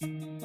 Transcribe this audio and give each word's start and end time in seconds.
Thank 0.00 0.12
you. 0.12 0.37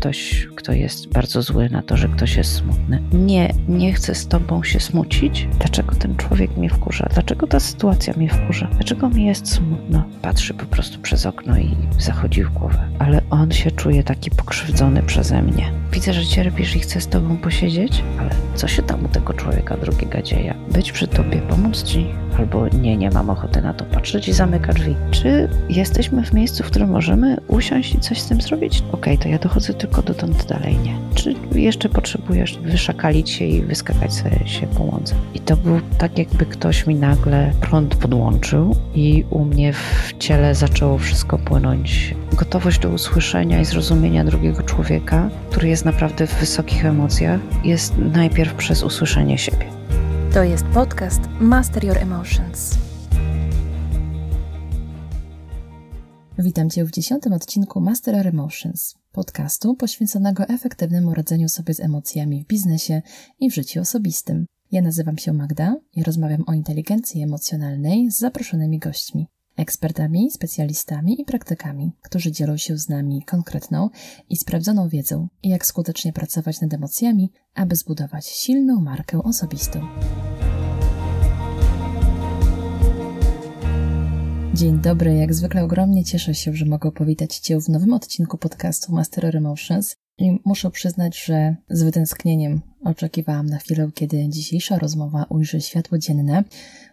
Ktoś, 0.00 0.48
kto 0.56 0.72
jest 0.72 1.08
bardzo 1.08 1.42
zły 1.42 1.68
na 1.70 1.82
to, 1.82 1.96
że 1.96 2.08
ktoś 2.08 2.36
jest 2.36 2.54
smutny. 2.54 3.02
Nie, 3.12 3.54
nie 3.68 3.92
chcę 3.92 4.14
z 4.14 4.28
tobą 4.28 4.62
się 4.62 4.80
smucić. 4.80 5.48
Dlaczego 5.58 5.94
ten 5.94 6.16
człowiek 6.16 6.56
mnie 6.56 6.70
wkurza? 6.70 7.08
Dlaczego 7.14 7.46
ta 7.46 7.60
sytuacja 7.60 8.14
mnie 8.16 8.28
wkurza? 8.28 8.68
Dlaczego 8.72 9.08
mi 9.08 9.26
jest 9.26 9.52
smutno? 9.52 10.04
Patrzy 10.22 10.54
po 10.54 10.66
prostu 10.66 10.98
przez 10.98 11.26
okno 11.26 11.58
i 11.58 11.76
zachodzi 11.98 12.44
w 12.44 12.50
głowę. 12.50 12.78
Ale 12.98 13.22
on 13.30 13.52
się 13.52 13.70
czuje 13.70 14.04
taki 14.04 14.30
pokrzywdzony 14.30 15.02
przeze 15.02 15.42
mnie. 15.42 15.72
Widzę, 15.92 16.12
że 16.12 16.26
cierpisz 16.26 16.76
i 16.76 16.80
chcę 16.80 17.00
z 17.00 17.08
tobą 17.08 17.36
posiedzieć, 17.36 18.04
ale 18.18 18.30
co 18.54 18.68
się 18.68 18.82
tam 18.82 19.04
u 19.04 19.08
tego 19.08 19.34
człowieka 19.34 19.76
drugiego 19.76 20.22
dzieje? 20.22 20.54
Być 20.72 20.92
przy 20.92 21.08
tobie, 21.08 21.42
pomóc 21.42 21.82
ci, 21.82 22.06
albo 22.38 22.68
nie, 22.68 22.96
nie 22.96 23.10
mam 23.10 23.30
ochoty 23.30 23.62
na 23.62 23.74
to 23.74 23.84
patrzeć 23.84 24.28
i 24.28 24.32
zamyka 24.32 24.72
drzwi. 24.72 24.96
Czy 25.10 25.48
jesteśmy 25.68 26.24
w 26.24 26.32
miejscu, 26.32 26.62
w 26.62 26.66
którym 26.66 26.90
możemy 26.90 27.36
usiąść 27.48 27.94
i 27.94 28.00
coś 28.00 28.20
z 28.20 28.28
tym 28.28 28.40
zrobić? 28.40 28.78
Okej, 28.78 29.14
okay, 29.14 29.18
to 29.18 29.28
ja 29.28 29.38
dochodzę 29.38 29.74
tylko 29.90 30.02
dotąd 30.02 30.46
dalej 30.46 30.78
nie. 30.78 30.98
Czy 31.14 31.34
jeszcze 31.54 31.88
potrzebujesz 31.88 32.58
wyszakalić 32.58 33.30
się 33.30 33.44
i 33.44 33.62
wyskakać 33.62 34.14
sobie 34.14 34.48
się 34.48 34.66
po 34.66 34.82
łące? 34.82 35.14
I 35.34 35.40
to 35.40 35.56
był 35.56 35.80
tak, 35.98 36.18
jakby 36.18 36.46
ktoś 36.46 36.86
mi 36.86 36.94
nagle 36.94 37.52
prąd 37.60 37.94
podłączył 37.94 38.76
i 38.94 39.24
u 39.30 39.44
mnie 39.44 39.72
w 39.72 40.12
ciele 40.18 40.54
zaczęło 40.54 40.98
wszystko 40.98 41.38
płynąć. 41.38 42.14
Gotowość 42.32 42.78
do 42.78 42.88
usłyszenia 42.88 43.60
i 43.60 43.64
zrozumienia 43.64 44.24
drugiego 44.24 44.62
człowieka, 44.62 45.30
który 45.50 45.68
jest 45.68 45.84
naprawdę 45.84 46.26
w 46.26 46.40
wysokich 46.40 46.84
emocjach, 46.84 47.40
jest 47.64 47.98
najpierw 47.98 48.54
przez 48.54 48.82
usłyszenie 48.82 49.38
siebie. 49.38 49.66
To 50.34 50.44
jest 50.44 50.64
podcast 50.64 51.20
Master 51.40 51.84
Your 51.84 51.98
Emotions. 51.98 52.78
Witam 56.38 56.70
Cię 56.70 56.84
w 56.84 56.90
dziesiątym 56.90 57.32
odcinku 57.32 57.80
Master 57.80 58.14
Your 58.14 58.26
Emotions, 58.26 58.99
podcastu 59.12 59.74
poświęconego 59.74 60.44
efektywnemu 60.48 61.14
radzeniu 61.14 61.48
sobie 61.48 61.74
z 61.74 61.80
emocjami 61.80 62.44
w 62.44 62.46
biznesie 62.46 63.02
i 63.40 63.50
w 63.50 63.54
życiu 63.54 63.80
osobistym. 63.80 64.46
Ja 64.72 64.82
nazywam 64.82 65.18
się 65.18 65.32
Magda 65.32 65.76
i 65.96 66.02
rozmawiam 66.02 66.44
o 66.46 66.52
inteligencji 66.52 67.22
emocjonalnej 67.22 68.10
z 68.10 68.18
zaproszonymi 68.18 68.78
gośćmi 68.78 69.26
ekspertami, 69.56 70.30
specjalistami 70.30 71.20
i 71.20 71.24
praktykami, 71.24 71.92
którzy 72.02 72.32
dzielą 72.32 72.56
się 72.56 72.78
z 72.78 72.88
nami 72.88 73.22
konkretną 73.24 73.90
i 74.28 74.36
sprawdzoną 74.36 74.88
wiedzą, 74.88 75.28
jak 75.42 75.66
skutecznie 75.66 76.12
pracować 76.12 76.60
nad 76.60 76.74
emocjami, 76.74 77.32
aby 77.54 77.76
zbudować 77.76 78.26
silną 78.26 78.80
markę 78.80 79.22
osobistą. 79.22 79.80
Dzień 84.54 84.78
dobry, 84.78 85.14
jak 85.14 85.34
zwykle 85.34 85.64
ogromnie 85.64 86.04
cieszę 86.04 86.34
się, 86.34 86.54
że 86.54 86.64
mogę 86.64 86.92
powitać 86.92 87.38
Cię 87.38 87.60
w 87.60 87.68
nowym 87.68 87.92
odcinku 87.92 88.38
podcastu 88.38 88.92
Master 88.92 89.36
Emotions 89.36 89.96
i 90.18 90.38
muszę 90.44 90.70
przyznać, 90.70 91.24
że 91.24 91.56
z 91.68 91.82
wytęsknieniem 91.82 92.60
oczekiwałam 92.84 93.46
na 93.46 93.58
chwilę, 93.58 93.90
kiedy 93.94 94.28
dzisiejsza 94.28 94.78
rozmowa 94.78 95.26
ujrzy 95.28 95.60
światło 95.60 95.98
dzienne, 95.98 96.44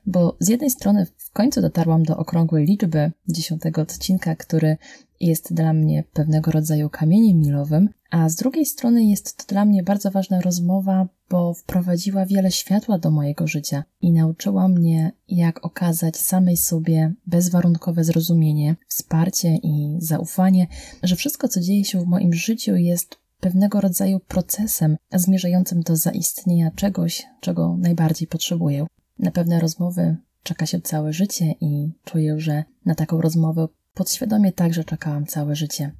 bo 0.05 0.37
z 0.39 0.47
jednej 0.47 0.69
strony 0.69 1.07
w 1.27 1.31
końcu 1.31 1.61
dotarłam 1.61 2.03
do 2.03 2.17
okrągłej 2.17 2.65
liczby 2.65 3.11
dziesiątego 3.27 3.81
odcinka, 3.81 4.35
który 4.35 4.77
jest 5.19 5.53
dla 5.53 5.73
mnie 5.73 6.03
pewnego 6.13 6.51
rodzaju 6.51 6.89
kamieniem 6.89 7.39
milowym, 7.39 7.89
a 8.11 8.29
z 8.29 8.35
drugiej 8.35 8.65
strony 8.65 9.05
jest 9.05 9.37
to 9.37 9.43
dla 9.53 9.65
mnie 9.65 9.83
bardzo 9.83 10.11
ważna 10.11 10.41
rozmowa, 10.41 11.07
bo 11.29 11.53
wprowadziła 11.53 12.25
wiele 12.25 12.51
światła 12.51 12.99
do 12.99 13.11
mojego 13.11 13.47
życia 13.47 13.83
i 14.01 14.11
nauczyła 14.11 14.67
mnie, 14.67 15.11
jak 15.27 15.65
okazać 15.65 16.17
samej 16.17 16.57
sobie 16.57 17.13
bezwarunkowe 17.25 18.03
zrozumienie, 18.03 18.75
wsparcie 18.87 19.55
i 19.55 19.97
zaufanie, 19.99 20.67
że 21.03 21.15
wszystko, 21.15 21.47
co 21.47 21.61
dzieje 21.61 21.85
się 21.85 22.01
w 22.01 22.07
moim 22.07 22.33
życiu, 22.33 22.75
jest 22.75 23.17
pewnego 23.39 23.81
rodzaju 23.81 24.19
procesem 24.19 24.97
zmierzającym 25.13 25.81
do 25.81 25.95
zaistnienia 25.95 26.71
czegoś, 26.71 27.25
czego 27.41 27.77
najbardziej 27.77 28.27
potrzebuję. 28.27 28.87
Na 29.19 29.31
pewne 29.31 29.59
rozmowy 29.59 30.17
czeka 30.47 30.65
się 30.65 30.81
całe 30.81 31.13
życie 31.13 31.55
i 31.61 31.91
czuję, 32.03 32.39
że 32.39 32.63
na 32.85 32.95
taką 32.95 33.21
rozmowę 33.21 33.67
podświadomie 33.93 34.51
także 34.51 34.83
czekałam 34.83 35.25
całe 35.25 35.55
życie. 35.55 35.91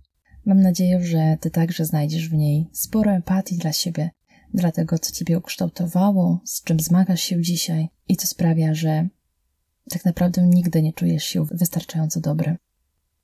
Mam 0.45 0.61
nadzieję, 0.61 1.03
że 1.03 1.37
Ty 1.41 1.51
także 1.51 1.85
znajdziesz 1.85 2.29
w 2.29 2.33
niej 2.33 2.69
sporo 2.73 3.11
empatii 3.11 3.57
dla 3.57 3.73
siebie, 3.73 4.09
dla 4.53 4.71
tego, 4.71 4.99
co 4.99 5.11
Ciebie 5.11 5.37
ukształtowało, 5.37 6.41
z 6.45 6.63
czym 6.63 6.79
zmagasz 6.79 7.21
się 7.21 7.41
dzisiaj 7.41 7.89
i 8.07 8.17
co 8.17 8.27
sprawia, 8.27 8.73
że 8.73 9.07
tak 9.89 10.05
naprawdę 10.05 10.41
nigdy 10.47 10.81
nie 10.81 10.93
czujesz 10.93 11.23
się 11.23 11.45
wystarczająco 11.51 12.19
dobry. 12.19 12.57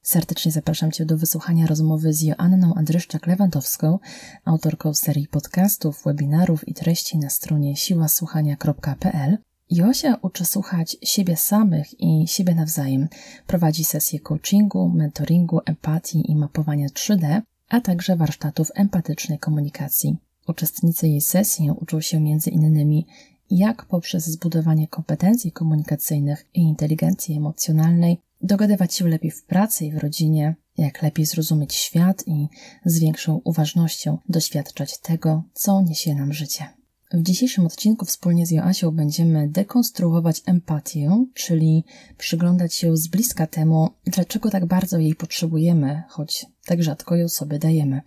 Serdecznie 0.02 0.52
zapraszam 0.52 0.92
Cię 0.92 1.06
do 1.06 1.18
wysłuchania 1.18 1.68
rozmowy 1.68 2.14
z 2.14 2.22
Joanną 2.22 2.74
Andryszczak-Lewandowską, 2.74 3.98
autorką 4.46 4.94
serii 4.94 5.28
podcastów, 5.28 6.04
webinarów 6.06 6.68
i 6.68 6.74
treści 6.74 7.18
na 7.18 7.30
stronie 7.30 7.76
siłasłuchania.pl. 7.76 9.38
Josia 9.70 10.18
uczy 10.22 10.46
słuchać 10.46 10.98
siebie 11.04 11.38
samych 11.38 12.02
i 12.02 12.28
siebie 12.28 12.56
nawzajem. 12.56 13.08
Prowadzi 13.48 13.84
sesje 13.84 14.20
coachingu, 14.20 14.90
mentoringu, 14.90 15.60
empatii 15.66 16.32
i 16.32 16.36
mapowania 16.36 16.88
3D, 16.88 17.42
a 17.70 17.82
także 17.82 18.16
warsztatów 18.16 18.72
empatycznej 18.76 19.40
komunikacji. 19.40 20.18
Uczestnicy 20.48 21.08
jej 21.08 21.22
sesji 21.22 21.72
uczą 21.72 22.02
się 22.02 22.18
innymi 22.52 23.06
jak 23.50 23.86
poprzez 23.86 24.26
zbudowanie 24.26 24.88
kompetencji 24.88 25.52
komunikacyjnych 25.52 26.46
i 26.54 26.62
inteligencji 26.62 27.38
emocjonalnej 27.38 28.22
dogadywać 28.42 28.94
się 28.94 29.08
lepiej 29.08 29.32
w 29.32 29.44
pracy 29.44 29.86
i 29.86 29.92
w 29.92 29.98
rodzinie, 29.98 30.56
jak 30.78 31.02
lepiej 31.02 31.26
zrozumieć 31.26 31.74
świat 31.74 32.24
i 32.28 32.48
z 32.86 33.00
większą 33.00 33.42
uważnością 33.44 34.18
doświadczać 34.30 34.98
tego, 34.98 35.44
co 35.54 35.82
niesie 35.82 36.16
nam 36.16 36.34
życie. 36.34 36.83
W 37.14 37.22
dzisiejszym 37.22 37.66
odcinku 37.66 38.06
wspólnie 38.06 38.46
z 38.46 38.52
Joasią 38.52 38.92
będziemy 38.92 39.48
dekonstruować 39.48 40.42
empatię, 40.46 41.26
czyli 41.34 41.84
przyglądać 42.18 42.74
się 42.74 42.98
z 42.98 43.08
bliska 43.08 43.48
temu, 43.48 43.90
dlaczego 44.06 44.50
tak 44.50 44.66
bardzo 44.66 44.98
jej 44.98 45.16
potrzebujemy, 45.16 46.04
choć 46.10 46.46
tak 46.66 46.84
rzadko 46.84 47.16
ją 47.16 47.30
sobie 47.30 47.60
dajemy. 47.60 48.02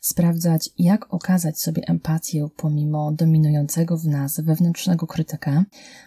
Sprawdzać, 0.00 0.70
jak 0.78 1.14
okazać 1.14 1.60
sobie 1.60 1.82
empatię 1.86 2.48
pomimo 2.56 3.12
dominującego 3.12 3.98
w 3.98 4.06
nas 4.06 4.40
wewnętrznego 4.40 5.06
krytyka, 5.06 5.64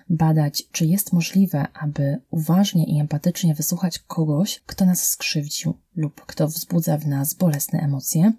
badać, 0.10 0.64
czy 0.72 0.86
jest 0.86 1.14
możliwe, 1.14 1.66
aby 1.74 2.22
uważnie 2.32 2.86
i 2.86 3.00
empatycznie 3.00 3.56
wysłuchać 3.56 4.00
kogoś, 4.00 4.62
kto 4.66 4.86
nas 4.86 5.10
skrzywdził 5.10 5.74
lub 5.96 6.26
kto 6.26 6.48
wzbudza 6.48 6.98
w 6.98 7.08
nas 7.08 7.34
bolesne 7.34 7.80
emocje, 7.80 8.34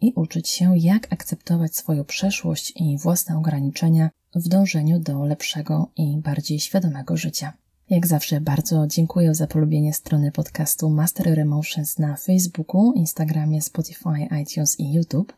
i 0.00 0.12
uczyć 0.16 0.48
się, 0.48 0.78
jak 0.78 1.12
akceptować 1.12 1.76
swoją 1.76 2.04
przeszłość 2.04 2.72
i 2.76 2.98
własne 2.98 3.36
ograniczenia 3.38 4.10
w 4.34 4.48
dążeniu 4.48 4.98
do 4.98 5.24
lepszego 5.24 5.90
i 5.96 6.18
bardziej 6.18 6.60
świadomego 6.60 7.16
życia. 7.16 7.52
Jak 7.90 8.06
zawsze 8.06 8.40
bardzo 8.40 8.86
dziękuję 8.86 9.34
za 9.34 9.46
polubienie 9.46 9.94
strony 9.94 10.32
podcastu 10.32 10.90
Master 10.90 11.40
Emotions 11.40 11.98
na 11.98 12.16
Facebooku, 12.16 12.92
Instagramie, 12.92 13.62
Spotify, 13.62 14.28
iTunes 14.42 14.80
i 14.80 14.92
YouTube, 14.92 15.36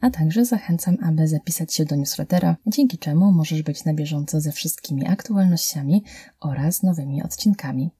a 0.00 0.10
także 0.10 0.44
zachęcam, 0.44 0.96
aby 1.02 1.28
zapisać 1.28 1.74
się 1.74 1.84
do 1.84 1.96
newslettera, 1.96 2.56
dzięki 2.66 2.98
czemu 2.98 3.32
możesz 3.32 3.62
być 3.62 3.84
na 3.84 3.94
bieżąco 3.94 4.40
ze 4.40 4.52
wszystkimi 4.52 5.06
aktualnościami 5.06 6.04
oraz 6.40 6.82
nowymi 6.82 7.22
odcinkami. 7.22 7.90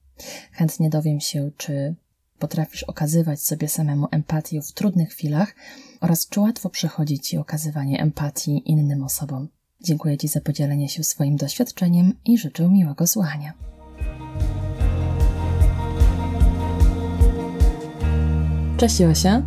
Chętnie 0.51 0.89
dowiem 0.89 1.19
się, 1.19 1.51
czy 1.57 1.95
potrafisz 2.39 2.83
okazywać 2.83 3.41
sobie 3.41 3.67
samemu 3.67 4.07
empatię 4.11 4.61
w 4.61 4.71
trudnych 4.71 5.09
chwilach 5.09 5.55
oraz 6.01 6.27
czy 6.29 6.39
łatwo 6.39 6.69
przychodzi 6.69 7.19
Ci 7.19 7.37
okazywanie 7.37 8.01
empatii 8.01 8.61
innym 8.65 9.03
osobom. 9.03 9.47
Dziękuję 9.81 10.17
Ci 10.17 10.27
za 10.27 10.41
podzielenie 10.41 10.89
się 10.89 11.03
swoim 11.03 11.35
doświadczeniem 11.35 12.13
i 12.25 12.37
życzę 12.37 12.69
miłego 12.69 13.07
słuchania. 13.07 13.53
Cześć 18.77 18.99
Josia. 18.99 19.43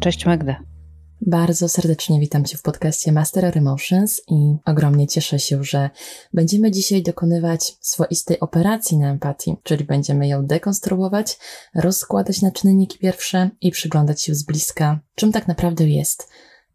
Cześć 0.00 0.26
Magda. 0.26 0.75
Bardzo 1.20 1.68
serdecznie 1.68 2.20
witam 2.20 2.44
Cię 2.44 2.56
w 2.56 2.62
podcaście 2.62 3.12
Master 3.12 3.58
Emotions 3.58 4.22
i 4.28 4.56
ogromnie 4.66 5.06
cieszę 5.06 5.38
się, 5.38 5.64
że 5.64 5.90
będziemy 6.32 6.70
dzisiaj 6.70 7.02
dokonywać 7.02 7.76
swoistej 7.80 8.40
operacji 8.40 8.98
na 8.98 9.10
empatii, 9.10 9.56
czyli 9.62 9.84
będziemy 9.84 10.28
ją 10.28 10.46
dekonstruować, 10.46 11.38
rozkładać 11.74 12.42
na 12.42 12.50
czynniki 12.50 12.98
pierwsze 12.98 13.50
i 13.60 13.70
przyglądać 13.70 14.22
się 14.22 14.34
z 14.34 14.42
bliska, 14.42 15.00
czym 15.14 15.32
tak 15.32 15.48
naprawdę 15.48 15.88
jest 15.88 16.28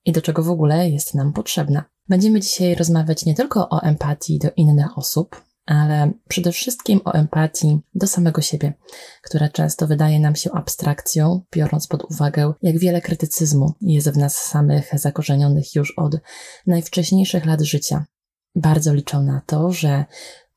i 0.06 0.12
do 0.12 0.22
czego 0.22 0.44
w 0.44 0.50
ogóle 0.50 0.90
jest 0.90 1.14
nam 1.14 1.34
potrzebna. 1.34 1.86
Będziemy 2.10 2.40
dzisiaj 2.40 2.76
rozmawiać 2.76 3.26
nie 3.26 3.36
tylko 3.36 3.70
o 3.70 3.82
empatii 3.82 4.40
do 4.40 4.50
innych 4.56 4.98
osób, 4.98 5.42
ale 5.66 6.12
przede 6.28 6.52
wszystkim 6.52 7.02
o 7.06 7.14
empatii 7.14 7.80
do 7.96 8.08
samego 8.08 8.42
siebie, 8.42 8.74
która 9.22 9.50
często 9.50 9.88
wydaje 9.88 10.20
nam 10.20 10.36
się 10.36 10.52
abstrakcją, 10.52 11.42
biorąc 11.56 11.88
pod 11.88 12.04
uwagę, 12.04 12.54
jak 12.62 12.80
wiele 12.80 13.02
krytycyzmu 13.02 13.74
jest 13.82 14.10
w 14.10 14.18
nas 14.18 14.38
samych 14.38 14.92
zakorzenionych 14.94 15.76
już 15.76 15.94
od 15.98 16.16
najwcześniejszych 16.68 17.46
lat 17.46 17.62
życia. 17.62 18.06
Bardzo 18.56 18.94
liczę 18.94 19.20
na 19.20 19.42
to, 19.46 19.72
że 19.72 20.06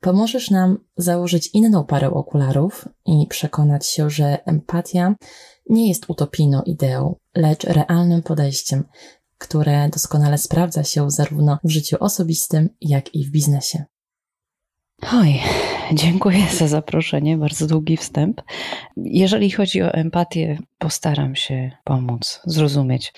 Pomożesz 0.05 0.51
nam 0.51 0.77
założyć 0.97 1.49
inną 1.53 1.83
parę 1.83 2.11
okularów 2.11 2.89
i 3.05 3.27
przekonać 3.29 3.87
się, 3.87 4.09
że 4.09 4.45
empatia 4.45 5.15
nie 5.69 5.87
jest 5.87 6.09
utopijną 6.09 6.61
ideą, 6.61 7.15
lecz 7.35 7.63
realnym 7.63 8.23
podejściem, 8.23 8.83
które 9.37 9.89
doskonale 9.89 10.37
sprawdza 10.37 10.83
się 10.83 11.11
zarówno 11.11 11.57
w 11.63 11.69
życiu 11.69 11.97
osobistym, 11.99 12.69
jak 12.81 13.15
i 13.15 13.25
w 13.25 13.31
biznesie. 13.31 13.85
Oj, 15.13 15.39
dziękuję 15.93 16.47
za 16.57 16.67
zaproszenie, 16.67 17.37
bardzo 17.37 17.67
długi 17.67 17.97
wstęp. 17.97 18.41
Jeżeli 18.97 19.51
chodzi 19.51 19.81
o 19.81 19.93
empatię, 19.93 20.57
postaram 20.77 21.35
się 21.35 21.71
pomóc, 21.83 22.41
zrozumieć. 22.45 23.13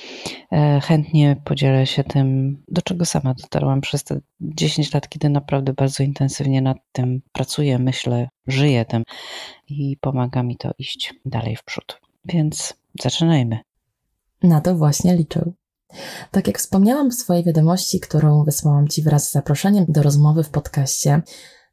E, 0.51 0.79
chętnie 0.83 1.35
podzielę 1.43 1.85
się 1.85 2.03
tym, 2.03 2.57
do 2.67 2.81
czego 2.81 3.05
sama 3.05 3.33
dotarłam 3.33 3.81
przez 3.81 4.03
te 4.03 4.19
10 4.41 4.93
lat, 4.93 5.09
kiedy 5.09 5.29
naprawdę 5.29 5.73
bardzo 5.73 6.03
intensywnie 6.03 6.61
nad 6.61 6.77
tym 6.91 7.21
pracuję, 7.31 7.79
myślę, 7.79 8.29
żyję 8.47 8.85
tym 8.85 9.03
i 9.67 9.97
pomaga 10.01 10.43
mi 10.43 10.57
to 10.57 10.71
iść 10.77 11.13
dalej 11.25 11.55
w 11.55 11.63
przód. 11.63 12.01
Więc 12.25 12.73
zaczynajmy. 13.01 13.59
Na 14.43 14.61
to 14.61 14.75
właśnie 14.75 15.15
liczę. 15.15 15.51
Tak 16.31 16.47
jak 16.47 16.57
wspomniałam 16.57 17.11
w 17.11 17.13
swojej 17.13 17.43
wiadomości, 17.43 17.99
którą 17.99 18.43
wysłałam 18.43 18.87
Ci 18.87 19.03
wraz 19.03 19.29
z 19.29 19.31
zaproszeniem 19.31 19.85
do 19.87 20.03
rozmowy 20.03 20.43
w 20.43 20.49
podcaście, 20.49 21.21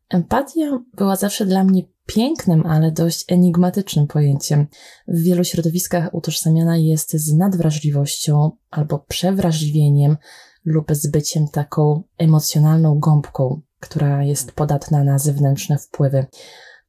empatia 0.08 0.78
była 0.96 1.16
zawsze 1.16 1.46
dla 1.46 1.64
mnie 1.64 1.82
pięknym, 2.06 2.66
ale 2.66 2.92
dość 2.92 3.24
enigmatycznym 3.32 4.06
pojęciem. 4.06 4.66
W 5.08 5.22
wielu 5.22 5.44
środowiskach 5.44 6.14
utożsamiana 6.14 6.76
jest 6.76 7.12
z 7.12 7.34
nadwrażliwością 7.34 8.50
albo 8.70 8.98
przewrażliwieniem 8.98 10.16
lub 10.64 10.86
z 10.92 11.10
byciem 11.10 11.48
taką 11.48 12.02
emocjonalną 12.18 12.98
gąbką, 12.98 13.60
która 13.80 14.22
jest 14.22 14.52
podatna 14.52 15.04
na 15.04 15.18
zewnętrzne 15.18 15.78
wpływy. 15.78 16.26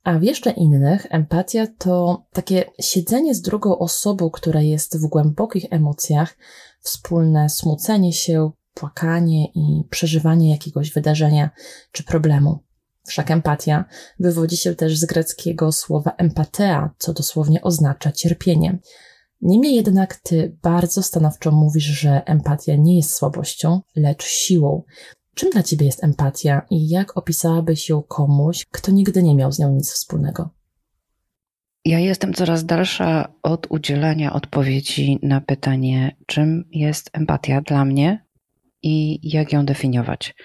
A 0.04 0.20
w 0.20 0.24
jeszcze 0.24 0.52
innych 0.52 1.08
empatia 1.10 1.68
to 1.78 2.26
takie 2.34 2.66
siedzenie 2.82 3.36
z 3.36 3.42
drugą 3.42 3.78
osobą, 3.78 4.30
która 4.30 4.62
jest 4.62 4.98
w 4.98 5.08
głębokich 5.08 5.66
emocjach, 5.70 6.38
wspólne 6.82 7.50
smucenie 7.50 8.14
się, 8.14 8.52
płakanie 8.74 9.46
i 9.46 9.84
przeżywanie 9.90 10.52
jakiegoś 10.52 10.92
wydarzenia 10.92 11.50
czy 11.92 12.04
problemu. 12.04 12.65
Wszak 13.08 13.32
empatia 13.32 13.86
wywodzi 14.20 14.58
się 14.58 14.76
też 14.76 14.98
z 14.98 15.06
greckiego 15.06 15.72
słowa 15.72 16.12
empatea, 16.18 16.90
co 16.98 17.14
dosłownie 17.14 17.62
oznacza 17.62 18.12
cierpienie. 18.12 18.80
Niemniej 19.42 19.76
jednak 19.76 20.16
ty 20.16 20.58
bardzo 20.64 21.04
stanowczo 21.04 21.52
mówisz, 21.52 21.84
że 21.84 22.26
empatia 22.26 22.76
nie 22.76 22.98
jest 22.98 23.14
słabością, 23.14 23.82
lecz 23.96 24.24
siłą. 24.24 24.84
Czym 25.36 25.50
dla 25.50 25.64
ciebie 25.64 25.86
jest 25.86 26.04
empatia 26.04 26.62
i 26.70 26.90
jak 26.90 27.18
opisałabyś 27.18 27.90
ją 27.90 28.04
komuś, 28.04 28.66
kto 28.72 28.92
nigdy 28.92 29.24
nie 29.24 29.36
miał 29.36 29.52
z 29.52 29.60
nią 29.60 29.74
nic 29.74 29.92
wspólnego? 29.92 30.50
Ja 31.86 32.00
jestem 32.00 32.34
coraz 32.34 32.66
dalsza 32.66 33.34
od 33.44 33.68
udzielania 33.70 34.34
odpowiedzi 34.34 35.20
na 35.22 35.42
pytanie, 35.42 36.16
czym 36.26 36.66
jest 36.72 37.10
empatia 37.14 37.62
dla 37.62 37.86
mnie 37.86 38.26
i 38.84 39.20
jak 39.24 39.54
ją 39.54 39.66
definiować. 39.66 40.36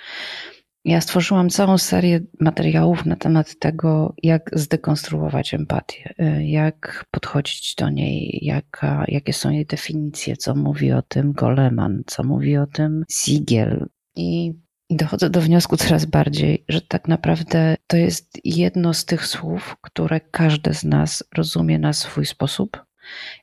Ja 0.90 1.00
stworzyłam 1.00 1.50
całą 1.50 1.78
serię 1.78 2.20
materiałów 2.40 3.06
na 3.06 3.16
temat 3.16 3.58
tego, 3.58 4.14
jak 4.22 4.50
zdekonstruować 4.52 5.54
empatię, 5.54 6.14
y, 6.20 6.44
jak 6.44 7.04
podchodzić 7.10 7.75
do 7.75 7.90
niej, 7.90 8.38
jaka, 8.42 9.04
jakie 9.08 9.32
są 9.32 9.50
jej 9.50 9.66
definicje, 9.66 10.37
co 10.37 10.54
mówi 10.54 10.92
o 10.92 11.02
tym 11.02 11.32
Goleman, 11.32 12.02
co 12.06 12.25
mówi 12.25 12.56
o 12.56 12.66
tym 12.66 13.04
Siegel. 13.10 13.87
I 14.16 14.52
dochodzę 14.90 15.31
do 15.31 15.40
wniosku 15.40 15.76
coraz 15.76 16.04
bardziej, 16.04 16.64
że 16.69 16.81
tak 16.81 17.08
naprawdę 17.08 17.76
to 17.87 17.96
jest 17.96 18.40
jedno 18.44 18.94
z 18.94 19.04
tych 19.04 19.26
słów, 19.26 19.76
które 19.81 20.20
każdy 20.20 20.75
z 20.75 20.84
nas 20.84 21.25
rozumie 21.37 21.78
na 21.78 21.92
swój 21.92 22.26
sposób. 22.26 22.84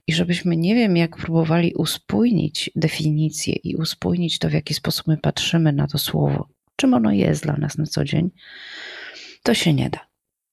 I 0.08 0.14
żebyśmy 0.14 0.58
nie 0.58 0.76
wiem, 0.76 0.98
jak 0.98 1.18
próbowali 1.18 1.74
uspójnić 1.74 2.72
definicję 2.76 3.56
i 3.56 3.76
uspójnić 3.76 4.40
to, 4.40 4.50
w 4.50 4.54
jaki 4.54 4.74
sposób 4.74 5.08
my 5.08 5.18
patrzymy 5.18 5.74
na 5.74 5.88
to 5.88 5.98
słowo, 5.98 6.57
czym 6.78 6.94
ono 6.94 7.12
jest 7.12 7.44
dla 7.44 7.54
nas 7.54 7.78
na 7.78 7.86
co 7.86 8.04
dzień, 8.04 8.30
to 9.44 9.54
się 9.54 9.74
nie 9.74 9.90
da. 9.90 10.00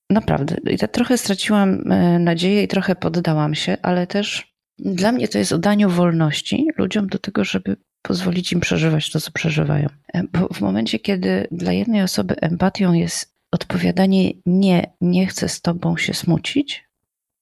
Naprawdę. 0.09 0.55
I 0.71 0.77
tak 0.77 0.91
trochę 0.91 1.17
straciłam 1.17 1.91
e, 1.91 2.19
nadzieję 2.19 2.63
i 2.63 2.67
trochę 2.67 2.95
poddałam 2.95 3.55
się, 3.55 3.77
ale 3.81 4.07
też 4.07 4.55
dla 4.79 5.11
mnie 5.11 5.27
to 5.27 5.37
jest 5.37 5.51
o 5.51 5.57
daniu 5.57 5.89
wolności 5.89 6.67
ludziom 6.77 7.07
do 7.07 7.19
tego, 7.19 7.43
żeby 7.43 7.77
pozwolić 8.01 8.53
im 8.53 8.59
przeżywać 8.59 9.11
to, 9.11 9.21
co 9.21 9.31
przeżywają. 9.31 9.89
E, 10.13 10.23
bo 10.23 10.47
w 10.47 10.61
momencie, 10.61 10.99
kiedy 10.99 11.47
dla 11.51 11.73
jednej 11.73 12.01
osoby 12.01 12.35
empatią 12.41 12.93
jest 12.93 13.35
odpowiadanie 13.51 14.31
nie, 14.45 14.93
nie 15.01 15.27
chcę 15.27 15.49
z 15.49 15.61
tobą 15.61 15.97
się 15.97 16.13
smucić, 16.13 16.85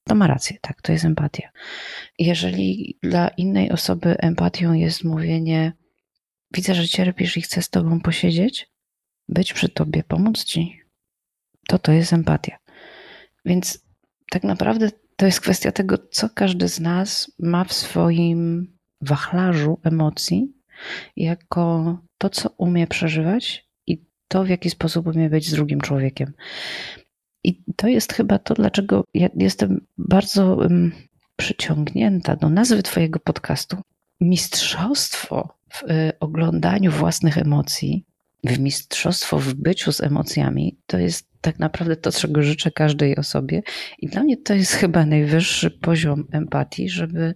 to 0.03 0.15
ma 0.15 0.27
rację, 0.27 0.57
tak, 0.61 0.81
to 0.81 0.91
jest 0.91 1.05
empatia. 1.05 1.49
Jeżeli 2.19 2.97
dla 3.03 3.27
innej 3.27 3.71
osoby 3.71 4.17
empatią 4.17 4.73
jest 4.73 5.03
mówienie, 5.03 5.73
widzę, 6.53 6.75
że 6.75 6.87
cierpisz 6.87 7.37
i 7.37 7.41
chcę 7.41 7.61
z 7.61 7.69
tobą 7.69 8.01
posiedzieć, 8.01 8.72
być 9.29 9.53
przy 9.53 9.69
tobie, 9.69 10.03
pomóc 10.03 10.43
ci, 10.43 10.81
to 11.67 11.79
to 11.79 11.91
jest 11.91 12.13
empatia. 12.13 12.57
Więc 13.45 13.85
tak 14.29 14.43
naprawdę 14.43 14.89
to 15.15 15.25
jest 15.25 15.41
kwestia 15.41 15.71
tego, 15.71 15.97
co 16.11 16.29
każdy 16.29 16.67
z 16.67 16.79
nas 16.79 17.31
ma 17.39 17.63
w 17.63 17.73
swoim 17.73 18.73
wachlarzu 19.01 19.79
emocji, 19.83 20.53
jako 21.15 21.97
to, 22.17 22.29
co 22.29 22.49
umie 22.57 22.87
przeżywać 22.87 23.69
i 23.87 24.05
to, 24.27 24.43
w 24.43 24.49
jaki 24.49 24.69
sposób 24.69 25.07
umie 25.07 25.29
być 25.29 25.49
z 25.49 25.51
drugim 25.51 25.81
człowiekiem. 25.81 26.33
I 27.43 27.63
to 27.75 27.87
jest 27.87 28.13
chyba 28.13 28.39
to, 28.39 28.53
dlaczego 28.53 29.03
ja 29.13 29.29
jestem 29.35 29.85
bardzo 29.97 30.57
przyciągnięta 31.35 32.35
do 32.35 32.49
nazwy 32.49 32.83
Twojego 32.83 33.19
podcastu. 33.19 33.77
Mistrzostwo 34.21 35.57
w 35.69 35.83
y, 35.83 36.19
oglądaniu 36.19 36.91
własnych 36.91 37.37
emocji 37.37 38.05
mistrzostwo 38.43 39.39
w 39.39 39.53
byciu 39.53 39.91
z 39.91 40.01
emocjami, 40.01 40.77
to 40.85 40.97
jest 40.97 41.27
tak 41.41 41.59
naprawdę 41.59 41.95
to, 41.95 42.11
czego 42.11 42.43
życzę 42.43 42.71
każdej 42.71 43.15
osobie. 43.17 43.61
I 43.99 44.07
dla 44.07 44.23
mnie 44.23 44.37
to 44.37 44.53
jest 44.53 44.73
chyba 44.73 45.05
najwyższy 45.05 45.71
poziom 45.71 46.27
empatii, 46.31 46.89
żeby 46.89 47.35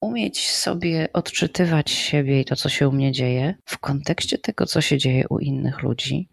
umieć 0.00 0.50
sobie 0.50 1.08
odczytywać 1.12 1.90
siebie 1.90 2.40
i 2.40 2.44
to, 2.44 2.56
co 2.56 2.68
się 2.68 2.88
u 2.88 2.92
mnie 2.92 3.12
dzieje, 3.12 3.54
w 3.64 3.78
kontekście 3.78 4.38
tego, 4.38 4.66
co 4.66 4.80
się 4.80 4.98
dzieje 4.98 5.24
u 5.28 5.38
innych 5.38 5.82
ludzi 5.82 6.28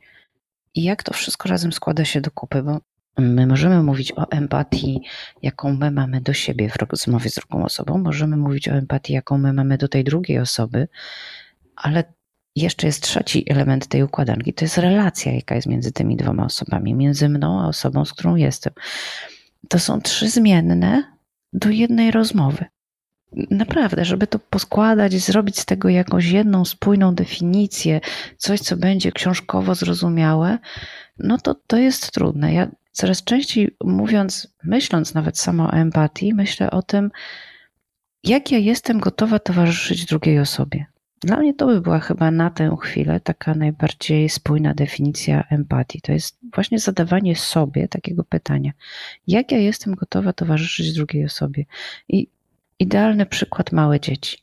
i 0.75 0.83
jak 0.83 1.03
to 1.03 1.13
wszystko 1.13 1.49
razem 1.49 1.73
składa 1.73 2.05
się 2.05 2.21
do 2.21 2.31
kupy, 2.31 2.63
bo 2.63 2.79
My 3.17 3.47
możemy 3.47 3.83
mówić 3.83 4.11
o 4.11 4.31
empatii, 4.31 5.01
jaką 5.41 5.73
my 5.73 5.91
mamy 5.91 6.21
do 6.21 6.33
siebie 6.33 6.69
w 6.69 6.75
rozmowie 6.75 7.29
z 7.29 7.35
drugą 7.35 7.65
osobą, 7.65 7.97
możemy 7.97 8.37
mówić 8.37 8.69
o 8.69 8.71
empatii, 8.71 9.13
jaką 9.13 9.37
my 9.37 9.53
mamy 9.53 9.77
do 9.77 9.87
tej 9.87 10.03
drugiej 10.03 10.39
osoby, 10.39 10.87
ale 11.75 12.03
jeszcze 12.55 12.87
jest 12.87 13.03
trzeci 13.03 13.51
element 13.51 13.87
tej 13.87 14.03
układanki, 14.03 14.53
to 14.53 14.65
jest 14.65 14.77
relacja, 14.77 15.31
jaka 15.31 15.55
jest 15.55 15.67
między 15.67 15.91
tymi 15.91 16.15
dwoma 16.15 16.45
osobami, 16.45 16.93
między 16.93 17.29
mną 17.29 17.61
a 17.61 17.67
osobą, 17.67 18.05
z 18.05 18.13
którą 18.13 18.35
jestem. 18.35 18.73
To 19.69 19.79
są 19.79 20.01
trzy 20.01 20.29
zmienne 20.29 21.03
do 21.53 21.69
jednej 21.69 22.11
rozmowy. 22.11 22.65
Naprawdę, 23.51 24.05
żeby 24.05 24.27
to 24.27 24.39
poskładać, 24.39 25.13
zrobić 25.13 25.59
z 25.59 25.65
tego 25.65 25.89
jakąś 25.89 26.25
jedną 26.25 26.65
spójną 26.65 27.15
definicję, 27.15 28.01
coś, 28.37 28.59
co 28.59 28.77
będzie 28.77 29.11
książkowo 29.11 29.75
zrozumiałe, 29.75 30.57
no 31.17 31.37
to 31.37 31.55
to 31.67 31.77
jest 31.77 32.11
trudne. 32.11 32.53
Ja 32.53 32.71
coraz 32.91 33.23
częściej 33.23 33.75
mówiąc, 33.83 34.55
myśląc 34.63 35.13
nawet 35.13 35.37
samo 35.37 35.67
o 35.67 35.73
empatii, 35.73 36.33
myślę 36.33 36.71
o 36.71 36.81
tym, 36.81 37.11
jak 38.23 38.51
ja 38.51 38.57
jestem 38.57 38.99
gotowa 38.99 39.39
towarzyszyć 39.39 40.05
drugiej 40.05 40.39
osobie. 40.39 40.85
Dla 41.25 41.37
mnie 41.37 41.53
to 41.53 41.65
by 41.65 41.81
była 41.81 41.99
chyba 41.99 42.31
na 42.31 42.49
tę 42.49 42.75
chwilę 42.81 43.19
taka 43.19 43.53
najbardziej 43.53 44.29
spójna 44.29 44.73
definicja 44.73 45.43
empatii. 45.49 46.01
To 46.01 46.11
jest 46.11 46.39
właśnie 46.53 46.79
zadawanie 46.79 47.35
sobie 47.35 47.87
takiego 47.87 48.23
pytania: 48.23 48.71
jak 49.27 49.51
ja 49.51 49.57
jestem 49.57 49.95
gotowa 49.95 50.33
towarzyszyć 50.33 50.93
drugiej 50.93 51.25
osobie? 51.25 51.65
I 52.09 52.27
idealny 52.79 53.25
przykład 53.25 53.71
małe 53.71 53.99
dzieci. 53.99 54.37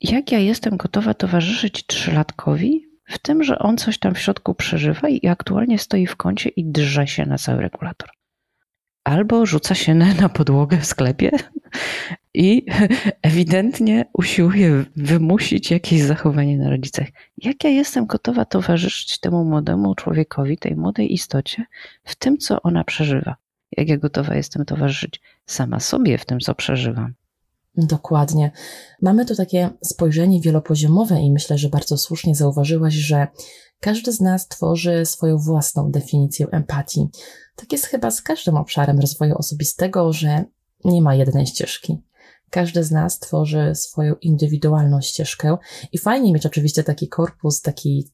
Jak 0.00 0.32
ja 0.32 0.38
jestem 0.38 0.76
gotowa 0.76 1.14
towarzyszyć 1.14 1.86
trzylatkowi 1.86 2.88
w 3.04 3.18
tym, 3.18 3.44
że 3.44 3.58
on 3.58 3.76
coś 3.76 3.98
tam 3.98 4.14
w 4.14 4.20
środku 4.20 4.54
przeżywa 4.54 5.08
i 5.08 5.26
aktualnie 5.28 5.78
stoi 5.78 6.06
w 6.06 6.16
kącie 6.16 6.48
i 6.48 6.64
drze 6.64 7.06
się 7.06 7.26
na 7.26 7.38
cały 7.38 7.62
regulator? 7.62 8.15
Albo 9.06 9.46
rzuca 9.46 9.74
się 9.74 9.94
na 9.94 10.28
podłogę 10.28 10.78
w 10.78 10.86
sklepie 10.86 11.30
i 12.34 12.66
ewidentnie 13.22 14.04
usiłuje 14.12 14.84
wymusić 14.96 15.70
jakieś 15.70 16.02
zachowanie 16.02 16.58
na 16.58 16.70
rodzicach. 16.70 17.08
Jak 17.38 17.64
ja 17.64 17.70
jestem 17.70 18.06
gotowa 18.06 18.44
towarzyszyć 18.44 19.18
temu 19.18 19.44
młodemu 19.44 19.94
człowiekowi, 19.94 20.58
tej 20.58 20.76
młodej 20.76 21.12
istocie 21.12 21.64
w 22.04 22.16
tym, 22.16 22.38
co 22.38 22.62
ona 22.62 22.84
przeżywa? 22.84 23.36
Jak 23.76 23.88
ja 23.88 23.96
gotowa 23.96 24.34
jestem 24.34 24.64
towarzyszyć 24.64 25.20
sama 25.46 25.80
sobie 25.80 26.18
w 26.18 26.24
tym, 26.24 26.40
co 26.40 26.54
przeżywam? 26.54 27.14
Dokładnie. 27.76 28.50
Mamy 29.02 29.26
tu 29.26 29.36
takie 29.36 29.70
spojrzenie 29.82 30.40
wielopoziomowe 30.40 31.20
i 31.20 31.32
myślę, 31.32 31.58
że 31.58 31.68
bardzo 31.68 31.98
słusznie 31.98 32.34
zauważyłaś, 32.34 32.94
że 32.94 33.26
każdy 33.80 34.12
z 34.12 34.20
nas 34.20 34.48
tworzy 34.48 35.06
swoją 35.06 35.38
własną 35.38 35.90
definicję 35.90 36.46
empatii. 36.50 37.08
Tak 37.56 37.72
jest 37.72 37.86
chyba 37.86 38.10
z 38.10 38.22
każdym 38.22 38.56
obszarem 38.56 38.98
rozwoju 38.98 39.34
osobistego, 39.38 40.12
że 40.12 40.44
nie 40.84 41.02
ma 41.02 41.14
jednej 41.14 41.46
ścieżki. 41.46 42.02
Każdy 42.50 42.84
z 42.84 42.90
nas 42.90 43.18
tworzy 43.18 43.72
swoją 43.74 44.14
indywidualną 44.14 45.00
ścieżkę 45.00 45.56
i 45.92 45.98
fajnie 45.98 46.32
mieć 46.32 46.46
oczywiście 46.46 46.84
taki 46.84 47.08
korpus, 47.08 47.60
taki 47.60 48.12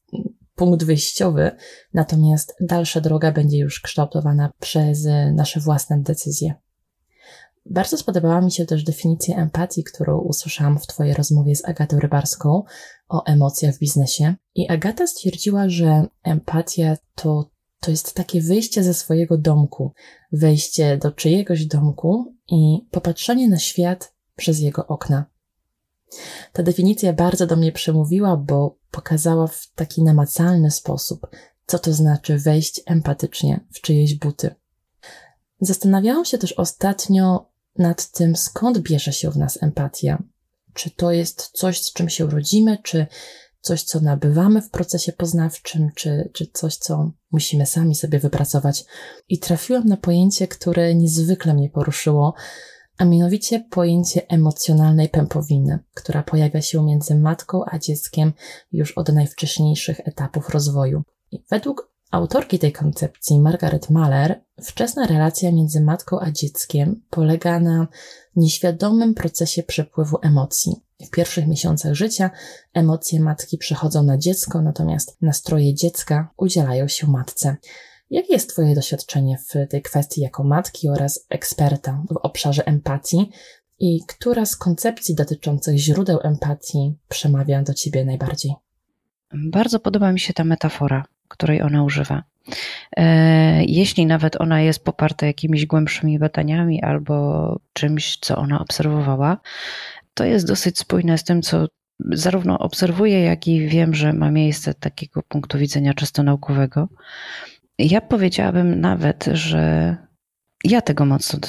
punkt 0.55 0.83
wyjściowy, 0.83 1.51
natomiast 1.93 2.55
dalsza 2.61 3.01
droga 3.01 3.31
będzie 3.31 3.57
już 3.57 3.79
kształtowana 3.81 4.51
przez 4.59 5.07
nasze 5.33 5.59
własne 5.59 6.01
decyzje. 6.01 6.53
Bardzo 7.65 7.97
spodobała 7.97 8.41
mi 8.41 8.51
się 8.51 8.65
też 8.65 8.83
definicja 8.83 9.37
empatii, 9.37 9.83
którą 9.83 10.19
usłyszałam 10.19 10.79
w 10.79 10.87
Twojej 10.87 11.13
rozmowie 11.13 11.55
z 11.55 11.65
Agatą 11.65 11.99
Rybarską 11.99 12.63
o 13.09 13.25
emocjach 13.25 13.75
w 13.75 13.79
biznesie. 13.79 14.35
I 14.55 14.69
Agata 14.69 15.07
stwierdziła, 15.07 15.69
że 15.69 16.05
empatia 16.23 16.97
to, 17.15 17.49
to 17.83 17.91
jest 17.91 18.13
takie 18.13 18.41
wyjście 18.41 18.83
ze 18.83 18.93
swojego 18.93 19.37
domku, 19.37 19.93
wejście 20.31 20.97
do 20.97 21.11
czyjegoś 21.11 21.65
domku 21.65 22.35
i 22.47 22.87
popatrzenie 22.91 23.49
na 23.49 23.59
świat 23.59 24.13
przez 24.35 24.59
jego 24.59 24.87
okna. 24.87 25.25
Ta 26.53 26.63
definicja 26.63 27.13
bardzo 27.13 27.47
do 27.47 27.55
mnie 27.55 27.71
przemówiła, 27.71 28.37
bo 28.37 28.77
pokazała 28.91 29.47
w 29.47 29.71
taki 29.75 30.03
namacalny 30.03 30.71
sposób, 30.71 31.27
co 31.65 31.79
to 31.79 31.93
znaczy 31.93 32.37
wejść 32.37 32.81
empatycznie 32.85 33.59
w 33.73 33.81
czyjeś 33.81 34.15
buty. 34.15 34.55
Zastanawiałam 35.59 36.25
się 36.25 36.37
też 36.37 36.51
ostatnio 36.51 37.49
nad 37.77 38.11
tym, 38.11 38.35
skąd 38.35 38.79
bierze 38.79 39.13
się 39.13 39.31
w 39.31 39.37
nas 39.37 39.63
empatia. 39.63 40.23
Czy 40.73 40.91
to 40.91 41.11
jest 41.11 41.49
coś, 41.53 41.81
z 41.81 41.93
czym 41.93 42.09
się 42.09 42.25
urodzimy, 42.25 42.77
czy 42.83 43.07
coś, 43.63 43.83
co 43.83 43.99
nabywamy 43.99 44.61
w 44.61 44.69
procesie 44.69 45.11
poznawczym, 45.11 45.89
czy, 45.95 46.29
czy 46.33 46.47
coś, 46.53 46.77
co 46.77 47.11
musimy 47.31 47.65
sami 47.65 47.95
sobie 47.95 48.19
wypracować. 48.19 48.85
I 49.29 49.39
trafiłam 49.39 49.85
na 49.85 49.97
pojęcie, 49.97 50.47
które 50.47 50.95
niezwykle 50.95 51.53
mnie 51.53 51.69
poruszyło, 51.69 52.33
a 52.97 53.05
mianowicie 53.05 53.59
pojęcie 53.69 54.29
emocjonalnej 54.29 55.09
pępowiny, 55.09 55.79
która 55.93 56.23
pojawia 56.23 56.61
się 56.61 56.85
między 56.85 57.15
matką 57.15 57.61
a 57.65 57.79
dzieckiem 57.79 58.33
już 58.71 58.91
od 58.91 59.09
najwcześniejszych 59.09 59.99
etapów 60.07 60.49
rozwoju. 60.49 61.03
I 61.31 61.43
według 61.49 61.93
autorki 62.11 62.59
tej 62.59 62.71
koncepcji, 62.71 63.39
Margaret 63.39 63.89
Mahler, 63.89 64.41
wczesna 64.63 65.07
relacja 65.07 65.51
między 65.51 65.81
matką 65.81 66.19
a 66.19 66.31
dzieckiem 66.31 67.01
polega 67.09 67.59
na 67.59 67.87
nieświadomym 68.35 69.13
procesie 69.13 69.63
przepływu 69.63 70.17
emocji. 70.21 70.75
W 71.05 71.09
pierwszych 71.09 71.47
miesiącach 71.47 71.93
życia 71.93 72.31
emocje 72.73 73.19
matki 73.19 73.57
przechodzą 73.57 74.03
na 74.03 74.17
dziecko, 74.17 74.61
natomiast 74.61 75.17
nastroje 75.21 75.73
dziecka 75.73 76.29
udzielają 76.37 76.87
się 76.87 77.07
matce. 77.07 77.55
Jakie 78.09 78.33
jest 78.33 78.49
Twoje 78.49 78.75
doświadczenie 78.75 79.37
w 79.37 79.69
tej 79.69 79.81
kwestii 79.81 80.21
jako 80.21 80.43
matki 80.43 80.89
oraz 80.89 81.25
eksperta 81.29 82.03
w 82.09 82.17
obszarze 82.17 82.65
empatii? 82.65 83.29
I 83.79 83.99
która 84.07 84.45
z 84.45 84.55
koncepcji 84.55 85.15
dotyczących 85.15 85.77
źródeł 85.77 86.19
empatii 86.23 86.97
przemawia 87.09 87.63
do 87.63 87.73
Ciebie 87.73 88.05
najbardziej? 88.05 88.53
Bardzo 89.33 89.79
podoba 89.79 90.11
mi 90.11 90.19
się 90.19 90.33
ta 90.33 90.43
metafora, 90.43 91.05
której 91.27 91.61
ona 91.61 91.83
używa. 91.83 92.23
E, 92.97 93.63
jeśli 93.65 94.05
nawet 94.05 94.41
ona 94.41 94.61
jest 94.61 94.83
poparta 94.83 95.25
jakimiś 95.25 95.65
głębszymi 95.65 96.19
badaniami 96.19 96.81
albo 96.81 97.59
czymś, 97.73 98.17
co 98.17 98.35
ona 98.35 98.59
obserwowała, 98.59 99.37
to 100.13 100.25
jest 100.25 100.47
dosyć 100.47 100.79
spójne 100.79 101.17
z 101.17 101.23
tym, 101.23 101.41
co 101.41 101.67
zarówno 101.99 102.59
obserwuję, 102.59 103.21
jak 103.21 103.47
i 103.47 103.67
wiem, 103.67 103.95
że 103.95 104.13
ma 104.13 104.31
miejsce 104.31 104.73
takiego 104.73 105.23
punktu 105.23 105.57
widzenia 105.57 105.93
czysto 105.93 106.23
naukowego. 106.23 106.89
Ja 107.79 108.01
powiedziałabym 108.01 108.81
nawet, 108.81 109.29
że 109.33 109.95
ja 110.63 110.81
tego 110.81 111.05
mocno 111.05 111.39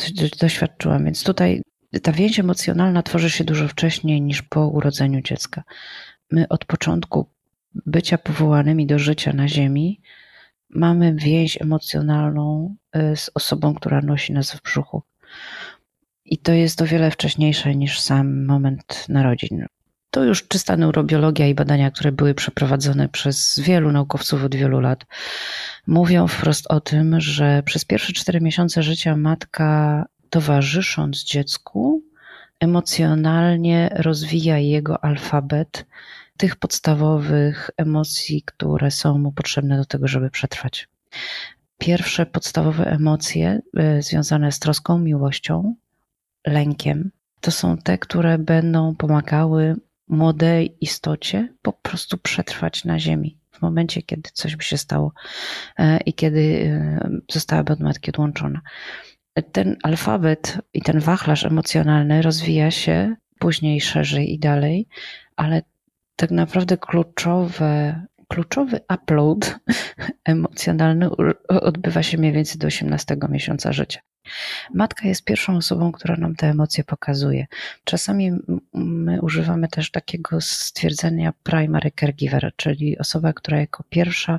doświadczyłam, 0.41 1.05
więc 1.05 1.25
tutaj 1.25 1.63
ta 2.03 2.13
więź 2.13 2.39
emocjonalna 2.39 3.03
tworzy 3.03 3.31
się 3.31 3.45
dużo 3.45 3.69
wcześniej 3.69 4.23
niż 4.23 4.43
po 4.43 4.69
urodzeniu 4.69 5.21
dziecka. 5.21 5.63
My 6.31 6.49
od 6.49 6.65
początku 6.65 7.31
bycia 7.87 8.19
powołanymi 8.19 8.87
do 8.87 8.99
życia 8.99 9.33
na 9.33 9.49
Ziemi 9.49 10.01
mamy 10.75 11.14
więź 11.14 11.62
emocjonalną 11.62 12.76
y, 12.97 13.16
z 13.16 13.31
osobą, 13.35 13.75
która 13.75 14.00
nosi 14.00 14.33
nas 14.33 14.52
w 14.52 14.62
brzuchu. 14.62 15.02
I 16.25 16.38
to 16.38 16.52
jest 16.52 16.83
o 16.83 16.87
wiele 16.87 17.11
wcześniejsze 17.11 17.75
niż 17.75 18.00
sam 18.00 18.45
moment 18.45 19.07
narodzin. 19.09 19.66
To 20.11 20.25
już 20.25 20.49
czysta 20.49 20.76
neurobiologia 20.76 21.47
i 21.47 21.54
badania, 21.54 21.90
które 21.90 22.12
były 22.12 22.35
przeprowadzone 22.35 23.09
przez 23.09 23.61
wielu 23.61 23.93
naukowców 23.93 24.45
od 24.45 24.54
wielu 24.54 24.81
lat, 24.81 25.07
mówią 25.87 26.26
wprost 26.26 26.66
o 26.71 26.81
tym, 26.81 27.21
że 27.21 27.62
przez 27.62 27.85
pierwsze 27.85 28.12
cztery 28.12 28.40
miesiące 28.40 28.83
życia 28.83 29.16
matka, 29.16 30.04
towarzysząc 30.31 31.25
dziecku, 31.25 32.02
emocjonalnie 32.61 33.90
rozwija 33.97 34.59
jego 34.59 35.04
alfabet 35.04 35.87
tych 36.38 36.57
podstawowych 36.57 37.71
emocji, 37.76 38.43
które 38.43 38.91
są 38.91 39.19
mu 39.19 39.33
potrzebne 39.33 39.76
do 39.76 39.85
tego, 39.85 40.09
żeby 40.09 40.31
przetrwać. 40.31 40.88
Pierwsze 41.79 42.26
podstawowe 42.26 42.91
emocje 42.91 43.61
y, 43.99 44.03
związane 44.03 44.53
z 44.53 44.59
troską, 44.59 44.99
miłością, 44.99 45.75
lękiem, 46.47 47.11
to 47.41 47.50
są 47.50 47.79
te, 47.79 47.99
które 47.99 48.38
będą 48.38 48.95
pomagały 48.95 49.76
młodej 50.09 50.76
istocie 50.81 51.55
po 51.62 51.73
prostu 51.73 52.19
przetrwać 52.19 52.85
na 52.85 52.99
Ziemi 52.99 53.38
w 53.50 53.62
momencie, 53.62 54.03
kiedy 54.03 54.31
coś 54.33 54.57
by 54.57 54.64
się 54.64 54.79
stało 54.79 55.12
e, 55.79 55.99
i 56.00 56.14
kiedy 56.14 56.41
e, 56.41 57.11
zostałaby 57.33 57.73
od 57.73 57.81
matki 57.81 58.11
odłączona. 58.11 58.61
Ten 59.53 59.76
alfabet 59.83 60.59
i 60.75 60.83
ten 60.83 61.00
wachlarz 61.00 61.45
emocjonalny 61.45 62.23
rozwija 62.23 62.71
się 62.71 63.17
później 63.38 63.81
szerzej 63.81 64.33
i 64.33 64.38
dalej, 64.38 64.88
ale 65.37 65.62
tak 66.16 66.30
naprawdę 66.30 66.76
kluczowe, 66.76 68.02
kluczowy 68.28 68.80
upload 68.94 69.59
emocjonalny 70.25 71.11
odbywa 71.49 72.02
się 72.02 72.18
mniej 72.18 72.33
więcej 72.33 72.59
do 72.59 72.66
18 72.66 73.16
miesiąca 73.28 73.73
życia. 73.73 74.00
Matka 74.75 75.09
jest 75.09 75.25
pierwszą 75.25 75.56
osobą, 75.56 75.92
która 75.92 76.16
nam 76.16 76.37
te 76.37 76.47
emocje 76.49 76.85
pokazuje. 76.85 77.47
Czasami 77.85 78.33
my 78.75 79.23
używamy 79.23 79.68
też 79.68 79.90
takiego 79.90 80.40
stwierdzenia 80.40 81.33
primary 81.42 81.90
caregiver, 82.00 82.52
czyli 82.56 82.99
osoba, 82.99 83.33
która 83.33 83.61
jako 83.61 83.85
pierwsza 83.88 84.38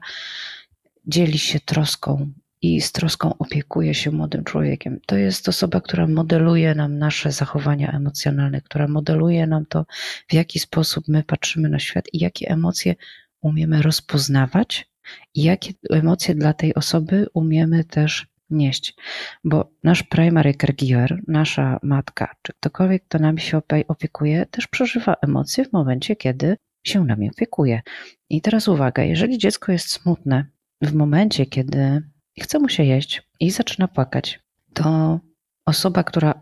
dzieli 1.06 1.40
się 1.40 1.60
troską 1.60 2.32
i 2.66 2.82
z 2.82 2.92
troską 2.92 3.38
opiekuje 3.38 3.94
się 3.94 4.12
młodym 4.12 4.44
człowiekiem. 4.44 5.00
To 5.06 5.16
jest 5.16 5.50
osoba, 5.50 5.82
która 5.82 6.08
modeluje 6.08 6.76
nam 6.76 6.98
nasze 6.98 7.32
zachowania 7.32 7.92
emocjonalne, 7.92 8.62
która 8.62 8.88
modeluje 8.88 9.48
nam 9.48 9.66
to, 9.66 9.86
w 10.28 10.34
jaki 10.34 10.60
sposób 10.60 11.08
my 11.08 11.24
patrzymy 11.24 11.70
na 11.70 11.80
świat 11.80 12.06
i 12.14 12.20
jakie 12.20 12.50
emocje 12.50 12.96
umiemy 13.42 13.82
rozpoznawać 13.82 14.90
i 15.34 15.44
jakie 15.44 15.74
emocje 15.90 16.36
dla 16.36 16.54
tej 16.54 16.76
osoby 16.76 17.28
umiemy 17.34 17.84
też 17.84 18.28
nieść, 18.50 18.96
bo 19.44 19.72
nasz 19.84 20.04
primary 20.04 20.54
caregiver, 20.54 21.22
nasza 21.28 21.80
matka, 21.84 22.36
czy 22.42 22.54
ktokolwiek, 22.54 23.04
kto 23.04 23.20
nami 23.20 23.40
się 23.40 23.62
opiekuje, 23.88 24.46
też 24.46 24.68
przeżywa 24.68 25.16
emocje 25.22 25.66
w 25.66 25.74
momencie, 25.74 26.16
kiedy 26.16 26.58
się 26.84 27.06
nami 27.06 27.30
opiekuje. 27.30 27.82
I 28.30 28.42
teraz 28.42 28.68
uwaga, 28.68 29.04
jeżeli 29.04 29.38
dziecko 29.38 29.72
jest 29.72 29.92
smutne 29.92 30.46
w 30.82 30.94
momencie, 30.94 31.46
kiedy 31.46 32.02
chce 32.42 32.60
mu 32.60 32.70
się 32.70 32.84
jeść 32.84 33.24
i 33.40 33.52
zaczyna 33.52 33.88
płakać, 33.88 34.40
to 34.74 35.20
osoba, 35.66 36.04
która 36.04 36.34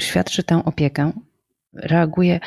świadczy 0.00 0.42
tę 0.42 0.64
opiekę, 0.64 1.12
reaguje: 1.72 2.40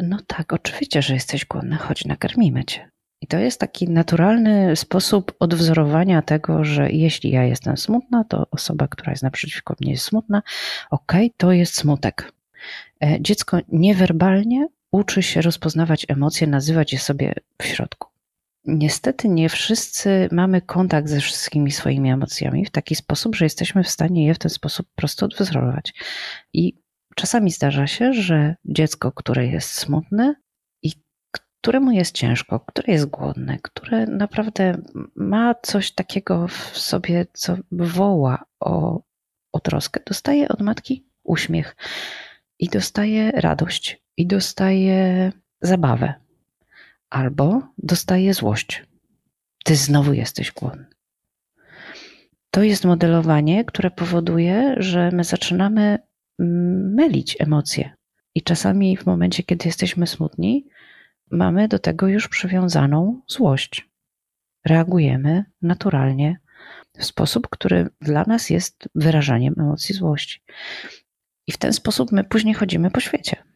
No 0.00 0.18
tak, 0.26 0.52
oczywiście, 0.52 1.02
że 1.02 1.14
jesteś 1.14 1.44
głodny, 1.44 1.76
chodź, 1.76 2.04
nakarmimy 2.04 2.64
cię. 2.64 2.90
I 3.22 3.26
to 3.26 3.38
jest 3.38 3.60
taki 3.60 3.88
naturalny 3.88 4.76
sposób 4.76 5.32
odwzorowania 5.38 6.22
tego, 6.22 6.64
że 6.64 6.90
jeśli 6.90 7.30
ja 7.30 7.44
jestem 7.44 7.76
smutna, 7.76 8.24
to 8.24 8.46
osoba, 8.50 8.88
która 8.88 9.12
jest 9.12 9.22
naprzeciwko 9.22 9.74
mnie 9.80 9.90
jest 9.90 10.04
smutna, 10.04 10.42
ok, 10.90 11.12
to 11.36 11.52
jest 11.52 11.74
smutek. 11.76 12.32
E, 13.02 13.20
dziecko 13.20 13.58
niewerbalnie 13.68 14.68
uczy 14.90 15.22
się 15.22 15.42
rozpoznawać 15.42 16.06
emocje, 16.08 16.46
nazywać 16.46 16.92
je 16.92 16.98
sobie 16.98 17.34
w 17.62 17.66
środku. 17.66 18.09
Niestety 18.64 19.28
nie 19.28 19.48
wszyscy 19.48 20.28
mamy 20.32 20.62
kontakt 20.62 21.08
ze 21.08 21.20
wszystkimi 21.20 21.70
swoimi 21.70 22.10
emocjami 22.10 22.66
w 22.66 22.70
taki 22.70 22.94
sposób, 22.94 23.36
że 23.36 23.44
jesteśmy 23.44 23.84
w 23.84 23.88
stanie 23.88 24.26
je 24.26 24.34
w 24.34 24.38
ten 24.38 24.50
sposób 24.50 24.86
prosto 24.94 25.26
odwzorować. 25.26 25.94
I 26.52 26.82
czasami 27.14 27.50
zdarza 27.50 27.86
się, 27.86 28.12
że 28.12 28.56
dziecko, 28.64 29.12
które 29.12 29.46
jest 29.46 29.68
smutne, 29.70 30.34
któremu 31.60 31.90
jest 31.90 32.14
ciężko, 32.14 32.60
które 32.60 32.92
jest 32.92 33.06
głodne, 33.06 33.58
które 33.62 34.06
naprawdę 34.06 34.82
ma 35.14 35.54
coś 35.62 35.92
takiego 35.92 36.48
w 36.48 36.78
sobie, 36.78 37.26
co 37.32 37.56
woła 37.72 38.44
o, 38.60 39.02
o 39.52 39.60
troskę, 39.60 40.00
dostaje 40.06 40.48
od 40.48 40.60
matki 40.60 41.06
uśmiech. 41.22 41.76
i 42.58 42.68
dostaje 42.68 43.30
radość, 43.30 44.04
i 44.16 44.26
dostaje 44.26 45.32
zabawę, 45.60 46.14
albo 47.10 47.62
dostaje 47.78 48.34
złość. 48.34 48.86
Ty 49.64 49.76
znowu 49.76 50.12
jesteś 50.12 50.52
głodny. 50.52 50.86
To 52.50 52.62
jest 52.62 52.84
modelowanie, 52.84 53.64
które 53.64 53.90
powoduje, 53.90 54.74
że 54.78 55.10
my 55.10 55.24
zaczynamy 55.24 55.98
mm, 56.38 56.94
mylić 56.94 57.36
emocje. 57.40 57.90
I 58.34 58.42
czasami 58.42 58.96
w 58.96 59.06
momencie, 59.06 59.42
kiedy 59.42 59.68
jesteśmy 59.68 60.06
smutni, 60.06 60.66
mamy 61.30 61.68
do 61.68 61.78
tego 61.78 62.08
już 62.08 62.28
przywiązaną 62.28 63.20
złość. 63.28 63.88
Reagujemy 64.66 65.44
naturalnie 65.62 66.40
w 66.98 67.04
sposób, 67.04 67.48
który 67.50 67.88
dla 68.00 68.24
nas 68.24 68.50
jest 68.50 68.88
wyrażaniem 68.94 69.54
emocji 69.58 69.94
złości. 69.94 70.42
I 71.46 71.52
w 71.52 71.56
ten 71.56 71.72
sposób 71.72 72.12
my 72.12 72.24
później 72.24 72.54
chodzimy 72.54 72.90
po 72.90 73.00
świecie. 73.00 73.49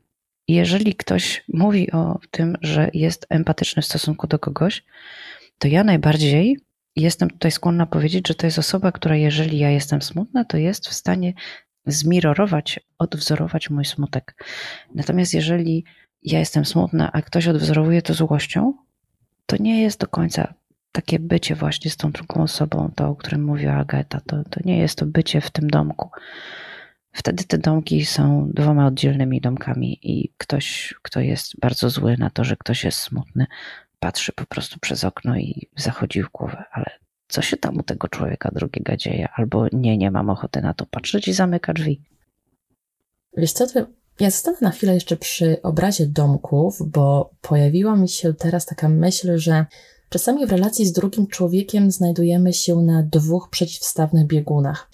Jeżeli 0.49 0.95
ktoś 0.95 1.45
mówi 1.49 1.93
o 1.93 2.19
tym, 2.31 2.57
że 2.63 2.91
jest 2.95 3.27
empatyczny 3.29 3.83
w 3.83 3.87
stosunku 3.87 4.27
do 4.27 4.39
kogoś, 4.39 4.85
to 5.59 5.69
ja 5.69 5.85
najbardziej 5.85 6.57
jestem 6.97 7.31
tutaj 7.31 7.51
skłonna 7.51 7.87
powiedzieć, 7.87 8.29
że 8.29 8.35
to 8.35 8.47
jest 8.47 8.59
osoba, 8.59 8.93
która 8.93 9.17
jeżeli 9.17 9.59
ja 9.59 9.71
jestem 9.71 10.03
smutna, 10.03 10.45
to 10.45 10.57
jest 10.57 10.89
w 10.89 10.95
stanie 10.95 11.33
zmirorować, 11.87 12.81
odwzorować 12.99 13.71
mój 13.71 13.85
smutek. 13.85 14.45
Natomiast 14.95 15.35
jeżeli 15.35 15.85
ja 16.23 16.39
jestem 16.39 16.65
smutna, 16.65 17.13
a 17.13 17.23
ktoś 17.23 17.49
odwzorowuje 17.49 18.03
to 18.03 18.15
złością, 18.15 18.75
to 19.47 19.57
nie 19.61 19.83
jest 19.83 20.01
do 20.01 20.07
końca 20.07 20.55
takie 20.93 21.19
bycie 21.19 21.55
właśnie 21.55 21.91
z 21.91 21.97
tą 21.97 22.11
drugą 22.11 22.43
osobą, 22.43 22.91
to 22.97 23.09
o 23.09 23.17
którym 23.17 23.45
mówiła 23.45 23.75
Agata. 23.75 24.21
To, 24.27 24.45
to 24.51 24.61
nie 24.65 24.79
jest 24.79 24.99
to 24.99 25.07
bycie 25.07 25.41
w 25.41 25.51
tym 25.51 25.71
domku. 25.71 26.11
Wtedy 27.15 27.45
te 27.45 27.59
domki 27.59 28.05
są 28.05 28.51
dwoma 28.55 28.87
oddzielnymi 28.87 29.41
domkami 29.41 29.99
i 30.03 30.33
ktoś, 30.39 30.95
kto 31.03 31.21
jest 31.21 31.61
bardzo 31.61 31.91
zły 31.91 32.17
na 32.19 32.31
to, 32.31 32.45
że 32.45 32.57
ktoś 32.57 32.85
jest 32.85 32.99
smutny, 32.99 33.47
patrzy 34.01 34.33
po 34.33 34.47
prostu 34.47 34.81
przez 34.81 35.05
okno 35.05 35.37
i 35.37 35.69
zachodzi 35.77 36.23
w 36.23 36.31
głowę, 36.31 36.65
ale 36.73 36.91
co 37.29 37.43
się 37.43 37.57
tam 37.57 37.79
u 37.79 37.83
tego 37.83 38.09
człowieka 38.09 38.51
drugiego 38.55 38.97
dzieje? 38.97 39.29
Albo 39.35 39.67
nie, 39.73 39.99
nie 39.99 40.11
mam 40.11 40.31
ochoty 40.31 40.61
na 40.61 40.75
to 40.75 40.87
patrzeć 40.87 41.29
i 41.29 41.33
zamyka 41.33 41.73
drzwi. 41.73 42.03
Wiesz 43.37 43.53
co, 43.53 43.67
to 43.67 43.87
ja 44.21 44.31
zostanę 44.31 44.57
na 44.61 44.71
chwilę 44.71 44.95
jeszcze 44.95 45.17
przy 45.17 45.63
obrazie 45.63 46.07
domków, 46.07 46.79
bo 46.87 47.31
pojawiła 47.41 47.97
mi 47.97 48.09
się 48.09 48.35
teraz 48.35 48.67
taka 48.67 48.89
myśl, 48.89 49.39
że 49.39 49.67
czasami 50.09 50.47
w 50.47 50.51
relacji 50.51 50.87
z 50.87 50.93
drugim 50.93 51.27
człowiekiem 51.27 51.91
znajdujemy 51.91 52.53
się 52.53 52.77
na 52.77 53.03
dwóch 53.03 53.49
przeciwstawnych 53.51 54.27
biegunach. 54.27 54.91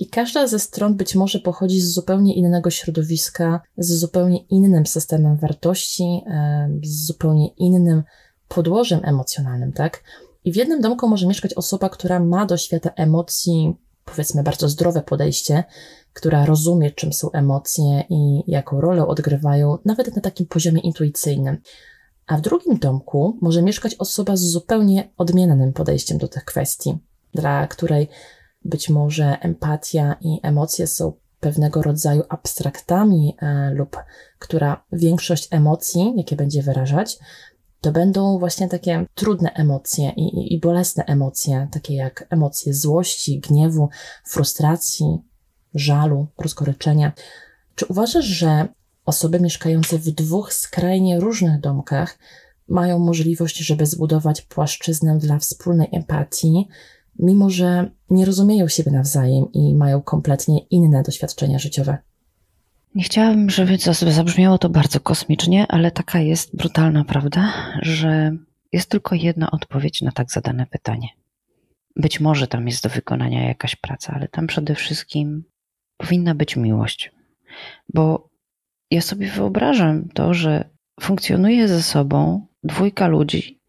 I 0.00 0.06
każda 0.06 0.46
ze 0.46 0.58
stron 0.58 0.96
być 0.96 1.14
może 1.14 1.38
pochodzi 1.38 1.80
z 1.80 1.94
zupełnie 1.94 2.34
innego 2.34 2.70
środowiska, 2.70 3.60
z 3.78 3.98
zupełnie 3.98 4.38
innym 4.38 4.86
systemem 4.86 5.36
wartości, 5.36 6.20
z 6.82 7.06
zupełnie 7.06 7.48
innym 7.48 8.02
podłożem 8.48 9.00
emocjonalnym, 9.04 9.72
tak? 9.72 10.02
I 10.44 10.52
w 10.52 10.56
jednym 10.56 10.80
domku 10.80 11.08
może 11.08 11.26
mieszkać 11.26 11.54
osoba, 11.54 11.88
która 11.88 12.20
ma 12.20 12.46
do 12.46 12.56
świata 12.56 12.90
emocji, 12.96 13.74
powiedzmy, 14.04 14.42
bardzo 14.42 14.68
zdrowe 14.68 15.02
podejście, 15.02 15.64
która 16.12 16.46
rozumie, 16.46 16.90
czym 16.90 17.12
są 17.12 17.32
emocje 17.32 18.04
i 18.10 18.42
jaką 18.46 18.80
rolę 18.80 19.06
odgrywają, 19.06 19.78
nawet 19.84 20.16
na 20.16 20.22
takim 20.22 20.46
poziomie 20.46 20.80
intuicyjnym. 20.80 21.58
A 22.26 22.36
w 22.36 22.40
drugim 22.40 22.78
domku 22.78 23.38
może 23.40 23.62
mieszkać 23.62 23.94
osoba 23.94 24.36
z 24.36 24.40
zupełnie 24.40 25.10
odmiennym 25.16 25.72
podejściem 25.72 26.18
do 26.18 26.28
tych 26.28 26.44
kwestii, 26.44 26.98
dla 27.34 27.66
której 27.66 28.08
być 28.64 28.88
może 28.88 29.38
empatia 29.40 30.16
i 30.20 30.40
emocje 30.42 30.86
są 30.86 31.12
pewnego 31.40 31.82
rodzaju 31.82 32.22
abstraktami 32.28 33.36
e, 33.42 33.70
lub 33.74 33.96
która 34.38 34.84
większość 34.92 35.48
emocji, 35.50 36.12
jakie 36.16 36.36
będzie 36.36 36.62
wyrażać, 36.62 37.18
to 37.80 37.92
będą 37.92 38.38
właśnie 38.38 38.68
takie 38.68 39.06
trudne 39.14 39.52
emocje 39.52 40.12
i, 40.16 40.22
i, 40.22 40.54
i 40.54 40.60
bolesne 40.60 41.04
emocje, 41.04 41.68
takie 41.72 41.94
jak 41.94 42.26
emocje 42.30 42.74
złości, 42.74 43.40
gniewu, 43.40 43.88
frustracji, 44.24 45.18
żalu, 45.74 46.26
rozgoryczenia. 46.38 47.12
Czy 47.74 47.86
uważasz, 47.86 48.24
że 48.24 48.68
osoby 49.04 49.40
mieszkające 49.40 49.98
w 49.98 50.10
dwóch 50.10 50.52
skrajnie 50.52 51.20
różnych 51.20 51.60
domkach 51.60 52.18
mają 52.68 52.98
możliwość, 52.98 53.56
żeby 53.56 53.86
zbudować 53.86 54.42
płaszczyznę 54.42 55.18
dla 55.18 55.38
wspólnej 55.38 55.88
empatii, 55.92 56.68
mimo 57.18 57.50
że 57.50 57.90
nie 58.10 58.24
rozumieją 58.24 58.68
siebie 58.68 58.90
nawzajem 58.90 59.44
i 59.52 59.74
mają 59.74 60.02
kompletnie 60.02 60.58
inne 60.58 61.02
doświadczenia 61.02 61.58
życiowe? 61.58 61.98
Nie 62.94 63.04
chciałabym, 63.04 63.50
żeby 63.50 63.78
zabrzmiało 63.90 64.58
to 64.58 64.68
bardzo 64.68 65.00
kosmicznie, 65.00 65.66
ale 65.68 65.90
taka 65.90 66.20
jest 66.20 66.56
brutalna 66.56 67.04
prawda, 67.04 67.52
że 67.82 68.36
jest 68.72 68.90
tylko 68.90 69.14
jedna 69.14 69.50
odpowiedź 69.50 70.02
na 70.02 70.12
tak 70.12 70.30
zadane 70.30 70.66
pytanie. 70.66 71.08
Być 71.96 72.20
może 72.20 72.46
tam 72.46 72.66
jest 72.66 72.82
do 72.82 72.88
wykonania 72.88 73.48
jakaś 73.48 73.76
praca, 73.76 74.12
ale 74.16 74.28
tam 74.28 74.46
przede 74.46 74.74
wszystkim 74.74 75.44
powinna 75.96 76.34
być 76.34 76.56
miłość. 76.56 77.12
Bo 77.94 78.30
ja 78.90 79.00
sobie 79.00 79.30
wyobrażam 79.30 80.08
to, 80.08 80.34
że 80.34 80.70
funkcjonuje 81.00 81.68
ze 81.68 81.82
sobą 81.82 82.46
dwójka 82.62 83.08
ludzi, 83.08 83.60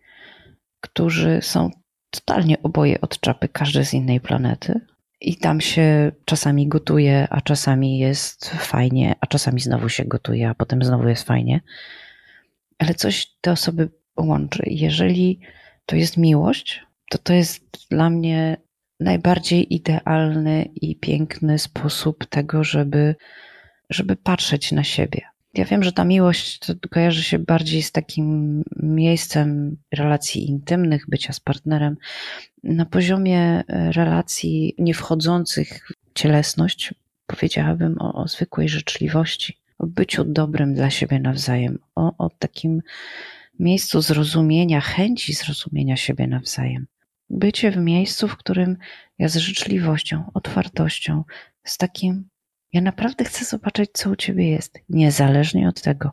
którzy 0.80 1.40
są 1.42 1.70
totalnie 2.12 2.62
oboje 2.64 3.02
od 3.02 3.20
czapy, 3.20 3.50
każdy 3.50 3.86
z 3.86 3.94
innej 3.94 4.22
planety, 4.22 4.82
i 5.22 5.36
tam 5.36 5.62
się 5.62 6.12
czasami 6.26 6.68
gotuje, 6.68 7.28
a 7.30 7.42
czasami 7.42 8.00
jest 8.00 8.50
fajnie, 8.50 9.16
a 9.20 9.28
czasami 9.28 9.62
znowu 9.62 9.90
się 9.90 10.06
gotuje, 10.06 10.50
a 10.50 10.56
potem 10.56 10.84
znowu 10.84 11.08
jest 11.08 11.24
fajnie. 11.24 11.62
Ale 12.80 12.94
coś 12.94 13.28
te 13.42 13.52
osoby 13.52 13.90
łączy. 14.18 14.64
Jeżeli 14.66 15.40
to 15.86 15.96
jest 15.96 16.18
miłość, 16.18 16.82
to 17.10 17.18
to 17.18 17.34
jest 17.34 17.88
dla 17.90 18.10
mnie 18.10 18.58
najbardziej 19.00 19.74
idealny 19.74 20.66
i 20.76 20.96
piękny 20.96 21.60
sposób 21.60 22.26
tego, 22.26 22.64
żeby, 22.64 23.16
żeby 23.90 24.16
patrzeć 24.16 24.72
na 24.72 24.84
siebie. 24.84 25.22
Ja 25.54 25.66
wiem, 25.66 25.84
że 25.84 25.92
ta 25.92 26.06
miłość 26.06 26.60
to 26.60 26.90
kojarzy 26.90 27.24
się 27.24 27.40
bardziej 27.40 27.82
z 27.82 27.92
takim 27.92 28.64
miejscem 28.76 29.78
relacji 29.92 30.50
intymnych, 30.50 31.06
bycia 31.10 31.34
z 31.34 31.40
partnerem. 31.40 31.98
Na 32.64 32.86
poziomie 32.86 33.40
e, 33.40 33.92
relacji 33.92 34.76
nie 34.78 34.94
wchodzących 34.94 35.88
w 35.90 36.14
cielesność, 36.14 36.94
powiedziałabym 37.28 37.96
o, 38.02 38.14
o 38.14 38.28
zwykłej 38.28 38.70
życzliwości, 38.70 39.58
o 39.78 39.88
byciu 39.88 40.24
dobrym 40.24 40.74
dla 40.74 40.90
siebie 40.90 41.20
nawzajem, 41.20 41.80
o, 41.96 42.18
o 42.18 42.30
takim 42.30 42.82
miejscu 43.60 44.02
zrozumienia, 44.02 44.82
chęci 44.82 45.34
zrozumienia 45.34 45.98
siebie 45.98 46.28
nawzajem. 46.28 46.88
Bycie 47.30 47.72
w 47.72 47.78
miejscu, 47.78 48.28
w 48.28 48.38
którym 48.38 48.78
ja 49.20 49.28
z 49.28 49.36
życzliwością, 49.36 50.32
otwartością, 50.34 51.24
z 51.64 51.78
takim 51.78 52.30
ja 52.74 52.82
naprawdę 52.82 53.26
chcę 53.26 53.46
zobaczyć, 53.46 53.90
co 53.94 54.10
u 54.10 54.16
ciebie 54.16 54.50
jest, 54.50 54.80
niezależnie 54.90 55.70
od 55.70 55.82
tego, 55.82 56.12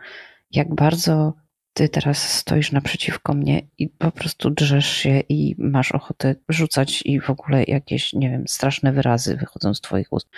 jak 0.51 0.75
bardzo 0.75 1.35
ty 1.73 1.89
teraz 1.89 2.33
stoisz 2.33 2.73
naprzeciwko 2.73 3.35
mnie 3.35 3.61
i 3.79 3.89
po 3.89 4.11
prostu 4.11 4.51
drzesz 4.51 4.87
się 4.87 5.21
i 5.29 5.55
masz 5.59 5.93
ochotę 5.93 6.35
rzucać 6.49 7.03
i 7.05 7.21
w 7.21 7.31
ogóle 7.31 7.65
jakieś, 7.65 8.13
nie 8.13 8.31
wiem, 8.31 8.49
straszne 8.49 8.93
wyrazy 8.93 9.37
wychodzą 9.37 9.75
z 9.75 9.81
twoich 9.81 10.13
ust. 10.13 10.29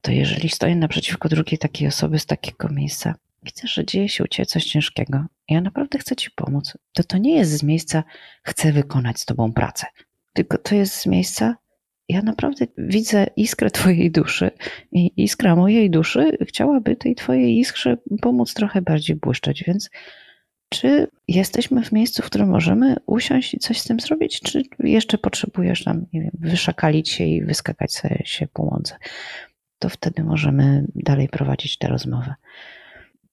To 0.00 0.12
jeżeli 0.12 0.48
stoję 0.48 0.76
naprzeciwko 0.76 1.28
drugiej 1.28 1.58
takiej 1.58 1.88
osoby 1.88 2.18
z 2.18 2.26
takiego 2.26 2.68
miejsca, 2.68 3.14
widzę, 3.42 3.68
że 3.68 3.84
dzieje 3.84 4.08
się 4.08 4.24
u 4.24 4.28
ciebie 4.28 4.46
coś 4.46 4.64
ciężkiego. 4.64 5.24
Ja 5.48 5.60
naprawdę 5.60 5.98
chcę 5.98 6.16
ci 6.16 6.30
pomóc. 6.30 6.78
To 6.92 7.04
to 7.04 7.18
nie 7.18 7.36
jest 7.36 7.50
z 7.50 7.62
miejsca 7.62 8.04
chcę 8.42 8.72
wykonać 8.72 9.20
z 9.20 9.24
tobą 9.24 9.52
pracę, 9.52 9.86
tylko 10.32 10.58
to 10.58 10.74
jest 10.74 10.94
z 10.94 11.06
miejsca 11.06 11.56
ja 12.08 12.22
naprawdę 12.22 12.66
widzę 12.78 13.26
iskrę 13.36 13.70
Twojej 13.70 14.10
duszy 14.10 14.50
i 14.92 15.12
iskra 15.16 15.56
mojej 15.56 15.90
duszy 15.90 16.36
chciałaby 16.40 16.96
tej 16.96 17.14
Twojej 17.14 17.58
iskrze 17.58 17.96
pomóc 18.20 18.54
trochę 18.54 18.82
bardziej 18.82 19.16
błyszczeć, 19.16 19.64
więc 19.66 19.90
czy 20.68 21.06
jesteśmy 21.28 21.82
w 21.84 21.92
miejscu, 21.92 22.22
w 22.22 22.26
którym 22.26 22.48
możemy 22.48 22.96
usiąść 23.06 23.54
i 23.54 23.58
coś 23.58 23.80
z 23.80 23.84
tym 23.84 24.00
zrobić, 24.00 24.40
czy 24.40 24.62
jeszcze 24.78 25.18
potrzebujesz 25.18 25.86
nam, 25.86 26.06
nie 26.12 26.20
wiem, 26.20 26.30
wyszakalić 26.40 27.10
się 27.10 27.24
i 27.24 27.44
wyskakać 27.44 27.92
sobie 27.92 28.22
się 28.24 28.46
po 28.46 28.62
łące? 28.62 28.96
To 29.78 29.88
wtedy 29.88 30.24
możemy 30.24 30.86
dalej 30.94 31.28
prowadzić 31.28 31.78
tę 31.78 31.88
rozmowę. 31.88 32.34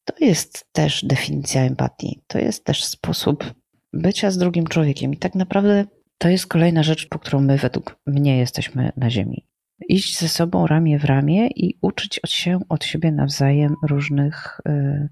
To 0.05 0.13
jest 0.25 0.67
też 0.71 1.05
definicja 1.05 1.61
empatii. 1.61 2.21
To 2.27 2.39
jest 2.39 2.65
też 2.65 2.83
sposób 2.83 3.53
bycia 3.93 4.31
z 4.31 4.37
drugim 4.37 4.67
człowiekiem. 4.67 5.13
I 5.13 5.17
tak 5.17 5.35
naprawdę 5.35 5.85
to 6.17 6.29
jest 6.29 6.47
kolejna 6.47 6.83
rzecz, 6.83 7.07
po 7.07 7.19
którą 7.19 7.41
my 7.41 7.57
według 7.57 7.99
mnie 8.05 8.37
jesteśmy 8.37 8.91
na 8.97 9.09
Ziemi. 9.09 9.45
Iść 9.89 10.19
ze 10.19 10.29
sobą 10.29 10.67
ramię 10.67 10.99
w 10.99 11.05
ramię 11.05 11.47
i 11.47 11.77
uczyć 11.81 12.19
się 12.27 12.59
od 12.69 12.85
siebie 12.85 13.11
nawzajem 13.11 13.75
różnych 13.83 14.61
y, 14.69 15.09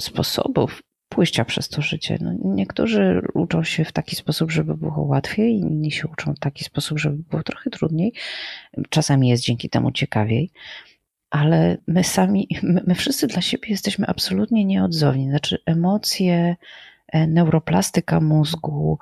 sposobów 0.00 0.82
pójścia 1.08 1.44
przez 1.44 1.68
to 1.68 1.82
życie. 1.82 2.18
No, 2.20 2.32
niektórzy 2.44 3.22
uczą 3.34 3.64
się 3.64 3.84
w 3.84 3.92
taki 3.92 4.16
sposób, 4.16 4.50
żeby 4.50 4.76
było 4.76 5.02
łatwiej, 5.02 5.58
inni 5.58 5.90
się 5.90 6.08
uczą 6.08 6.34
w 6.34 6.38
taki 6.38 6.64
sposób, 6.64 6.98
żeby 6.98 7.16
było 7.30 7.42
trochę 7.42 7.70
trudniej. 7.70 8.12
Czasami 8.90 9.28
jest 9.28 9.42
dzięki 9.42 9.70
temu 9.70 9.92
ciekawiej, 9.92 10.50
ale 11.30 11.76
my 11.86 12.04
sami, 12.04 12.48
my, 12.62 12.82
my 12.86 12.94
wszyscy 12.94 13.26
dla 13.26 13.42
siebie 13.42 13.68
jesteśmy 13.68 14.06
absolutnie 14.06 14.64
nieodzowni. 14.64 15.28
Znaczy, 15.28 15.58
emocje, 15.66 16.56
e, 17.08 17.26
neuroplastyka 17.26 18.20
mózgu 18.20 18.98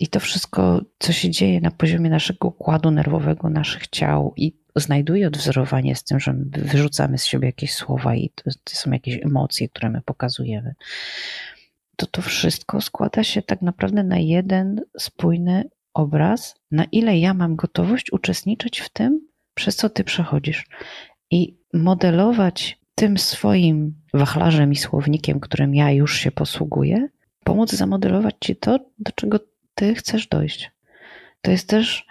i 0.00 0.08
to 0.08 0.20
wszystko, 0.20 0.80
co 0.98 1.12
się 1.12 1.30
dzieje 1.30 1.60
na 1.60 1.70
poziomie 1.70 2.10
naszego 2.10 2.48
układu 2.48 2.90
nerwowego, 2.90 3.50
naszych 3.50 3.88
ciał 3.88 4.34
i 4.36 4.52
znajduje 4.76 5.26
odwzorowanie 5.26 5.96
z 5.96 6.04
tym, 6.04 6.20
że 6.20 6.34
wyrzucamy 6.50 7.18
z 7.18 7.24
siebie 7.24 7.46
jakieś 7.46 7.74
słowa 7.74 8.14
i 8.14 8.30
to, 8.30 8.50
są 8.66 8.90
jakieś 8.90 9.24
emocje, 9.24 9.68
które 9.68 9.90
my 9.90 10.00
pokazujemy. 10.04 10.74
To 11.96 12.06
to 12.06 12.22
wszystko 12.22 12.80
składa 12.80 13.24
się 13.24 13.42
tak 13.42 13.62
naprawdę 13.62 14.02
na 14.02 14.18
jeden 14.18 14.80
spójny 14.98 15.64
obraz, 15.94 16.54
na 16.70 16.84
ile 16.84 17.18
ja 17.18 17.34
mam 17.34 17.56
gotowość 17.56 18.12
uczestniczyć 18.12 18.80
w 18.80 18.88
tym, 18.88 19.20
przez 19.54 19.76
co 19.76 19.90
ty 19.90 20.04
przechodzisz. 20.04 20.66
I 21.30 21.56
modelować 21.74 22.80
tym 22.94 23.18
swoim 23.18 23.94
wachlarzem 24.14 24.72
i 24.72 24.76
słownikiem, 24.76 25.40
którym 25.40 25.74
ja 25.74 25.90
już 25.90 26.16
się 26.16 26.30
posługuję, 26.30 27.08
pomóc 27.44 27.72
zamodelować 27.72 28.34
ci 28.40 28.56
to, 28.56 28.78
do 28.98 29.12
czego 29.12 29.38
ty 29.74 29.94
chcesz 29.94 30.26
dojść. 30.26 30.70
To 31.42 31.50
jest 31.50 31.68
też 31.68 32.06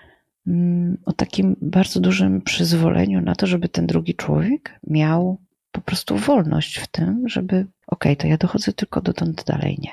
mm, 0.48 0.98
o 1.06 1.14
takim 1.14 1.56
bardzo 1.62 2.00
dużym 2.00 2.42
przyzwoleniu 2.42 3.22
na 3.22 3.36
to, 3.36 3.48
żeby 3.48 3.70
ten 3.70 3.88
drugi 3.88 4.16
człowiek 4.16 4.80
miał 4.88 5.38
po 5.72 5.82
prostu 5.82 6.18
wolność 6.18 6.78
w 6.78 6.88
tym, 6.88 7.30
żeby, 7.30 7.56
okej, 7.56 7.68
okay, 7.88 8.16
to 8.16 8.28
ja 8.28 8.38
dochodzę 8.38 8.74
tylko 8.74 9.02
dotąd, 9.02 9.44
dalej 9.44 9.78
nie. 9.82 9.92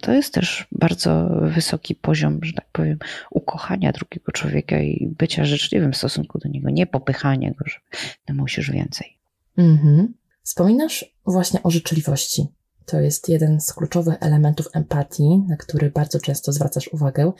To 0.00 0.12
jest 0.12 0.34
też 0.34 0.66
bardzo 0.72 1.28
wysoki 1.42 1.94
poziom, 1.94 2.38
że 2.42 2.52
tak 2.52 2.66
powiem, 2.72 2.98
ukochania 3.30 3.92
drugiego 3.92 4.32
człowieka 4.32 4.80
i 4.80 5.08
bycia 5.18 5.44
życzliwym 5.44 5.92
w 5.92 5.96
stosunku 5.96 6.38
do 6.38 6.48
niego, 6.48 6.70
nie 6.70 6.86
popychania 6.86 7.50
go, 7.50 7.64
że 7.66 7.76
ty 8.24 8.34
musisz 8.34 8.70
więcej. 8.70 9.18
Mhm. 9.56 10.14
Wspominasz 10.42 11.04
właśnie 11.26 11.62
o 11.62 11.70
życzliwości. 11.70 12.46
To 12.88 13.00
jest 13.00 13.28
jeden 13.28 13.60
z 13.60 13.72
kluczowych 13.72 14.16
elementów 14.20 14.68
empatii, 14.72 15.44
na 15.48 15.56
który 15.56 15.90
bardzo 15.90 16.20
często 16.20 16.52
zwracasz 16.52 16.88
uwagę. 16.92 17.32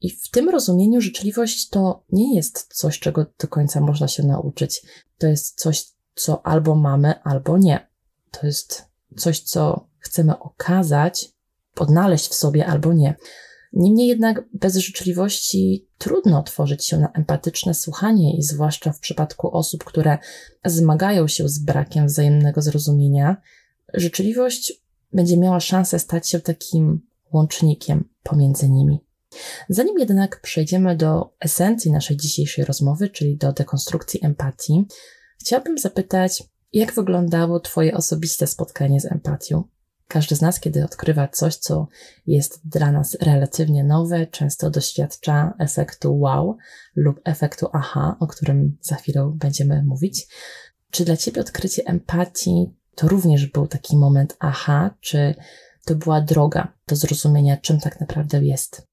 I 0.00 0.10
w 0.10 0.30
tym 0.30 0.48
rozumieniu 0.48 1.00
życzliwość 1.00 1.68
to 1.68 2.04
nie 2.12 2.36
jest 2.36 2.74
coś, 2.74 2.98
czego 2.98 3.26
do 3.40 3.48
końca 3.48 3.80
można 3.80 4.08
się 4.08 4.22
nauczyć. 4.22 4.82
To 5.18 5.26
jest 5.26 5.60
coś, 5.60 5.84
co 6.14 6.46
albo 6.46 6.74
mamy, 6.74 7.22
albo 7.22 7.58
nie. 7.58 7.88
To 8.30 8.46
jest 8.46 8.84
coś, 9.16 9.40
co 9.40 9.88
chcemy 9.98 10.38
okazać, 10.38 11.28
odnaleźć 11.76 12.28
w 12.28 12.34
sobie 12.34 12.66
albo 12.66 12.92
nie. 12.92 13.14
Niemniej 13.72 14.08
jednak 14.08 14.44
bez 14.52 14.76
życzliwości 14.76 15.88
trudno 15.98 16.42
tworzyć 16.42 16.86
się 16.86 16.98
na 16.98 17.12
empatyczne 17.12 17.74
słuchanie 17.74 18.36
i 18.36 18.42
zwłaszcza 18.42 18.92
w 18.92 19.00
przypadku 19.00 19.56
osób, 19.56 19.84
które 19.84 20.18
zmagają 20.64 21.28
się 21.28 21.48
z 21.48 21.58
brakiem 21.58 22.06
wzajemnego 22.06 22.62
zrozumienia, 22.62 23.36
życzliwość 23.94 24.82
będzie 25.12 25.36
miała 25.36 25.60
szansę 25.60 25.98
stać 25.98 26.28
się 26.28 26.40
takim 26.40 27.00
łącznikiem 27.32 28.08
pomiędzy 28.22 28.68
nimi. 28.68 29.00
Zanim 29.68 29.98
jednak 29.98 30.40
przejdziemy 30.40 30.96
do 30.96 31.34
esencji 31.40 31.92
naszej 31.92 32.16
dzisiejszej 32.16 32.64
rozmowy, 32.64 33.08
czyli 33.08 33.36
do 33.36 33.52
dekonstrukcji 33.52 34.20
empatii, 34.24 34.84
chciałabym 35.40 35.78
zapytać, 35.78 36.42
jak 36.72 36.94
wyglądało 36.94 37.60
Twoje 37.60 37.94
osobiste 37.94 38.46
spotkanie 38.46 39.00
z 39.00 39.04
empatią? 39.04 39.64
Każdy 40.08 40.36
z 40.36 40.40
nas, 40.40 40.60
kiedy 40.60 40.84
odkrywa 40.84 41.28
coś, 41.28 41.56
co 41.56 41.88
jest 42.26 42.60
dla 42.64 42.92
nas 42.92 43.16
relatywnie 43.20 43.84
nowe, 43.84 44.26
często 44.26 44.70
doświadcza 44.70 45.54
efektu 45.58 46.18
wow 46.18 46.56
lub 46.96 47.20
efektu 47.24 47.66
aha, 47.72 48.16
o 48.20 48.26
którym 48.26 48.76
za 48.80 48.96
chwilę 48.96 49.32
będziemy 49.34 49.82
mówić. 49.84 50.26
Czy 50.90 51.04
dla 51.04 51.16
Ciebie 51.16 51.40
odkrycie 51.40 51.82
empatii 51.86 52.74
to 52.94 53.08
również 53.08 53.46
był 53.46 53.66
taki 53.66 53.96
moment 53.96 54.36
aha, 54.40 54.90
czy 55.00 55.34
to 55.84 55.94
była 55.94 56.20
droga 56.20 56.72
do 56.86 56.96
zrozumienia, 56.96 57.56
czym 57.56 57.80
tak 57.80 58.00
naprawdę 58.00 58.44
jest? 58.44 58.86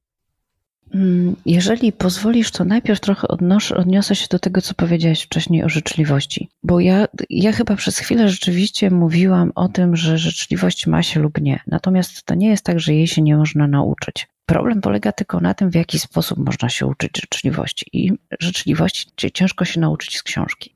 Mm, 0.94 1.36
jeżeli 1.46 1.92
pozwolisz, 1.92 2.52
to 2.52 2.66
najpierw 2.66 3.00
trochę 3.00 3.28
odnoszę, 3.28 3.78
odniosę 3.78 4.16
się 4.16 4.28
do 4.30 4.40
tego, 4.40 4.62
co 4.62 4.74
powiedziałaś 4.74 5.22
wcześniej 5.22 5.64
o 5.64 5.70
życzliwości. 5.70 6.50
Bo 6.64 6.80
ja, 6.80 7.08
ja 7.30 7.52
chyba 7.52 7.76
przez 7.76 7.98
chwilę 7.98 8.30
rzeczywiście 8.30 8.92
mówiłam 8.92 9.52
o 9.56 9.68
tym, 9.68 9.96
że 9.96 10.18
życzliwość 10.18 10.88
ma 10.88 11.04
się 11.04 11.20
lub 11.20 11.42
nie. 11.42 11.60
Natomiast 11.68 12.24
to 12.24 12.36
nie 12.36 12.48
jest 12.48 12.66
tak, 12.66 12.80
że 12.80 12.94
jej 12.94 13.08
się 13.08 13.22
nie 13.22 13.38
można 13.38 13.68
nauczyć. 13.68 14.28
Problem 14.46 14.82
polega 14.82 15.12
tylko 15.12 15.40
na 15.40 15.54
tym, 15.54 15.70
w 15.70 15.76
jaki 15.76 16.00
sposób 16.00 16.40
można 16.40 16.70
się 16.70 16.86
uczyć 16.86 17.22
życzliwości. 17.22 17.86
I 17.94 18.12
życzliwości 18.40 19.12
ciężko 19.34 19.66
się 19.66 19.80
nauczyć 19.80 20.18
z 20.18 20.24
książki. 20.24 20.76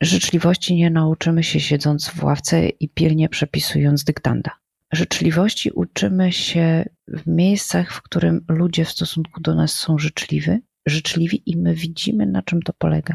Życzliwości 0.00 0.74
nie 0.74 0.90
nauczymy 0.90 1.42
się 1.42 1.60
siedząc 1.60 2.08
w 2.08 2.24
ławce 2.24 2.68
i 2.68 2.88
pilnie 2.88 3.28
przepisując 3.28 4.04
dyktanda. 4.04 4.50
Życzliwości 4.92 5.70
uczymy 5.70 6.32
się 6.32 6.84
w 7.08 7.26
miejscach, 7.26 7.92
w 7.92 8.02
którym 8.02 8.44
ludzie 8.48 8.84
w 8.84 8.90
stosunku 8.90 9.40
do 9.40 9.54
nas 9.54 9.74
są 9.74 9.98
życzliwi, 9.98 10.58
życzliwi 10.86 11.42
i 11.46 11.56
my 11.56 11.74
widzimy, 11.74 12.26
na 12.26 12.42
czym 12.42 12.62
to 12.62 12.72
polega. 12.78 13.14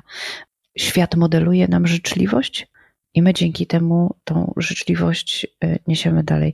Świat 0.77 1.15
modeluje 1.15 1.67
nam 1.67 1.87
życzliwość 1.87 2.67
i 3.13 3.21
my 3.21 3.33
dzięki 3.33 3.67
temu 3.67 4.15
tą 4.23 4.53
życzliwość 4.57 5.47
y, 5.63 5.79
niesiemy 5.87 6.23
dalej. 6.23 6.53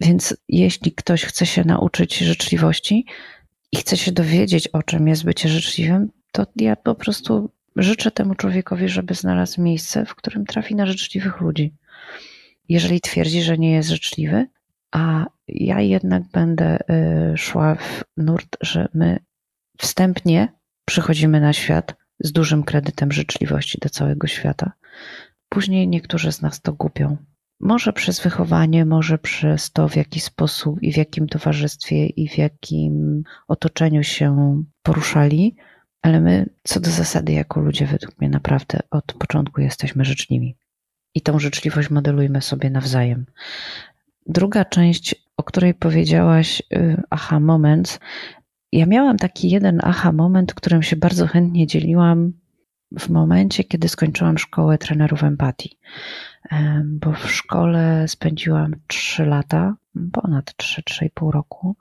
Więc 0.00 0.36
jeśli 0.48 0.92
ktoś 0.92 1.24
chce 1.24 1.46
się 1.46 1.64
nauczyć 1.64 2.18
życzliwości 2.18 3.06
i 3.72 3.76
chce 3.76 3.96
się 3.96 4.12
dowiedzieć, 4.12 4.68
o 4.68 4.82
czym 4.82 5.08
jest 5.08 5.24
bycie 5.24 5.48
życzliwym, 5.48 6.10
to 6.32 6.46
ja 6.56 6.76
po 6.76 6.94
prostu 6.94 7.50
życzę 7.78 8.10
temu 8.10 8.34
człowiekowi, 8.34 8.88
żeby 8.88 9.14
znalazł 9.14 9.62
miejsce, 9.62 10.06
w 10.06 10.14
którym 10.14 10.46
trafi 10.46 10.74
na 10.74 10.86
życzliwych 10.86 11.40
ludzi 11.40 11.74
jeżeli 12.68 13.00
twierdzi, 13.00 13.42
że 13.42 13.58
nie 13.58 13.72
jest 13.72 13.88
życzliwy, 13.88 14.46
a 14.92 15.26
ja 15.48 15.80
jednak 15.80 16.22
będę 16.32 16.78
y, 17.32 17.36
szła 17.36 17.74
w 17.74 18.04
nurt, 18.16 18.56
że 18.60 18.88
my 18.94 19.18
wstępnie 19.78 20.52
przychodzimy 20.84 21.40
na 21.40 21.52
świat 21.52 21.96
z 22.20 22.32
dużym 22.32 22.62
kredytem 22.62 23.12
życzliwości 23.12 23.78
do 23.82 23.88
całego 23.88 24.26
świata. 24.26 24.72
Później 25.48 25.88
niektórzy 25.88 26.32
z 26.32 26.42
nas 26.42 26.60
to 26.60 26.72
gubią. 26.72 27.16
Może 27.60 27.92
przez 27.92 28.20
wychowanie, 28.20 28.84
może 28.84 29.18
przez 29.18 29.72
to, 29.72 29.88
w 29.88 29.96
jaki 29.96 30.20
sposób 30.20 30.82
i 30.82 30.92
w 30.92 30.96
jakim 30.96 31.26
towarzystwie 31.26 32.06
i 32.06 32.28
w 32.28 32.38
jakim 32.38 33.22
otoczeniu 33.48 34.02
się 34.02 34.62
poruszali, 34.82 35.56
ale 36.02 36.20
my, 36.20 36.46
co 36.62 36.80
do 36.80 36.90
zasady, 36.90 37.32
jako 37.32 37.60
ludzie, 37.60 37.86
według 37.86 38.20
mnie 38.20 38.30
naprawdę 38.30 38.78
od 38.90 39.12
początku 39.12 39.60
jesteśmy 39.60 40.04
życzliwi 40.04 40.56
i 41.14 41.20
tą 41.20 41.38
życzliwość 41.38 41.90
modelujmy 41.90 42.42
sobie 42.42 42.70
nawzajem. 42.70 43.26
Druga 44.26 44.64
część, 44.64 45.14
o 45.36 45.42
której 45.42 45.74
powiedziałaś, 45.74 46.62
y, 46.72 47.02
aha 47.10 47.40
moment. 47.40 48.00
Ja 48.72 48.86
miałam 48.86 49.16
taki 49.16 49.50
jeden 49.50 49.80
aha 49.82 50.12
moment, 50.12 50.54
którym 50.54 50.82
się 50.82 50.96
bardzo 50.96 51.26
chętnie 51.26 51.66
dzieliłam 51.66 52.32
w 52.98 53.08
momencie, 53.08 53.64
kiedy 53.64 53.88
skończyłam 53.88 54.38
szkołę 54.38 54.78
trenerów 54.78 55.24
empatii. 55.24 55.78
Bo 56.84 57.12
w 57.12 57.30
szkole 57.30 58.08
spędziłam 58.08 58.74
3 58.86 59.24
lata, 59.24 59.76
ponad 60.12 60.54
3-3,5 60.62 61.30
roku. 61.30 61.76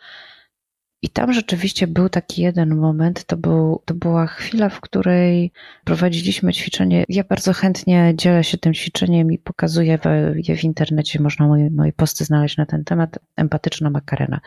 I 1.02 1.10
tam 1.10 1.34
rzeczywiście 1.34 1.88
był 1.88 2.10
taki 2.10 2.42
jeden 2.42 2.76
moment, 2.76 3.26
to, 3.26 3.38
był, 3.38 3.82
to 3.86 3.94
była 3.94 4.28
chwila, 4.28 4.70
w 4.70 4.82
której 4.82 5.52
prowadziliśmy 5.84 6.54
ćwiczenie. 6.54 7.04
Ja 7.10 7.24
bardzo 7.24 7.54
chętnie 7.54 8.14
dzielę 8.16 8.44
się 8.44 8.58
tym 8.58 8.74
ćwiczeniem 8.74 9.32
i 9.32 9.38
pokazuję 9.38 10.00
je 10.48 10.56
w 10.56 10.64
internecie. 10.64 11.22
Można 11.22 11.48
moje, 11.48 11.70
moje 11.70 11.94
posty 11.94 12.26
znaleźć 12.26 12.58
na 12.58 12.66
ten 12.66 12.84
temat. 12.84 13.20
Empatyczna 13.36 13.90
makarena. 13.90 14.40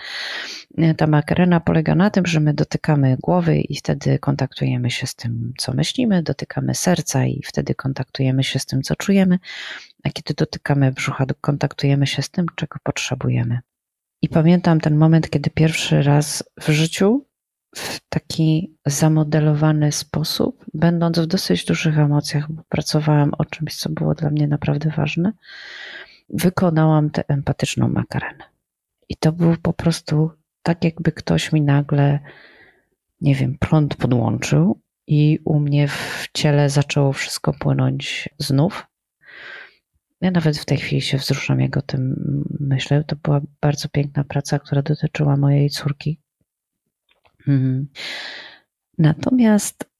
Ta 0.96 1.06
makarena 1.06 1.60
polega 1.60 1.94
na 1.94 2.10
tym, 2.10 2.26
że 2.26 2.40
my 2.40 2.54
dotykamy 2.54 3.16
głowy 3.20 3.60
i 3.60 3.76
wtedy 3.76 4.18
kontaktujemy 4.18 4.90
się 4.90 5.06
z 5.06 5.14
tym, 5.14 5.52
co 5.58 5.72
myślimy, 5.72 6.22
dotykamy 6.22 6.74
serca 6.74 7.26
i 7.26 7.42
wtedy 7.44 7.74
kontaktujemy 7.74 8.44
się 8.44 8.58
z 8.58 8.66
tym, 8.66 8.82
co 8.82 8.96
czujemy, 8.96 9.38
a 10.04 10.10
kiedy 10.10 10.34
dotykamy 10.34 10.92
brzucha, 10.92 11.26
kontaktujemy 11.40 12.06
się 12.06 12.22
z 12.22 12.30
tym, 12.30 12.46
czego 12.56 12.76
potrzebujemy. 12.82 13.58
I 14.22 14.28
pamiętam 14.28 14.80
ten 14.80 14.96
moment, 14.96 15.30
kiedy 15.30 15.50
pierwszy 15.50 16.02
raz 16.02 16.44
w 16.60 16.68
życiu 16.68 17.26
w 17.76 18.00
taki 18.08 18.76
zamodelowany 18.86 19.92
sposób, 19.92 20.64
będąc 20.74 21.18
w 21.18 21.26
dosyć 21.26 21.64
dużych 21.64 21.98
emocjach, 21.98 22.52
bo 22.52 22.62
pracowałam 22.68 23.32
o 23.38 23.44
czymś, 23.44 23.76
co 23.76 23.90
było 23.90 24.14
dla 24.14 24.30
mnie 24.30 24.48
naprawdę 24.48 24.90
ważne, 24.96 25.32
wykonałam 26.28 27.10
tę 27.10 27.24
empatyczną 27.28 27.88
makarenę. 27.88 28.44
I 29.08 29.16
to 29.16 29.32
był 29.32 29.56
po 29.62 29.72
prostu 29.72 30.30
tak, 30.62 30.84
jakby 30.84 31.12
ktoś 31.12 31.52
mi 31.52 31.62
nagle, 31.62 32.18
nie 33.20 33.34
wiem, 33.34 33.58
prąd 33.58 33.94
podłączył 33.94 34.80
i 35.06 35.38
u 35.44 35.60
mnie 35.60 35.88
w 35.88 36.28
ciele 36.34 36.70
zaczęło 36.70 37.12
wszystko 37.12 37.52
płynąć 37.52 38.28
znów. 38.38 38.86
Ja 40.20 40.30
nawet 40.30 40.58
w 40.58 40.64
tej 40.64 40.78
chwili 40.78 41.02
się 41.02 41.18
wzruszam, 41.18 41.60
jak 41.60 41.76
o 41.76 41.82
tym 41.82 42.14
myślę. 42.60 43.04
To 43.04 43.16
była 43.16 43.40
bardzo 43.60 43.88
piękna 43.88 44.24
praca, 44.24 44.58
która 44.58 44.82
dotyczyła 44.82 45.36
mojej 45.36 45.70
córki. 45.70 46.20
Mhm. 47.48 47.88
Natomiast 48.98 49.90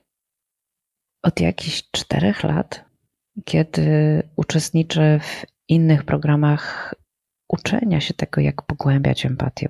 od 1.23 1.41
jakichś 1.41 1.83
czterech 1.91 2.43
lat 2.43 2.91
kiedy 3.45 4.23
uczestniczę 4.37 5.21
w 5.21 5.47
innych 5.69 6.05
programach 6.05 6.95
uczenia 7.49 8.01
się 8.01 8.15
tego, 8.15 8.41
jak 8.41 8.63
pogłębiać 8.63 9.27
empatię. 9.27 9.69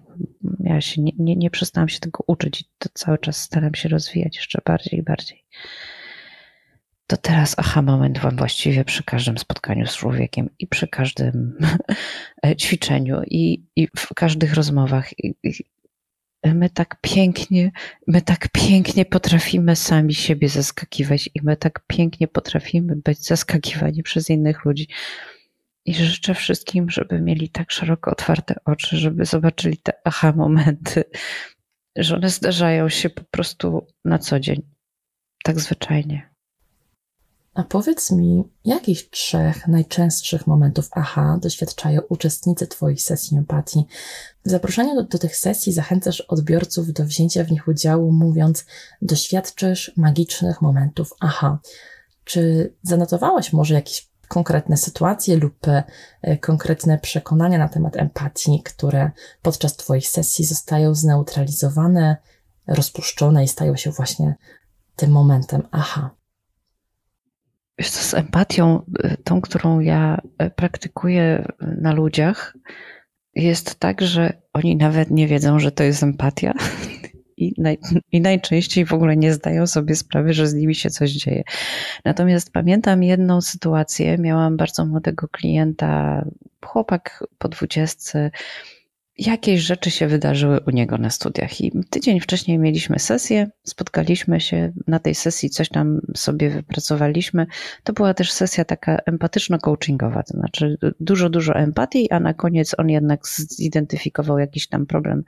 Ja 0.60 0.80
się 0.80 1.02
nie, 1.02 1.12
nie, 1.18 1.36
nie 1.36 1.50
przestałam 1.50 1.88
się 1.88 2.00
tego 2.00 2.24
uczyć 2.26 2.60
i 2.60 2.64
to 2.78 2.88
cały 2.94 3.18
czas 3.18 3.42
staram 3.42 3.74
się 3.74 3.88
rozwijać 3.88 4.36
jeszcze 4.36 4.62
bardziej 4.64 5.00
i 5.00 5.02
bardziej. 5.02 5.46
To 7.10 7.16
teraz 7.16 7.54
aha 7.58 7.82
moment 7.82 8.22
mam 8.22 8.36
właściwie 8.36 8.84
przy 8.84 9.04
każdym 9.04 9.38
spotkaniu 9.38 9.86
z 9.86 9.96
człowiekiem 9.96 10.50
i 10.58 10.66
przy 10.66 10.88
każdym 10.88 11.58
ćwiczeniu 12.60 13.22
i, 13.26 13.66
i 13.76 13.88
w 13.96 14.14
każdych 14.14 14.54
rozmowach. 14.54 15.18
I, 15.18 15.34
i 15.42 15.52
my 16.44 16.70
tak 16.70 16.96
pięknie, 17.00 17.72
my 18.06 18.22
tak 18.22 18.48
pięknie 18.52 19.04
potrafimy 19.04 19.76
sami 19.76 20.14
siebie 20.14 20.48
zaskakiwać 20.48 21.30
i 21.34 21.40
my 21.42 21.56
tak 21.56 21.80
pięknie 21.86 22.28
potrafimy 22.28 22.96
być 22.96 23.26
zaskakiwani 23.26 24.02
przez 24.02 24.30
innych 24.30 24.64
ludzi. 24.64 24.88
I 25.84 25.94
życzę 25.94 26.34
wszystkim, 26.34 26.90
żeby 26.90 27.20
mieli 27.20 27.48
tak 27.48 27.72
szeroko 27.72 28.10
otwarte 28.10 28.54
oczy, 28.64 28.96
żeby 28.96 29.24
zobaczyli 29.24 29.76
te 29.76 29.92
aha 30.04 30.32
momenty, 30.36 31.04
że 31.96 32.16
one 32.16 32.28
zdarzają 32.28 32.88
się 32.88 33.10
po 33.10 33.24
prostu 33.24 33.86
na 34.04 34.18
co 34.18 34.40
dzień, 34.40 34.62
tak 35.44 35.60
zwyczajnie. 35.60 36.29
A 37.60 37.64
powiedz 37.64 38.10
mi, 38.10 38.44
jakich 38.64 39.10
trzech 39.10 39.68
najczęstszych 39.68 40.46
momentów 40.46 40.88
aha 40.90 41.38
doświadczają 41.42 42.00
uczestnicy 42.08 42.66
Twoich 42.66 43.02
sesji 43.02 43.38
empatii? 43.38 43.86
W 44.44 44.50
zaproszeniu 44.50 44.94
do, 44.94 45.02
do, 45.02 45.18
tych 45.18 45.36
sesji 45.36 45.72
zachęcasz 45.72 46.20
odbiorców 46.20 46.92
do 46.92 47.04
wzięcia 47.04 47.44
w 47.44 47.50
nich 47.50 47.68
udziału, 47.68 48.12
mówiąc: 48.12 48.64
Doświadczysz 49.02 49.92
magicznych 49.96 50.62
momentów 50.62 51.14
aha. 51.20 51.58
Czy 52.24 52.72
zanotowałaś 52.82 53.52
może 53.52 53.74
jakieś 53.74 54.08
konkretne 54.28 54.76
sytuacje 54.76 55.36
lub 55.36 55.68
e, 56.22 56.36
konkretne 56.38 56.98
przekonania 56.98 57.58
na 57.58 57.68
temat 57.68 57.96
empatii, 57.96 58.62
które 58.64 59.10
podczas 59.42 59.76
Twoich 59.76 60.08
sesji 60.08 60.44
zostają 60.44 60.94
zneutralizowane, 60.94 62.16
rozpuszczone 62.66 63.44
i 63.44 63.48
stają 63.48 63.76
się 63.76 63.90
właśnie 63.90 64.34
tym 64.96 65.10
momentem 65.10 65.62
aha. 65.70 66.19
Wiesz 67.80 67.90
co, 67.90 68.02
z 68.02 68.14
empatią, 68.14 68.82
e, 69.02 69.16
tą, 69.16 69.40
którą 69.40 69.80
ja 69.80 70.20
e, 70.38 70.50
praktykuję 70.50 71.52
na 71.60 71.92
ludziach, 71.92 72.56
jest 73.34 73.80
tak, 73.80 74.00
że 74.00 74.32
oni 74.52 74.76
nawet 74.76 75.10
nie 75.10 75.26
wiedzą, 75.26 75.58
że 75.58 75.72
to 75.72 75.82
jest 75.84 76.02
empatia. 76.02 76.54
i, 77.36 77.54
naj, 77.58 77.78
i 78.12 78.20
najczęściej 78.20 78.84
w 78.84 78.92
ogóle 78.92 79.16
nie 79.16 79.32
zdają 79.32 79.66
sobie 79.66 79.96
sprawy, 79.96 80.32
że 80.32 80.46
z 80.46 80.54
nimi 80.54 80.74
się 80.74 80.90
coś 80.90 81.10
dzieje. 81.10 81.42
Natomiast 82.04 82.52
pamiętam 82.52 83.02
jedną 83.02 83.40
sytuację. 83.40 84.18
Miałam 84.18 84.56
bardzo 84.56 84.86
młodego 84.86 85.28
klienta, 85.28 86.24
chłopak 86.64 87.24
po 87.38 87.48
dwudziestce, 87.48 88.30
jakieś 89.20 89.60
rzeczy 89.60 89.90
się 89.90 90.06
wydarzyły 90.06 90.60
u 90.66 90.70
niego 90.70 90.98
na 90.98 91.10
studiach. 91.10 91.60
I 91.60 91.72
tydzień 91.90 92.20
wcześniej 92.20 92.58
mieliśmy 92.58 92.98
sesję, 92.98 93.50
spotkaliśmy 93.64 94.40
się 94.40 94.72
na 94.86 94.98
tej 94.98 95.14
sesji, 95.14 95.50
coś 95.50 95.68
tam 95.68 96.00
sobie 96.16 96.50
wypracowaliśmy. 96.50 97.46
To 97.84 97.92
była 97.92 98.14
też 98.14 98.32
sesja 98.32 98.64
taka 98.64 98.96
empatyczno-coachingowa, 98.96 100.22
to 100.22 100.38
znaczy 100.38 100.78
dużo, 101.00 101.30
dużo 101.30 101.54
empatii, 101.54 102.10
a 102.10 102.20
na 102.20 102.34
koniec 102.34 102.74
on 102.78 102.90
jednak 102.90 103.28
zidentyfikował 103.28 104.38
jakiś 104.38 104.68
tam 104.68 104.86
problem 104.86 105.22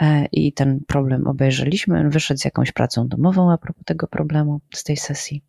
e, 0.00 0.26
i 0.32 0.52
ten 0.52 0.80
problem 0.86 1.26
obejrzeliśmy. 1.26 2.00
On 2.00 2.10
wyszedł 2.10 2.40
z 2.40 2.44
jakąś 2.44 2.72
pracą 2.72 3.08
domową 3.08 3.52
a 3.52 3.58
propos 3.58 3.84
tego 3.84 4.06
problemu 4.06 4.60
z 4.74 4.84
tej 4.84 4.96
sesji. 4.96 5.42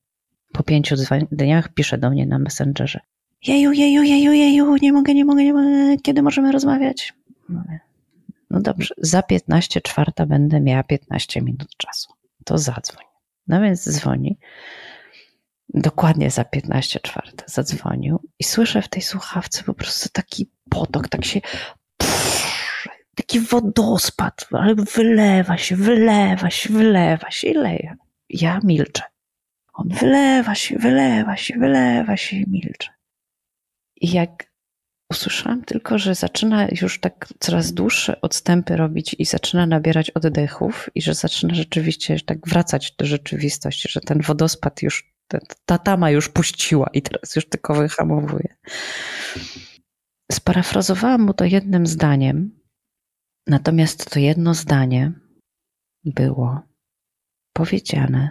Po 0.52 0.64
pięciu 0.64 0.96
dniach 1.32 1.74
pisze 1.74 1.98
do 1.98 2.10
mnie 2.10 2.26
na 2.26 2.40
Messengerze. 2.40 3.00
Jeju, 3.48 3.72
jeju, 3.72 4.04
jeju, 4.04 4.34
jeju, 4.34 4.76
nie 4.82 4.94
mogę, 4.94 5.14
nie 5.14 5.26
mogę, 5.26 5.44
nie 5.44 5.54
mogę. 5.54 5.98
Kiedy 6.04 6.22
możemy 6.22 6.52
rozmawiać? 6.52 7.14
No 8.50 8.62
dobrze, 8.62 8.96
za 8.98 9.24
15 9.24 9.82
czwarta 9.82 10.26
będę 10.26 10.62
miała 10.62 10.84
15 10.84 11.42
minut 11.42 11.78
czasu. 11.78 12.14
To 12.46 12.58
zadzwoń. 12.58 13.06
No 13.48 13.62
więc 13.62 13.90
dzwoni. 13.90 14.38
Dokładnie 15.74 16.32
za 16.32 16.44
15 16.44 17.00
czwarta 17.00 17.44
zadzwonił 17.48 18.20
i 18.40 18.44
słyszę 18.44 18.82
w 18.82 18.88
tej 18.88 19.02
słuchawce 19.02 19.64
po 19.64 19.74
prostu 19.74 20.10
taki 20.14 20.52
potok, 20.70 21.08
tak 21.08 21.26
się 21.26 21.42
taki 23.16 23.40
wodospad, 23.40 24.48
ale 24.52 24.76
wylewa 24.76 25.58
się, 25.58 25.76
wylewa 25.76 26.50
się, 26.50 26.74
wylewa 26.74 27.32
się 27.32 27.48
i 27.48 27.54
leje. 27.54 27.96
Ja 28.30 28.60
milczę. 28.64 29.04
On 29.74 29.88
wylewa 29.90 30.56
się, 30.56 30.78
wylewa 30.78 31.38
się, 31.38 31.60
wylewa 31.60 32.18
się 32.18 32.36
i 32.38 32.50
milczę. 32.50 32.90
I 33.96 34.12
jak 34.12 34.49
Usłyszałam 35.12 35.64
tylko, 35.64 35.98
że 35.98 36.16
zaczyna 36.16 36.68
już 36.82 37.00
tak 37.00 37.34
coraz 37.40 37.74
dłuższe 37.74 38.22
odstępy 38.22 38.78
robić 38.78 39.16
i 39.20 39.26
zaczyna 39.26 39.66
nabierać 39.66 40.12
oddechów 40.12 40.90
i 40.96 41.02
że 41.02 41.14
zaczyna 41.14 41.56
rzeczywiście 41.56 42.20
tak 42.20 42.48
wracać 42.48 42.96
do 42.98 43.06
rzeczywistości, 43.06 43.90
że 43.92 44.02
ten 44.02 44.22
wodospad 44.22 44.82
już, 44.82 45.14
ta 45.66 45.78
tama 45.78 46.12
już 46.12 46.30
puściła 46.30 46.90
i 46.94 47.02
teraz 47.02 47.36
już 47.36 47.50
tylko 47.50 47.74
wyhamowuje. 47.74 48.56
Sparafrazowałam 50.32 51.22
mu 51.22 51.34
to 51.34 51.46
jednym 51.46 51.88
zdaniem, 51.88 52.60
natomiast 53.48 54.10
to 54.10 54.20
jedno 54.20 54.54
zdanie 54.54 55.12
było 56.06 56.62
powiedziane 57.54 58.30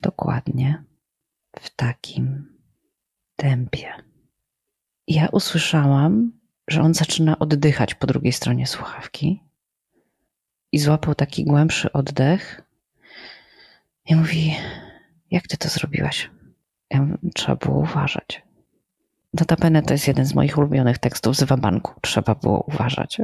dokładnie 0.00 0.84
w 1.60 1.76
takim 1.76 2.58
tempie 3.36 4.07
ja 5.08 5.28
usłyszałam, 5.32 6.32
że 6.68 6.82
on 6.82 6.94
zaczyna 6.94 7.38
oddychać 7.38 7.94
po 7.94 8.06
drugiej 8.06 8.32
stronie 8.32 8.66
słuchawki 8.66 9.42
i 10.72 10.78
złapał 10.78 11.14
taki 11.14 11.44
głębszy 11.44 11.92
oddech 11.92 12.62
i 14.06 14.16
mówi: 14.16 14.56
Jak 15.30 15.46
ty 15.46 15.56
to 15.56 15.68
zrobiłaś? 15.68 16.30
Ja 16.90 17.02
mówię, 17.02 17.16
Trzeba 17.34 17.56
było 17.56 17.78
uważać. 17.78 18.42
Notabene 19.34 19.82
to 19.82 19.94
jest 19.94 20.08
jeden 20.08 20.24
z 20.24 20.34
moich 20.34 20.58
ulubionych 20.58 20.98
tekstów 20.98 21.36
z 21.36 21.42
Wabanku. 21.42 22.00
Trzeba 22.00 22.34
było 22.34 22.64
uważać. 22.68 23.18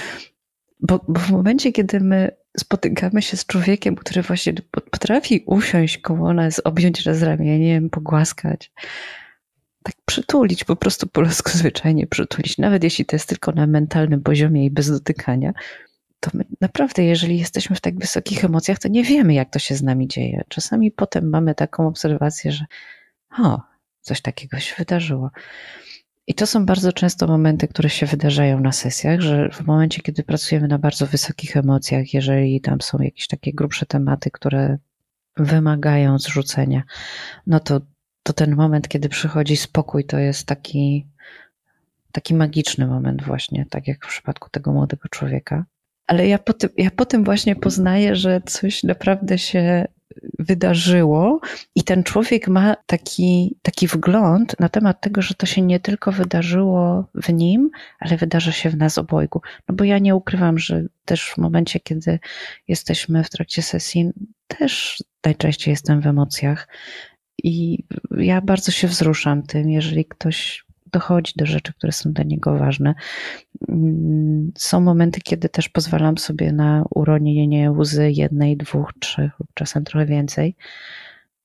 bo, 0.88 1.04
bo 1.08 1.20
w 1.20 1.30
momencie, 1.30 1.72
kiedy 1.72 2.00
my 2.00 2.30
spotykamy 2.58 3.22
się 3.22 3.36
z 3.36 3.46
człowiekiem, 3.46 3.96
który 3.96 4.22
właśnie 4.22 4.52
potrafi 4.90 5.44
usiąść 5.46 5.98
koło 5.98 6.32
nas, 6.32 6.60
objąć 6.64 7.04
z 7.04 7.22
ramieniem, 7.22 7.90
pogłaskać, 7.90 8.72
tak 9.86 9.94
przytulić, 10.04 10.64
po 10.64 10.76
prostu 10.76 11.06
po 11.06 11.12
polsku 11.12 11.50
zwyczajnie 11.58 12.06
przytulić, 12.06 12.58
nawet 12.58 12.84
jeśli 12.84 13.04
to 13.04 13.16
jest 13.16 13.28
tylko 13.28 13.52
na 13.52 13.66
mentalnym 13.66 14.22
poziomie 14.22 14.64
i 14.64 14.70
bez 14.70 14.90
dotykania, 14.90 15.52
to 16.20 16.30
my 16.34 16.44
naprawdę, 16.60 17.04
jeżeli 17.04 17.38
jesteśmy 17.38 17.76
w 17.76 17.80
tak 17.80 17.98
wysokich 17.98 18.44
emocjach, 18.44 18.78
to 18.78 18.88
nie 18.88 19.04
wiemy, 19.04 19.34
jak 19.34 19.50
to 19.50 19.58
się 19.58 19.74
z 19.74 19.82
nami 19.82 20.08
dzieje. 20.08 20.44
Czasami 20.48 20.90
potem 20.90 21.30
mamy 21.30 21.54
taką 21.54 21.86
obserwację, 21.88 22.52
że 22.52 22.64
o, 23.38 23.60
coś 24.00 24.20
takiego 24.20 24.58
się 24.58 24.74
wydarzyło. 24.78 25.30
I 26.26 26.34
to 26.34 26.46
są 26.46 26.66
bardzo 26.66 26.92
często 26.92 27.26
momenty, 27.26 27.68
które 27.68 27.90
się 27.90 28.06
wydarzają 28.06 28.60
na 28.60 28.72
sesjach, 28.72 29.20
że 29.20 29.50
w 29.52 29.66
momencie, 29.66 30.02
kiedy 30.02 30.22
pracujemy 30.22 30.68
na 30.68 30.78
bardzo 30.78 31.06
wysokich 31.06 31.56
emocjach, 31.56 32.14
jeżeli 32.14 32.60
tam 32.60 32.80
są 32.80 32.98
jakieś 32.98 33.26
takie 33.26 33.52
grubsze 33.52 33.86
tematy, 33.86 34.30
które 34.30 34.78
wymagają 35.36 36.18
zrzucenia, 36.18 36.82
no 37.46 37.60
to 37.60 37.80
to 38.26 38.32
ten 38.32 38.56
moment, 38.56 38.88
kiedy 38.88 39.08
przychodzi 39.08 39.56
spokój, 39.56 40.04
to 40.04 40.18
jest 40.18 40.46
taki, 40.46 41.06
taki 42.12 42.34
magiczny 42.34 42.86
moment, 42.86 43.22
właśnie, 43.22 43.66
tak 43.70 43.88
jak 43.88 44.04
w 44.04 44.08
przypadku 44.08 44.50
tego 44.50 44.72
młodego 44.72 45.08
człowieka. 45.08 45.64
Ale 46.06 46.28
ja 46.28 46.38
po, 46.38 46.52
tym, 46.52 46.70
ja 46.76 46.90
po 46.90 47.04
tym 47.06 47.24
właśnie 47.24 47.56
poznaję, 47.56 48.16
że 48.16 48.40
coś 48.40 48.82
naprawdę 48.82 49.38
się 49.38 49.86
wydarzyło, 50.38 51.40
i 51.74 51.82
ten 51.82 52.02
człowiek 52.02 52.48
ma 52.48 52.76
taki, 52.86 53.56
taki 53.62 53.86
wgląd 53.86 54.60
na 54.60 54.68
temat 54.68 55.00
tego, 55.00 55.22
że 55.22 55.34
to 55.34 55.46
się 55.46 55.62
nie 55.62 55.80
tylko 55.80 56.12
wydarzyło 56.12 57.04
w 57.14 57.32
nim, 57.32 57.70
ale 57.98 58.16
wydarza 58.16 58.52
się 58.52 58.70
w 58.70 58.76
nas 58.76 58.98
obojgu. 58.98 59.40
No 59.68 59.74
bo 59.74 59.84
ja 59.84 59.98
nie 59.98 60.14
ukrywam, 60.14 60.58
że 60.58 60.84
też 61.04 61.30
w 61.30 61.38
momencie, 61.38 61.80
kiedy 61.80 62.18
jesteśmy 62.68 63.24
w 63.24 63.30
trakcie 63.30 63.62
sesji, 63.62 64.10
też 64.46 65.02
najczęściej 65.24 65.72
jestem 65.72 66.00
w 66.00 66.06
emocjach 66.06 66.68
i 67.42 67.84
ja 68.16 68.40
bardzo 68.40 68.72
się 68.72 68.88
wzruszam 68.88 69.42
tym, 69.42 69.70
jeżeli 69.70 70.04
ktoś 70.04 70.66
dochodzi 70.92 71.32
do 71.36 71.46
rzeczy, 71.46 71.72
które 71.72 71.92
są 71.92 72.12
dla 72.12 72.24
niego 72.24 72.58
ważne. 72.58 72.94
Mm, 73.68 74.52
są 74.56 74.80
momenty, 74.80 75.20
kiedy 75.20 75.48
też 75.48 75.68
pozwalam 75.68 76.18
sobie 76.18 76.52
na 76.52 76.84
uronienie 76.94 77.72
łzy 77.72 78.10
jednej, 78.10 78.56
dwóch, 78.56 78.92
trzech 79.00 79.32
lub 79.40 79.48
czasem 79.54 79.84
trochę 79.84 80.06
więcej. 80.06 80.56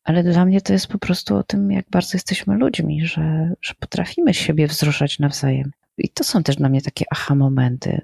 Ale 0.03 0.23
dla 0.23 0.45
mnie 0.45 0.61
to 0.61 0.73
jest 0.73 0.87
po 0.87 0.97
prostu 0.97 1.35
o 1.35 1.43
tym, 1.43 1.71
jak 1.71 1.85
bardzo 1.89 2.09
jesteśmy 2.13 2.57
ludźmi, 2.57 3.05
że, 3.05 3.53
że 3.61 3.73
potrafimy 3.79 4.33
siebie 4.33 4.67
wzruszać 4.67 5.19
nawzajem. 5.19 5.71
I 5.97 6.09
to 6.09 6.23
są 6.23 6.43
też 6.43 6.55
dla 6.55 6.69
mnie 6.69 6.81
takie 6.81 7.05
aha 7.11 7.35
momenty. 7.35 8.01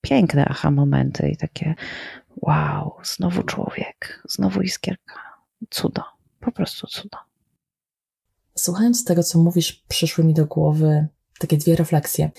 Piękne 0.00 0.44
aha 0.44 0.70
momenty 0.70 1.28
i 1.28 1.36
takie 1.36 1.74
wow, 2.36 2.96
znowu 3.02 3.42
człowiek, 3.42 4.22
znowu 4.28 4.60
iskierka. 4.60 5.20
Cudo. 5.70 6.13
Po 6.44 6.52
prostu 6.52 6.86
cudo. 6.86 7.18
Słuchając 8.54 9.04
tego, 9.04 9.22
co 9.22 9.38
mówisz, 9.38 9.84
przyszły 9.88 10.24
mi 10.24 10.34
do 10.34 10.46
głowy 10.46 11.06
takie 11.38 11.56
dwie 11.56 11.76
refleksje. 11.76 12.30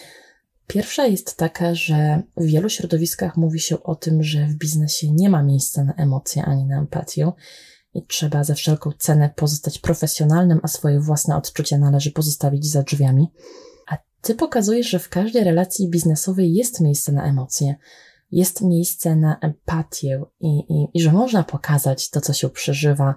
Pierwsza 0.67 1.05
jest 1.05 1.37
taka, 1.37 1.75
że 1.75 2.23
w 2.37 2.45
wielu 2.45 2.69
środowiskach 2.69 3.37
mówi 3.37 3.59
się 3.59 3.83
o 3.83 3.95
tym, 3.95 4.23
że 4.23 4.47
w 4.47 4.55
biznesie 4.55 5.11
nie 5.11 5.29
ma 5.29 5.43
miejsca 5.43 5.83
na 5.83 5.93
emocje 5.93 6.45
ani 6.45 6.65
na 6.65 6.79
empatię 6.79 7.31
i 7.93 8.05
trzeba 8.05 8.43
za 8.43 8.53
wszelką 8.53 8.91
cenę 8.91 9.29
pozostać 9.35 9.79
profesjonalnym, 9.79 10.59
a 10.63 10.67
swoje 10.67 10.99
własne 10.99 11.35
odczucia 11.35 11.77
należy 11.77 12.11
pozostawić 12.11 12.71
za 12.71 12.83
drzwiami. 12.83 13.27
A 13.87 13.97
ty 14.21 14.35
pokazujesz, 14.35 14.89
że 14.89 14.99
w 14.99 15.09
każdej 15.09 15.43
relacji 15.43 15.89
biznesowej 15.89 16.53
jest 16.53 16.81
miejsce 16.81 17.11
na 17.11 17.25
emocje, 17.25 17.75
jest 18.31 18.61
miejsce 18.61 19.15
na 19.15 19.39
empatię 19.39 20.21
i, 20.39 20.47
i, 20.47 20.87
i 20.93 21.01
że 21.01 21.11
można 21.11 21.43
pokazać 21.43 22.09
to, 22.09 22.21
co 22.21 22.33
się 22.33 22.49
przeżywa, 22.49 23.15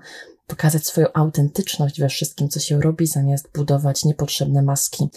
pokazać 0.49 0.87
swoją 0.87 1.07
autentyczność 1.15 2.01
we 2.01 2.09
wszystkim, 2.09 2.49
co 2.49 2.61
się 2.61 2.81
robi, 2.81 3.07
zamiast 3.07 3.53
budować 3.55 4.05
niepotrzebne 4.05 4.63
maski. 4.63 5.09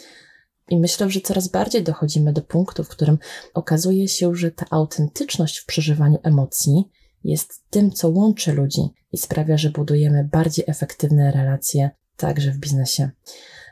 I 0.70 0.80
myślę, 0.80 1.10
że 1.10 1.22
coraz 1.22 1.48
bardziej 1.48 1.84
dochodzimy 1.84 2.34
do 2.34 2.42
punktu, 2.42 2.84
w 2.84 2.90
którym 2.90 3.18
okazuje 3.54 4.08
się, 4.08 4.36
że 4.36 4.52
ta 4.52 4.66
autentyczność 4.70 5.60
w 5.60 5.66
przeżywaniu 5.66 6.20
emocji 6.24 6.84
jest 7.24 7.64
tym, 7.70 7.92
co 7.92 8.10
łączy 8.10 8.54
ludzi 8.54 8.82
i 9.12 9.18
sprawia, 9.18 9.58
że 9.58 9.70
budujemy 9.70 10.30
bardziej 10.32 10.66
efektywne 10.68 11.32
relacje 11.32 11.90
także 12.18 12.52
w 12.52 12.58
biznesie. 12.58 13.10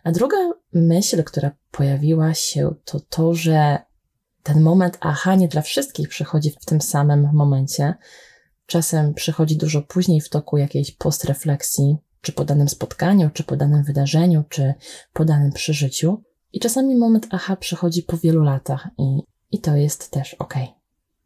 A 0.03 0.11
druga 0.11 0.37
myśl, 0.73 1.23
która 1.23 1.51
pojawiła 1.71 2.33
się, 2.33 2.73
to 2.85 2.99
to, 2.99 3.33
że 3.33 3.79
ten 4.43 4.61
moment 4.61 4.97
aha 5.01 5.35
nie 5.35 5.47
dla 5.47 5.61
wszystkich 5.61 6.09
przychodzi 6.09 6.51
w 6.51 6.65
tym 6.65 6.81
samym 6.81 7.29
momencie. 7.33 7.93
Czasem 8.69 9.13
przychodzi 9.13 9.57
dużo 9.57 9.81
później 9.81 10.21
w 10.21 10.29
toku 10.29 10.57
jakiejś 10.57 10.91
postrefleksji, 10.91 11.97
czy 12.21 12.31
po 12.31 12.45
danym 12.45 12.69
spotkaniu, 12.69 13.29
czy 13.33 13.43
po 13.43 13.55
danym 13.55 13.83
wydarzeniu, 13.83 14.43
czy 14.49 14.73
po 15.13 15.25
danym 15.25 15.51
przeżyciu. 15.51 16.23
I 16.53 16.59
czasami 16.59 16.95
moment 16.95 17.27
aha 17.31 17.55
przychodzi 17.55 18.03
po 18.03 18.17
wielu 18.17 18.43
latach 18.43 18.87
i, 18.97 19.21
i 19.51 19.59
to 19.59 19.75
jest 19.75 20.11
też 20.11 20.33
ok. 20.33 20.53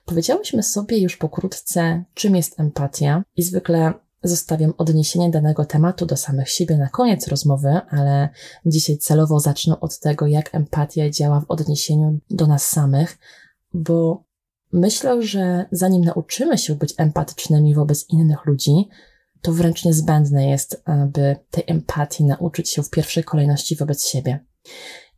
Powiedziałyśmy 0.05 0.63
sobie 0.63 0.97
już 0.97 1.17
pokrótce, 1.17 2.03
czym 2.13 2.35
jest 2.35 2.59
empatia 2.59 3.23
i 3.35 3.43
zwykle 3.43 3.93
zostawiam 4.23 4.73
odniesienie 4.77 5.29
danego 5.29 5.65
tematu 5.65 6.05
do 6.05 6.17
samych 6.17 6.49
siebie 6.49 6.77
na 6.77 6.89
koniec 6.89 7.27
rozmowy, 7.27 7.81
ale 7.89 8.29
dzisiaj 8.65 8.97
celowo 8.97 9.39
zacznę 9.39 9.79
od 9.79 9.99
tego, 9.99 10.27
jak 10.27 10.55
empatia 10.55 11.09
działa 11.09 11.41
w 11.41 11.51
odniesieniu 11.51 12.19
do 12.29 12.47
nas 12.47 12.67
samych, 12.67 13.17
bo 13.73 14.23
myślę, 14.73 15.21
że 15.21 15.65
zanim 15.71 16.03
nauczymy 16.03 16.57
się 16.57 16.75
być 16.75 16.93
empatycznymi 16.97 17.75
wobec 17.75 18.09
innych 18.09 18.45
ludzi, 18.45 18.89
to 19.41 19.51
wręcz 19.51 19.85
niezbędne 19.85 20.49
jest, 20.49 20.81
aby 20.85 21.35
tej 21.51 21.63
empatii 21.67 22.23
nauczyć 22.23 22.69
się 22.69 22.83
w 22.83 22.89
pierwszej 22.89 23.23
kolejności 23.23 23.75
wobec 23.75 24.05
siebie. 24.05 24.39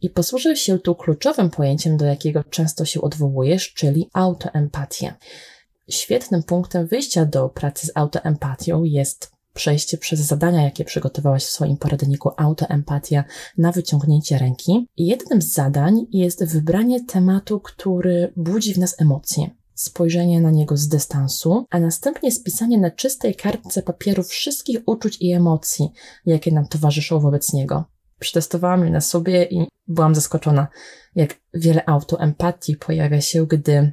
I 0.01 0.09
posłużę 0.09 0.55
się 0.55 0.79
tu 0.79 0.95
kluczowym 0.95 1.49
pojęciem, 1.49 1.97
do 1.97 2.05
jakiego 2.05 2.43
często 2.43 2.85
się 2.85 3.01
odwołujesz, 3.01 3.73
czyli 3.73 4.09
autoempatię. 4.13 5.13
Świetnym 5.89 6.43
punktem 6.43 6.87
wyjścia 6.87 7.25
do 7.25 7.49
pracy 7.49 7.87
z 7.87 7.91
autoempatią 7.95 8.83
jest 8.83 9.34
przejście 9.55 9.97
przez 9.97 10.19
zadania, 10.19 10.63
jakie 10.63 10.85
przygotowałaś 10.85 11.45
w 11.45 11.49
swoim 11.49 11.77
poradniku 11.77 12.31
Autoempatia 12.37 13.23
na 13.57 13.71
wyciągnięcie 13.71 14.37
ręki. 14.37 14.87
Jednym 14.97 15.41
z 15.41 15.53
zadań 15.53 16.05
jest 16.11 16.45
wybranie 16.45 17.05
tematu, 17.05 17.59
który 17.59 18.33
budzi 18.35 18.73
w 18.73 18.77
nas 18.77 19.01
emocje. 19.01 19.49
Spojrzenie 19.73 20.41
na 20.41 20.51
niego 20.51 20.77
z 20.77 20.87
dystansu, 20.87 21.65
a 21.69 21.79
następnie 21.79 22.31
spisanie 22.31 22.77
na 22.77 22.91
czystej 22.91 23.35
kartce 23.35 23.81
papieru 23.81 24.23
wszystkich 24.23 24.79
uczuć 24.85 25.17
i 25.21 25.31
emocji, 25.31 25.89
jakie 26.25 26.51
nam 26.51 26.67
towarzyszą 26.67 27.19
wobec 27.19 27.53
niego. 27.53 27.85
Przetestowałam 28.19 28.85
je 28.85 28.91
na 28.91 29.01
sobie 29.01 29.43
i 29.43 29.67
byłam 29.87 30.15
zaskoczona, 30.15 30.67
jak 31.15 31.35
wiele 31.53 31.85
autoempatii 31.85 32.75
pojawia 32.75 33.21
się, 33.21 33.47
gdy 33.47 33.91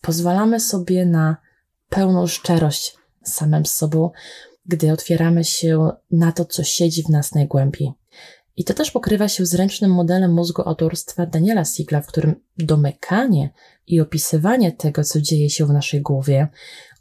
pozwalamy 0.00 0.60
sobie 0.60 1.06
na 1.06 1.36
pełną 1.88 2.26
szczerość 2.26 2.96
samym 3.22 3.66
sobą, 3.66 4.10
gdy 4.70 4.92
otwieramy 4.92 5.44
się 5.44 5.90
na 6.10 6.32
to, 6.32 6.44
co 6.44 6.64
siedzi 6.64 7.02
w 7.02 7.08
nas 7.08 7.34
najgłębiej. 7.34 7.92
I 8.56 8.64
to 8.64 8.74
też 8.74 8.90
pokrywa 8.90 9.28
się 9.28 9.46
z 9.46 9.54
ręcznym 9.54 9.90
modelem 9.90 10.32
mózgu 10.32 10.62
autorstwa 10.68 11.26
Daniela 11.26 11.64
Sigla, 11.64 12.00
w 12.00 12.06
którym 12.06 12.34
domykanie 12.58 13.50
i 13.86 14.00
opisywanie 14.00 14.72
tego, 14.72 15.04
co 15.04 15.20
dzieje 15.20 15.50
się 15.50 15.66
w 15.66 15.70
naszej 15.70 16.00
głowie 16.02 16.48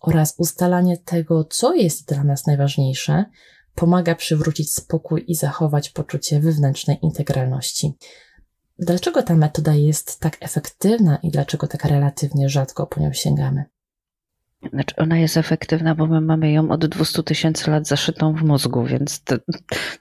oraz 0.01 0.35
ustalanie 0.37 0.97
tego, 0.97 1.43
co 1.43 1.75
jest 1.75 2.07
dla 2.07 2.23
nas 2.23 2.47
najważniejsze, 2.47 3.25
pomaga 3.75 4.15
przywrócić 4.15 4.73
spokój 4.73 5.25
i 5.27 5.35
zachować 5.35 5.89
poczucie 5.89 6.39
wewnętrznej 6.39 6.97
integralności. 7.01 7.93
Dlaczego 8.79 9.23
ta 9.23 9.35
metoda 9.35 9.73
jest 9.73 10.19
tak 10.19 10.37
efektywna 10.41 11.19
i 11.23 11.31
dlaczego 11.31 11.67
tak 11.67 11.85
relatywnie 11.85 12.49
rzadko 12.49 12.87
po 12.87 12.99
nią 12.99 13.13
sięgamy? 13.13 13.65
Znaczy 14.73 14.95
ona 14.95 15.17
jest 15.17 15.37
efektywna, 15.37 15.95
bo 15.95 16.07
my 16.07 16.21
mamy 16.21 16.51
ją 16.51 16.71
od 16.71 16.85
200 16.85 17.23
tysięcy 17.23 17.71
lat 17.71 17.87
zaszytą 17.87 18.33
w 18.33 18.43
mózgu, 18.43 18.85
więc 18.85 19.23
to, 19.23 19.37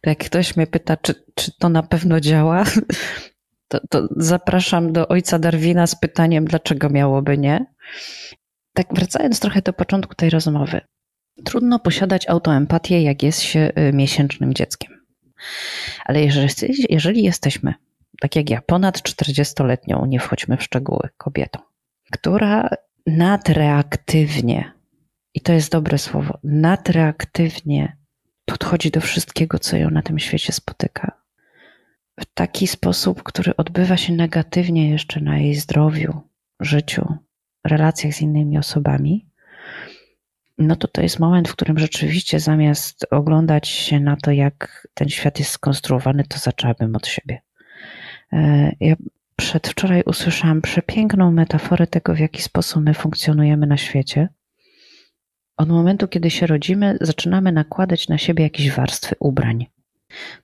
to 0.01 0.11
jak 0.11 0.19
ktoś 0.19 0.57
mnie 0.57 0.67
pyta, 0.67 0.97
czy, 0.97 1.15
czy 1.35 1.53
to 1.59 1.69
na 1.69 1.83
pewno 1.83 2.21
działa, 2.21 2.65
to, 3.69 3.81
to 3.91 4.09
zapraszam 4.17 4.93
do 4.93 5.09
ojca 5.09 5.39
Darwina 5.39 5.87
z 5.87 6.01
pytaniem, 6.01 6.45
dlaczego 6.45 6.91
miałoby 6.91 7.39
nie. 7.39 7.67
Tak 8.73 8.87
wracając 8.95 9.41
trochę 9.41 9.63
do 9.63 9.73
początku 9.73 10.15
tej 10.15 10.31
rozmowy. 10.31 10.81
Trudno 11.45 11.79
posiadać 11.79 12.29
autoempatię, 12.29 13.03
jak 13.03 13.23
jest 13.23 13.41
się 13.41 13.73
y, 13.79 13.93
miesięcznym 13.93 14.55
dzieckiem. 14.55 14.93
Ale 16.05 16.25
jeżeli, 16.25 16.87
jeżeli 16.89 17.23
jesteśmy 17.23 17.75
tak 18.21 18.37
jak 18.37 18.51
ja, 18.51 18.63
ponad 18.63 18.99
40-letnią, 18.99 20.07
nie 20.07 20.21
wchodźmy 20.21 20.57
w 20.57 20.63
szczegóły, 20.63 21.09
kobietą, 21.17 21.61
która 22.13 22.69
nadreaktywnie, 23.17 24.73
i 25.35 25.41
to 25.41 25.53
jest 25.53 25.73
dobre 25.73 25.99
słowo, 25.99 26.39
nadreaktywnie. 26.45 27.97
Podchodzi 28.45 28.91
do 28.91 29.01
wszystkiego, 29.01 29.59
co 29.59 29.77
ją 29.77 29.91
na 29.91 30.03
tym 30.03 30.19
świecie 30.19 30.53
spotyka, 30.53 31.13
w 32.21 32.25
taki 32.35 32.67
sposób, 32.67 33.23
który 33.23 33.57
odbywa 33.57 33.97
się 33.97 34.13
negatywnie 34.13 34.91
jeszcze 34.91 35.21
na 35.21 35.39
jej 35.39 35.55
zdrowiu, 35.55 36.21
życiu, 36.61 37.15
relacjach 37.65 38.15
z 38.15 38.21
innymi 38.21 38.59
osobami, 38.59 39.29
no 40.59 40.77
to 40.77 40.89
to 40.89 41.03
jest 41.03 41.19
moment, 41.19 41.49
w 41.49 41.53
którym 41.53 41.79
rzeczywiście 41.79 42.41
zamiast 42.41 43.07
oglądać 43.11 43.69
się 43.69 44.01
na 44.01 44.17
to, 44.17 44.31
jak 44.31 44.89
ten 44.95 45.09
świat 45.09 45.39
jest 45.39 45.51
skonstruowany, 45.51 46.25
to 46.25 46.39
zaczęłabym 46.39 46.97
od 46.97 47.07
siebie. 47.07 47.43
E, 48.33 48.73
ja 48.81 48.97
przedwczoraj 49.39 50.03
usłyszałam 50.07 50.63
przepiękną 50.63 51.33
metaforę 51.33 51.87
tego, 51.87 52.15
w 52.15 52.19
jaki 52.19 52.43
sposób 52.43 52.85
my 52.85 52.95
funkcjonujemy 52.95 53.67
na 53.67 53.77
świecie. 53.77 54.29
Od 55.57 55.69
momentu, 55.69 56.09
kiedy 56.09 56.31
się 56.31 56.47
rodzimy, 56.47 56.99
zaczynamy 57.01 57.53
nakładać 57.53 58.09
na 58.09 58.19
siebie 58.19 58.45
jakieś 58.45 58.71
warstwy 58.73 59.17
ubrań. 59.21 59.67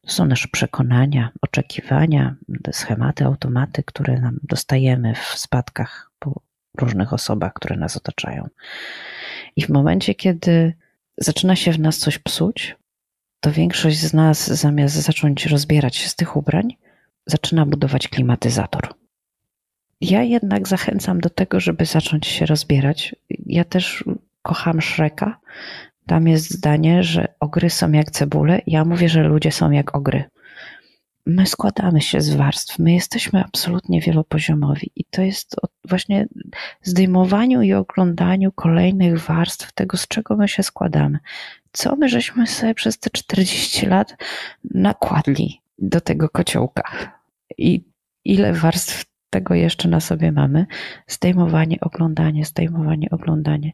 To 0.01 0.11
są 0.11 0.27
nasze 0.27 0.49
przekonania, 0.49 1.31
oczekiwania, 1.41 2.35
schematy, 2.73 3.25
automaty, 3.25 3.83
które 3.83 4.21
nam 4.21 4.39
dostajemy 4.43 5.15
w 5.15 5.39
spadkach 5.39 6.11
po 6.19 6.41
różnych 6.79 7.13
osobach, 7.13 7.53
które 7.53 7.77
nas 7.77 7.97
otaczają. 7.97 8.49
I 9.57 9.63
w 9.63 9.69
momencie, 9.69 10.15
kiedy 10.15 10.75
zaczyna 11.17 11.57
się 11.57 11.73
w 11.73 11.81
nas 11.81 11.99
coś 11.99 12.19
psuć, 12.19 12.77
to 13.41 13.53
większość 13.53 13.99
z 13.99 14.15
nas, 14.15 14.47
zamiast 14.47 14.95
zacząć 14.95 15.47
rozbierać 15.47 15.97
się 15.97 16.09
z 16.09 16.17
tych 16.17 16.37
ubrań, 16.37 16.77
zaczyna 17.27 17.67
budować 17.67 18.09
klimatyzator. 18.09 18.95
Ja 20.01 20.23
jednak 20.23 20.69
zachęcam 20.69 21.21
do 21.21 21.31
tego, 21.31 21.61
żeby 21.61 21.85
zacząć 21.85 22.27
się 22.27 22.47
rozbierać. 22.47 23.17
Ja 23.47 23.65
też 23.65 24.05
kocham 24.43 24.81
Szreka. 24.81 25.41
Tam 26.07 26.29
jest 26.29 26.51
zdanie, 26.51 27.03
że 27.03 27.35
ogry 27.41 27.71
są 27.71 27.93
jak 27.93 28.11
cebule. 28.11 28.61
Ja 28.67 28.85
mówię, 28.85 29.09
że 29.09 29.23
ludzie 29.23 29.53
są 29.53 29.71
jak 29.71 29.97
ogry. 29.97 30.25
My 31.27 31.47
składamy 31.47 32.01
się 32.01 32.21
z 32.21 32.35
warstw, 32.35 32.79
my 32.79 32.93
jesteśmy 32.93 33.45
absolutnie 33.45 34.01
wielopoziomowi 34.01 34.91
i 34.97 35.05
to 35.05 35.23
jest 35.23 35.57
właśnie 35.89 36.27
zdejmowaniu 36.83 37.63
i 37.63 37.73
oglądaniu 37.73 38.53
kolejnych 38.53 39.19
warstw 39.19 39.73
tego, 39.73 39.97
z 39.97 40.09
czego 40.09 40.37
my 40.37 40.49
się 40.49 40.63
składamy. 40.63 41.19
Co 41.73 41.97
my 41.97 42.09
żeśmy 42.09 42.47
sobie 42.47 42.75
przez 42.75 42.99
te 42.99 43.11
40 43.11 43.87
lat 43.87 44.17
nakładli 44.65 45.64
do 45.79 46.01
tego 46.01 46.29
kociołka. 46.29 46.83
I 47.59 47.85
ile 48.25 48.53
warstw 48.53 49.05
tego 49.31 49.55
jeszcze 49.55 49.89
na 49.89 50.01
sobie 50.01 50.33
mamy? 50.33 50.67
Zdejmowanie, 51.07 51.81
oglądanie, 51.81 52.45
zdejmowanie, 52.45 53.09
oglądanie. 53.11 53.73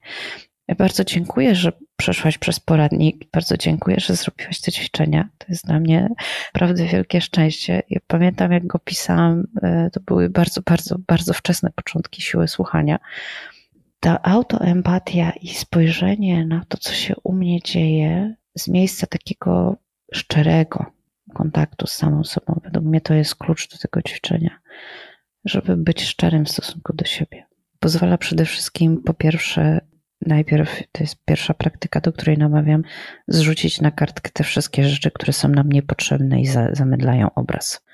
Bardzo 0.78 1.04
dziękuję, 1.04 1.54
że 1.54 1.72
przeszłaś 1.96 2.38
przez 2.38 2.60
poradnik. 2.60 3.30
Bardzo 3.32 3.56
dziękuję, 3.56 3.96
że 4.00 4.16
zrobiłaś 4.16 4.60
te 4.60 4.72
ćwiczenia. 4.72 5.28
To 5.38 5.46
jest 5.48 5.66
dla 5.66 5.80
mnie 5.80 6.08
naprawdę 6.54 6.84
wielkie 6.84 7.20
szczęście. 7.20 7.82
Ja 7.90 8.00
pamiętam, 8.06 8.52
jak 8.52 8.66
go 8.66 8.78
pisałam, 8.78 9.46
e, 9.62 9.90
to 9.92 10.00
były 10.00 10.30
bardzo, 10.30 10.62
bardzo, 10.62 10.96
bardzo 10.98 11.32
wczesne 11.32 11.70
początki 11.70 12.22
siły 12.22 12.48
słuchania. 12.48 12.98
Ta 14.00 14.22
autoempatia 14.22 15.30
i 15.30 15.48
spojrzenie 15.48 16.46
na 16.46 16.64
to, 16.68 16.78
co 16.78 16.92
się 16.92 17.14
u 17.24 17.32
mnie 17.32 17.60
dzieje 17.60 18.34
z 18.58 18.68
miejsca 18.68 19.06
takiego 19.06 19.76
szczerego, 20.14 20.86
kontaktu 21.30 21.86
z 21.86 21.92
samą 21.92 22.24
sobą. 22.24 22.60
Według 22.64 22.84
mnie 22.84 23.00
to 23.00 23.14
jest 23.14 23.34
klucz 23.34 23.68
do 23.68 23.78
tego 23.78 24.02
ćwiczenia, 24.02 24.58
żeby 25.44 25.76
być 25.76 26.04
szczerym 26.04 26.44
w 26.44 26.50
stosunku 26.50 26.92
do 26.92 27.04
siebie. 27.04 27.46
Pozwala 27.78 28.18
przede 28.18 28.44
wszystkim, 28.44 29.02
po 29.02 29.14
pierwsze, 29.14 29.80
najpierw 30.26 30.82
to 30.92 31.02
jest 31.04 31.24
pierwsza 31.24 31.54
praktyka, 31.54 32.00
do 32.00 32.12
której 32.12 32.38
namawiam, 32.38 32.82
zrzucić 33.28 33.80
na 33.80 33.90
kartkę 33.90 34.30
te 34.32 34.44
wszystkie 34.44 34.84
rzeczy, 34.84 35.10
które 35.10 35.32
są 35.32 35.48
nam 35.48 35.72
niepotrzebne 35.72 36.40
i 36.40 36.46
zamydlają 36.72 37.34
obraz. 37.34 37.84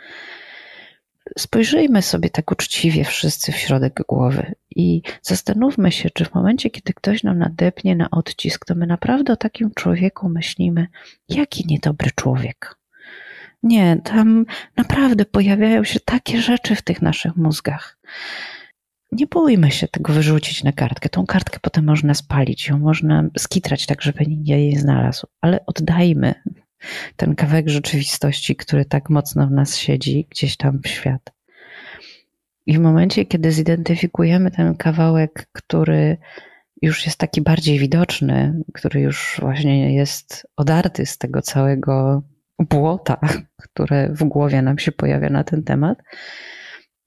Spojrzyjmy 1.38 2.02
sobie 2.02 2.30
tak 2.30 2.52
uczciwie 2.52 3.04
wszyscy 3.04 3.52
w 3.52 3.56
środek 3.56 4.02
głowy 4.08 4.54
i 4.76 5.02
zastanówmy 5.22 5.92
się, 5.92 6.10
czy 6.10 6.24
w 6.24 6.34
momencie, 6.34 6.70
kiedy 6.70 6.92
ktoś 6.94 7.22
nam 7.22 7.38
nadepnie 7.38 7.96
na 7.96 8.10
odcisk, 8.10 8.64
to 8.64 8.74
my 8.74 8.86
naprawdę 8.86 9.32
o 9.32 9.36
takim 9.36 9.70
człowieku 9.74 10.28
myślimy, 10.28 10.86
jaki 11.28 11.64
niedobry 11.66 12.10
człowiek. 12.14 12.76
Nie, 13.62 14.00
tam 14.04 14.46
naprawdę 14.76 15.24
pojawiają 15.24 15.84
się 15.84 16.00
takie 16.00 16.42
rzeczy 16.42 16.74
w 16.74 16.82
tych 16.82 17.02
naszych 17.02 17.36
mózgach. 17.36 17.98
Nie 19.12 19.26
bójmy 19.26 19.70
się 19.70 19.88
tego 19.88 20.12
wyrzucić 20.12 20.64
na 20.64 20.72
kartkę. 20.72 21.08
Tą 21.08 21.26
kartkę 21.26 21.58
potem 21.62 21.84
można 21.84 22.14
spalić, 22.14 22.68
ją 22.68 22.78
można 22.78 23.24
skitrać 23.38 23.86
tak, 23.86 24.02
żeby 24.02 24.26
nikt 24.26 24.46
jej 24.46 24.76
znalazł, 24.76 25.26
ale 25.40 25.66
oddajmy 25.66 26.34
ten 27.16 27.34
kawałek 27.34 27.68
rzeczywistości, 27.68 28.56
który 28.56 28.84
tak 28.84 29.10
mocno 29.10 29.46
w 29.46 29.50
nas 29.50 29.76
siedzi, 29.76 30.26
gdzieś 30.30 30.56
tam 30.56 30.80
w 30.82 30.88
świat. 30.88 31.32
I 32.66 32.76
w 32.76 32.80
momencie, 32.80 33.26
kiedy 33.26 33.52
zidentyfikujemy 33.52 34.50
ten 34.50 34.76
kawałek, 34.76 35.48
który 35.52 36.16
już 36.82 37.06
jest 37.06 37.18
taki 37.18 37.42
bardziej 37.42 37.78
widoczny, 37.78 38.62
który 38.74 39.00
już 39.00 39.36
właśnie 39.40 39.94
jest 39.94 40.46
odarty 40.56 41.06
z 41.06 41.18
tego 41.18 41.42
całego 41.42 42.22
błota, 42.58 43.20
które 43.62 44.08
w 44.12 44.24
głowie 44.24 44.62
nam 44.62 44.78
się 44.78 44.92
pojawia 44.92 45.30
na 45.30 45.44
ten 45.44 45.62
temat, 45.62 45.98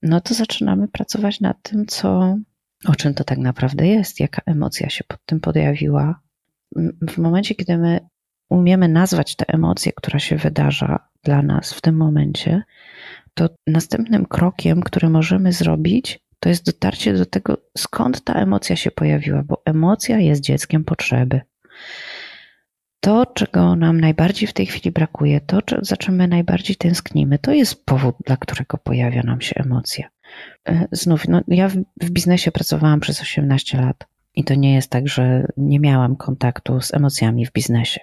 no 0.02 0.20
to 0.20 0.34
zaczynamy 0.34 0.88
pracować 0.88 1.40
nad 1.40 1.62
tym, 1.62 1.86
co, 1.86 2.36
o 2.86 2.94
czym 2.94 3.14
to 3.14 3.24
tak 3.24 3.38
naprawdę 3.38 3.86
jest, 3.86 4.20
jaka 4.20 4.42
emocja 4.46 4.90
się 4.90 5.04
pod 5.04 5.24
tym 5.26 5.40
pojawiła. 5.40 6.20
W 7.08 7.18
momencie, 7.18 7.54
kiedy 7.54 7.78
my 7.78 8.00
umiemy 8.48 8.88
nazwać 8.88 9.36
tę 9.36 9.44
emocję, 9.48 9.92
która 9.96 10.18
się 10.18 10.36
wydarza 10.36 11.08
dla 11.22 11.42
nas 11.42 11.72
w 11.72 11.80
tym 11.80 11.96
momencie, 11.96 12.62
to 13.34 13.48
następnym 13.66 14.26
krokiem, 14.26 14.80
który 14.80 15.10
możemy 15.10 15.52
zrobić, 15.52 16.20
to 16.40 16.48
jest 16.48 16.66
dotarcie 16.66 17.12
do 17.12 17.26
tego, 17.26 17.56
skąd 17.78 18.24
ta 18.24 18.34
emocja 18.34 18.76
się 18.76 18.90
pojawiła, 18.90 19.42
bo 19.42 19.62
emocja 19.64 20.18
jest 20.18 20.40
dzieckiem 20.40 20.84
potrzeby. 20.84 21.40
To, 23.00 23.26
czego 23.26 23.76
nam 23.76 24.00
najbardziej 24.00 24.48
w 24.48 24.52
tej 24.52 24.66
chwili 24.66 24.90
brakuje, 24.90 25.40
to, 25.40 25.58
za 25.82 25.96
czym 25.96 26.14
my 26.14 26.28
najbardziej 26.28 26.76
tęsknimy, 26.76 27.38
to 27.38 27.52
jest 27.52 27.84
powód, 27.84 28.16
dla 28.26 28.36
którego 28.36 28.78
pojawia 28.78 29.22
nam 29.22 29.40
się 29.40 29.54
emocja. 29.56 30.08
E, 30.68 30.88
znów, 30.92 31.28
no, 31.28 31.40
ja 31.48 31.68
w, 31.68 31.76
w 32.02 32.10
biznesie 32.10 32.52
pracowałam 32.52 33.00
przez 33.00 33.20
18 33.20 33.80
lat 33.80 34.06
i 34.34 34.44
to 34.44 34.54
nie 34.54 34.74
jest 34.74 34.90
tak, 34.90 35.08
że 35.08 35.46
nie 35.56 35.80
miałam 35.80 36.16
kontaktu 36.16 36.80
z 36.80 36.94
emocjami 36.94 37.46
w 37.46 37.52
biznesie 37.52 38.00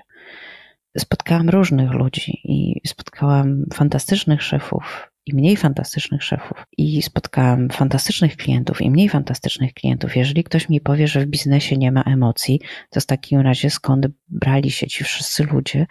spotkałam 1.00 1.50
różnych 1.50 1.92
ludzi 1.92 2.42
i 2.44 2.82
spotkałam 2.88 3.66
fantastycznych 3.74 4.44
szefów 4.44 5.12
i 5.28 5.36
mniej 5.36 5.58
fantastycznych 5.58 6.24
szefów 6.24 6.64
i 6.78 7.02
spotkałam 7.02 7.70
fantastycznych 7.70 8.38
klientów 8.38 8.82
i 8.82 8.92
mniej 8.92 9.10
fantastycznych 9.10 9.74
klientów. 9.74 10.16
Jeżeli 10.16 10.44
ktoś 10.44 10.70
mi 10.70 10.82
powie, 10.82 11.08
że 11.08 11.22
w 11.22 11.26
biznesie 11.26 11.78
nie 11.78 11.92
ma 11.92 12.02
emocji, 12.02 12.62
to 12.90 13.02
w 13.02 13.06
takim 13.06 13.40
razie 13.40 13.70
skąd 13.70 14.08
brali 14.28 14.72
się 14.72 14.88
ci 14.88 15.04
wszyscy 15.04 15.44
ludzie, 15.44 15.86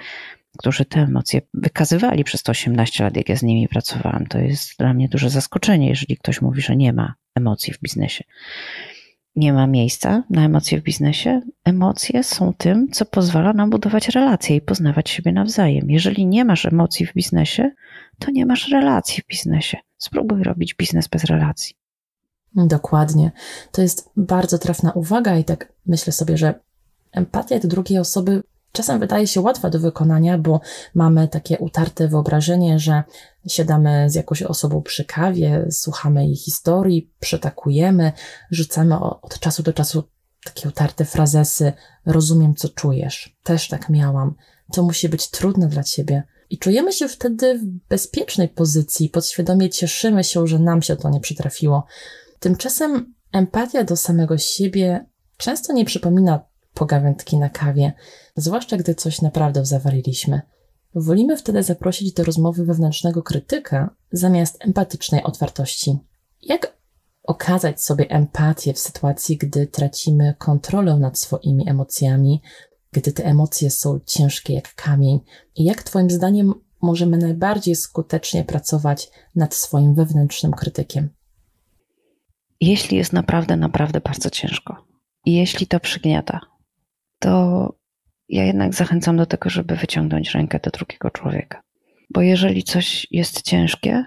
którzy 0.58 0.84
te 0.84 1.00
emocje 1.00 1.40
wykazywali 1.54 2.24
przez 2.24 2.42
te 2.42 2.52
18 2.52 3.04
lat, 3.04 3.16
jak 3.16 3.28
ja 3.28 3.36
z 3.36 3.42
nimi 3.42 3.68
pracowałam. 3.68 4.26
To 4.26 4.38
jest 4.38 4.78
dla 4.78 4.94
mnie 4.94 5.08
duże 5.08 5.30
zaskoczenie, 5.30 5.88
jeżeli 5.88 6.16
ktoś 6.16 6.42
mówi, 6.42 6.62
że 6.62 6.76
nie 6.76 6.92
ma 6.92 7.14
emocji 7.34 7.72
w 7.72 7.80
biznesie 7.80 8.24
nie 9.36 9.52
ma 9.52 9.66
miejsca 9.66 10.22
na 10.30 10.44
emocje 10.44 10.80
w 10.80 10.82
biznesie. 10.82 11.40
Emocje 11.64 12.24
są 12.24 12.52
tym, 12.58 12.88
co 12.92 13.04
pozwala 13.04 13.52
nam 13.52 13.70
budować 13.70 14.08
relacje 14.08 14.56
i 14.56 14.60
poznawać 14.60 15.10
siebie 15.10 15.32
nawzajem. 15.32 15.90
Jeżeli 15.90 16.26
nie 16.26 16.44
masz 16.44 16.66
emocji 16.66 17.06
w 17.06 17.14
biznesie, 17.14 17.70
to 18.18 18.30
nie 18.30 18.46
masz 18.46 18.68
relacji 18.68 19.22
w 19.22 19.26
biznesie. 19.26 19.78
Spróbuj 19.98 20.42
robić 20.42 20.74
biznes 20.74 21.08
bez 21.08 21.24
relacji. 21.24 21.76
Dokładnie. 22.54 23.32
To 23.72 23.82
jest 23.82 24.10
bardzo 24.16 24.58
trafna 24.58 24.92
uwaga 24.92 25.36
i 25.36 25.44
tak 25.44 25.72
myślę 25.86 26.12
sobie, 26.12 26.36
że 26.36 26.60
empatia 27.12 27.58
do 27.58 27.68
drugiej 27.68 27.98
osoby 27.98 28.42
czasem 28.76 29.00
wydaje 29.00 29.26
się 29.26 29.40
łatwa 29.40 29.70
do 29.70 29.80
wykonania, 29.80 30.38
bo 30.38 30.60
mamy 30.94 31.28
takie 31.28 31.58
utarte 31.58 32.08
wyobrażenie, 32.08 32.78
że 32.78 33.02
siadamy 33.48 34.10
z 34.10 34.14
jakąś 34.14 34.42
osobą 34.42 34.82
przy 34.82 35.04
kawie, 35.04 35.66
słuchamy 35.70 36.26
jej 36.26 36.36
historii, 36.36 37.10
przytakujemy, 37.20 38.12
rzucamy 38.50 39.00
od 39.00 39.40
czasu 39.40 39.62
do 39.62 39.72
czasu 39.72 40.04
takie 40.44 40.68
utarte 40.68 41.04
frazesy, 41.04 41.72
rozumiem, 42.06 42.54
co 42.54 42.68
czujesz. 42.68 43.36
Też 43.42 43.68
tak 43.68 43.88
miałam. 43.88 44.34
To 44.72 44.82
musi 44.82 45.08
być 45.08 45.30
trudne 45.30 45.68
dla 45.68 45.82
ciebie. 45.82 46.22
I 46.50 46.58
czujemy 46.58 46.92
się 46.92 47.08
wtedy 47.08 47.58
w 47.58 47.64
bezpiecznej 47.88 48.48
pozycji, 48.48 49.10
podświadomie 49.10 49.70
cieszymy 49.70 50.24
się, 50.24 50.46
że 50.46 50.58
nam 50.58 50.82
się 50.82 50.96
to 50.96 51.10
nie 51.10 51.20
przytrafiło. 51.20 51.86
Tymczasem 52.38 53.14
empatia 53.32 53.84
do 53.84 53.96
samego 53.96 54.38
siebie 54.38 55.06
często 55.36 55.72
nie 55.72 55.84
przypomina 55.84 56.44
pogawędki 56.74 57.36
na 57.36 57.50
kawie, 57.50 57.92
zwłaszcza 58.36 58.76
gdy 58.76 58.94
coś 58.94 59.22
naprawdę 59.22 59.64
zawaliliśmy. 59.64 60.40
Wolimy 60.94 61.36
wtedy 61.36 61.62
zaprosić 61.62 62.12
do 62.12 62.24
rozmowy 62.24 62.64
wewnętrznego 62.64 63.22
krytyka 63.22 63.94
zamiast 64.12 64.56
empatycznej 64.60 65.22
otwartości. 65.22 65.98
Jak 66.42 66.76
okazać 67.22 67.82
sobie 67.82 68.10
empatię 68.10 68.72
w 68.72 68.78
sytuacji, 68.78 69.36
gdy 69.36 69.66
tracimy 69.66 70.34
kontrolę 70.38 70.96
nad 70.96 71.18
swoimi 71.18 71.68
emocjami, 71.68 72.42
gdy 72.96 73.12
te 73.12 73.24
emocje 73.24 73.70
są 73.70 74.00
ciężkie 74.06 74.52
jak 74.54 74.74
kamień? 74.74 75.20
I 75.56 75.64
jak 75.64 75.82
Twoim 75.82 76.10
zdaniem 76.10 76.54
możemy 76.82 77.16
najbardziej 77.18 77.76
skutecznie 77.76 78.44
pracować 78.44 79.10
nad 79.34 79.54
swoim 79.54 79.94
wewnętrznym 79.94 80.52
krytykiem? 80.52 81.08
Jeśli 82.60 82.96
jest 82.96 83.12
naprawdę, 83.12 83.56
naprawdę 83.56 84.00
bardzo 84.00 84.30
ciężko 84.30 84.86
i 85.26 85.34
jeśli 85.34 85.66
to 85.66 85.80
przygniata, 85.80 86.40
to 87.18 87.72
ja 88.28 88.44
jednak 88.44 88.74
zachęcam 88.74 89.16
do 89.16 89.26
tego, 89.26 89.50
żeby 89.50 89.76
wyciągnąć 89.76 90.34
rękę 90.34 90.60
do 90.62 90.70
drugiego 90.70 91.10
człowieka. 91.10 91.62
Bo 92.14 92.20
jeżeli 92.22 92.62
coś 92.62 93.06
jest 93.10 93.42
ciężkie, 93.42 94.04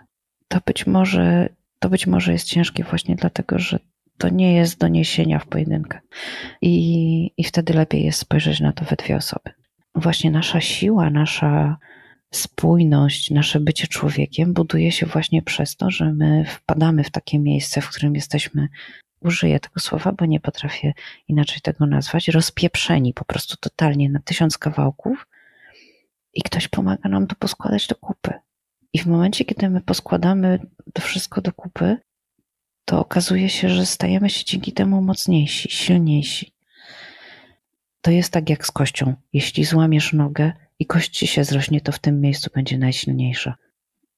to 0.47 0.59
być 0.65 0.87
może, 0.87 1.49
to 1.79 1.89
być 1.89 2.07
może 2.07 2.31
jest 2.31 2.47
ciężkie 2.47 2.83
właśnie 2.83 3.15
dlatego, 3.15 3.59
że 3.59 3.79
to 4.19 4.29
nie 4.29 4.53
jest 4.53 4.79
do 4.79 4.87
niesienia 4.87 5.39
w 5.39 5.47
pojedynkę. 5.47 5.99
I, 6.61 7.31
I 7.37 7.43
wtedy 7.43 7.73
lepiej 7.73 8.03
jest 8.03 8.19
spojrzeć 8.19 8.59
na 8.59 8.73
to 8.73 8.85
we 8.85 8.95
dwie 8.95 9.15
osoby. 9.15 9.49
Właśnie 9.95 10.31
nasza 10.31 10.61
siła, 10.61 11.09
nasza 11.09 11.77
spójność, 12.31 13.31
nasze 13.31 13.59
bycie 13.59 13.87
człowiekiem 13.87 14.53
buduje 14.53 14.91
się 14.91 15.05
właśnie 15.05 15.41
przez 15.41 15.75
to, 15.75 15.91
że 15.91 16.13
my 16.13 16.45
wpadamy 16.45 17.03
w 17.03 17.09
takie 17.09 17.39
miejsce, 17.39 17.81
w 17.81 17.89
którym 17.89 18.15
jesteśmy 18.15 18.67
użyję 19.21 19.59
tego 19.59 19.79
słowa, 19.79 20.11
bo 20.11 20.25
nie 20.25 20.39
potrafię 20.39 20.93
inaczej 21.27 21.61
tego 21.61 21.85
nazwać, 21.85 22.27
rozpieprzeni 22.27 23.13
po 23.13 23.25
prostu 23.25 23.57
totalnie 23.57 24.09
na 24.09 24.19
tysiąc 24.19 24.57
kawałków 24.57 25.27
i 26.33 26.41
ktoś 26.41 26.67
pomaga 26.67 27.09
nam 27.09 27.27
to 27.27 27.35
poskładać 27.35 27.87
do 27.87 27.95
kupy. 27.95 28.33
I 28.93 28.99
w 28.99 29.05
momencie, 29.05 29.45
kiedy 29.45 29.69
my 29.69 29.81
poskładamy 29.81 30.59
to 30.93 31.01
wszystko 31.01 31.41
do 31.41 31.53
kupy, 31.53 31.97
to 32.85 32.99
okazuje 32.99 33.49
się, 33.49 33.69
że 33.69 33.85
stajemy 33.85 34.29
się 34.29 34.45
dzięki 34.45 34.71
temu 34.71 35.01
mocniejsi, 35.01 35.69
silniejsi. 35.71 36.53
To 38.01 38.11
jest 38.11 38.33
tak 38.33 38.49
jak 38.49 38.65
z 38.65 38.71
kością. 38.71 39.13
Jeśli 39.33 39.65
złamiesz 39.65 40.13
nogę 40.13 40.51
i 40.79 40.85
kość 40.85 41.17
ci 41.17 41.27
się 41.27 41.43
zrośnie, 41.43 41.81
to 41.81 41.91
w 41.91 41.99
tym 41.99 42.21
miejscu 42.21 42.49
będzie 42.55 42.77
najsilniejsza. 42.77 43.55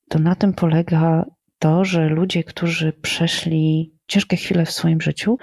To 0.10 0.20
na 0.20 0.36
tym 0.36 0.54
polega 0.54 1.26
to, 1.60 1.86
że 1.86 2.10
ludzie, 2.10 2.44
którzy 2.44 2.94
przeszli 2.94 3.94
ciężkie 4.08 4.38
chwile 4.38 4.66
w 4.66 4.72
swoim 4.72 5.02
życiu, 5.02 5.38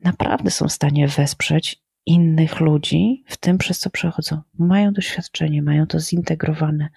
naprawdę 0.00 0.50
są 0.50 0.68
w 0.68 0.72
stanie 0.72 1.08
wesprzeć 1.08 1.82
innych 2.06 2.60
ludzi 2.60 3.24
w 3.26 3.36
tym, 3.36 3.58
przez 3.58 3.78
co 3.78 3.90
przechodzą. 3.90 4.40
Mają 4.58 4.92
doświadczenie, 4.92 5.62
mają 5.62 5.86
to 5.86 6.00
zintegrowane. 6.00 6.88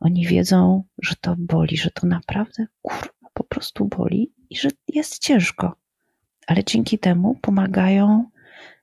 Oni 0.00 0.26
wiedzą, 0.26 0.84
że 1.02 1.14
to 1.20 1.34
boli, 1.38 1.76
że 1.76 1.90
to 1.90 2.06
naprawdę 2.06 2.66
kurwa 2.82 3.28
po 3.34 3.44
prostu 3.44 3.84
boli 3.84 4.32
i 4.50 4.56
że 4.56 4.68
jest 4.88 5.18
ciężko. 5.18 5.76
Ale 6.46 6.64
dzięki 6.64 6.98
temu 6.98 7.34
pomagają 7.34 8.30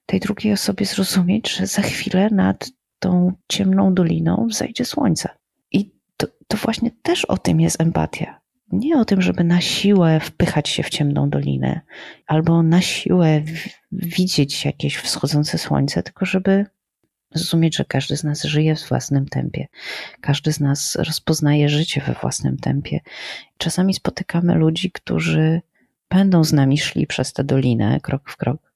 tej 0.05 0.19
drugiej 0.19 0.53
osobie 0.53 0.85
zrozumieć, 0.85 1.55
że 1.55 1.67
za 1.67 1.81
chwilę 1.81 2.29
nad 2.29 2.69
tą 2.99 3.33
ciemną 3.47 3.93
doliną 3.93 4.47
wzejdzie 4.49 4.85
słońce. 4.85 5.29
I 5.71 5.91
to, 6.17 6.27
to 6.47 6.57
właśnie 6.57 6.91
też 7.03 7.25
o 7.25 7.37
tym 7.37 7.61
jest 7.61 7.81
empatia 7.81 8.41
nie 8.71 8.97
o 8.97 9.05
tym, 9.05 9.21
żeby 9.21 9.43
na 9.43 9.61
siłę 9.61 10.19
wpychać 10.19 10.69
się 10.69 10.83
w 10.83 10.89
ciemną 10.89 11.29
dolinę 11.29 11.81
albo 12.27 12.63
na 12.63 12.81
siłę 12.81 13.41
widzieć 13.91 14.65
jakieś 14.65 14.97
wschodzące 14.97 15.57
słońce, 15.57 16.03
tylko 16.03 16.25
żeby 16.25 16.65
Zrozumieć, 17.33 17.75
że 17.75 17.85
każdy 17.85 18.17
z 18.17 18.23
nas 18.23 18.43
żyje 18.43 18.75
w 18.75 18.89
własnym 18.89 19.25
tempie. 19.25 19.67
Każdy 20.21 20.53
z 20.53 20.59
nas 20.59 20.95
rozpoznaje 20.95 21.69
życie 21.69 22.01
we 22.07 22.13
własnym 22.13 22.57
tempie. 22.57 22.99
Czasami 23.57 23.93
spotykamy 23.93 24.55
ludzi, 24.55 24.91
którzy 24.91 25.61
będą 26.09 26.43
z 26.43 26.53
nami 26.53 26.77
szli 26.77 27.07
przez 27.07 27.33
tę 27.33 27.43
dolinę 27.43 27.99
krok 27.99 28.29
w 28.29 28.37
krok, 28.37 28.71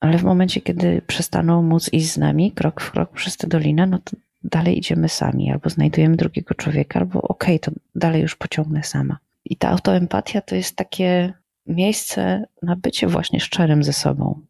ale 0.00 0.18
w 0.18 0.24
momencie, 0.24 0.60
kiedy 0.60 1.02
przestaną 1.06 1.62
móc 1.62 1.92
iść 1.92 2.12
z 2.12 2.18
nami 2.18 2.52
krok 2.52 2.80
w 2.80 2.90
krok 2.90 3.12
przez 3.12 3.36
tę 3.36 3.46
dolinę, 3.46 3.86
no 3.86 3.98
to 3.98 4.16
dalej 4.44 4.78
idziemy 4.78 5.08
sami, 5.08 5.52
albo 5.52 5.70
znajdujemy 5.70 6.16
drugiego 6.16 6.54
człowieka, 6.54 7.00
albo 7.00 7.22
okej, 7.22 7.56
okay, 7.56 7.74
to 7.74 7.80
dalej 7.94 8.22
już 8.22 8.36
pociągnę 8.36 8.82
sama. 8.82 9.18
I 9.44 9.56
ta 9.56 9.70
autoempatia 9.70 10.40
to 10.40 10.54
jest 10.54 10.76
takie 10.76 11.32
miejsce 11.66 12.46
na 12.62 12.76
bycie 12.76 13.06
właśnie 13.06 13.40
szczerym 13.40 13.84
ze 13.84 13.92
sobą. 13.92 14.40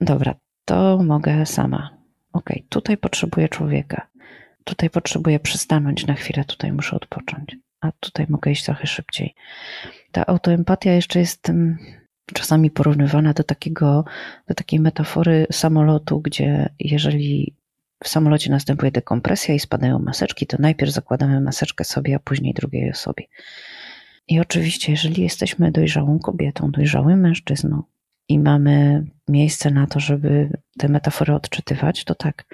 Dobra, 0.00 0.34
to 0.64 1.02
mogę 1.02 1.46
sama. 1.46 1.97
Okay, 2.38 2.62
tutaj 2.68 2.96
potrzebuję 2.96 3.48
człowieka. 3.48 4.06
Tutaj 4.64 4.90
potrzebuję 4.90 5.40
przystanąć 5.40 6.06
na 6.06 6.14
chwilę, 6.14 6.44
tutaj 6.44 6.72
muszę 6.72 6.96
odpocząć. 6.96 7.56
A 7.80 7.92
tutaj 8.00 8.26
mogę 8.28 8.50
iść 8.50 8.64
trochę 8.64 8.86
szybciej. 8.86 9.34
Ta 10.12 10.26
autoempatia 10.26 10.92
jeszcze 10.92 11.18
jest 11.18 11.52
czasami 12.34 12.70
porównywana 12.70 13.32
do 13.32 13.44
takiego, 13.44 14.04
do 14.48 14.54
takiej 14.54 14.80
metafory 14.80 15.46
samolotu, 15.52 16.20
gdzie 16.20 16.68
jeżeli 16.80 17.54
w 18.04 18.08
samolocie 18.08 18.50
następuje 18.50 18.92
dekompresja 18.92 19.54
i 19.54 19.60
spadają 19.60 19.98
maseczki, 19.98 20.46
to 20.46 20.56
najpierw 20.60 20.92
zakładamy 20.92 21.40
maseczkę 21.40 21.84
sobie, 21.84 22.16
a 22.16 22.18
później 22.18 22.54
drugiej 22.54 22.90
osobie. 22.90 23.24
I 24.28 24.40
oczywiście, 24.40 24.92
jeżeli 24.92 25.22
jesteśmy 25.22 25.72
dojrzałą 25.72 26.18
kobietą, 26.18 26.70
dojrzałym 26.70 27.20
mężczyzną 27.20 27.82
i 28.28 28.38
mamy 28.38 29.06
miejsce 29.28 29.70
na 29.70 29.86
to, 29.86 30.00
żeby 30.00 30.58
te 30.78 30.88
metafory 30.88 31.34
odczytywać, 31.34 32.04
to 32.04 32.14
tak. 32.14 32.44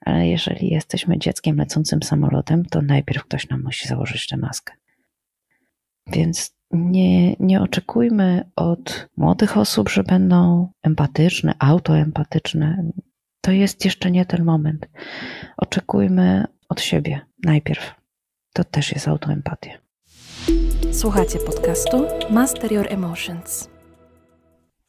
Ale 0.00 0.28
jeżeli 0.28 0.68
jesteśmy 0.70 1.18
dzieckiem 1.18 1.56
lecącym 1.56 2.02
samolotem, 2.02 2.64
to 2.64 2.82
najpierw 2.82 3.24
ktoś 3.24 3.48
nam 3.48 3.62
musi 3.62 3.88
założyć 3.88 4.28
tę 4.28 4.36
maskę. 4.36 4.74
Więc 6.06 6.56
nie, 6.70 7.34
nie 7.34 7.62
oczekujmy 7.62 8.50
od 8.56 9.08
młodych 9.16 9.56
osób, 9.56 9.88
że 9.88 10.02
będą 10.02 10.68
empatyczne, 10.82 11.54
autoempatyczne. 11.58 12.90
To 13.40 13.52
jest 13.52 13.84
jeszcze 13.84 14.10
nie 14.10 14.26
ten 14.26 14.44
moment. 14.44 14.88
Oczekujmy 15.56 16.44
od 16.68 16.80
siebie 16.80 17.20
najpierw. 17.44 17.94
To 18.52 18.64
też 18.64 18.92
jest 18.92 19.08
autoempatia. 19.08 19.70
Słuchacie 20.92 21.38
podcastu 21.38 22.06
Master 22.30 22.72
Your 22.72 22.86
Emotions. 22.92 23.75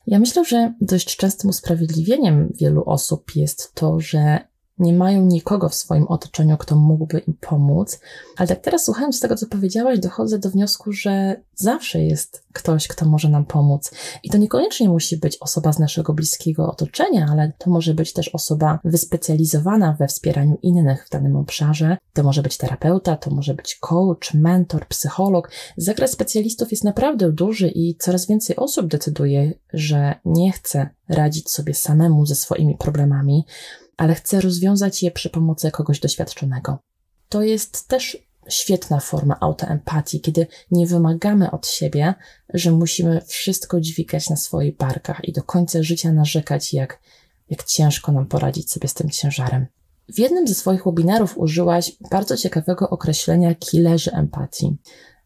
Ja 0.07 0.19
myślę, 0.19 0.45
że 0.45 0.73
dość 0.81 1.17
częstym 1.17 1.49
usprawiedliwieniem 1.49 2.53
wielu 2.55 2.83
osób 2.85 3.35
jest 3.35 3.73
to, 3.73 3.99
że 3.99 4.47
nie 4.79 4.93
mają 4.93 5.25
nikogo 5.25 5.69
w 5.69 5.75
swoim 5.75 6.07
otoczeniu, 6.07 6.57
kto 6.57 6.75
mógłby 6.75 7.19
im 7.19 7.33
pomóc. 7.33 7.99
Ale 8.37 8.47
tak 8.47 8.59
teraz 8.59 8.85
słuchając 8.85 9.19
tego, 9.19 9.35
co 9.35 9.47
powiedziałaś, 9.47 9.99
dochodzę 9.99 10.39
do 10.39 10.49
wniosku, 10.49 10.91
że 10.91 11.41
zawsze 11.55 12.03
jest 12.03 12.43
ktoś, 12.53 12.87
kto 12.87 13.05
może 13.05 13.29
nam 13.29 13.45
pomóc. 13.45 13.91
I 14.23 14.29
to 14.29 14.37
niekoniecznie 14.37 14.89
musi 14.89 15.17
być 15.17 15.37
osoba 15.37 15.73
z 15.73 15.79
naszego 15.79 16.13
bliskiego 16.13 16.71
otoczenia, 16.71 17.27
ale 17.31 17.51
to 17.57 17.69
może 17.69 17.93
być 17.93 18.13
też 18.13 18.29
osoba 18.29 18.79
wyspecjalizowana 18.83 19.95
we 19.99 20.07
wspieraniu 20.07 20.57
innych 20.61 21.05
w 21.07 21.09
danym 21.09 21.35
obszarze. 21.35 21.97
To 22.13 22.23
może 22.23 22.41
być 22.41 22.57
terapeuta, 22.57 23.17
to 23.17 23.31
może 23.31 23.53
być 23.53 23.75
coach, 23.75 24.33
mentor, 24.33 24.87
psycholog. 24.87 25.51
Zakres 25.77 26.11
specjalistów 26.11 26.71
jest 26.71 26.83
naprawdę 26.83 27.31
duży 27.31 27.67
i 27.67 27.95
coraz 27.95 28.27
więcej 28.27 28.55
osób 28.55 28.87
decyduje, 28.87 29.53
że 29.73 30.15
nie 30.25 30.51
chce 30.51 30.89
radzić 31.09 31.49
sobie 31.49 31.73
samemu 31.73 32.25
ze 32.25 32.35
swoimi 32.35 32.77
problemami 32.77 33.45
ale 33.97 34.15
chcę 34.15 34.41
rozwiązać 34.41 35.03
je 35.03 35.11
przy 35.11 35.29
pomocy 35.29 35.71
kogoś 35.71 35.99
doświadczonego. 35.99 36.77
To 37.29 37.41
jest 37.41 37.87
też 37.87 38.27
świetna 38.49 38.99
forma 38.99 39.39
autoempatii, 39.39 40.21
kiedy 40.21 40.47
nie 40.71 40.87
wymagamy 40.87 41.51
od 41.51 41.67
siebie, 41.67 42.13
że 42.53 42.71
musimy 42.71 43.21
wszystko 43.21 43.81
dźwigać 43.81 44.29
na 44.29 44.35
swoich 44.35 44.77
barkach 44.77 45.19
i 45.23 45.33
do 45.33 45.43
końca 45.43 45.83
życia 45.83 46.13
narzekać, 46.13 46.73
jak, 46.73 46.99
jak 47.49 47.63
ciężko 47.63 48.11
nam 48.11 48.25
poradzić 48.25 48.71
sobie 48.71 48.87
z 48.87 48.93
tym 48.93 49.09
ciężarem. 49.09 49.65
W 50.13 50.19
jednym 50.19 50.47
ze 50.47 50.53
swoich 50.53 50.85
webinarów 50.85 51.37
użyłaś 51.37 51.91
bardzo 52.11 52.37
ciekawego 52.37 52.89
określenia 52.89 53.55
killerzy 53.55 54.11
empatii. 54.11 54.77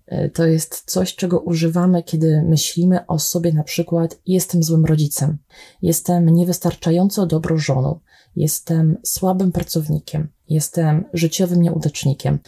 E, 0.07 0.29
to 0.29 0.45
jest 0.45 0.83
coś, 0.85 1.15
czego 1.15 1.39
używamy, 1.39 2.03
kiedy 2.03 2.43
myślimy 2.47 3.07
o 3.07 3.19
sobie 3.19 3.53
na 3.53 3.63
przykład 3.63 4.19
jestem 4.25 4.63
złym 4.63 4.85
rodzicem, 4.85 5.37
jestem 5.81 6.29
niewystarczająco 6.29 7.25
dobrą 7.25 7.57
żoną, 7.57 7.99
jestem 8.35 8.97
słabym 9.03 9.51
pracownikiem, 9.51 10.27
jestem 10.49 11.03
życiowym 11.13 11.61
nieudacznikiem. 11.61 12.39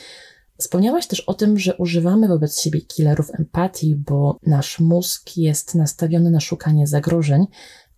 Wspomniałaś 0.58 1.08
też 1.08 1.20
o 1.20 1.34
tym, 1.34 1.60
że 1.60 1.78
używamy 1.78 2.28
wobec 2.28 2.62
siebie 2.62 2.82
killerów 2.82 3.32
empatii, 3.40 3.96
bo 3.96 4.40
nasz 4.46 4.80
mózg 4.80 5.38
jest 5.38 5.76
nastawiony 5.76 6.32
na 6.32 6.40
szukanie 6.40 6.88
zagrożeń, 6.88 7.46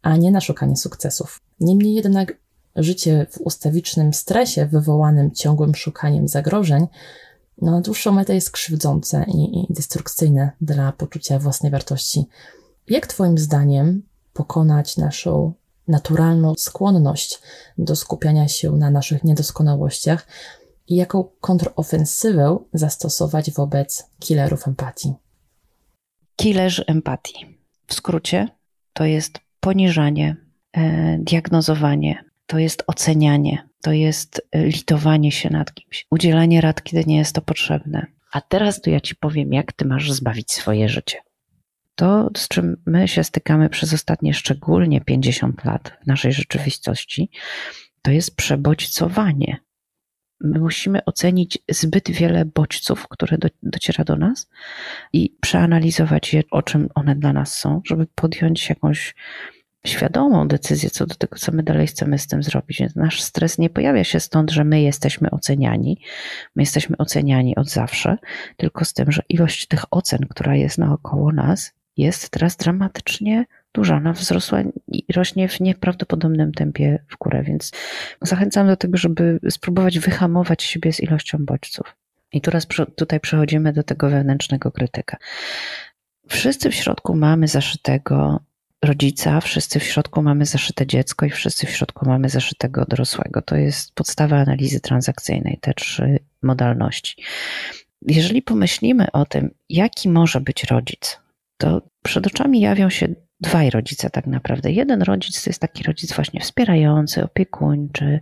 a 0.02 0.18
nie 0.18 0.32
na 0.32 0.42
szukanie 0.42 0.78
sukcesów. 0.78 1.42
Niemniej 1.60 1.94
jednak 1.94 2.38
życie 2.76 3.28
w 3.32 3.42
ustawicznym 3.42 4.14
stresie 4.14 4.66
wywołanym 4.66 5.32
ciągłym 5.32 5.76
szukaniem 5.76 6.28
zagrożeń 6.28 6.88
no, 7.62 7.72
na 7.72 7.82
dłuższą 7.82 8.12
metę 8.12 8.36
jest 8.36 8.52
krzywdzące 8.52 9.26
i, 9.28 9.60
i 9.60 9.74
destrukcyjne 9.74 10.52
dla 10.62 10.92
poczucia 10.92 11.40
własnej 11.40 11.72
wartości. 11.72 12.26
Jak 12.88 13.08
Twoim 13.08 13.38
zdaniem 13.38 14.04
pokonać 14.34 14.98
naszą 14.98 15.54
naturalną 15.88 16.54
skłonność 16.58 17.40
do 17.78 17.96
skupiania 17.96 18.48
się 18.48 18.72
na 18.72 18.92
naszych 18.92 19.24
niedoskonałościach 19.24 20.28
i 20.88 20.96
jaką 20.96 21.24
kontrofensywę 21.42 22.58
zastosować 22.74 23.52
wobec 23.52 24.10
killerów 24.20 24.68
empatii? 24.68 25.14
Killerzy 26.36 26.86
empatii. 26.86 27.60
W 27.88 27.94
skrócie 27.94 28.48
to 28.94 29.06
jest 29.06 29.40
poniżanie, 29.60 30.36
e, 30.72 31.18
diagnozowanie, 31.20 32.24
to 32.48 32.60
jest 32.60 32.84
ocenianie, 32.88 33.70
to 33.82 33.92
jest 33.92 34.42
e, 34.52 34.66
litowanie 34.66 35.32
się 35.32 35.50
nad 35.50 35.74
kimś, 35.74 36.08
udzielanie 36.12 36.62
rad, 36.62 36.84
kiedy 36.84 37.06
nie 37.06 37.18
jest 37.18 37.36
to 37.36 37.42
potrzebne. 37.42 38.06
A 38.32 38.42
teraz 38.42 38.82
to 38.82 38.90
ja 38.90 39.02
ci 39.02 39.16
powiem, 39.16 39.54
jak 39.54 39.74
ty 39.74 39.86
masz 39.86 40.12
zbawić 40.12 40.52
swoje 40.52 40.90
życie. 40.90 41.18
To, 41.96 42.30
z 42.38 42.48
czym 42.48 42.82
my 42.86 43.08
się 43.08 43.24
stykamy 43.24 43.70
przez 43.70 43.94
ostatnie 43.94 44.34
szczególnie 44.34 45.02
50 45.02 45.66
lat 45.66 45.98
w 46.04 46.08
naszej 46.08 46.34
rzeczywistości, 46.34 47.30
to 48.02 48.12
jest 48.12 48.36
przebodźcowanie. 48.36 49.58
My 50.42 50.60
musimy 50.60 51.06
ocenić 51.06 51.58
zbyt 51.70 52.12
wiele 52.12 52.46
bodźców, 52.46 53.08
które 53.08 53.38
do, 53.38 53.48
dociera 53.64 54.04
do 54.04 54.16
nas 54.16 54.50
i 55.14 55.36
przeanalizować 55.42 56.34
je, 56.34 56.44
o 56.52 56.62
czym 56.62 56.90
one 56.96 57.16
dla 57.16 57.34
nas 57.34 57.58
są, 57.58 57.82
żeby 57.86 58.08
podjąć 58.16 58.70
jakąś 58.70 59.16
świadomą 59.86 60.48
decyzję 60.48 60.90
co 60.90 61.06
do 61.06 61.16
tego, 61.16 61.38
co 61.38 61.52
my 61.52 61.64
dalej 61.64 61.88
chcemy 61.88 62.20
z 62.20 62.28
tym 62.28 62.44
zrobić. 62.44 62.80
Więc 62.80 62.96
nasz 62.96 63.22
stres 63.22 63.58
nie 63.58 63.70
pojawia 63.70 64.04
się 64.04 64.20
stąd, 64.20 64.52
że 64.52 64.64
my 64.64 64.82
jesteśmy 64.82 65.32
oceniani. 65.32 66.02
My 66.56 66.62
jesteśmy 66.62 66.98
oceniani 66.98 67.56
od 67.56 67.70
zawsze, 67.70 68.18
tylko 68.58 68.86
z 68.86 68.94
tym, 68.94 69.12
że 69.12 69.22
ilość 69.30 69.68
tych 69.68 69.86
ocen, 69.92 70.20
która 70.30 70.56
jest 70.56 70.78
naokoło 70.78 71.32
nas, 71.32 71.74
jest 71.98 72.30
teraz 72.30 72.56
dramatycznie 72.56 73.46
duża. 73.74 73.96
Ona 73.96 74.14
wzrosła 74.14 74.62
i 74.88 75.14
rośnie 75.14 75.48
w 75.48 75.60
nieprawdopodobnym 75.60 76.52
tempie 76.52 77.04
w 77.10 77.18
górę, 77.18 77.44
więc 77.44 77.72
zachęcam 78.22 78.68
do 78.68 78.78
tego, 78.78 78.98
żeby 78.98 79.40
spróbować 79.50 80.00
wyhamować 80.00 80.64
siebie 80.64 80.94
z 80.94 81.00
ilością 81.00 81.38
bodźców. 81.42 81.96
I 82.32 82.42
teraz 82.42 82.68
tutaj 82.96 83.20
przechodzimy 83.20 83.74
do 83.74 83.84
tego 83.84 84.10
wewnętrznego 84.10 84.72
krytyka. 84.72 85.18
Wszyscy 86.28 86.70
w 86.70 86.76
środku 86.76 87.16
mamy 87.16 87.48
zaszytego 87.48 88.40
rodzica, 88.84 89.42
wszyscy 89.42 89.80
w 89.80 89.84
środku 89.84 90.22
mamy 90.22 90.46
zaszyte 90.46 90.88
dziecko 90.88 91.26
i 91.26 91.30
wszyscy 91.30 91.68
w 91.68 91.70
środku 91.70 92.10
mamy 92.10 92.30
zaszytego 92.30 92.86
dorosłego. 92.86 93.42
To 93.42 93.56
jest 93.56 93.94
podstawa 93.94 94.38
analizy 94.38 94.80
transakcyjnej, 94.80 95.58
te 95.62 95.74
trzy 95.74 96.20
modalności. 96.42 97.24
Jeżeli 98.02 98.42
pomyślimy 98.42 99.12
o 99.12 99.26
tym, 99.26 99.50
jaki 99.70 100.10
może 100.10 100.42
być 100.42 100.64
rodzic, 100.64 101.20
to 101.58 101.82
przed 102.04 102.28
oczami 102.28 102.62
jawią 102.62 102.90
się 102.90 103.08
dwaj 103.40 103.70
rodzice 103.70 104.10
tak 104.10 104.28
naprawdę. 104.28 104.72
Jeden 104.72 105.02
rodzic 105.02 105.44
to 105.44 105.50
jest 105.50 105.62
taki 105.62 105.84
rodzic 105.84 106.14
właśnie 106.14 106.40
wspierający, 106.40 107.24
opiekuńczy. 107.24 108.20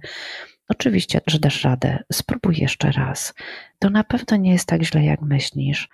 Oczywiście, 0.70 1.22
że 1.28 1.40
dasz 1.40 1.64
radę, 1.64 2.04
spróbuj 2.12 2.56
jeszcze 2.58 2.92
raz. 2.92 3.34
To 3.80 3.90
na 3.90 4.04
pewno 4.04 4.38
nie 4.38 4.52
jest 4.52 4.68
tak 4.68 4.84
źle, 4.84 5.04
jak 5.04 5.22
myślisz. 5.22 5.90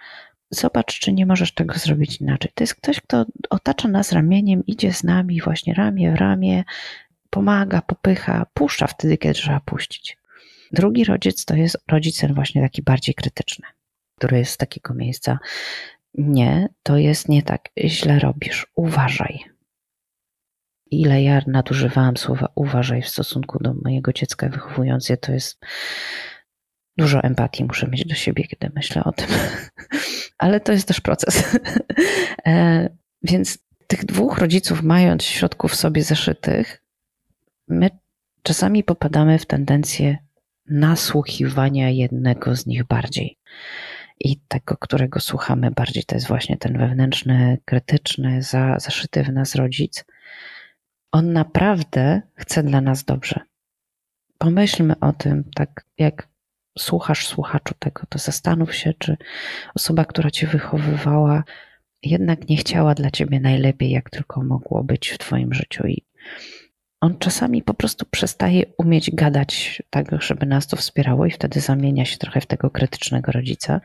Zobacz, 0.51 0.99
czy 0.99 1.13
nie 1.13 1.25
możesz 1.25 1.53
tego 1.53 1.79
zrobić 1.79 2.21
inaczej. 2.21 2.51
To 2.55 2.63
jest 2.63 2.75
ktoś, 2.75 3.01
kto 3.01 3.25
otacza 3.49 3.87
nas 3.87 4.11
ramieniem, 4.11 4.65
idzie 4.65 4.93
z 4.93 5.03
nami 5.03 5.41
właśnie 5.41 5.73
ramię 5.73 6.11
w 6.11 6.15
ramię, 6.15 6.63
pomaga, 7.29 7.81
popycha, 7.81 8.45
puszcza 8.53 8.87
wtedy, 8.87 9.17
kiedy 9.17 9.33
trzeba 9.33 9.59
puścić. 9.59 10.17
Drugi 10.71 11.03
rodzic 11.03 11.45
to 11.45 11.55
jest 11.55 11.77
rodzicem 11.87 12.33
właśnie 12.33 12.61
taki 12.61 12.81
bardziej 12.81 13.15
krytyczny, 13.15 13.67
który 14.17 14.37
jest 14.37 14.51
z 14.51 14.57
takiego 14.57 14.93
miejsca 14.93 15.39
nie, 16.13 16.69
to 16.83 16.97
jest 16.97 17.29
nie 17.29 17.43
tak. 17.43 17.69
Źle 17.85 18.19
robisz. 18.19 18.67
Uważaj. 18.75 19.39
ile 20.91 21.23
ja 21.23 21.41
nadużywałam 21.47 22.17
słowa 22.17 22.47
uważaj 22.55 23.01
w 23.01 23.09
stosunku 23.09 23.63
do 23.63 23.73
mojego 23.73 24.13
dziecka 24.13 24.49
wychowując 24.49 25.09
je, 25.09 25.17
to 25.17 25.31
jest 25.31 25.59
dużo 26.97 27.23
empatii 27.23 27.63
muszę 27.65 27.87
mieć 27.87 28.05
do 28.05 28.15
siebie, 28.15 28.43
kiedy 28.43 28.71
myślę 28.75 29.03
o 29.03 29.11
tym. 29.11 29.27
Ale 30.37 30.59
to 30.59 30.71
jest 30.71 30.87
też 30.87 31.01
proces. 31.01 31.43
E, 32.45 32.89
więc 33.23 33.57
tych 33.87 34.05
dwóch 34.05 34.37
rodziców, 34.37 34.83
mając 34.83 35.23
w 35.23 35.25
środku 35.25 35.67
w 35.67 35.75
sobie 35.75 36.03
zaszytych, 36.03 36.83
my 37.67 37.89
czasami 38.43 38.83
popadamy 38.83 39.39
w 39.39 39.45
tendencję 39.45 40.17
nasłuchiwania 40.69 41.89
jednego 41.89 42.55
z 42.55 42.65
nich 42.65 42.83
bardziej. 42.83 43.37
I 44.19 44.39
tego, 44.47 44.77
którego 44.77 45.19
słuchamy 45.19 45.71
bardziej, 45.71 46.03
to 46.03 46.15
jest 46.15 46.27
właśnie 46.27 46.57
ten 46.57 46.77
wewnętrzny, 46.77 47.57
krytyczny, 47.65 48.43
za, 48.43 48.79
zaszyty 48.79 49.23
w 49.23 49.33
nas 49.33 49.55
rodzic. 49.55 50.05
On 51.11 51.33
naprawdę 51.33 52.21
chce 52.35 52.63
dla 52.63 52.81
nas 52.81 53.03
dobrze. 53.03 53.39
Pomyślmy 54.37 54.99
o 54.99 55.13
tym, 55.13 55.43
tak 55.55 55.85
jak 55.97 56.27
słuchasz 56.77 57.27
słuchaczu 57.27 57.73
tego, 57.79 58.01
to 58.09 58.19
zastanów 58.19 58.75
się, 58.75 58.93
czy 58.93 59.17
osoba, 59.75 60.05
która 60.05 60.31
cię 60.31 60.47
wychowywała, 60.47 61.43
jednak 62.03 62.49
nie 62.49 62.57
chciała 62.57 62.95
dla 62.95 63.11
ciebie 63.11 63.39
najlepiej, 63.39 63.91
jak 63.91 64.09
tylko 64.09 64.43
mogło 64.43 64.83
być 64.83 65.09
w 65.09 65.17
twoim 65.17 65.53
życiu. 65.53 65.87
I 65.87 66.03
on 67.01 67.17
czasami 67.17 67.63
po 67.63 67.73
prostu 67.73 68.05
przestaje 68.11 68.63
umieć 68.77 69.11
gadać 69.11 69.83
tak, 69.89 70.21
żeby 70.21 70.45
nas 70.45 70.67
to 70.67 70.77
wspierało, 70.77 71.25
i 71.25 71.31
wtedy 71.31 71.59
zamienia 71.59 72.05
się 72.05 72.17
trochę 72.17 72.41
w 72.41 72.45
tego 72.45 72.69
krytycznego 72.69 73.31
rodzica. 73.31 73.81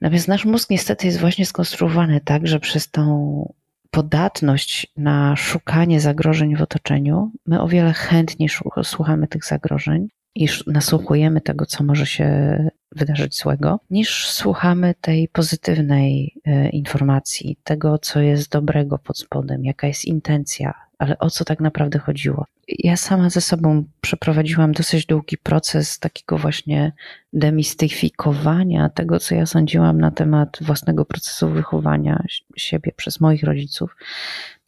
Natomiast 0.00 0.28
nasz 0.28 0.44
mózg 0.44 0.70
niestety 0.70 1.06
jest 1.06 1.20
właśnie 1.20 1.46
skonstruowany 1.46 2.20
tak, 2.20 2.46
że 2.46 2.60
przez 2.60 2.90
tą 2.90 3.52
podatność 3.90 4.92
na 4.96 5.36
szukanie 5.36 6.00
zagrożeń 6.00 6.56
w 6.56 6.62
otoczeniu, 6.62 7.30
my 7.46 7.60
o 7.60 7.68
wiele 7.68 7.92
chętniej 7.92 8.48
słuchamy 8.82 9.28
tych 9.28 9.44
zagrożeń 9.44 10.08
i 10.34 10.48
nasłuchujemy 10.66 11.40
tego, 11.40 11.66
co 11.66 11.84
może 11.84 12.06
się 12.06 12.58
wydarzyć 12.96 13.38
złego, 13.38 13.80
niż 13.90 14.26
słuchamy 14.26 14.94
tej 15.00 15.28
pozytywnej 15.28 16.34
e, 16.44 16.68
informacji, 16.68 17.58
tego, 17.64 17.98
co 17.98 18.20
jest 18.20 18.50
dobrego 18.50 18.98
pod 18.98 19.18
spodem, 19.18 19.64
jaka 19.64 19.86
jest 19.86 20.04
intencja, 20.04 20.74
ale 21.02 21.18
o 21.18 21.30
co 21.30 21.44
tak 21.44 21.60
naprawdę 21.60 21.98
chodziło. 21.98 22.46
Ja 22.68 22.96
sama 22.96 23.30
ze 23.30 23.40
sobą 23.40 23.84
przeprowadziłam 24.00 24.72
dosyć 24.72 25.06
długi 25.06 25.38
proces 25.38 25.98
takiego 25.98 26.38
właśnie 26.38 26.92
demistyfikowania 27.32 28.88
tego, 28.88 29.18
co 29.18 29.34
ja 29.34 29.46
sądziłam 29.46 30.00
na 30.00 30.10
temat 30.10 30.58
własnego 30.60 31.04
procesu 31.04 31.50
wychowania 31.50 32.24
siebie 32.56 32.92
przez 32.96 33.20
moich 33.20 33.42
rodziców. 33.42 33.96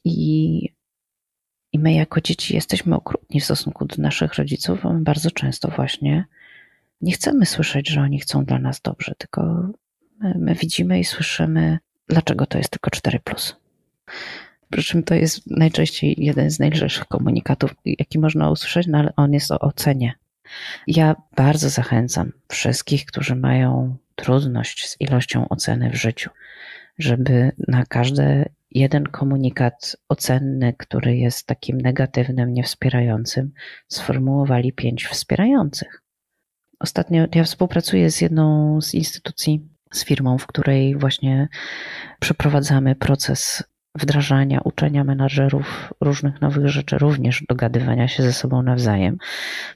I 0.04 0.68
i 1.72 1.78
my 1.78 1.92
jako 1.92 2.20
dzieci 2.20 2.54
jesteśmy 2.54 2.96
okrutni 2.96 3.40
w 3.40 3.44
stosunku 3.44 3.84
do 3.84 3.96
naszych 3.98 4.34
rodziców, 4.34 4.82
bo 4.82 4.92
my 4.92 5.00
bardzo 5.00 5.30
często 5.30 5.68
właśnie 5.68 6.24
nie 7.00 7.12
chcemy 7.12 7.46
słyszeć, 7.46 7.88
że 7.88 8.00
oni 8.00 8.20
chcą 8.20 8.44
dla 8.44 8.58
nas 8.58 8.80
dobrze, 8.80 9.14
tylko 9.18 9.68
my, 10.20 10.34
my 10.38 10.54
widzimy 10.54 11.00
i 11.00 11.04
słyszymy, 11.04 11.78
dlaczego 12.08 12.46
to 12.46 12.58
jest 12.58 12.70
tylko 12.70 12.90
4. 12.90 13.20
Przy 14.74 14.82
czym 14.82 15.02
to 15.02 15.14
jest 15.14 15.50
najczęściej 15.50 16.14
jeden 16.18 16.50
z 16.50 16.58
najlżejszych 16.58 17.04
komunikatów, 17.04 17.74
jaki 17.84 18.18
można 18.18 18.50
usłyszeć, 18.50 18.86
no 18.86 18.98
ale 18.98 19.12
on 19.16 19.32
jest 19.32 19.50
o 19.50 19.58
ocenie. 19.58 20.14
Ja 20.86 21.16
bardzo 21.36 21.68
zachęcam 21.68 22.32
wszystkich, 22.48 23.06
którzy 23.06 23.36
mają 23.36 23.96
trudność 24.14 24.88
z 24.88 25.00
ilością 25.00 25.48
oceny 25.48 25.90
w 25.90 25.94
życiu, 25.94 26.30
żeby 26.98 27.52
na 27.68 27.84
każde 27.86 28.48
jeden 28.70 29.04
komunikat 29.04 29.96
ocenny, 30.08 30.74
który 30.78 31.16
jest 31.16 31.46
takim 31.46 31.80
negatywnym, 31.80 32.52
niewspierającym, 32.52 33.52
sformułowali 33.88 34.72
pięć 34.72 35.06
wspierających. 35.06 36.02
Ostatnio 36.80 37.26
ja 37.34 37.44
współpracuję 37.44 38.10
z 38.10 38.20
jedną 38.20 38.80
z 38.80 38.94
instytucji, 38.94 39.68
z 39.92 40.04
firmą, 40.04 40.38
w 40.38 40.46
której 40.46 40.96
właśnie 40.96 41.48
przeprowadzamy 42.20 42.94
proces 42.94 43.62
wdrażania, 43.94 44.60
uczenia 44.64 45.04
menadżerów 45.04 45.92
różnych 46.00 46.40
nowych 46.40 46.68
rzeczy, 46.68 46.98
również 46.98 47.44
dogadywania 47.48 48.08
się 48.08 48.22
ze 48.22 48.32
sobą 48.32 48.62
nawzajem. 48.62 49.18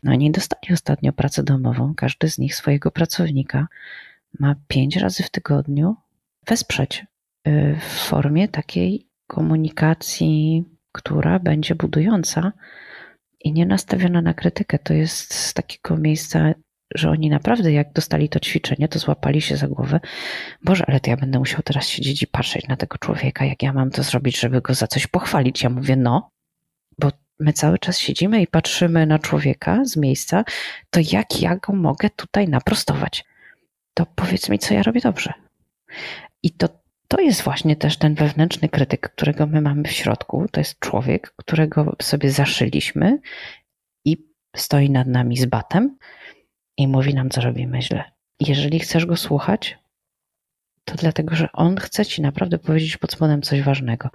No 0.02 0.12
oni 0.12 0.30
dostali 0.30 0.74
ostatnio 0.74 1.12
pracę 1.12 1.42
domową, 1.42 1.94
każdy 1.94 2.30
z 2.30 2.38
nich 2.38 2.54
swojego 2.54 2.90
pracownika 2.90 3.66
ma 4.40 4.54
pięć 4.68 4.96
razy 4.96 5.22
w 5.22 5.30
tygodniu 5.30 5.96
wesprzeć 6.46 7.06
Y, 7.48 7.76
w 7.80 8.08
formie 8.08 8.48
takiej 8.48 9.06
komunikacji, 9.26 10.64
która 10.92 11.38
będzie 11.38 11.74
budująca 11.74 12.52
i 13.40 13.52
nie 13.52 13.66
nastawiona 13.66 14.22
na 14.22 14.34
krytykę. 14.34 14.78
To 14.78 14.94
jest 14.94 15.34
z 15.34 15.54
takiego 15.54 15.96
miejsca, 15.96 16.54
że 16.94 17.10
oni 17.10 17.30
naprawdę, 17.30 17.72
jak 17.72 17.92
dostali 17.92 18.28
to 18.28 18.40
ćwiczenie, 18.40 18.88
to 18.88 18.98
złapali 18.98 19.40
się 19.40 19.56
za 19.56 19.68
głowę. 19.68 20.00
Boże, 20.64 20.84
ale 20.88 21.00
to 21.00 21.10
ja 21.10 21.16
będę 21.16 21.38
musiał 21.38 21.62
teraz 21.62 21.88
siedzieć 21.88 22.22
i 22.22 22.26
patrzeć 22.26 22.68
na 22.68 22.76
tego 22.76 22.98
człowieka, 22.98 23.44
jak 23.44 23.62
ja 23.62 23.72
mam 23.72 23.90
to 23.90 24.02
zrobić, 24.02 24.40
żeby 24.40 24.60
go 24.60 24.74
za 24.74 24.86
coś 24.86 25.06
pochwalić. 25.06 25.62
Ja 25.62 25.70
mówię, 25.70 25.96
no, 25.96 26.30
bo 26.98 27.10
my 27.40 27.52
cały 27.52 27.78
czas 27.78 27.98
siedzimy 27.98 28.42
i 28.42 28.46
patrzymy 28.46 29.06
na 29.06 29.18
człowieka 29.18 29.84
z 29.84 29.96
miejsca, 29.96 30.44
to 30.90 31.00
jak 31.12 31.42
ja 31.42 31.56
go 31.56 31.72
mogę 31.72 32.10
tutaj 32.10 32.48
naprostować? 32.48 33.24
To 33.94 34.06
powiedz 34.06 34.48
mi, 34.48 34.58
co 34.58 34.74
ja 34.74 34.82
robię 34.82 35.00
dobrze. 35.00 35.32
I 36.42 36.50
to 36.50 36.68
to 37.08 37.20
jest 37.20 37.42
właśnie 37.42 37.76
też 37.76 37.96
ten 37.96 38.14
wewnętrzny 38.14 38.68
krytyk, 38.68 39.12
którego 39.12 39.46
my 39.46 39.60
mamy 39.60 39.88
w 39.88 39.92
środku. 39.92 40.46
To 40.52 40.60
jest 40.60 40.78
człowiek, 40.78 41.32
którego 41.36 41.96
sobie 42.02 42.30
zaszyliśmy 42.30 43.18
i 44.04 44.16
stoi 44.56 44.90
nad 44.90 45.06
nami 45.06 45.36
z 45.36 45.46
batem 45.46 45.98
i 46.78 46.88
mówi 46.88 47.14
nam, 47.14 47.30
co 47.30 47.40
robimy 47.40 47.82
źle. 47.82 48.04
Jeżeli 48.40 48.78
chcesz 48.78 49.06
go 49.06 49.16
słuchać, 49.16 49.78
to 50.84 50.94
dlatego, 50.94 51.36
że 51.36 51.52
on 51.52 51.76
chce 51.76 52.06
ci 52.06 52.22
naprawdę 52.22 52.58
powiedzieć 52.58 52.96
pod 52.96 53.12
spodem 53.12 53.42
coś 53.42 53.62
ważnego. 53.62 54.10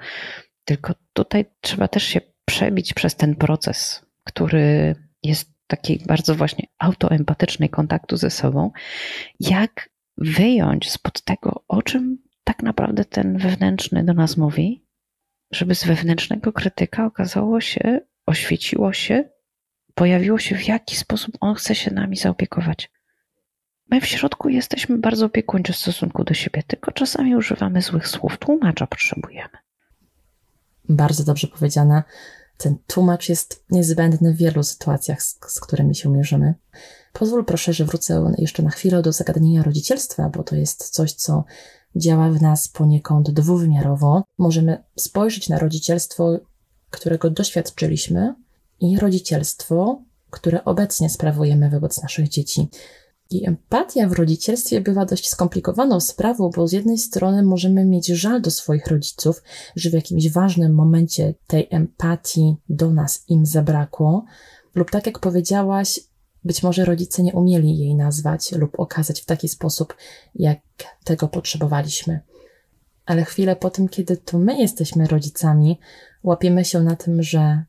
Tylko 0.65 0.93
tutaj 1.13 1.45
trzeba 1.61 1.87
też 1.87 2.03
się 2.03 2.21
przebić 2.45 2.93
przez 2.93 3.15
ten 3.15 3.35
proces, 3.35 4.05
który 4.23 4.95
jest 5.23 5.53
takiej 5.67 6.01
bardzo 6.07 6.35
właśnie 6.35 6.67
autoempatycznej 6.79 7.69
kontaktu 7.69 8.17
ze 8.17 8.29
sobą, 8.29 8.71
jak 9.39 9.89
wyjąć 10.17 10.91
spod 10.91 11.21
tego, 11.21 11.63
o 11.67 11.81
czym 11.81 12.17
tak 12.43 12.63
naprawdę 12.63 13.05
ten 13.05 13.37
wewnętrzny 13.37 14.03
do 14.03 14.13
nas 14.13 14.37
mówi, 14.37 14.85
żeby 15.53 15.75
z 15.75 15.85
wewnętrznego 15.85 16.53
krytyka 16.53 17.05
okazało 17.05 17.61
się, 17.61 17.99
oświeciło 18.25 18.93
się, 18.93 19.29
pojawiło 19.95 20.39
się, 20.39 20.55
w 20.55 20.67
jaki 20.67 20.95
sposób 20.95 21.37
on 21.39 21.55
chce 21.55 21.75
się 21.75 21.93
nami 21.93 22.17
zaopiekować. 22.17 22.91
My 23.91 24.01
w 24.01 24.05
środku 24.05 24.49
jesteśmy 24.49 24.97
bardzo 24.97 25.25
opiekuńczy 25.25 25.73
w 25.73 25.77
stosunku 25.77 26.23
do 26.23 26.33
siebie, 26.33 26.63
tylko 26.67 26.91
czasami 26.91 27.35
używamy 27.35 27.81
złych 27.81 28.07
słów. 28.07 28.37
Tłumacza 28.37 28.87
potrzebujemy. 28.87 29.57
Bardzo 30.89 31.23
dobrze 31.23 31.47
powiedziane. 31.47 32.03
Ten 32.57 32.77
tłumacz 32.87 33.29
jest 33.29 33.65
niezbędny 33.69 34.33
w 34.33 34.37
wielu 34.37 34.63
sytuacjach, 34.63 35.23
z, 35.23 35.39
z 35.47 35.59
którymi 35.59 35.95
się 35.95 36.09
mierzymy. 36.09 36.53
Pozwól 37.13 37.45
proszę, 37.45 37.73
że 37.73 37.85
wrócę 37.85 38.33
jeszcze 38.37 38.63
na 38.63 38.69
chwilę 38.69 39.01
do 39.01 39.11
zagadnienia 39.11 39.63
rodzicielstwa, 39.63 40.29
bo 40.29 40.43
to 40.43 40.55
jest 40.55 40.89
coś, 40.89 41.13
co 41.13 41.43
działa 41.95 42.29
w 42.29 42.41
nas 42.41 42.67
poniekąd 42.67 43.31
dwuwymiarowo. 43.31 44.23
Możemy 44.37 44.83
spojrzeć 44.95 45.49
na 45.49 45.59
rodzicielstwo, 45.59 46.39
którego 46.89 47.29
doświadczyliśmy, 47.29 48.33
i 48.83 48.99
rodzicielstwo, 48.99 50.01
które 50.29 50.65
obecnie 50.65 51.09
sprawujemy 51.09 51.69
wobec 51.69 52.01
naszych 52.01 52.29
dzieci. 52.29 52.67
I 53.29 53.47
empatia 53.47 54.07
w 54.07 54.11
rodzicielstwie 54.11 54.81
bywa 54.81 55.05
dość 55.05 55.29
skomplikowaną 55.29 55.99
sprawą, 55.99 56.49
bo 56.55 56.67
z 56.67 56.71
jednej 56.71 56.97
strony 56.97 57.43
możemy 57.43 57.85
mieć 57.85 58.07
żal 58.07 58.41
do 58.41 58.51
swoich 58.51 58.87
rodziców, 58.87 59.43
że 59.75 59.89
w 59.89 59.93
jakimś 59.93 60.29
ważnym 60.29 60.75
momencie 60.75 61.33
tej 61.47 61.67
empatii 61.71 62.55
do 62.69 62.91
nas 62.91 63.23
im 63.27 63.45
zabrakło, 63.45 64.25
lub 64.75 64.91
tak 64.91 65.05
jak 65.05 65.19
powiedziałaś, 65.19 65.99
być 66.43 66.63
może 66.63 66.85
rodzice 66.85 67.23
nie 67.23 67.33
umieli 67.33 67.77
jej 67.77 67.95
nazwać 67.95 68.51
lub 68.51 68.79
okazać 68.79 69.21
w 69.21 69.25
taki 69.25 69.49
sposób, 69.49 69.95
jak 70.35 70.59
tego 71.03 71.27
potrzebowaliśmy. 71.27 72.19
Ale 73.05 73.25
chwilę 73.25 73.55
po 73.55 73.69
tym, 73.69 73.89
kiedy 73.89 74.17
to 74.17 74.39
my 74.39 74.57
jesteśmy 74.57 75.07
rodzicami, 75.07 75.79
łapiemy 76.23 76.65
się 76.65 76.83
na 76.83 76.95
tym, 76.95 77.23
że 77.23 77.63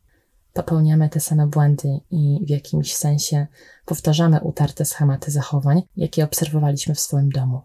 popełniamy 0.54 1.08
te 1.08 1.20
same 1.20 1.46
błędy 1.46 2.00
i 2.10 2.40
w 2.46 2.50
jakimś 2.50 2.94
sensie 2.94 3.46
powtarzamy 3.84 4.40
utarte 4.40 4.84
schematy 4.84 5.30
zachowań, 5.30 5.82
jakie 5.96 6.24
obserwowaliśmy 6.24 6.94
w 6.94 7.00
swoim 7.00 7.30
domu. 7.30 7.60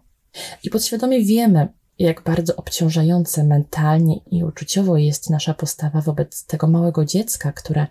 I 0.64 0.70
podświadomie 0.70 1.24
wiemy, 1.24 1.68
jak 1.98 2.22
bardzo 2.22 2.56
obciążające 2.56 3.44
mentalnie 3.44 4.16
i 4.30 4.44
uczuciowo 4.44 4.96
jest 4.96 5.30
nasza 5.30 5.54
postawa 5.54 6.00
wobec 6.00 6.46
tego 6.46 6.66
małego 6.66 7.04
dziecka, 7.04 7.52
które 7.52 7.86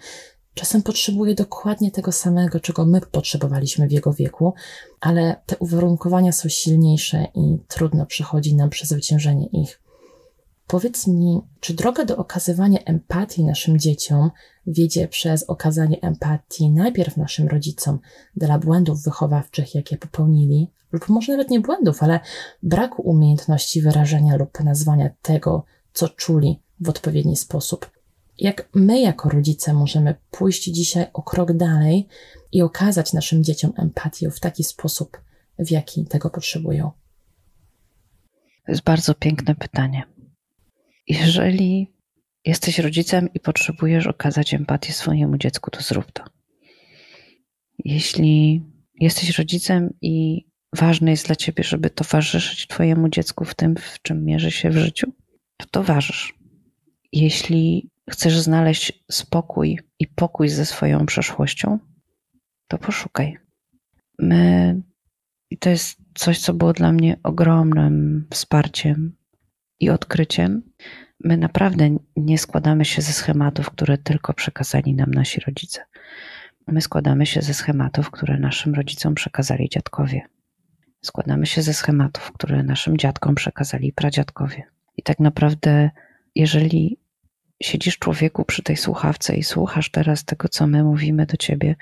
Czasem 0.54 0.84
potrzebuje 0.84 1.36
dokładnie 1.36 1.92
tego 1.92 2.12
samego, 2.12 2.60
czego 2.60 2.86
my 2.86 3.02
potrzebowaliśmy 3.02 3.88
w 3.88 3.92
jego 3.92 4.14
wieku, 4.14 4.54
ale 5.00 5.36
te 5.46 5.58
uwarunkowania 5.58 6.32
są 6.32 6.50
silniejsze 6.50 7.28
i 7.36 7.58
trudno 7.68 8.06
przychodzi 8.06 8.56
nam 8.56 8.70
przezwyciężenie 8.70 9.48
ich. 9.48 9.82
Powiedz 10.70 11.08
mi, 11.08 11.42
czy 11.60 11.74
droga 11.74 12.06
do 12.06 12.18
okazywania 12.18 12.80
empatii 12.80 13.44
naszym 13.44 13.80
dzieciom 13.80 14.32
wiedzie 14.68 15.08
przez 15.08 15.44
okazanie 15.44 16.02
empatii 16.02 16.72
najpierw 16.72 17.18
naszym 17.18 17.48
rodzicom 17.48 18.00
dla 18.36 18.60
błędów 18.60 19.04
wychowawczych, 19.04 19.76
jakie 19.76 19.98
popełnili, 19.98 20.72
lub 20.92 21.10
może 21.10 21.32
nawet 21.32 21.50
nie 21.50 21.60
błędów, 21.60 22.04
ale 22.04 22.20
braku 22.64 23.02
umiejętności 23.02 23.82
wyrażenia 23.82 24.36
lub 24.36 24.60
nazwania 24.60 25.10
tego, 25.22 25.66
co 25.94 26.10
czuli 26.10 26.62
w 26.80 26.90
odpowiedni 26.90 27.38
sposób. 27.38 27.92
Jak 28.38 28.70
my, 28.74 29.02
jako 29.02 29.30
rodzice, 29.30 29.74
możemy 29.74 30.16
pójść 30.32 30.64
dzisiaj 30.64 31.06
o 31.14 31.24
krok 31.24 31.54
dalej 31.54 32.08
i 32.52 32.62
okazać 32.62 33.14
naszym 33.14 33.44
dzieciom 33.44 33.74
empatię 33.78 34.32
w 34.32 34.40
taki 34.40 34.64
sposób, 34.64 35.22
w 35.60 35.72
jaki 35.72 36.06
tego 36.06 36.30
potrzebują? 36.30 36.92
To 38.66 38.72
jest 38.72 38.84
bardzo 38.84 39.14
piękne 39.14 39.56
pytanie. 39.56 40.19
Jeżeli 41.10 41.94
jesteś 42.46 42.80
rodzicem 42.80 43.30
i 43.34 43.40
potrzebujesz 43.40 44.08
okazać 44.08 44.54
empatię 44.54 44.94
swojemu 44.94 45.38
dziecku, 45.38 45.72
to 45.72 45.82
zrób 45.82 46.12
to. 46.12 46.24
Jeśli 47.86 48.64
jesteś 49.00 49.38
rodzicem 49.38 49.94
i 50.02 50.46
ważne 50.76 51.12
jest 51.12 51.26
dla 51.26 51.36
ciebie, 51.36 51.64
żeby 51.64 51.90
towarzyszyć 51.90 52.68
twojemu 52.68 53.10
dziecku 53.10 53.46
w 53.46 53.56
tym, 53.56 53.76
w 53.76 54.02
czym 54.02 54.26
mierzy 54.26 54.52
się 54.52 54.70
w 54.70 54.78
życiu, 54.78 55.12
to 55.58 55.66
towarzysz. 55.72 56.34
Jeśli 57.12 57.90
chcesz 58.10 58.40
znaleźć 58.40 59.04
spokój 59.12 59.80
i 60.00 60.08
pokój 60.08 60.50
ze 60.50 60.66
swoją 60.66 61.06
przeszłością, 61.06 61.80
to 62.68 62.78
poszukaj. 62.78 63.38
My, 64.20 64.82
i 65.50 65.58
to 65.58 65.70
jest 65.70 65.98
coś, 66.16 66.40
co 66.40 66.54
było 66.54 66.74
dla 66.74 66.92
mnie 66.92 67.18
ogromnym 67.24 68.28
wsparciem 68.32 69.19
i 69.80 69.90
odkryciem. 69.90 70.62
My 71.24 71.38
naprawdę 71.38 71.98
nie 72.16 72.38
składamy 72.38 72.86
się 72.86 73.02
ze 73.02 73.14
schematów, 73.14 73.70
które 73.70 73.98
tylko 73.98 74.34
przekazali 74.34 74.94
nam 74.94 75.12
nasi 75.12 75.40
rodzice. 75.40 75.82
My 76.68 76.82
składamy 76.82 77.26
się 77.26 77.42
ze 77.42 77.54
schematów, 77.54 78.12
które 78.12 78.40
naszym 78.40 78.76
rodzicom 78.76 79.16
przekazali 79.16 79.70
dziadkowie. 79.70 80.22
Składamy 81.02 81.46
się 81.46 81.62
ze 81.62 81.74
schematów, 81.74 82.32
które 82.32 82.64
naszym 82.64 82.98
dziadkom 82.98 83.36
przekazali 83.36 83.94
pradziadkowie. 83.94 84.64
I 84.98 85.04
tak 85.04 85.20
naprawdę, 85.20 85.90
jeżeli 86.36 87.00
siedzisz 87.64 87.98
człowieku 88.00 88.46
przy 88.46 88.64
tej 88.64 88.78
słuchawce 88.78 89.36
i 89.36 89.44
słuchasz 89.44 89.92
teraz 89.92 90.26
tego, 90.26 90.50
co 90.50 90.68
my 90.68 90.84
mówimy 90.84 91.26
do 91.26 91.38
ciebie, 91.38 91.76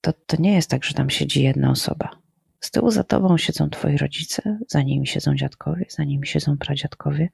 to, 0.00 0.12
to 0.12 0.36
nie 0.38 0.54
jest 0.54 0.70
tak, 0.70 0.84
że 0.84 0.94
tam 0.94 1.10
siedzi 1.10 1.42
jedna 1.42 1.70
osoba. 1.70 2.23
Z 2.64 2.70
tyłu 2.70 2.90
za 2.90 3.04
tobą 3.04 3.38
siedzą 3.38 3.70
twoi 3.70 3.96
rodzice, 3.96 4.58
za 4.68 4.82
nimi 4.82 5.06
siedzą 5.06 5.34
dziadkowie, 5.34 5.86
za 5.88 6.04
nimi 6.04 6.26
siedzą 6.26 6.58
pradziadkowie. 6.58 7.28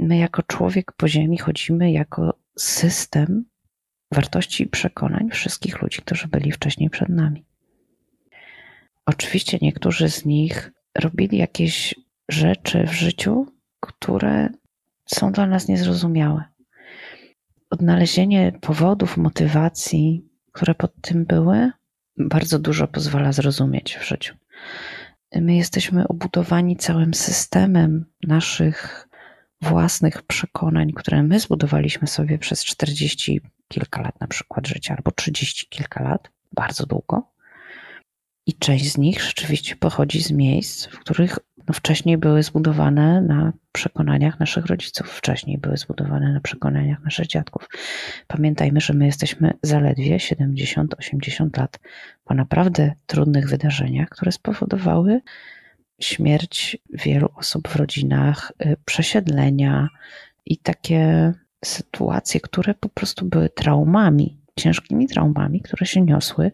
My 0.00 0.16
jako 0.16 0.42
człowiek 0.42 0.92
po 0.92 1.08
ziemi 1.08 1.38
chodzimy 1.38 1.92
jako 1.92 2.38
system 2.58 3.44
wartości 4.12 4.62
i 4.62 4.66
przekonań 4.66 5.30
wszystkich 5.30 5.82
ludzi, 5.82 6.02
którzy 6.02 6.28
byli 6.28 6.52
wcześniej 6.52 6.90
przed 6.90 7.08
nami. 7.08 7.44
Oczywiście 9.06 9.58
niektórzy 9.62 10.08
z 10.08 10.24
nich 10.24 10.72
robili 10.98 11.38
jakieś 11.38 11.94
rzeczy 12.28 12.86
w 12.86 12.92
życiu, 12.92 13.46
które 13.80 14.48
są 15.06 15.32
dla 15.32 15.46
nas 15.46 15.68
niezrozumiałe. 15.68 16.44
Odnalezienie 17.70 18.52
powodów, 18.60 19.16
motywacji, 19.16 20.28
które 20.52 20.74
pod 20.74 21.00
tym 21.00 21.24
były, 21.24 21.70
bardzo 22.18 22.58
dużo 22.58 22.88
pozwala 22.88 23.32
zrozumieć 23.32 23.96
w 23.96 24.08
życiu. 24.08 24.34
My 25.34 25.56
jesteśmy 25.56 26.08
obudowani 26.08 26.76
całym 26.76 27.14
systemem 27.14 28.06
naszych 28.22 29.08
własnych 29.62 30.22
przekonań, 30.22 30.92
które 30.92 31.22
my 31.22 31.40
zbudowaliśmy 31.40 32.08
sobie 32.08 32.38
przez 32.38 32.64
40 32.64 33.40
kilka 33.68 34.02
lat 34.02 34.20
na 34.20 34.26
przykład 34.26 34.66
życia, 34.66 34.94
albo 34.96 35.10
30 35.10 35.66
kilka 35.68 36.02
lat, 36.04 36.30
bardzo 36.52 36.86
długo. 36.86 37.32
I 38.46 38.54
część 38.54 38.92
z 38.92 38.98
nich 38.98 39.22
rzeczywiście 39.22 39.76
pochodzi 39.76 40.22
z 40.22 40.30
miejsc, 40.30 40.86
w 40.86 40.98
których 40.98 41.38
no, 41.68 41.74
wcześniej 41.74 42.18
były 42.18 42.42
zbudowane 42.42 43.22
na 43.22 43.52
przekonaniach 43.72 44.40
naszych 44.40 44.66
rodziców, 44.66 45.10
wcześniej 45.10 45.58
były 45.58 45.76
zbudowane 45.76 46.32
na 46.32 46.40
przekonaniach 46.40 47.04
naszych 47.04 47.26
dziadków. 47.26 47.68
Pamiętajmy, 48.26 48.80
że 48.80 48.94
my 48.94 49.06
jesteśmy 49.06 49.54
zaledwie 49.62 50.16
70-80 50.16 51.58
lat 51.58 51.80
po 52.24 52.34
naprawdę 52.34 52.92
trudnych 53.06 53.48
wydarzeniach, 53.48 54.08
które 54.08 54.32
spowodowały 54.32 55.20
śmierć 56.00 56.78
wielu 56.92 57.28
osób 57.34 57.68
w 57.68 57.76
rodzinach, 57.76 58.52
y, 58.66 58.76
przesiedlenia 58.84 59.88
i 60.46 60.58
takie 60.58 61.32
sytuacje, 61.64 62.40
które 62.40 62.74
po 62.74 62.88
prostu 62.88 63.26
były 63.26 63.48
traumami, 63.48 64.38
ciężkimi 64.56 65.06
traumami, 65.06 65.60
które 65.60 65.86
się 65.86 66.00
niosły 66.00 66.52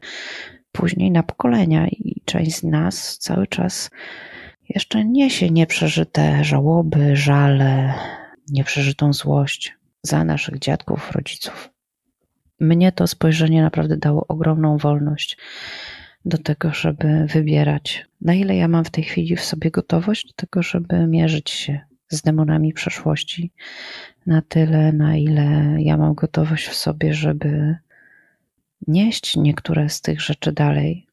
później 0.72 1.10
na 1.10 1.22
pokolenia 1.22 1.88
i 1.88 2.22
część 2.24 2.56
z 2.56 2.62
nas 2.62 3.18
cały 3.18 3.46
czas 3.46 3.90
jeszcze 4.68 5.04
niesie 5.04 5.50
nieprzeżyte 5.50 6.44
żałoby, 6.44 7.16
żale, 7.16 7.94
nieprzeżytą 8.48 9.12
złość 9.12 9.76
za 10.02 10.24
naszych 10.24 10.58
dziadków, 10.58 11.12
rodziców. 11.12 11.70
Mnie 12.60 12.92
to 12.92 13.06
spojrzenie 13.06 13.62
naprawdę 13.62 13.96
dało 13.96 14.26
ogromną 14.28 14.78
wolność 14.78 15.38
do 16.24 16.38
tego, 16.38 16.74
żeby 16.74 17.26
wybierać, 17.26 18.06
na 18.20 18.34
ile 18.34 18.56
ja 18.56 18.68
mam 18.68 18.84
w 18.84 18.90
tej 18.90 19.04
chwili 19.04 19.36
w 19.36 19.44
sobie 19.44 19.70
gotowość 19.70 20.26
do 20.26 20.32
tego, 20.32 20.62
żeby 20.62 21.06
mierzyć 21.06 21.50
się 21.50 21.80
z 22.08 22.22
demonami 22.22 22.72
przeszłości, 22.72 23.52
na 24.26 24.42
tyle, 24.42 24.92
na 24.92 25.16
ile 25.16 25.76
ja 25.78 25.96
mam 25.96 26.14
gotowość 26.14 26.66
w 26.66 26.74
sobie, 26.74 27.14
żeby 27.14 27.76
nieść 28.86 29.36
niektóre 29.36 29.88
z 29.88 30.00
tych 30.00 30.20
rzeczy 30.20 30.52
dalej. 30.52 31.03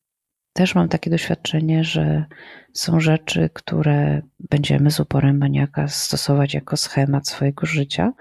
Też 0.54 0.76
mam 0.76 0.90
takie 0.90 1.10
doświadczenie, 1.10 1.84
że 1.84 2.26
są 2.74 3.00
rzeczy, 3.00 3.50
które 3.54 4.22
będziemy 4.40 4.92
z 4.92 5.00
uporem 5.00 5.38
maniaka 5.38 5.88
stosować 5.88 6.54
jako 6.54 6.78
schemat 6.78 7.28
swojego 7.28 7.66
życia, 7.66 8.14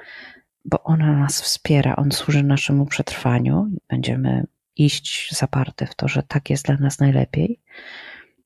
bo 0.65 0.83
ona 0.83 1.13
nas 1.13 1.43
wspiera, 1.43 1.97
on 1.97 2.13
służy 2.13 2.43
naszemu 2.43 2.87
przetrwaniu. 2.87 3.69
Będziemy 3.89 4.47
iść 4.77 5.37
zaparte 5.37 5.87
w 5.87 5.95
to, 5.95 6.09
że 6.09 6.23
tak 6.23 6.51
jest 6.51 6.67
dla 6.67 6.77
nas 6.77 6.99
najlepiej. 6.99 7.61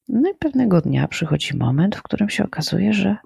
No 0.08 0.30
i 0.30 0.34
pewnego 0.34 0.80
dnia 0.80 1.08
przychodzi 1.08 1.56
moment, 1.56 1.96
w 1.96 2.02
którym 2.02 2.30
się 2.30 2.44
okazuje, 2.44 2.92
że 2.92 3.16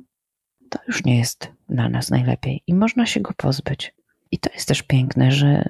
to 0.68 0.78
już 0.88 1.04
nie 1.04 1.18
jest 1.18 1.52
dla 1.68 1.88
nas 1.88 2.10
najlepiej 2.10 2.62
i 2.66 2.74
można 2.74 3.06
się 3.06 3.20
go 3.20 3.32
pozbyć. 3.36 3.94
I 4.30 4.38
to 4.38 4.50
jest 4.54 4.68
też 4.68 4.82
piękne, 4.82 5.32
że 5.32 5.64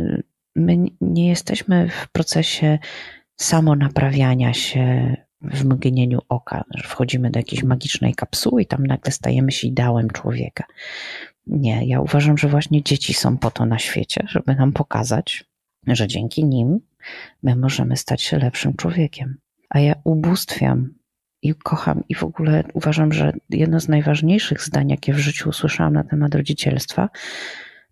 my 0.56 0.76
nie 1.00 1.28
jesteśmy 1.28 1.88
w 1.88 2.08
procesie 2.08 2.78
samonaprawiania 3.38 4.54
się 4.54 5.16
w 5.42 5.64
mgnieniu 5.64 6.18
oka, 6.28 6.64
że 6.74 6.88
wchodzimy 6.88 7.30
do 7.30 7.38
jakiejś 7.38 7.62
magicznej 7.62 8.14
kapsuły 8.14 8.62
i 8.62 8.66
tam 8.66 8.86
nagle 8.86 9.12
stajemy 9.12 9.52
się 9.52 9.68
ideałem 9.68 10.10
człowieka. 10.10 10.64
Nie, 11.46 11.86
ja 11.86 12.00
uważam, 12.00 12.38
że 12.38 12.48
właśnie 12.48 12.82
dzieci 12.82 13.14
są 13.14 13.38
po 13.38 13.50
to 13.50 13.66
na 13.66 13.78
świecie, 13.78 14.26
żeby 14.28 14.54
nam 14.54 14.72
pokazać, 14.72 15.44
że 15.86 16.06
dzięki 16.06 16.44
nim 16.44 16.80
my 17.42 17.56
możemy 17.56 17.96
stać 17.96 18.22
się 18.22 18.38
lepszym 18.38 18.74
człowiekiem. 18.76 19.36
A 19.70 19.80
ja 19.80 19.94
ubóstwiam 20.04 20.94
i 21.42 21.54
kocham 21.54 22.04
i 22.08 22.14
w 22.14 22.24
ogóle 22.24 22.64
uważam, 22.74 23.12
że 23.12 23.32
jedno 23.50 23.80
z 23.80 23.88
najważniejszych 23.88 24.62
zdań, 24.62 24.88
jakie 24.90 25.12
w 25.12 25.18
życiu 25.18 25.48
usłyszałam 25.48 25.92
na 25.92 26.04
temat 26.04 26.34
rodzicielstwa, 26.34 27.08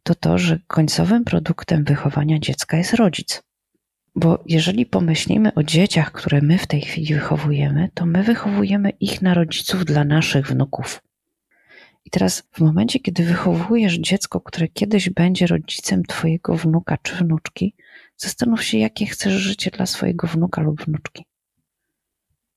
to 0.03 0.15
to, 0.15 0.39
że 0.39 0.59
końcowym 0.67 1.25
produktem 1.25 1.85
wychowania 1.85 2.39
dziecka 2.39 2.77
jest 2.77 2.95
rodzic. 2.95 3.43
Bo 4.17 4.43
jeżeli 4.47 4.87
pomyślimy 4.87 5.55
o 5.55 5.63
dzieciach, 5.63 6.13
które 6.13 6.41
my 6.41 6.59
w 6.59 6.67
tej 6.67 6.81
chwili 6.81 7.15
wychowujemy, 7.15 7.91
to 7.95 8.07
my 8.07 8.23
wychowujemy 8.23 8.91
ich 8.91 9.23
na 9.23 9.35
rodziców 9.35 9.85
dla 9.85 10.05
naszych 10.05 10.47
wnuków. 10.47 11.03
I 12.05 12.11
teraz, 12.11 12.49
w 12.53 12.61
momencie, 12.61 13.01
kiedy 13.01 13.25
wychowujesz 13.25 13.95
dziecko, 13.95 14.41
które 14.41 14.69
kiedyś 14.69 15.11
będzie 15.11 15.47
rodzicem 15.47 16.03
Twojego 16.03 16.57
wnuka 16.57 16.99
czy 17.03 17.15
wnuczki, 17.17 17.75
zastanów 18.17 18.65
się, 18.65 18.79
jakie 18.79 19.07
chcesz 19.07 19.33
życie 19.33 19.71
dla 19.71 19.87
swojego 19.87 20.27
wnuka 20.27 20.63
lub 20.63 20.85
wnuczki. 20.85 21.25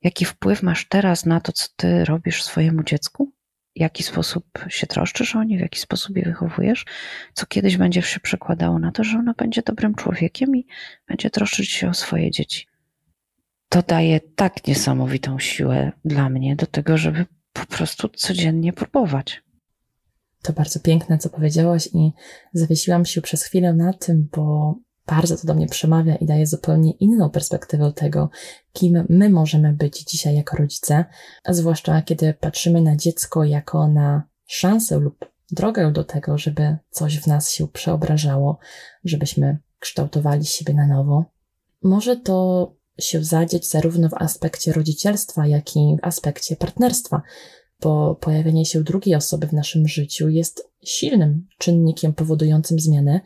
Jaki 0.03 0.26
wpływ 0.26 0.64
masz 0.64 0.88
teraz 0.88 1.26
na 1.26 1.41
to, 1.41 1.51
co 1.51 1.68
Ty 1.76 2.05
robisz 2.05 2.43
swojemu 2.43 2.84
dziecku? 2.84 3.32
Jaki 3.76 4.03
sposób 4.03 4.45
się 4.70 4.88
troszczysz 4.88 5.36
o 5.36 5.43
nie, 5.43 5.57
w 5.57 5.61
jaki 5.61 5.80
sposób 5.80 6.17
je 6.17 6.24
wychowujesz, 6.24 6.86
co 7.34 7.45
kiedyś 7.45 7.78
będzie 7.78 8.01
się 8.01 8.20
przekładało 8.20 8.80
na 8.80 8.91
to, 8.91 9.03
że 9.03 9.17
ona 9.17 9.34
będzie 9.38 9.61
dobrym 9.61 9.95
człowiekiem 9.95 10.55
i 10.55 10.67
będzie 11.07 11.30
troszczyć 11.30 11.72
się 11.72 11.89
o 11.89 11.93
swoje 11.93 12.32
dzieci. 12.32 12.67
To 13.70 13.82
daje 13.82 14.20
tak 14.20 14.67
niesamowitą 14.67 15.39
siłę 15.39 15.91
dla 16.05 16.30
mnie 16.30 16.55
do 16.55 16.65
tego, 16.65 16.97
żeby 16.97 17.26
po 17.53 17.65
prostu 17.65 18.09
codziennie 18.09 18.74
próbować. 18.74 19.41
To 20.41 20.53
bardzo 20.53 20.80
piękne, 20.80 21.17
co 21.17 21.30
powiedziałaś, 21.30 21.89
i 21.93 22.11
zawiesiłam 22.53 23.05
się 23.05 23.22
przez 23.22 23.43
chwilę 23.43 23.74
na 23.74 23.93
tym, 23.93 24.28
bo 24.32 24.76
bardzo 25.10 25.38
to 25.38 25.47
do 25.47 25.53
mnie 25.53 25.68
przemawia 25.68 26.16
i 26.16 26.26
daje 26.26 26.47
zupełnie 26.47 26.91
inną 26.91 27.30
perspektywę 27.30 27.93
tego, 27.93 28.30
kim 28.74 29.05
my 29.10 29.30
możemy 29.30 29.74
być 29.74 30.03
dzisiaj 30.03 30.36
jako 30.36 30.57
rodzice, 30.57 31.05
a 31.43 31.53
zwłaszcza 31.53 32.01
kiedy 32.01 32.34
patrzymy 32.34 32.82
na 32.82 32.95
dziecko 32.95 33.43
jako 33.43 33.88
na 33.88 34.24
szansę 34.47 34.97
lub 34.97 35.26
drogę 35.51 35.91
do 35.91 36.03
tego, 36.03 36.38
żeby 36.38 36.78
coś 36.89 37.20
w 37.20 37.28
nas 37.28 37.51
się 37.51 37.68
przeobrażało, 37.68 38.57
żebyśmy 39.03 39.57
kształtowali 39.80 40.45
siebie 40.45 40.74
na 40.74 40.88
nowo. 40.88 41.26
Może 41.84 42.18
to 42.18 42.72
się 42.99 43.24
zadzieć 43.24 43.70
zarówno 43.70 44.10
w 44.10 44.14
aspekcie 44.14 44.74
rodzicielstwa, 44.74 45.47
jak 45.47 45.76
i 45.76 45.97
w 46.01 46.05
aspekcie 46.05 46.55
partnerstwa, 46.55 47.22
bo 47.82 48.16
pojawienie 48.16 48.66
się 48.66 48.84
drugiej 48.84 49.16
osoby 49.16 49.47
w 49.47 49.53
naszym 49.53 49.88
życiu 49.88 50.30
jest 50.30 50.70
silnym 50.84 51.47
czynnikiem 51.57 52.14
powodującym 52.14 52.80
zmianę 52.80 53.22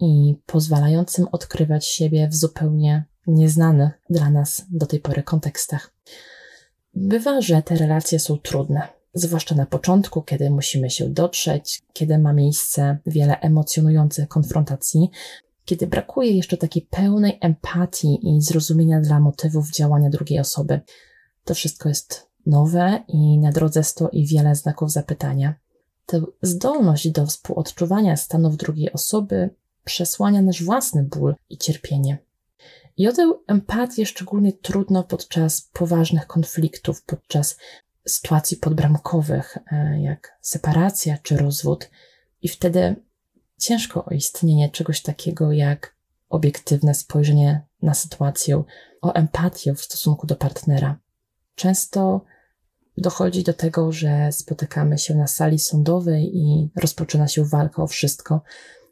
i 0.00 0.34
pozwalającym 0.46 1.28
odkrywać 1.32 1.86
siebie 1.86 2.28
w 2.28 2.34
zupełnie 2.34 3.04
nieznanych 3.26 3.90
dla 4.10 4.30
nas 4.30 4.66
do 4.70 4.86
tej 4.86 5.00
pory 5.00 5.22
kontekstach. 5.22 5.94
Bywa, 6.94 7.40
że 7.40 7.62
te 7.62 7.76
relacje 7.76 8.18
są 8.18 8.38
trudne, 8.38 8.88
zwłaszcza 9.14 9.54
na 9.54 9.66
początku, 9.66 10.22
kiedy 10.22 10.50
musimy 10.50 10.90
się 10.90 11.08
dotrzeć, 11.08 11.82
kiedy 11.92 12.18
ma 12.18 12.32
miejsce 12.32 12.98
wiele 13.06 13.40
emocjonujących 13.40 14.28
konfrontacji, 14.28 15.10
kiedy 15.64 15.86
brakuje 15.86 16.32
jeszcze 16.32 16.56
takiej 16.56 16.82
pełnej 16.90 17.38
empatii 17.40 18.18
i 18.22 18.42
zrozumienia 18.42 19.00
dla 19.00 19.20
motywów 19.20 19.70
działania 19.70 20.10
drugiej 20.10 20.40
osoby. 20.40 20.80
To 21.44 21.54
wszystko 21.54 21.88
jest 21.88 22.28
nowe 22.46 23.04
i 23.08 23.38
na 23.38 23.52
drodze 23.52 23.84
stoi 23.84 24.26
wiele 24.26 24.54
znaków 24.54 24.92
zapytania. 24.92 25.54
Tę 26.06 26.22
zdolność 26.42 27.10
do 27.10 27.26
współodczuwania 27.26 28.16
stanów 28.16 28.56
drugiej 28.56 28.92
osoby 28.92 29.50
przesłania 29.84 30.42
nasz 30.42 30.62
własny 30.62 31.02
ból 31.02 31.34
i 31.50 31.58
cierpienie. 31.58 32.18
I 32.96 33.08
o 33.08 33.12
tę 33.12 33.32
empatię 33.46 34.06
szczególnie 34.06 34.52
trudno 34.52 35.04
podczas 35.04 35.60
poważnych 35.72 36.26
konfliktów, 36.26 37.02
podczas 37.02 37.56
sytuacji 38.06 38.56
podbramkowych, 38.56 39.58
e, 39.72 40.02
jak 40.02 40.38
separacja 40.40 41.18
czy 41.22 41.36
rozwód, 41.36 41.90
i 42.42 42.48
wtedy 42.48 42.96
ciężko 43.58 44.04
o 44.04 44.10
istnienie 44.10 44.70
czegoś 44.70 45.02
takiego 45.02 45.52
jak 45.52 45.94
obiektywne 46.28 46.94
spojrzenie 46.94 47.62
na 47.82 47.94
sytuację, 47.94 48.64
o 49.02 49.12
empatię 49.12 49.74
w 49.74 49.82
stosunku 49.82 50.26
do 50.26 50.36
partnera. 50.36 50.98
Często 51.54 52.24
dochodzi 52.96 53.44
do 53.44 53.54
tego, 53.54 53.92
że 53.92 54.32
spotykamy 54.32 54.98
się 54.98 55.14
na 55.14 55.26
sali 55.26 55.58
sądowej 55.58 56.36
i 56.36 56.70
rozpoczyna 56.76 57.28
się 57.28 57.44
walka 57.44 57.82
o 57.82 57.86
wszystko. 57.86 58.42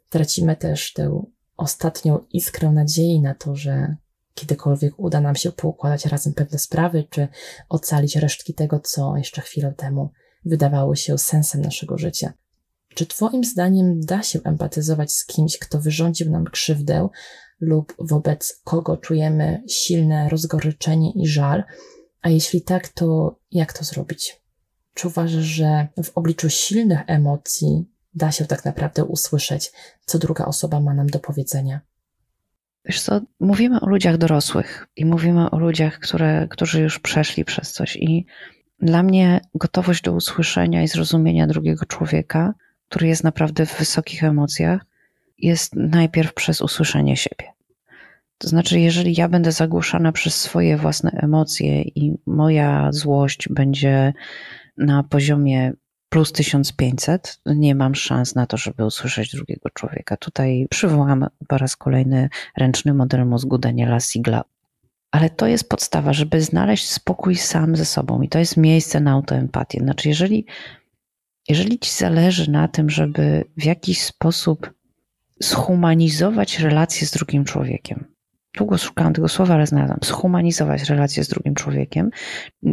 Tracimy 0.09 0.55
też 0.55 0.93
tę 0.93 1.23
ostatnią 1.57 2.25
iskrę 2.31 2.71
nadziei 2.71 3.21
na 3.21 3.35
to, 3.35 3.55
że 3.55 3.95
kiedykolwiek 4.33 4.93
uda 4.97 5.21
nam 5.21 5.35
się 5.35 5.51
poukładać 5.51 6.05
razem 6.05 6.33
pewne 6.33 6.59
sprawy, 6.59 7.07
czy 7.09 7.27
ocalić 7.69 8.15
resztki 8.15 8.53
tego, 8.53 8.79
co 8.79 9.17
jeszcze 9.17 9.41
chwilę 9.41 9.73
temu 9.77 10.11
wydawało 10.45 10.95
się 10.95 11.17
sensem 11.17 11.61
naszego 11.61 11.97
życia. 11.97 12.33
Czy 12.93 13.05
Twoim 13.05 13.43
zdaniem 13.43 13.99
da 13.99 14.23
się 14.23 14.39
empatyzować 14.43 15.13
z 15.13 15.25
kimś, 15.25 15.57
kto 15.57 15.79
wyrządził 15.79 16.31
nam 16.31 16.45
krzywdę 16.45 17.09
lub 17.59 17.93
wobec 17.99 18.61
kogo 18.63 18.97
czujemy 18.97 19.63
silne 19.69 20.29
rozgoryczenie 20.29 21.11
i 21.11 21.27
żal? 21.27 21.63
A 22.21 22.29
jeśli 22.29 22.61
tak, 22.61 22.87
to 22.87 23.39
jak 23.51 23.73
to 23.73 23.85
zrobić? 23.85 24.41
Czy 24.93 25.07
uważasz, 25.07 25.43
że 25.43 25.87
w 26.03 26.11
obliczu 26.15 26.49
silnych 26.49 26.99
emocji 27.07 27.85
da 28.17 28.31
się 28.31 28.45
tak 28.45 28.65
naprawdę 28.65 29.05
usłyszeć, 29.05 29.71
co 30.05 30.19
druga 30.19 30.45
osoba 30.45 30.79
ma 30.79 30.93
nam 30.93 31.07
do 31.07 31.19
powiedzenia? 31.19 31.81
Wiesz 32.85 33.01
co, 33.01 33.21
mówimy 33.39 33.79
o 33.79 33.85
ludziach 33.89 34.17
dorosłych 34.17 34.87
i 34.95 35.05
mówimy 35.05 35.49
o 35.49 35.59
ludziach, 35.59 35.99
które, 35.99 36.47
którzy 36.49 36.81
już 36.81 36.99
przeszli 36.99 37.45
przez 37.45 37.71
coś 37.71 37.95
i 37.95 38.25
dla 38.79 39.03
mnie 39.03 39.41
gotowość 39.55 40.01
do 40.01 40.13
usłyszenia 40.13 40.83
i 40.83 40.87
zrozumienia 40.87 41.47
drugiego 41.47 41.85
człowieka– 41.85 42.53
który 42.89 43.07
jest 43.07 43.23
naprawdę 43.23 43.65
w 43.65 43.79
wysokich 43.79 44.23
emocjach, 44.23 44.85
jest 45.37 45.75
najpierw 45.75 46.33
przez 46.33 46.61
usłyszenie 46.61 47.17
siebie. 47.17 47.53
To 48.37 48.47
znaczy, 48.47 48.79
jeżeli 48.79 49.15
ja 49.17 49.29
będę 49.29 49.51
zagłuszana 49.51 50.11
przez 50.11 50.35
swoje 50.35 50.77
własne 50.77 51.11
emocje 51.11 51.81
i 51.81 52.17
moja 52.25 52.91
złość 52.91 53.49
będzie 53.49 54.13
na 54.77 55.03
poziomie 55.03 55.73
plus 56.09 56.31
1500, 56.31 57.39
nie 57.45 57.75
mam 57.75 57.95
szans 57.95 58.35
na 58.35 58.45
to, 58.45 58.57
żeby 58.57 58.85
usłyszeć 58.85 59.31
drugiego 59.31 59.69
człowieka. 59.69 60.17
Tutaj 60.17 60.67
przywołam 60.69 61.25
po 61.47 61.57
raz 61.57 61.75
kolejny 61.75 62.29
ręczny 62.57 62.93
model 62.93 63.25
mózgu 63.25 63.57
Daniela 63.57 63.99
Sigla. 63.99 64.43
Ale 65.11 65.29
to 65.29 65.47
jest 65.47 65.69
podstawa, 65.69 66.13
żeby 66.13 66.41
znaleźć 66.41 66.89
spokój 66.89 67.35
sam 67.35 67.75
ze 67.75 67.85
sobą 67.85 68.21
i 68.21 68.29
to 68.29 68.39
jest 68.39 68.57
miejsce 68.57 68.99
na 68.99 69.11
autoempatię. 69.11 69.79
Znaczy, 69.79 70.09
jeżeli 70.09 70.45
jeżeli 71.49 71.79
ci 71.79 71.91
zależy 71.91 72.51
na 72.51 72.67
tym, 72.67 72.89
żeby 72.89 73.43
w 73.57 73.65
jakiś 73.65 74.01
sposób 74.01 74.73
zhumanizować 75.39 76.59
relacje 76.59 77.07
z 77.07 77.11
drugim 77.11 77.45
człowiekiem, 77.45 78.16
długo 78.57 78.77
szukałam 78.77 79.13
tego 79.13 79.27
słowa, 79.27 79.53
ale 79.53 79.67
znalazłam, 79.67 79.99
zhumanizować 80.03 80.89
relacje 80.89 81.23
z 81.23 81.27
drugim 81.27 81.55
człowiekiem, 81.55 82.09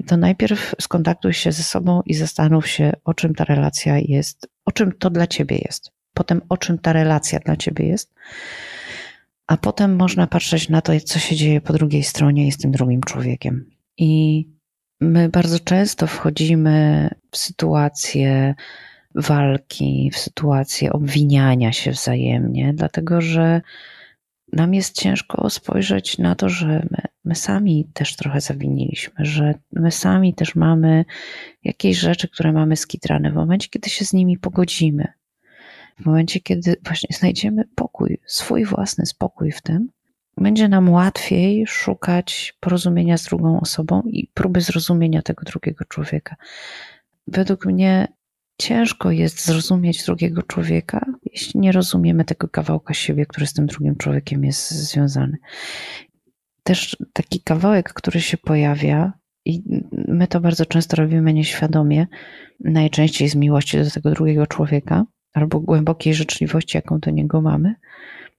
to 0.07 0.16
najpierw 0.16 0.74
skontaktuj 0.80 1.32
się 1.32 1.53
ze 1.53 1.62
sobą 1.62 2.03
i 2.07 2.14
zastanów 2.14 2.68
się, 2.68 2.93
o 3.05 3.14
czym 3.14 3.35
ta 3.35 3.45
relacja 3.45 3.99
jest, 3.99 4.49
o 4.64 4.72
czym 4.72 4.93
to 4.93 5.11
dla 5.11 5.26
ciebie 5.26 5.57
jest. 5.57 5.91
Potem, 6.14 6.41
o 6.49 6.57
czym 6.57 6.78
ta 6.78 6.93
relacja 6.93 7.39
dla 7.39 7.57
ciebie 7.57 7.87
jest. 7.87 8.14
A 9.47 9.57
potem 9.57 9.97
można 9.97 10.26
patrzeć 10.26 10.68
na 10.68 10.80
to, 10.80 10.93
co 11.05 11.18
się 11.18 11.37
dzieje 11.37 11.61
po 11.61 11.72
drugiej 11.72 12.03
stronie 12.03 12.47
i 12.47 12.53
z 12.53 12.59
tym 12.59 12.70
drugim 12.70 13.01
człowiekiem. 13.01 13.70
I 13.99 14.45
My 15.01 15.28
bardzo 15.28 15.61
często 15.61 16.07
wchodzimy 16.07 17.09
w 17.30 17.37
sytuacje 17.37 18.55
walki, 19.14 20.11
w 20.12 20.18
sytuacje 20.18 20.93
obwiniania 20.93 21.72
się 21.72 21.91
wzajemnie, 21.91 22.72
dlatego 22.74 23.20
że 23.20 23.61
nam 24.55 24.74
jest 24.74 24.94
ciężko 24.94 25.50
spojrzeć 25.50 26.18
na 26.18 26.34
to, 26.34 26.48
że 26.48 26.66
my, 26.66 27.02
my, 27.24 27.34
sami 27.34 27.88
też 27.94 28.16
trochę 28.16 28.40
zawiniliśmy, 28.40 29.24
że 29.24 29.55
my 29.72 29.90
sami 29.90 30.34
też 30.34 30.55
mamy 30.55 31.05
jakieś 31.64 31.98
rzeczy, 31.98 32.28
które 32.28 32.52
mamy 32.52 32.76
skitrane 32.76 33.30
w 33.30 33.34
momencie, 33.34 33.68
kiedy 33.68 33.90
się 33.90 34.05
z 34.05 34.12
nimi 34.12 34.38
pogodzimy. 34.38 35.09
W 36.00 36.07
momencie, 36.07 36.40
kiedy 36.40 36.76
właśnie 36.84 37.16
znajdziemy 37.16 37.64
pokój, 37.74 38.18
swój 38.26 38.64
własny 38.64 39.07
spokój 39.07 39.52
w 39.52 39.62
tym, 39.62 39.88
będzie 40.36 40.68
nam 40.68 40.90
łatwiej 40.90 41.66
szukać 41.66 42.57
porozumienia 42.61 43.18
z 43.18 43.24
drugą 43.24 43.61
osobą 43.61 44.02
i 44.07 44.28
próby 44.34 44.61
zrozumienia 44.61 45.22
tego 45.22 45.44
drugiego 45.44 45.84
człowieka. 45.84 46.36
Według 47.26 47.66
mnie 47.66 48.09
ciężko 48.59 49.11
jest 49.11 49.46
zrozumieć 49.46 50.05
drugiego 50.05 50.42
człowieka, 50.42 51.07
jeśli 51.32 51.61
nie 51.61 51.72
rozumiemy 51.72 52.24
tego 52.24 52.48
kawałka 52.48 52.94
siebie, 52.94 53.26
który 53.26 53.46
z 53.46 53.52
tym 53.52 53.66
drugim 53.66 53.96
człowiekiem 53.96 54.44
jest 54.44 54.70
związany. 54.70 55.36
Też 56.62 56.96
taki 57.12 57.40
kawałek, 57.40 57.92
który 57.92 58.20
się 58.20 58.36
pojawia, 58.36 59.12
i 59.44 59.62
my 60.09 60.26
to 60.26 60.40
bardzo 60.40 60.66
często 60.66 60.96
robimy 60.96 61.32
nieświadomie, 61.32 62.07
najczęściej 62.61 63.28
z 63.28 63.34
miłości 63.34 63.78
do 63.78 63.90
tego 63.90 64.11
drugiego 64.11 64.46
człowieka, 64.46 65.05
albo 65.32 65.61
głębokiej 65.61 66.14
życzliwości, 66.14 66.76
jaką 66.76 66.98
do 66.98 67.11
niego 67.11 67.40
mamy, 67.40 67.74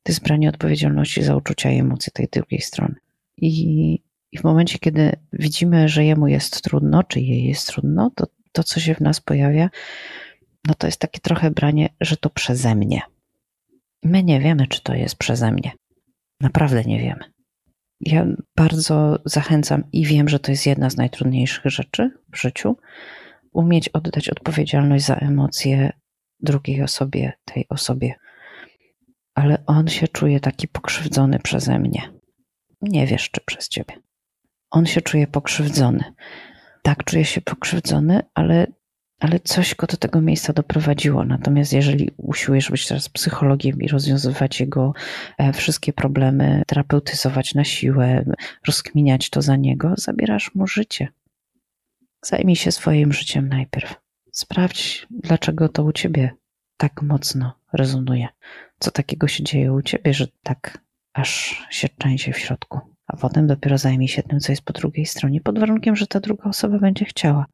to 0.03 0.11
jest 0.11 0.23
branie 0.23 0.49
odpowiedzialności 0.49 1.23
za 1.23 1.35
uczucia 1.35 1.71
i 1.71 1.79
emocje 1.79 2.11
tej 2.13 2.27
drugiej 2.31 2.61
strony. 2.61 2.95
I, 3.37 4.03
I 4.31 4.37
w 4.37 4.43
momencie, 4.43 4.79
kiedy 4.79 5.11
widzimy, 5.33 5.89
że 5.89 6.05
jemu 6.05 6.27
jest 6.27 6.61
trudno, 6.61 7.03
czy 7.03 7.19
jej 7.19 7.43
jest 7.43 7.67
trudno, 7.67 8.11
to 8.15 8.27
to, 8.55 8.63
co 8.63 8.79
się 8.79 8.95
w 8.95 9.01
nas 9.01 9.21
pojawia, 9.21 9.69
no 10.67 10.73
to 10.73 10.87
jest 10.87 10.99
takie 10.99 11.19
trochę 11.19 11.51
branie, 11.51 11.89
że 12.01 12.17
to 12.17 12.29
przeze 12.29 12.75
mnie. 12.75 13.01
My 14.03 14.23
nie 14.23 14.39
wiemy, 14.39 14.67
czy 14.67 14.81
to 14.81 14.93
jest 14.93 15.15
przeze 15.15 15.51
mnie. 15.51 15.71
Naprawdę 16.41 16.83
nie 16.83 16.99
wiemy. 16.99 17.23
Ja 17.99 18.25
bardzo 18.55 19.19
zachęcam 19.25 19.83
i 19.91 20.05
wiem, 20.05 20.29
że 20.29 20.39
to 20.39 20.51
jest 20.51 20.65
jedna 20.65 20.89
z 20.89 20.97
najtrudniejszych 20.97 21.65
rzeczy 21.65 22.11
w 22.31 22.37
życiu 22.37 22.77
umieć 23.53 23.89
oddać 23.89 24.29
odpowiedzialność 24.29 25.05
za 25.05 25.15
emocje 25.15 25.93
drugiej 26.39 26.81
osobie, 26.81 27.33
tej 27.45 27.65
osobie, 27.69 28.13
ale 29.33 29.63
on 29.65 29.87
się 29.87 30.07
czuje 30.07 30.39
taki 30.39 30.67
pokrzywdzony 30.67 31.39
przeze 31.39 31.79
mnie. 31.79 32.01
Nie 32.81 33.07
wiesz, 33.07 33.29
czy 33.29 33.41
przez 33.45 33.69
ciebie. 33.69 33.95
On 34.71 34.85
się 34.85 35.01
czuje 35.01 35.27
pokrzywdzony. 35.27 36.03
Tak, 36.85 37.03
czuje 37.03 37.25
się 37.25 37.41
pokrzywdzony, 37.41 38.21
ale, 38.33 38.67
ale 39.19 39.39
coś 39.39 39.75
go 39.75 39.87
do 39.87 39.97
tego 39.97 40.21
miejsca 40.21 40.53
doprowadziło. 40.53 41.25
Natomiast 41.25 41.73
jeżeli 41.73 42.11
usiłujesz 42.17 42.71
być 42.71 42.87
teraz 42.87 43.09
psychologiem 43.09 43.81
i 43.81 43.87
rozwiązywać 43.87 44.59
jego 44.59 44.93
e, 45.37 45.53
wszystkie 45.53 45.93
problemy, 45.93 46.63
terapeutyzować 46.67 47.53
na 47.53 47.63
siłę, 47.63 48.25
rozkminiać 48.67 49.29
to 49.29 49.41
za 49.41 49.55
niego, 49.55 49.93
zabierasz 49.97 50.55
mu 50.55 50.67
życie. 50.67 51.07
Zajmij 52.21 52.55
się 52.55 52.71
swoim 52.71 53.13
życiem 53.13 53.49
najpierw. 53.49 53.95
Sprawdź, 54.31 55.07
dlaczego 55.09 55.69
to 55.69 55.83
u 55.83 55.91
ciebie 55.91 56.31
tak 56.77 57.01
mocno 57.01 57.59
rezonuje. 57.73 58.27
Co 58.79 58.91
takiego 58.91 59.27
się 59.27 59.43
dzieje 59.43 59.73
u 59.73 59.81
ciebie, 59.81 60.13
że 60.13 60.27
tak 60.43 60.77
aż 61.13 61.61
się 61.69 61.89
trzęsie 61.89 62.33
w 62.33 62.39
środku, 62.39 62.94
a 63.07 63.17
potem 63.17 63.47
dopiero 63.47 63.77
zajmij 63.77 64.07
się 64.07 64.23
tym, 64.23 64.39
co 64.39 64.51
jest 64.51 64.61
po 64.61 64.73
drugiej 64.73 65.05
stronie, 65.05 65.41
pod 65.41 65.59
warunkiem, 65.59 65.95
że 65.95 66.07
ta 66.07 66.19
druga 66.19 66.49
osoba 66.49 66.79
będzie 66.79 67.05
chciała. 67.05 67.45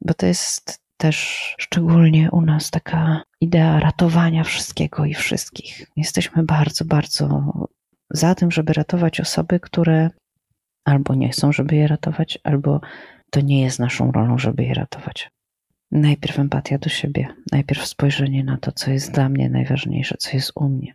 Bo 0.00 0.14
to 0.14 0.26
jest 0.26 0.80
też 0.96 1.16
szczególnie 1.58 2.30
u 2.30 2.40
nas 2.40 2.70
taka 2.70 3.22
idea 3.40 3.80
ratowania 3.80 4.44
wszystkiego 4.44 5.04
i 5.04 5.14
wszystkich. 5.14 5.86
Jesteśmy 5.96 6.42
bardzo, 6.42 6.84
bardzo 6.84 7.52
za 8.10 8.34
tym, 8.34 8.50
żeby 8.50 8.72
ratować 8.72 9.20
osoby, 9.20 9.60
które 9.60 10.10
albo 10.84 11.14
nie 11.14 11.28
chcą, 11.28 11.52
żeby 11.52 11.76
je 11.76 11.86
ratować, 11.86 12.38
albo 12.44 12.80
to 13.30 13.40
nie 13.40 13.62
jest 13.62 13.78
naszą 13.78 14.12
rolą, 14.12 14.38
żeby 14.38 14.64
je 14.64 14.74
ratować. 14.74 15.30
Najpierw 15.90 16.38
empatia 16.38 16.78
do 16.78 16.88
siebie, 16.88 17.28
najpierw 17.52 17.86
spojrzenie 17.86 18.44
na 18.44 18.58
to, 18.58 18.72
co 18.72 18.90
jest 18.90 19.12
dla 19.12 19.28
mnie 19.28 19.50
najważniejsze, 19.50 20.16
co 20.18 20.30
jest 20.32 20.52
u 20.54 20.68
mnie, 20.68 20.94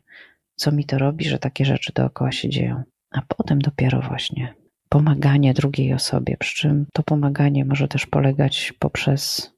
co 0.55 0.71
mi 0.71 0.85
to 0.85 0.97
robi, 0.97 1.25
że 1.25 1.39
takie 1.39 1.65
rzeczy 1.65 1.93
dookoła 1.93 2.31
się 2.31 2.49
dzieją, 2.49 2.83
a 3.15 3.21
potem 3.27 3.59
dopiero 3.59 4.01
właśnie 4.01 4.53
pomaganie 4.89 5.53
drugiej 5.53 5.93
osobie, 5.93 6.37
przy 6.39 6.55
czym 6.55 6.85
to 6.93 7.03
pomaganie 7.03 7.65
może 7.65 7.87
też 7.87 8.05
polegać 8.05 8.73
poprzez 8.79 9.51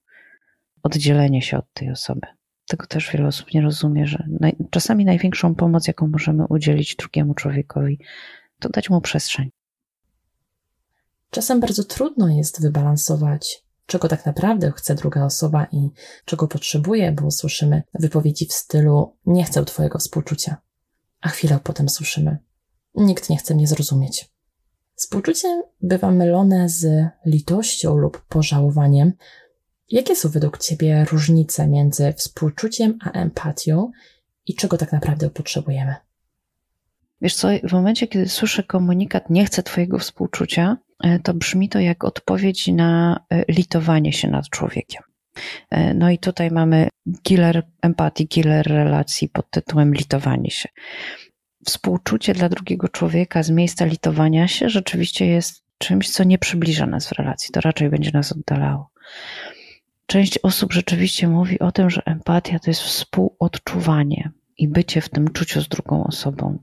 oddzielenie 0.84 1.42
się 1.42 1.58
od 1.58 1.74
tej 1.74 1.92
osoby. 1.92 2.28
Tego 2.68 2.88
też 2.88 3.12
wiele 3.12 3.28
osób 3.28 3.54
nie 3.54 3.62
rozumie, 3.62 4.08
że 4.08 4.28
naj, 4.40 4.56
czasami 4.70 5.06
największą 5.06 5.56
pomoc, 5.56 5.88
jaką 5.88 6.08
możemy 6.08 6.46
udzielić 6.50 6.96
drugiemu 6.96 7.34
człowiekowi, 7.34 8.00
to 8.60 8.70
dać 8.70 8.90
mu 8.90 9.02
przestrzeń. 9.02 9.50
Czasem 11.30 11.60
bardzo 11.60 11.84
trudno 11.84 12.30
jest 12.30 12.62
wybalansować, 12.62 13.64
czego 13.86 14.08
tak 14.08 14.26
naprawdę 14.26 14.72
chce 14.72 14.96
druga 14.96 15.26
osoba 15.26 15.68
i 15.72 15.90
czego 16.26 16.48
potrzebuje, 16.48 17.12
bo 17.12 17.32
słyszymy 17.32 17.84
wypowiedzi 18.00 18.46
w 18.46 18.54
stylu: 18.54 19.18
Nie 19.26 19.44
chcę 19.44 19.66
Twojego 19.66 20.00
współczucia, 20.00 20.58
a 21.22 21.30
chwilę 21.30 21.60
potem 21.64 21.90
słyszymy: 21.90 22.38
Nikt 22.98 23.30
nie 23.30 23.38
chce 23.38 23.56
mnie 23.56 23.68
zrozumieć. 23.68 24.30
Współczucie 24.96 25.64
bywa 25.82 26.12
mylone 26.12 26.70
z 26.70 27.06
litością 27.26 27.98
lub 27.98 28.22
pożałowaniem. 28.22 29.14
Jakie 29.90 30.16
są 30.16 30.30
według 30.30 30.58
Ciebie 30.58 31.06
różnice 31.12 31.68
między 31.68 32.14
współczuciem 32.14 32.98
a 33.02 33.12
empatią 33.12 33.92
i 34.46 34.56
czego 34.56 34.78
tak 34.78 34.92
naprawdę 34.92 35.30
potrzebujemy? 35.30 35.96
Wiesz 37.22 37.36
co, 37.36 37.48
w 37.64 37.72
momencie, 37.72 38.08
kiedy 38.08 38.30
słyszę 38.30 38.64
komunikat 38.64 39.30
nie 39.30 39.46
chcę 39.46 39.64
Twojego 39.64 40.00
współczucia, 40.00 40.78
e, 41.04 41.20
to 41.20 41.34
brzmi 41.34 41.70
to 41.70 41.80
jak 41.80 42.04
odpowiedź 42.04 42.68
na 42.68 43.20
e, 43.30 43.44
litowanie 43.52 44.14
się 44.14 44.28
nad 44.28 44.50
człowiekiem. 44.50 45.02
E, 45.70 45.94
no 45.94 46.10
i 46.10 46.18
tutaj 46.18 46.52
mamy 46.52 46.88
killer 47.24 47.64
empatii, 47.82 48.28
killer 48.28 48.68
relacji 48.68 49.30
pod 49.30 49.50
tytułem 49.50 49.94
litowanie 49.94 50.52
się 50.52 50.70
współczucie 51.68 52.34
dla 52.34 52.50
drugiego 52.50 52.90
człowieka 52.90 53.44
z 53.44 53.50
miejsca 53.50 53.86
litowania 53.86 54.48
się 54.48 54.70
rzeczywiście 54.70 55.26
jest 55.26 55.64
czymś, 55.78 56.10
co 56.10 56.24
nie 56.24 56.38
przybliża 56.38 56.86
nas 56.86 57.08
w 57.08 57.12
relacji, 57.12 57.52
to 57.52 57.62
raczej 57.62 57.90
będzie 57.90 58.12
nas 58.14 58.32
oddalało. 58.32 58.90
Część 60.06 60.40
osób 60.44 60.74
rzeczywiście 60.74 61.28
mówi 61.28 61.60
o 61.60 61.72
tym, 61.72 61.90
że 61.90 62.02
empatia 62.06 62.60
to 62.60 62.70
jest 62.70 62.82
współodczuwanie 62.82 64.32
i 64.58 64.68
bycie 64.68 65.02
w 65.02 65.10
tym 65.10 65.28
czuciu 65.28 65.62
z 65.62 65.68
drugą 65.68 66.04
osobą. 66.04 66.58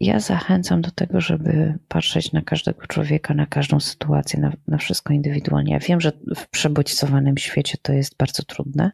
Ja 0.00 0.20
zachęcam 0.20 0.82
do 0.82 0.90
tego, 0.90 1.20
żeby 1.20 1.78
patrzeć 1.88 2.32
na 2.32 2.42
każdego 2.42 2.86
człowieka, 2.86 3.34
na 3.34 3.46
każdą 3.46 3.80
sytuację, 3.80 4.40
na, 4.40 4.52
na 4.68 4.78
wszystko 4.78 5.12
indywidualnie. 5.12 5.72
Ja 5.72 5.78
wiem, 5.78 6.00
że 6.00 6.12
w 6.36 6.48
przebodźcowanym 6.48 7.38
świecie 7.38 7.78
to 7.82 7.92
jest 7.92 8.16
bardzo 8.16 8.42
trudne, 8.42 8.92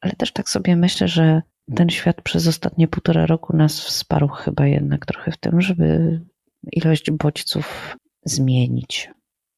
ale 0.00 0.12
też 0.12 0.32
tak 0.32 0.48
sobie 0.48 0.76
myślę, 0.76 1.08
że 1.08 1.42
ten 1.74 1.90
świat 1.90 2.22
przez 2.22 2.48
ostatnie 2.48 2.88
półtora 2.88 3.26
roku 3.26 3.56
nas 3.56 3.80
wsparł 3.80 4.28
chyba 4.28 4.66
jednak 4.66 5.06
trochę 5.06 5.30
w 5.32 5.36
tym, 5.36 5.60
żeby 5.60 6.20
ilość 6.72 7.10
bodźców 7.10 7.96
zmienić, 8.24 9.10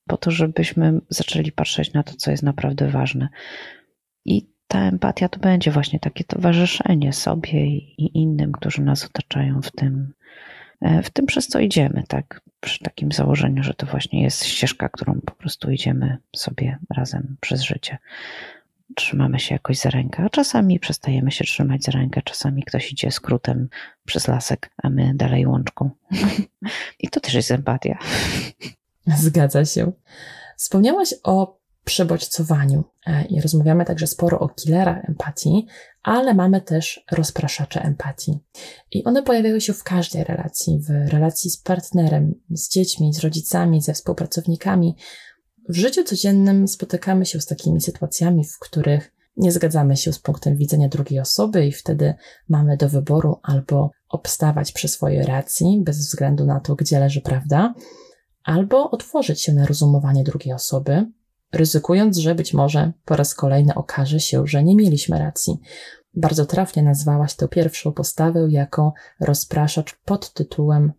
po 0.09 0.17
to, 0.17 0.31
żebyśmy 0.31 1.01
zaczęli 1.09 1.53
patrzeć 1.53 1.93
na 1.93 2.03
to, 2.03 2.15
co 2.17 2.31
jest 2.31 2.43
naprawdę 2.43 2.89
ważne. 2.89 3.29
I 4.25 4.49
ta 4.69 4.81
empatia 4.81 5.29
to 5.29 5.41
będzie 5.41 5.71
właśnie 5.71 6.01
takie 6.01 6.25
towarzyszenie 6.25 7.13
sobie 7.13 7.67
i 7.77 8.19
innym, 8.19 8.53
którzy 8.53 8.83
nas 8.83 9.05
otaczają 9.05 9.63
w 9.63 9.71
tym, 9.71 10.13
e, 10.81 11.03
w 11.03 11.11
tym 11.11 11.27
przez 11.27 11.49
co 11.49 11.61
idziemy, 11.61 12.03
tak? 12.09 12.41
Przy 12.61 12.79
takim 12.79 13.13
założeniu, 13.13 13.63
że 13.63 13.75
to 13.75 13.87
właśnie 13.87 14.23
jest 14.23 14.45
ścieżka, 14.45 14.89
którą 14.89 15.21
po 15.21 15.35
prostu 15.35 15.71
idziemy 15.71 16.19
sobie 16.37 16.79
razem 16.91 17.37
przez 17.41 17.63
życie 17.63 17.99
trzymamy 18.95 19.41
się 19.41 19.55
jakoś 19.55 19.79
za 19.79 19.91
rękę, 19.91 20.23
a 20.27 20.31
czasami 20.31 20.81
przestajemy 20.81 21.31
się 21.31 21.45
trzymać 21.45 21.85
za 21.85 21.93
rękę, 21.93 22.23
czasami 22.25 22.63
ktoś 22.63 22.93
idzie 22.93 23.11
skrótem 23.11 23.69
przez 24.05 24.29
lasek, 24.29 24.71
a 24.83 24.91
my 24.91 25.13
dalej 25.15 25.47
łączką. 25.47 25.91
I 27.01 27.09
to 27.09 27.21
też 27.21 27.35
jest 27.35 27.51
empatia. 27.51 27.99
Zgadza 29.07 29.65
się. 29.65 29.93
Wspomniałaś 30.57 31.15
o 31.23 31.65
przebodźcowaniu 31.85 32.85
e, 33.07 33.25
i 33.25 33.41
rozmawiamy 33.41 33.85
także 33.85 34.07
sporo 34.07 34.39
o 34.39 34.49
killerach 34.49 35.09
empatii, 35.09 35.67
ale 36.03 36.35
mamy 36.35 36.61
też 36.61 37.05
rozpraszacze 37.11 37.83
empatii. 37.83 38.39
I 38.91 39.05
one 39.05 39.23
pojawiają 39.23 39.61
się 39.61 39.73
w 39.73 39.85
każdej 39.85 40.25
relacji, 40.25 40.81
w 40.81 41.13
relacji 41.13 41.51
z 41.51 41.57
partnerem, 41.57 42.35
z 42.51 42.69
dziećmi, 42.69 43.15
z 43.15 43.19
rodzicami, 43.19 43.81
ze 43.81 43.95
współpracownikami, 43.95 44.97
w 45.69 45.77
życiu 45.77 46.05
codziennym 46.05 46.69
spotykamy 46.69 47.27
się 47.27 47.41
z 47.41 47.47
takimi 47.47 47.81
sytuacjami, 47.81 48.45
w 48.45 48.59
których 48.59 49.13
nie 49.37 49.53
zgadzamy 49.53 49.97
się 49.97 50.13
z 50.13 50.19
punktem 50.19 50.57
widzenia 50.57 50.89
drugiej 50.89 51.21
osoby 51.21 51.67
i 51.67 51.73
wtedy 51.73 52.15
mamy 52.49 52.77
do 52.77 52.89
wyboru 52.89 53.41
albo 53.43 53.91
obstawać 54.09 54.73
przy 54.73 54.89
swojej 54.89 55.23
racji, 55.23 55.83
bez 55.85 55.99
względu 55.99 56.47
na 56.47 56.61
to, 56.61 56.75
gdzie 56.75 57.01
leży 57.01 57.21
prawda, 57.21 57.75
albo 58.45 58.91
otworzyć 58.91 59.41
się 59.41 59.53
na 59.53 59.67
rozumowanie 59.67 60.25
drugiej 60.25 60.55
osoby, 60.55 61.07
ryzykując, 61.53 62.17
że 62.17 62.35
być 62.35 62.55
może 62.55 62.93
po 63.05 63.17
raz 63.17 63.35
kolejny 63.35 63.75
okaże 63.75 64.21
się, 64.21 64.47
że 64.47 64.65
nie 64.65 64.77
mieliśmy 64.77 65.19
racji. 65.19 65.59
Bardzo 66.15 66.47
trafnie 66.47 66.83
nazwałaś 66.83 67.35
tę 67.35 67.49
pierwszą 67.49 67.93
postawę 67.93 68.47
jako 68.49 68.93
rozpraszacz 69.21 69.97
pod 70.05 70.33
tytułem 70.33 70.93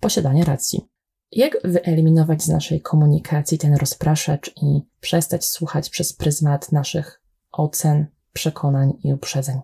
posiadanie 0.00 0.44
racji. 0.44 0.89
Jak 1.32 1.58
wyeliminować 1.64 2.42
z 2.42 2.48
naszej 2.48 2.80
komunikacji 2.80 3.58
ten 3.58 3.74
rozpraszacz 3.74 4.50
i 4.62 4.80
przestać 5.00 5.44
słuchać 5.44 5.90
przez 5.90 6.12
pryzmat 6.12 6.72
naszych 6.72 7.22
ocen, 7.52 8.06
przekonań 8.32 8.92
i 9.04 9.12
uprzedzeń? 9.12 9.60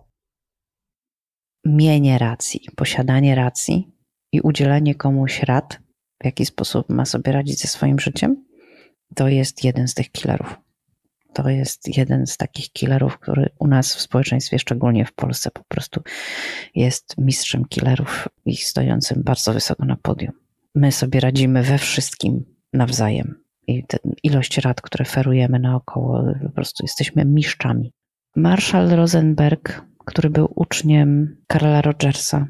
Mienie 1.65 2.17
racji, 2.17 2.61
posiadanie 2.75 3.35
racji 3.35 3.91
i 4.31 4.41
udzielenie 4.41 4.95
komuś 4.95 5.43
rad, 5.43 5.79
w 6.21 6.25
jaki 6.25 6.45
sposób 6.45 6.89
ma 6.89 7.05
sobie 7.05 7.31
radzić 7.31 7.59
ze 7.59 7.67
swoim 7.67 7.99
życiem, 7.99 8.45
to 9.15 9.27
jest 9.27 9.63
jeden 9.63 9.87
z 9.87 9.93
tych 9.93 10.11
killerów. 10.11 10.55
To 11.33 11.49
jest 11.49 11.97
jeden 11.97 12.27
z 12.27 12.37
takich 12.37 12.71
killerów, 12.71 13.19
który 13.19 13.49
u 13.59 13.67
nas 13.67 13.95
w 13.95 14.01
społeczeństwie, 14.01 14.59
szczególnie 14.59 15.05
w 15.05 15.13
Polsce, 15.13 15.51
po 15.51 15.63
prostu 15.67 16.01
jest 16.75 17.17
mistrzem 17.17 17.65
killerów 17.65 18.27
i 18.45 18.55
stojącym 18.55 19.23
bardzo 19.23 19.53
wysoko 19.53 19.85
na 19.85 19.95
podium 19.95 20.46
my 20.77 20.91
sobie 20.91 21.19
radzimy 21.19 21.63
we 21.63 21.77
wszystkim 21.77 22.45
nawzajem. 22.73 23.35
I 23.67 23.83
ilość 24.23 24.57
rad, 24.57 24.81
które 24.81 25.05
ferujemy 25.05 25.59
naokoło, 25.59 26.23
po 26.43 26.49
prostu 26.49 26.83
jesteśmy 26.83 27.25
mistrzami. 27.25 27.93
Marshall 28.35 28.89
Rosenberg, 28.89 29.81
który 30.05 30.29
był 30.29 30.51
uczniem 30.55 31.37
Karla 31.47 31.81
Rogersa, 31.81 32.47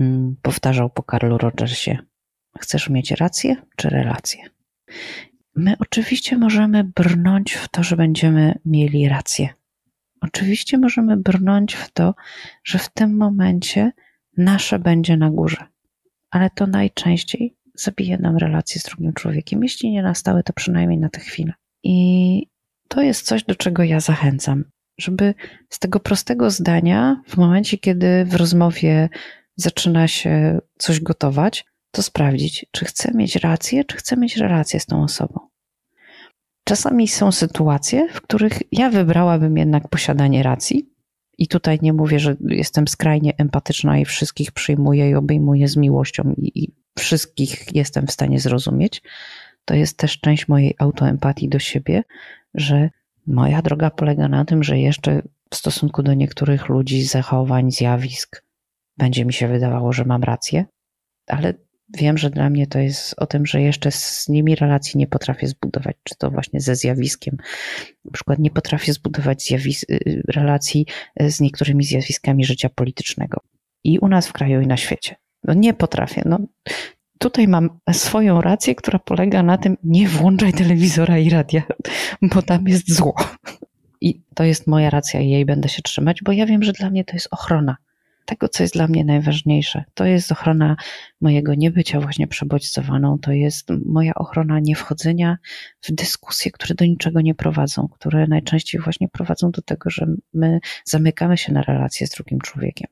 mm, 0.00 0.36
powtarzał 0.42 0.90
po 0.90 1.02
Karlu 1.02 1.38
Rogersie: 1.38 1.98
Chcesz 2.60 2.90
mieć 2.90 3.10
rację 3.10 3.56
czy 3.76 3.88
relację? 3.88 4.40
My 5.56 5.76
oczywiście 5.78 6.38
możemy 6.38 6.84
brnąć 6.84 7.52
w 7.52 7.68
to, 7.68 7.82
że 7.82 7.96
będziemy 7.96 8.58
mieli 8.64 9.08
rację. 9.08 9.48
Oczywiście 10.20 10.78
możemy 10.78 11.16
brnąć 11.16 11.74
w 11.74 11.92
to, 11.92 12.14
że 12.64 12.78
w 12.78 12.88
tym 12.88 13.16
momencie 13.16 13.92
nasze 14.36 14.78
będzie 14.78 15.16
na 15.16 15.30
górze, 15.30 15.66
ale 16.30 16.50
to 16.50 16.66
najczęściej 16.66 17.56
zabije 17.74 18.18
nam 18.18 18.36
relację 18.36 18.80
z 18.80 18.84
drugim 18.84 19.12
człowiekiem. 19.12 19.62
Jeśli 19.62 19.90
nie 19.90 20.02
na 20.02 20.14
stałe, 20.14 20.42
to 20.42 20.52
przynajmniej 20.52 20.98
na 20.98 21.08
tę 21.08 21.20
chwilę. 21.20 21.52
I 21.82 22.46
to 22.88 23.02
jest 23.02 23.26
coś, 23.26 23.44
do 23.44 23.54
czego 23.54 23.82
ja 23.82 24.00
zachęcam, 24.00 24.64
żeby 24.98 25.34
z 25.70 25.78
tego 25.78 26.00
prostego 26.00 26.50
zdania, 26.50 27.22
w 27.26 27.36
momencie, 27.36 27.78
kiedy 27.78 28.24
w 28.24 28.34
rozmowie 28.34 29.08
zaczyna 29.56 30.08
się 30.08 30.58
coś 30.78 31.00
gotować, 31.00 31.64
to 31.90 32.02
sprawdzić, 32.02 32.66
czy 32.70 32.84
chcę 32.84 33.12
mieć 33.14 33.36
rację, 33.36 33.84
czy 33.84 33.96
chcę 33.96 34.16
mieć 34.16 34.36
relację 34.36 34.80
z 34.80 34.86
tą 34.86 35.02
osobą. 35.02 35.40
Czasami 36.64 37.08
są 37.08 37.32
sytuacje, 37.32 38.08
w 38.12 38.20
których 38.20 38.58
ja 38.72 38.90
wybrałabym 38.90 39.56
jednak 39.56 39.88
posiadanie 39.88 40.42
racji, 40.42 40.94
i 41.38 41.48
tutaj 41.48 41.78
nie 41.82 41.92
mówię, 41.92 42.18
że 42.18 42.36
jestem 42.40 42.88
skrajnie 42.88 43.32
empatyczna 43.38 43.98
i 43.98 44.04
wszystkich 44.04 44.52
przyjmuję 44.52 45.10
i 45.10 45.14
obejmuję 45.14 45.68
z 45.68 45.76
miłością 45.76 46.34
i, 46.36 46.64
i 46.64 46.74
wszystkich 46.98 47.74
jestem 47.74 48.06
w 48.06 48.12
stanie 48.12 48.40
zrozumieć. 48.40 49.02
To 49.64 49.74
jest 49.74 49.98
też 49.98 50.20
część 50.20 50.48
mojej 50.48 50.74
autoempatii 50.78 51.48
do 51.48 51.58
siebie, 51.58 52.02
że 52.54 52.90
moja 53.26 53.62
droga 53.62 53.90
polega 53.90 54.28
na 54.28 54.44
tym, 54.44 54.62
że 54.62 54.78
jeszcze 54.78 55.22
w 55.50 55.56
stosunku 55.56 56.02
do 56.02 56.14
niektórych 56.14 56.68
ludzi, 56.68 57.02
zachowań, 57.02 57.70
zjawisk, 57.70 58.44
będzie 58.96 59.24
mi 59.24 59.32
się 59.32 59.48
wydawało, 59.48 59.92
że 59.92 60.04
mam 60.04 60.22
rację, 60.22 60.64
ale 61.26 61.54
wiem, 61.88 62.18
że 62.18 62.30
dla 62.30 62.50
mnie 62.50 62.66
to 62.66 62.78
jest 62.78 63.14
o 63.18 63.26
tym, 63.26 63.46
że 63.46 63.62
jeszcze 63.62 63.90
z 63.90 64.28
nimi 64.28 64.54
relacji 64.54 64.98
nie 64.98 65.06
potrafię 65.06 65.46
zbudować, 65.46 65.96
czy 66.02 66.14
to 66.18 66.30
właśnie 66.30 66.60
ze 66.60 66.76
zjawiskiem. 66.76 67.36
Na 68.04 68.10
przykład 68.12 68.38
nie 68.38 68.50
potrafię 68.50 68.92
zbudować 68.92 69.50
zjawis- 69.50 69.84
y, 69.90 70.22
relacji 70.28 70.86
z 71.20 71.40
niektórymi 71.40 71.84
zjawiskami 71.84 72.44
życia 72.44 72.68
politycznego. 72.68 73.40
I 73.84 73.98
u 73.98 74.08
nas 74.08 74.28
w 74.28 74.32
kraju, 74.32 74.60
i 74.60 74.66
na 74.66 74.76
świecie. 74.76 75.16
No 75.44 75.54
nie 75.54 75.74
potrafię. 75.74 76.22
No, 76.24 76.38
tutaj 77.18 77.48
mam 77.48 77.70
swoją 77.92 78.40
rację, 78.40 78.74
która 78.74 78.98
polega 78.98 79.42
na 79.42 79.58
tym, 79.58 79.76
nie 79.84 80.08
włączaj 80.08 80.52
telewizora 80.52 81.18
i 81.18 81.30
radia, 81.30 81.62
bo 82.22 82.42
tam 82.42 82.68
jest 82.68 82.92
zło. 82.92 83.14
I 84.00 84.22
to 84.34 84.44
jest 84.44 84.66
moja 84.66 84.90
racja 84.90 85.20
i 85.20 85.30
jej 85.30 85.44
będę 85.44 85.68
się 85.68 85.82
trzymać, 85.82 86.22
bo 86.22 86.32
ja 86.32 86.46
wiem, 86.46 86.62
że 86.62 86.72
dla 86.72 86.90
mnie 86.90 87.04
to 87.04 87.12
jest 87.12 87.28
ochrona 87.30 87.76
tego, 88.24 88.48
co 88.48 88.62
jest 88.62 88.74
dla 88.74 88.88
mnie 88.88 89.04
najważniejsze. 89.04 89.84
To 89.94 90.04
jest 90.04 90.32
ochrona 90.32 90.76
mojego 91.20 91.54
niebycia 91.54 92.00
właśnie 92.00 92.26
przebodźcowaną, 92.26 93.18
to 93.18 93.32
jest 93.32 93.68
moja 93.86 94.14
ochrona 94.14 94.60
niewchodzenia 94.60 95.38
w 95.82 95.92
dyskusje, 95.92 96.50
które 96.50 96.74
do 96.74 96.84
niczego 96.84 97.20
nie 97.20 97.34
prowadzą, 97.34 97.88
które 97.88 98.26
najczęściej 98.26 98.80
właśnie 98.80 99.08
prowadzą 99.08 99.50
do 99.50 99.62
tego, 99.62 99.90
że 99.90 100.06
my 100.32 100.60
zamykamy 100.84 101.38
się 101.38 101.52
na 101.52 101.62
relacje 101.62 102.06
z 102.06 102.10
drugim 102.10 102.40
człowiekiem. 102.40 102.88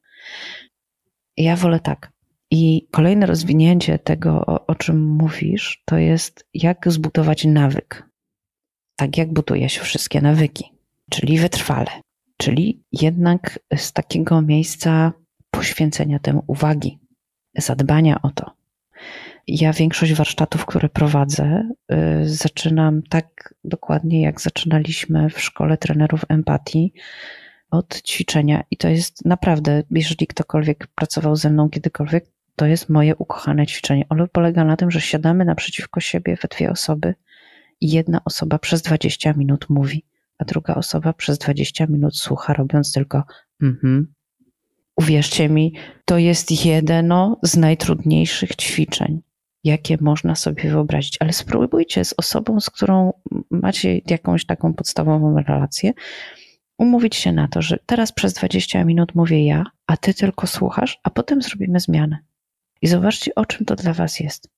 Ja 1.37 1.57
wolę 1.57 1.81
tak. 1.81 2.12
I 2.55 2.89
kolejne 2.91 3.27
rozwinięcie 3.27 3.99
tego, 3.99 4.47
o, 4.47 4.67
o 4.67 4.75
czym 4.75 5.07
mówisz, 5.07 5.83
to 5.85 5.97
jest 5.97 6.49
jak 6.55 6.93
zbudować 6.93 7.45
nawyk. 7.45 8.09
Tak 8.97 9.19
jak 9.19 9.33
buduje 9.33 9.69
się 9.69 9.81
wszystkie 9.81 10.21
nawyki, 10.21 10.65
czyli 11.11 11.39
wytrwale, 11.39 11.91
czyli 12.37 12.83
jednak 12.93 13.59
z 13.77 13.93
takiego 13.93 14.43
miejsca 14.43 15.13
poświęcenia 15.51 16.19
temu 16.19 16.45
uwagi, 16.47 16.99
zadbania 17.57 18.23
o 18.23 18.31
to. 18.31 18.51
Ja 19.47 19.73
większość 19.73 20.13
warsztatów, 20.13 20.67
które 20.67 20.89
prowadzę, 20.89 21.69
y, 21.93 22.29
zaczynam 22.29 23.03
tak 23.03 23.55
dokładnie, 23.65 24.23
jak 24.23 24.41
zaczynaliśmy 24.41 25.31
w 25.31 25.41
szkole 25.41 25.77
trenerów 25.77 26.25
empatii 26.29 26.93
od 27.71 28.03
ćwiczenia. 28.03 28.65
I 28.71 28.77
to 28.77 28.89
jest 28.89 29.25
naprawdę, 29.25 29.83
jeżeli 29.91 30.27
ktokolwiek 30.27 30.87
pracował 30.87 31.37
ze 31.37 31.51
mną 31.51 31.71
kiedykolwiek, 31.71 32.32
to 32.57 32.67
jest 32.67 32.89
moje 32.89 33.17
ukochane 33.17 33.67
ćwiczenie. 33.67 34.05
Ono 34.09 34.29
polega 34.29 34.65
na 34.65 34.77
tym, 34.77 34.91
że 34.91 35.01
siadamy 35.01 35.45
naprzeciwko 35.45 36.01
siebie 36.01 36.37
we 36.43 36.49
dwie 36.49 36.71
osoby 36.71 37.15
i 37.81 37.91
jedna 37.91 38.21
osoba 38.25 38.59
przez 38.59 38.83
20 38.83 39.33
minut 39.33 39.67
mówi, 39.69 40.05
a 40.39 40.45
druga 40.45 40.75
osoba 40.75 41.13
przez 41.13 41.39
20 41.39 41.87
minut 41.87 42.17
słucha, 42.17 42.53
robiąc 42.53 42.93
tylko 42.93 43.25
mhm, 43.63 44.15
Uwierzcie 44.97 45.49
mi, 45.49 45.75
to 46.05 46.19
jest 46.19 46.65
jedno 46.65 47.39
z 47.43 47.57
najtrudniejszych 47.57 48.57
ćwiczeń, 48.57 49.23
jakie 49.65 49.97
można 50.01 50.35
sobie 50.35 50.63
wyobrazić, 50.63 51.17
ale 51.21 51.33
spróbujcie 51.33 52.05
z 52.05 52.15
osobą, 52.17 52.61
z 52.61 52.71
którą 52.71 53.13
macie 53.51 54.01
jakąś 54.07 54.47
taką 54.47 54.75
podstawową 54.75 55.43
relację, 55.43 55.93
umówić 56.79 57.17
się 57.17 57.33
na 57.33 57.49
to, 57.49 57.63
że 57.63 57.79
teraz 57.87 58.13
przez 58.13 58.33
20 58.35 58.85
minut 58.85 59.15
mówię 59.15 59.47
ja, 59.47 59.65
a 59.87 59.97
ty 59.97 60.15
tylko 60.15 60.47
słuchasz, 60.47 60.99
a 61.03 61.11
potem 61.11 61.43
zrobimy 61.43 61.81
zmianę. 61.81 62.19
I 62.83 62.89
zobaczcie, 62.89 63.35
o 63.35 63.47
czym 63.47 63.67
to 63.67 63.77
dla 63.77 63.93
was 63.93 64.21
jest. 64.21 64.49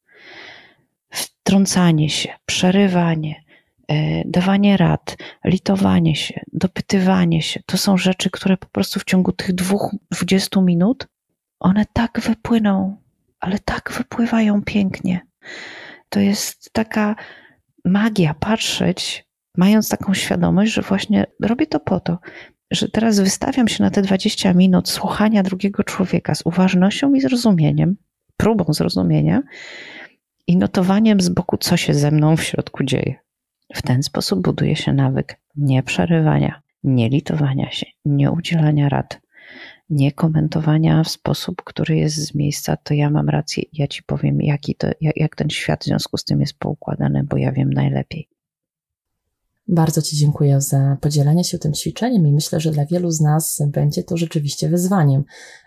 Wtrącanie 1.10 2.10
się, 2.10 2.28
przerywanie, 2.46 3.44
E, 3.88 4.22
dawanie 4.24 4.76
rad, 4.76 5.16
litowanie 5.44 6.16
się, 6.16 6.40
dopytywanie 6.52 7.42
się, 7.42 7.60
to 7.66 7.78
są 7.78 7.96
rzeczy, 7.96 8.30
które 8.30 8.56
po 8.56 8.66
prostu 8.66 9.00
w 9.00 9.04
ciągu 9.04 9.32
tych 9.32 9.52
dwóch, 9.52 9.94
dwudziestu 10.10 10.62
minut, 10.62 11.06
one 11.60 11.84
tak 11.92 12.20
wypłyną, 12.20 12.96
ale 13.40 13.58
tak 13.58 13.92
wypływają 13.96 14.62
pięknie. 14.62 15.20
To 16.08 16.20
jest 16.20 16.72
taka 16.72 17.16
magia 17.84 18.34
patrzeć, 18.34 19.24
mając 19.56 19.88
taką 19.88 20.14
świadomość, 20.14 20.72
że 20.72 20.82
właśnie 20.82 21.26
robię 21.42 21.66
to 21.66 21.80
po 21.80 22.00
to, 22.00 22.18
że 22.70 22.88
teraz 22.88 23.20
wystawiam 23.20 23.68
się 23.68 23.82
na 23.84 23.90
te 23.90 24.02
20 24.02 24.54
minut 24.54 24.88
słuchania 24.88 25.42
drugiego 25.42 25.84
człowieka 25.84 26.34
z 26.34 26.42
uważnością 26.44 27.14
i 27.14 27.20
zrozumieniem, 27.20 27.96
próbą 28.36 28.64
zrozumienia 28.68 29.42
i 30.46 30.56
notowaniem 30.56 31.20
z 31.20 31.28
boku, 31.28 31.56
co 31.58 31.76
się 31.76 31.94
ze 31.94 32.10
mną 32.10 32.36
w 32.36 32.42
środku 32.42 32.84
dzieje. 32.84 33.14
W 33.74 33.82
ten 33.82 34.02
sposób 34.02 34.42
buduje 34.42 34.76
się 34.76 34.92
nawyk 34.92 35.40
nie 35.56 35.82
przerywania, 35.82 36.62
nie 36.84 37.08
litowania 37.08 37.70
się, 37.70 37.86
nie 38.04 38.30
udzielania 38.30 38.88
rad, 38.88 39.20
nie 39.90 40.12
komentowania 40.12 41.04
w 41.04 41.08
sposób, 41.08 41.62
który 41.64 41.96
jest 41.96 42.16
z 42.16 42.34
miejsca, 42.34 42.76
to 42.76 42.94
ja 42.94 43.10
mam 43.10 43.28
rację 43.28 43.62
ja 43.72 43.86
ci 43.86 44.02
powiem, 44.02 44.42
jaki 44.42 44.74
to, 44.74 44.88
jak 45.00 45.36
ten 45.36 45.50
świat 45.50 45.82
w 45.82 45.84
związku 45.84 46.16
z 46.16 46.24
tym 46.24 46.40
jest 46.40 46.58
poukładany, 46.58 47.24
bo 47.24 47.36
ja 47.36 47.52
wiem 47.52 47.72
najlepiej. 47.72 48.28
Bardzo 49.68 50.02
Ci 50.02 50.16
dziękuję 50.16 50.60
za 50.60 50.96
podzielenie 51.00 51.44
się 51.44 51.58
tym 51.58 51.72
ćwiczeniem 51.72 52.26
i 52.26 52.32
myślę, 52.32 52.60
że 52.60 52.70
dla 52.70 52.86
wielu 52.86 53.10
z 53.10 53.20
nas 53.20 53.62
będzie 53.66 54.02
to 54.02 54.16
rzeczywiście 54.16 54.68
wyzwaniem, 54.68 55.24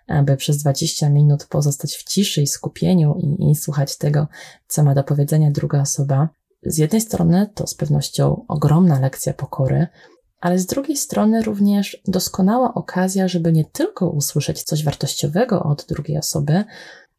aby 0.08 0.38
przez 0.38 0.58
20 0.58 1.10
minut 1.10 1.46
pozostać 1.46 1.96
w 1.96 2.04
ciszy 2.04 2.42
i 2.42 2.48
skupieniu 2.48 3.16
i, 3.20 3.52
i 3.52 3.56
słuchać 3.56 3.98
tego, 3.98 4.28
co 4.68 4.84
ma 4.84 4.96
do 4.96 5.04
powiedzenia 5.04 5.52
druga 5.52 5.82
osoba. 5.82 6.30
Z 6.64 6.78
jednej 6.78 7.02
strony 7.02 7.50
to 7.56 7.68
z 7.68 7.76
pewnością 7.76 8.46
ogromna 8.48 9.00
lekcja 9.00 9.34
pokory, 9.34 9.88
ale 10.42 10.60
z 10.60 10.66
drugiej 10.66 10.98
strony 10.98 11.44
również 11.44 12.02
doskonała 12.08 12.74
okazja, 12.74 13.28
żeby 13.28 13.54
nie 13.54 13.66
tylko 13.66 14.10
usłyszeć 14.10 14.64
coś 14.64 14.84
wartościowego 14.84 15.64
od 15.64 15.86
drugiej 15.90 16.18
osoby, 16.18 16.64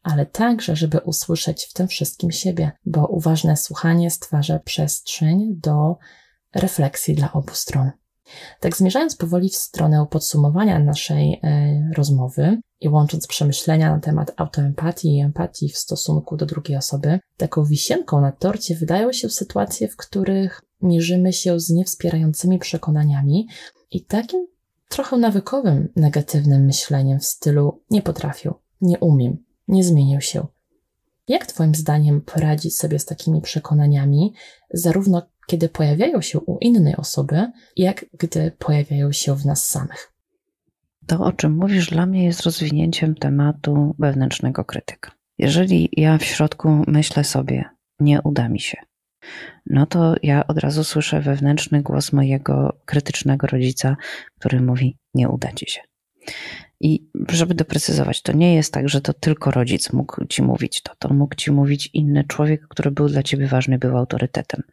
ale 0.03 0.25
także, 0.25 0.75
żeby 0.75 0.97
usłyszeć 0.97 1.65
w 1.65 1.73
tym 1.73 1.87
wszystkim 1.87 2.31
siebie, 2.31 2.71
bo 2.85 3.07
uważne 3.07 3.57
słuchanie 3.57 4.11
stwarza 4.11 4.59
przestrzeń 4.59 5.55
do 5.63 5.95
refleksji 6.55 7.15
dla 7.15 7.33
obu 7.33 7.53
stron. 7.53 7.91
Tak 8.59 8.77
zmierzając 8.77 9.15
powoli 9.15 9.49
w 9.49 9.55
stronę 9.55 10.05
podsumowania 10.09 10.79
naszej 10.79 11.39
e, 11.43 11.91
rozmowy 11.95 12.57
i 12.81 12.89
łącząc 12.89 13.27
przemyślenia 13.27 13.91
na 13.91 13.99
temat 13.99 14.31
autoempatii 14.37 15.17
i 15.17 15.21
empatii 15.21 15.69
w 15.69 15.77
stosunku 15.77 16.37
do 16.37 16.45
drugiej 16.45 16.77
osoby, 16.77 17.19
taką 17.37 17.65
wisienką 17.65 18.21
na 18.21 18.31
torcie 18.31 18.75
wydają 18.75 19.13
się 19.13 19.29
sytuacje, 19.29 19.87
w 19.87 19.97
których 19.97 20.61
mierzymy 20.81 21.33
się 21.33 21.59
z 21.59 21.69
niewspierającymi 21.69 22.59
przekonaniami 22.59 23.47
i 23.91 24.05
takim 24.05 24.47
trochę 24.89 25.17
nawykowym, 25.17 25.89
negatywnym 25.95 26.65
myśleniem 26.65 27.19
w 27.19 27.25
stylu 27.25 27.81
nie 27.89 28.01
potrafię, 28.01 28.53
nie 28.81 28.99
umiem, 28.99 29.37
nie 29.67 29.83
zmienię 29.83 30.21
się. 30.21 30.47
Jak 31.27 31.45
Twoim 31.45 31.75
zdaniem 31.75 32.21
poradzić 32.21 32.77
sobie 32.77 32.99
z 32.99 33.05
takimi 33.05 33.41
przekonaniami, 33.41 34.33
zarówno 34.73 35.21
kiedy 35.49 35.69
pojawiają 35.69 36.21
się 36.21 36.39
u 36.39 36.57
innej 36.61 36.95
osoby, 36.95 37.51
jak 37.77 38.05
gdy 38.19 38.51
pojawiają 38.59 39.11
się 39.11 39.35
w 39.35 39.45
nas 39.45 39.69
samych. 39.69 40.11
To, 41.07 41.19
o 41.19 41.31
czym 41.31 41.55
mówisz, 41.55 41.89
dla 41.89 42.05
mnie 42.05 42.25
jest 42.25 42.41
rozwinięciem 42.41 43.15
tematu 43.15 43.95
wewnętrznego 43.99 44.65
krytyka. 44.65 45.11
Jeżeli 45.37 45.89
ja 45.91 46.17
w 46.17 46.23
środku 46.23 46.83
myślę 46.87 47.23
sobie, 47.23 47.65
nie 47.99 48.21
uda 48.21 48.49
mi 48.49 48.59
się, 48.59 48.77
no 49.65 49.85
to 49.85 50.15
ja 50.23 50.47
od 50.47 50.57
razu 50.57 50.83
słyszę 50.83 51.21
wewnętrzny 51.21 51.81
głos 51.81 52.13
mojego 52.13 52.77
krytycznego 52.85 53.47
rodzica, 53.47 53.97
który 54.39 54.61
mówi: 54.61 54.97
Nie 55.13 55.29
uda 55.29 55.51
ci 55.51 55.65
się. 55.69 55.81
I 56.81 57.07
żeby 57.29 57.53
doprecyzować, 57.53 58.21
to 58.21 58.33
nie 58.33 58.55
jest 58.55 58.73
tak, 58.73 58.89
że 58.89 59.01
to 59.01 59.13
tylko 59.13 59.51
rodzic 59.51 59.93
mógł 59.93 60.25
ci 60.25 60.43
mówić 60.43 60.81
to, 60.81 60.93
to 60.99 61.13
mógł 61.13 61.35
ci 61.35 61.51
mówić 61.51 61.89
inny 61.93 62.23
człowiek, 62.23 62.67
który 62.67 62.91
był 62.91 63.09
dla 63.09 63.23
ciebie 63.23 63.47
ważny, 63.47 63.79
był 63.79 63.97
autorytetem. 63.97 64.63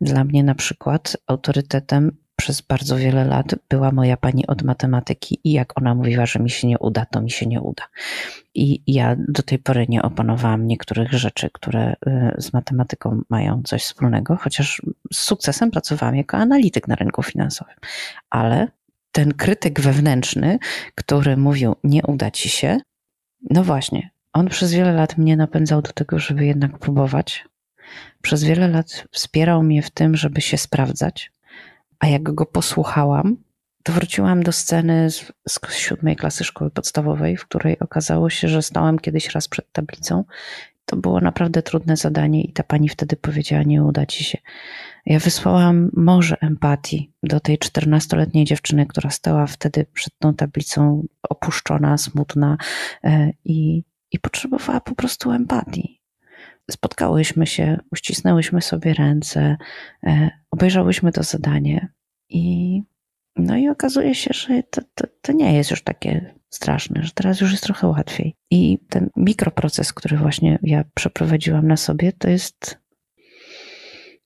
Dla 0.00 0.24
mnie 0.24 0.44
na 0.44 0.54
przykład 0.54 1.16
autorytetem 1.26 2.16
przez 2.36 2.60
bardzo 2.60 2.96
wiele 2.96 3.24
lat 3.24 3.54
była 3.68 3.90
moja 3.90 4.16
pani 4.16 4.46
od 4.46 4.62
matematyki 4.62 5.40
i 5.44 5.52
jak 5.52 5.78
ona 5.78 5.94
mówiła, 5.94 6.26
że 6.26 6.38
mi 6.38 6.50
się 6.50 6.68
nie 6.68 6.78
uda, 6.78 7.06
to 7.06 7.20
mi 7.20 7.30
się 7.30 7.46
nie 7.46 7.60
uda. 7.60 7.84
I 8.54 8.82
ja 8.86 9.16
do 9.28 9.42
tej 9.42 9.58
pory 9.58 9.86
nie 9.88 10.02
opanowałam 10.02 10.66
niektórych 10.66 11.12
rzeczy, 11.12 11.50
które 11.52 11.92
y, 11.92 12.34
z 12.38 12.52
matematyką 12.52 13.20
mają 13.30 13.62
coś 13.62 13.82
wspólnego, 13.82 14.36
chociaż 14.36 14.82
z 15.12 15.16
sukcesem 15.16 15.70
pracowałam 15.70 16.16
jako 16.16 16.36
analityk 16.36 16.88
na 16.88 16.94
rynku 16.94 17.22
finansowym. 17.22 17.76
Ale 18.30 18.68
ten 19.14 19.34
krytyk 19.34 19.80
wewnętrzny, 19.80 20.58
który 20.94 21.36
mówił, 21.36 21.76
nie 21.84 22.02
uda 22.02 22.30
ci 22.30 22.48
się, 22.48 22.78
no 23.50 23.64
właśnie, 23.64 24.10
on 24.32 24.48
przez 24.48 24.72
wiele 24.72 24.92
lat 24.92 25.18
mnie 25.18 25.36
napędzał 25.36 25.82
do 25.82 25.92
tego, 25.92 26.18
żeby 26.18 26.46
jednak 26.46 26.78
próbować. 26.78 27.44
Przez 28.22 28.44
wiele 28.44 28.68
lat 28.68 29.04
wspierał 29.12 29.62
mnie 29.62 29.82
w 29.82 29.90
tym, 29.90 30.16
żeby 30.16 30.40
się 30.40 30.58
sprawdzać, 30.58 31.32
a 31.98 32.06
jak 32.06 32.22
go 32.22 32.46
posłuchałam, 32.46 33.36
to 33.82 33.92
wróciłam 33.92 34.42
do 34.42 34.52
sceny 34.52 35.10
z, 35.10 35.32
z 35.48 35.74
siódmej 35.74 36.16
klasy 36.16 36.44
szkoły 36.44 36.70
podstawowej, 36.70 37.36
w 37.36 37.44
której 37.44 37.78
okazało 37.78 38.30
się, 38.30 38.48
że 38.48 38.62
stałam 38.62 38.98
kiedyś 38.98 39.30
raz 39.30 39.48
przed 39.48 39.72
tablicą. 39.72 40.24
To 40.86 40.96
było 40.96 41.20
naprawdę 41.20 41.62
trudne 41.62 41.96
zadanie 41.96 42.42
i 42.42 42.52
ta 42.52 42.62
pani 42.62 42.88
wtedy 42.88 43.16
powiedziała, 43.16 43.62
nie 43.62 43.82
uda 43.82 44.06
ci 44.06 44.24
się. 44.24 44.38
Ja 45.06 45.18
wysłałam 45.18 45.90
morze 45.96 46.36
empatii 46.40 47.12
do 47.22 47.40
tej 47.40 47.58
czternastoletniej 47.58 48.44
dziewczyny, 48.44 48.86
która 48.86 49.10
stała 49.10 49.46
wtedy 49.46 49.86
przed 49.92 50.18
tą 50.18 50.34
tablicą 50.34 51.06
opuszczona, 51.28 51.98
smutna 51.98 52.56
e, 53.04 53.30
i, 53.44 53.84
i 54.12 54.18
potrzebowała 54.18 54.80
po 54.80 54.94
prostu 54.94 55.32
empatii. 55.32 56.00
spotkałyśmy 56.70 57.46
się, 57.46 57.78
uścisnęłyśmy 57.92 58.62
sobie 58.62 58.94
ręce, 58.94 59.56
e, 60.02 60.30
obejrzałyśmy 60.50 61.12
to 61.12 61.22
zadanie 61.22 61.92
i 62.28 62.82
no 63.36 63.56
i 63.56 63.68
okazuje 63.68 64.14
się, 64.14 64.30
że 64.32 64.62
to, 64.62 64.80
to, 64.94 65.06
to, 65.20 65.32
nie 65.32 65.54
jest 65.56 65.70
już 65.70 65.82
takie 65.82 66.34
straszne, 66.50 67.02
że 67.02 67.10
teraz 67.14 67.40
już 67.40 67.52
jest 67.52 67.64
trochę 67.64 67.86
łatwiej. 67.86 68.36
I 68.50 68.78
ten 68.88 69.10
mikroproces, 69.16 69.92
który 69.92 70.16
właśnie 70.16 70.58
ja 70.62 70.84
przeprowadziłam 70.94 71.66
na 71.66 71.76
sobie, 71.76 72.12
to 72.12 72.30
jest 72.30 72.83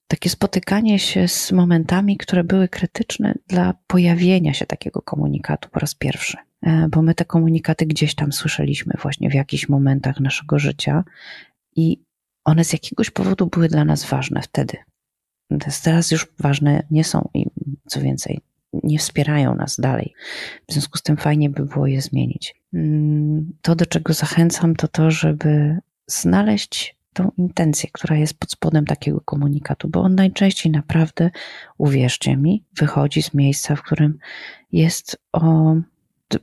takie 0.09 0.31
spotykanie 0.31 0.99
się 0.99 1.29
z 1.29 1.53
momentami, 1.53 2.17
które 2.17 2.45
były 2.45 2.69
krytyczne 2.69 3.35
dla 3.49 3.75
pojawienia 3.87 4.55
się 4.55 4.67
takiego 4.67 5.03
komunikatu 5.03 5.69
po 5.69 5.81
raz 5.81 5.95
pierwszy. 5.95 6.37
E, 6.63 6.89
bo 6.89 7.03
my 7.03 7.15
te 7.15 7.25
komunikaty 7.25 7.87
gdzieś 7.87 8.15
tam 8.15 8.33
słyszeliśmy 8.33 8.95
właśnie 9.03 9.31
w 9.31 9.35
jakichś 9.35 9.69
momentach 9.69 10.21
naszego 10.21 10.59
życia 10.59 11.05
i 11.77 12.01
one 12.45 12.65
z 12.65 12.73
jakiegoś 12.73 13.11
powodu 13.11 13.47
były 13.47 13.69
dla 13.69 13.85
nas 13.85 14.05
ważne 14.05 14.43
wtedy. 14.43 14.77
Teraz 15.83 16.11
już 16.11 16.27
ważne 16.39 16.83
nie 16.91 17.05
są 17.05 17.29
i 17.35 17.47
co 17.87 18.01
więcej, 18.01 18.41
nie 18.73 18.99
wspierają 18.99 19.55
nas 19.55 19.81
dalej. 19.81 20.15
W 20.69 20.73
związku 20.73 20.99
z 20.99 21.03
tym 21.03 21.17
fajnie 21.17 21.51
by 21.51 21.67
było 21.67 21.87
je 21.87 22.01
zmienić. 22.01 22.55
Mm, 22.75 23.53
to, 23.63 23.75
do 23.75 23.87
czego 23.87 24.13
zachęcam, 24.13 24.77
to 24.77 24.89
to, 24.89 25.11
żeby 25.11 25.79
znaleźć 26.07 26.98
tą 27.19 27.31
intencję, 27.37 27.89
która 27.93 28.17
jest 28.17 28.39
pod 28.39 28.51
spodem 28.51 28.85
takiego 28.85 29.21
komunikatu, 29.21 29.89
bo 29.89 30.01
on 30.01 30.15
najczęściej 30.15 30.73
naprawdę, 30.73 31.31
uwierzcie 31.79 32.37
mi, 32.37 32.65
wychodzi 32.77 33.23
z 33.23 33.35
miejsca, 33.35 33.77
w 33.77 33.83
którym 33.83 34.19
jest 34.73 35.23
o 35.33 35.75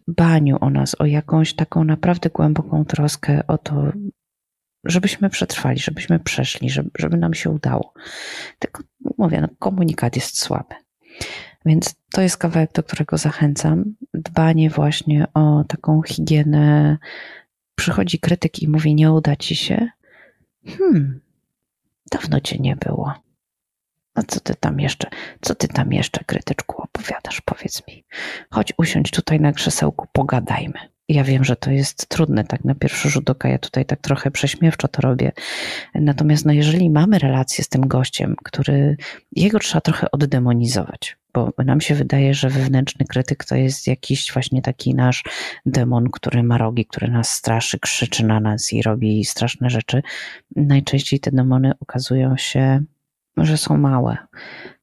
dbaniu 0.07 0.57
o 0.61 0.69
nas, 0.69 0.95
o 0.99 1.05
jakąś 1.05 1.53
taką 1.53 1.83
naprawdę 1.83 2.29
głęboką 2.29 2.85
troskę 2.85 3.47
o 3.47 3.57
to, 3.57 3.91
żebyśmy 4.83 5.29
przetrwali, 5.29 5.79
żebyśmy 5.79 6.19
przeszli, 6.19 6.69
żeby, 6.69 6.89
żeby 6.99 7.17
nam 7.17 7.33
się 7.33 7.49
udało. 7.49 7.93
Tylko 8.59 8.83
mówię, 9.17 9.41
no, 9.41 9.47
komunikat 9.59 10.15
jest 10.15 10.39
słaby. 10.39 10.75
Więc 11.65 11.95
to 12.11 12.21
jest 12.21 12.37
kawałek, 12.37 12.73
do 12.73 12.83
którego 12.83 13.17
zachęcam. 13.17 13.95
Dbanie 14.13 14.69
właśnie 14.69 15.27
o 15.33 15.63
taką 15.67 16.01
higienę. 16.01 16.97
Przychodzi 17.75 18.19
krytyk 18.19 18.59
i 18.59 18.67
mówi, 18.67 18.95
nie 18.95 19.11
uda 19.11 19.35
ci 19.35 19.55
się. 19.55 19.87
Hmm, 20.67 21.19
dawno 22.11 22.39
cię 22.39 22.57
nie 22.59 22.75
było. 22.75 23.13
A 24.15 24.23
co 24.23 24.39
ty 24.39 24.55
tam 24.55 24.79
jeszcze, 24.79 25.09
co 25.41 25.55
ty 25.55 25.67
tam 25.67 25.93
jeszcze, 25.93 26.23
krytyczku, 26.23 26.81
opowiadasz? 26.81 27.41
Powiedz 27.41 27.87
mi. 27.87 28.03
Chodź 28.51 28.73
usiądź 28.77 29.11
tutaj 29.11 29.39
na 29.39 29.53
krzesełku, 29.53 30.07
pogadajmy. 30.11 30.79
Ja 31.09 31.23
wiem, 31.23 31.43
że 31.43 31.55
to 31.55 31.71
jest 31.71 32.09
trudne, 32.09 32.43
tak 32.43 32.65
na 32.65 32.75
pierwszy 32.75 33.09
rzut 33.09 33.29
oka, 33.29 33.49
ja 33.49 33.59
tutaj 33.59 33.85
tak 33.85 34.01
trochę 34.01 34.31
prześmiewczo 34.31 34.87
to 34.87 35.01
robię. 35.01 35.31
Natomiast 35.95 36.45
no, 36.45 36.53
jeżeli 36.53 36.89
mamy 36.89 37.19
relację 37.19 37.63
z 37.63 37.69
tym 37.69 37.87
gościem, 37.87 38.35
który, 38.43 38.97
jego 39.31 39.59
trzeba 39.59 39.81
trochę 39.81 40.11
oddemonizować, 40.11 41.17
bo 41.35 41.63
nam 41.63 41.81
się 41.81 41.95
wydaje, 41.95 42.33
że 42.33 42.49
wewnętrzny 42.49 43.05
krytyk 43.05 43.45
to 43.45 43.55
jest 43.55 43.87
jakiś 43.87 44.33
właśnie 44.33 44.61
taki 44.61 44.95
nasz 44.95 45.23
demon, 45.65 46.09
który 46.11 46.43
ma 46.43 46.57
rogi, 46.57 46.85
który 46.85 47.07
nas 47.07 47.29
straszy, 47.29 47.79
krzyczy 47.79 48.25
na 48.25 48.39
nas 48.39 48.73
i 48.73 48.81
robi 48.81 49.25
straszne 49.25 49.69
rzeczy. 49.69 50.01
Najczęściej 50.55 51.19
te 51.19 51.31
demony 51.31 51.71
okazują 51.79 52.37
się, 52.37 52.83
że 53.37 53.57
są 53.57 53.77
małe. 53.77 54.17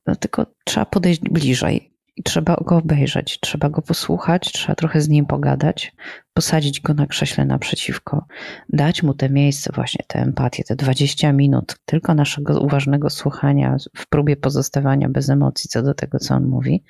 No 0.07 0.17
tylko 0.17 0.47
trzeba 0.65 0.87
podejść 0.87 1.21
bliżej 1.21 1.92
i 2.17 2.23
trzeba 2.23 2.57
go 2.65 2.77
obejrzeć, 2.77 3.41
trzeba 3.41 3.69
go 3.69 3.83
posłuchać, 3.83 4.53
trzeba 4.53 4.75
trochę 4.75 5.01
z 5.01 5.09
nim 5.09 5.27
pogadać, 5.27 5.95
posadzić 6.35 6.81
go 6.81 6.95
na 6.95 7.07
krześle 7.07 7.45
naprzeciwko, 7.45 8.27
dać 8.69 9.03
mu 9.03 9.15
te 9.15 9.31
miejsce, 9.31 9.71
właśnie 9.75 10.05
tę 10.07 10.19
empatię, 10.19 10.65
te 10.65 10.77
20 10.77 11.33
minut 11.33 11.77
tylko 11.85 12.15
naszego 12.15 12.61
uważnego 12.61 13.11
słuchania 13.11 13.77
w 13.97 14.09
próbie 14.09 14.37
pozostawania 14.37 15.09
bez 15.09 15.31
emocji 15.31 15.71
co 15.71 15.83
do 15.83 15.95
tego, 15.95 16.19
co 16.19 16.35
on 16.35 16.45
mówi. 16.45 16.83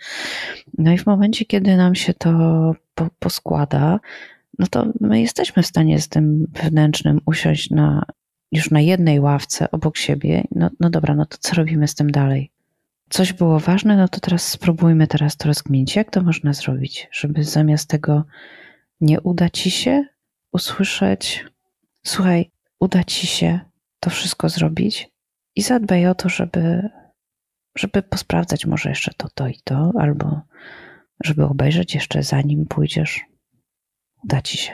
No 0.79 0.93
i 0.93 0.99
w 0.99 1.07
momencie, 1.07 1.45
kiedy 1.45 1.77
nam 1.77 1.95
się 1.95 2.15
to 2.15 2.31
po, 2.95 3.09
poskłada, 3.19 4.01
no 4.59 4.67
to 4.71 4.87
my 5.01 5.21
jesteśmy 5.21 5.63
w 5.63 5.67
stanie 5.67 6.01
z 6.01 6.09
tym 6.09 6.47
wewnętrznym 6.63 7.21
usiąść 7.27 7.71
na, 7.71 8.05
już 8.53 8.71
na 8.71 8.81
jednej 8.81 9.21
ławce 9.21 9.71
obok 9.71 9.97
siebie. 9.97 10.45
No, 10.51 10.71
no 10.81 10.91
dobra, 10.91 11.15
no 11.15 11.27
to 11.27 11.37
co 11.41 11.57
robimy 11.57 11.89
z 11.89 11.95
tym 11.95 12.11
dalej? 12.11 12.51
Coś 13.13 13.33
było 13.33 13.61
ważne, 13.61 13.97
no 13.97 14.09
to 14.09 14.21
teraz 14.21 14.49
spróbujmy 14.49 15.07
teraz 15.07 15.37
to 15.37 15.49
rozkminić. 15.49 15.97
Jak 15.97 16.11
to 16.11 16.23
można 16.23 16.53
zrobić, 16.53 17.09
żeby 17.13 17.45
zamiast 17.45 17.89
tego 17.89 18.25
nie 19.01 19.21
uda 19.21 19.51
ci 19.51 19.71
się 19.71 20.05
usłyszeć, 20.53 21.45
słuchaj, 22.07 22.51
uda 22.81 23.05
ci 23.05 23.27
się 23.27 23.61
to 24.01 24.11
wszystko 24.11 24.49
zrobić 24.49 25.11
i 25.57 25.63
zadbaj 25.63 26.07
o 26.07 26.15
to, 26.15 26.29
żeby, 26.29 26.89
żeby 27.79 28.03
posprawdzać 28.03 28.67
może 28.67 28.89
jeszcze 28.89 29.13
to, 29.17 29.29
to 29.35 29.49
i 29.49 29.61
to, 29.65 29.93
albo 29.99 30.41
żeby 31.25 31.45
obejrzeć 31.45 31.95
jeszcze 31.95 32.23
zanim 32.23 32.67
pójdziesz. 32.67 33.21
Uda 34.25 34.43
ci 34.43 34.59
się. 34.59 34.73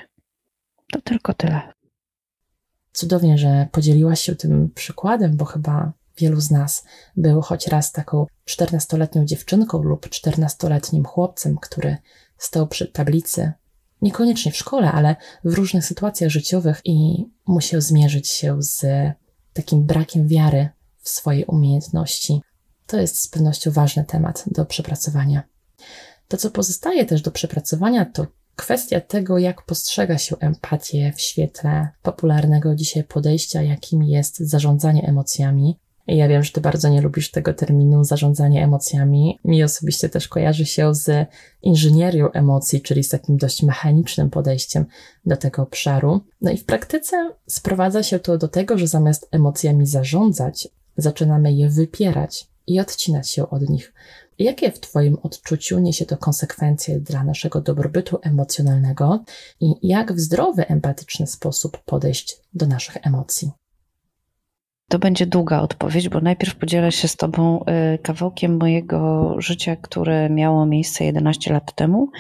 To 0.92 1.00
tylko 1.00 1.34
tyle. 1.34 1.72
Cudownie, 2.92 3.38
że 3.38 3.68
podzieliłaś 3.72 4.20
się 4.20 4.36
tym 4.36 4.70
przykładem, 4.74 5.36
bo 5.36 5.44
chyba 5.44 5.92
Wielu 6.18 6.40
z 6.40 6.50
nas 6.50 6.84
był 7.16 7.42
choć 7.42 7.66
raz 7.66 7.92
taką 7.92 8.26
14-letnią 8.48 9.24
dziewczynką 9.24 9.82
lub 9.82 10.08
14-letnim 10.08 11.04
chłopcem, 11.04 11.56
który 11.58 11.96
stał 12.38 12.68
przy 12.68 12.86
tablicy, 12.86 13.52
niekoniecznie 14.02 14.52
w 14.52 14.56
szkole, 14.56 14.92
ale 14.92 15.16
w 15.44 15.54
różnych 15.54 15.84
sytuacjach 15.84 16.30
życiowych 16.30 16.80
i 16.84 17.26
musiał 17.46 17.80
zmierzyć 17.80 18.28
się 18.28 18.62
z 18.62 18.86
takim 19.52 19.86
brakiem 19.86 20.28
wiary 20.28 20.68
w 20.98 21.08
swoje 21.08 21.46
umiejętności. 21.46 22.40
To 22.86 23.00
jest 23.00 23.22
z 23.22 23.28
pewnością 23.28 23.70
ważny 23.70 24.04
temat 24.04 24.44
do 24.46 24.64
przepracowania. 24.64 25.42
To, 26.28 26.36
co 26.36 26.50
pozostaje 26.50 27.06
też 27.06 27.22
do 27.22 27.30
przepracowania, 27.30 28.04
to 28.04 28.26
kwestia 28.56 29.00
tego, 29.00 29.38
jak 29.38 29.62
postrzega 29.62 30.18
się 30.18 30.36
empatię 30.38 31.12
w 31.16 31.20
świetle 31.20 31.88
popularnego 32.02 32.74
dzisiaj 32.74 33.04
podejścia, 33.04 33.62
jakim 33.62 34.02
jest 34.02 34.38
zarządzanie 34.38 35.08
emocjami, 35.08 35.78
ja 36.16 36.28
wiem, 36.28 36.42
że 36.44 36.52
ty 36.52 36.60
bardzo 36.60 36.88
nie 36.88 37.02
lubisz 37.02 37.30
tego 37.30 37.54
terminu 37.54 38.04
zarządzanie 38.04 38.64
emocjami. 38.64 39.38
Mi 39.44 39.64
osobiście 39.64 40.08
też 40.08 40.28
kojarzy 40.28 40.66
się 40.66 40.94
z 40.94 41.28
inżynierią 41.62 42.30
emocji, 42.30 42.82
czyli 42.82 43.04
z 43.04 43.08
takim 43.08 43.36
dość 43.36 43.62
mechanicznym 43.62 44.30
podejściem 44.30 44.86
do 45.26 45.36
tego 45.36 45.62
obszaru. 45.62 46.20
No 46.40 46.50
i 46.50 46.56
w 46.56 46.64
praktyce 46.64 47.30
sprowadza 47.46 48.02
się 48.02 48.18
to 48.18 48.38
do 48.38 48.48
tego, 48.48 48.78
że 48.78 48.86
zamiast 48.86 49.28
emocjami 49.30 49.86
zarządzać, 49.86 50.68
zaczynamy 50.96 51.52
je 51.52 51.68
wypierać 51.68 52.48
i 52.66 52.80
odcinać 52.80 53.30
się 53.30 53.50
od 53.50 53.68
nich. 53.68 53.92
Jakie 54.38 54.72
w 54.72 54.80
Twoim 54.80 55.16
odczuciu 55.22 55.78
niesie 55.78 56.06
to 56.06 56.16
konsekwencje 56.16 57.00
dla 57.00 57.24
naszego 57.24 57.60
dobrobytu 57.60 58.18
emocjonalnego 58.22 59.24
i 59.60 59.74
jak 59.82 60.12
w 60.12 60.20
zdrowy, 60.20 60.68
empatyczny 60.68 61.26
sposób 61.26 61.78
podejść 61.84 62.40
do 62.54 62.66
naszych 62.66 63.06
emocji? 63.06 63.50
To 64.88 64.98
będzie 64.98 65.26
długa 65.26 65.60
odpowiedź, 65.60 66.08
bo 66.08 66.20
najpierw 66.20 66.56
podzielę 66.56 66.92
się 66.92 67.08
z 67.08 67.16
Tobą 67.16 67.64
y, 67.94 67.98
kawałkiem 67.98 68.56
mojego 68.56 69.34
życia, 69.38 69.76
które 69.76 70.30
miało 70.30 70.66
miejsce 70.66 71.04
11 71.04 71.52
lat 71.52 71.74
temu. 71.74 72.10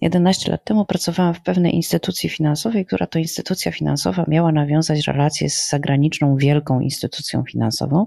11 0.00 0.50
lat 0.50 0.64
temu 0.64 0.84
pracowałam 0.84 1.34
w 1.34 1.40
pewnej 1.40 1.74
instytucji 1.74 2.28
finansowej, 2.28 2.86
która 2.86 3.06
to 3.06 3.18
instytucja 3.18 3.72
finansowa 3.72 4.24
miała 4.28 4.52
nawiązać 4.52 5.06
relacje 5.06 5.50
z 5.50 5.68
zagraniczną 5.68 6.36
wielką 6.36 6.80
instytucją 6.80 7.44
finansową. 7.44 8.06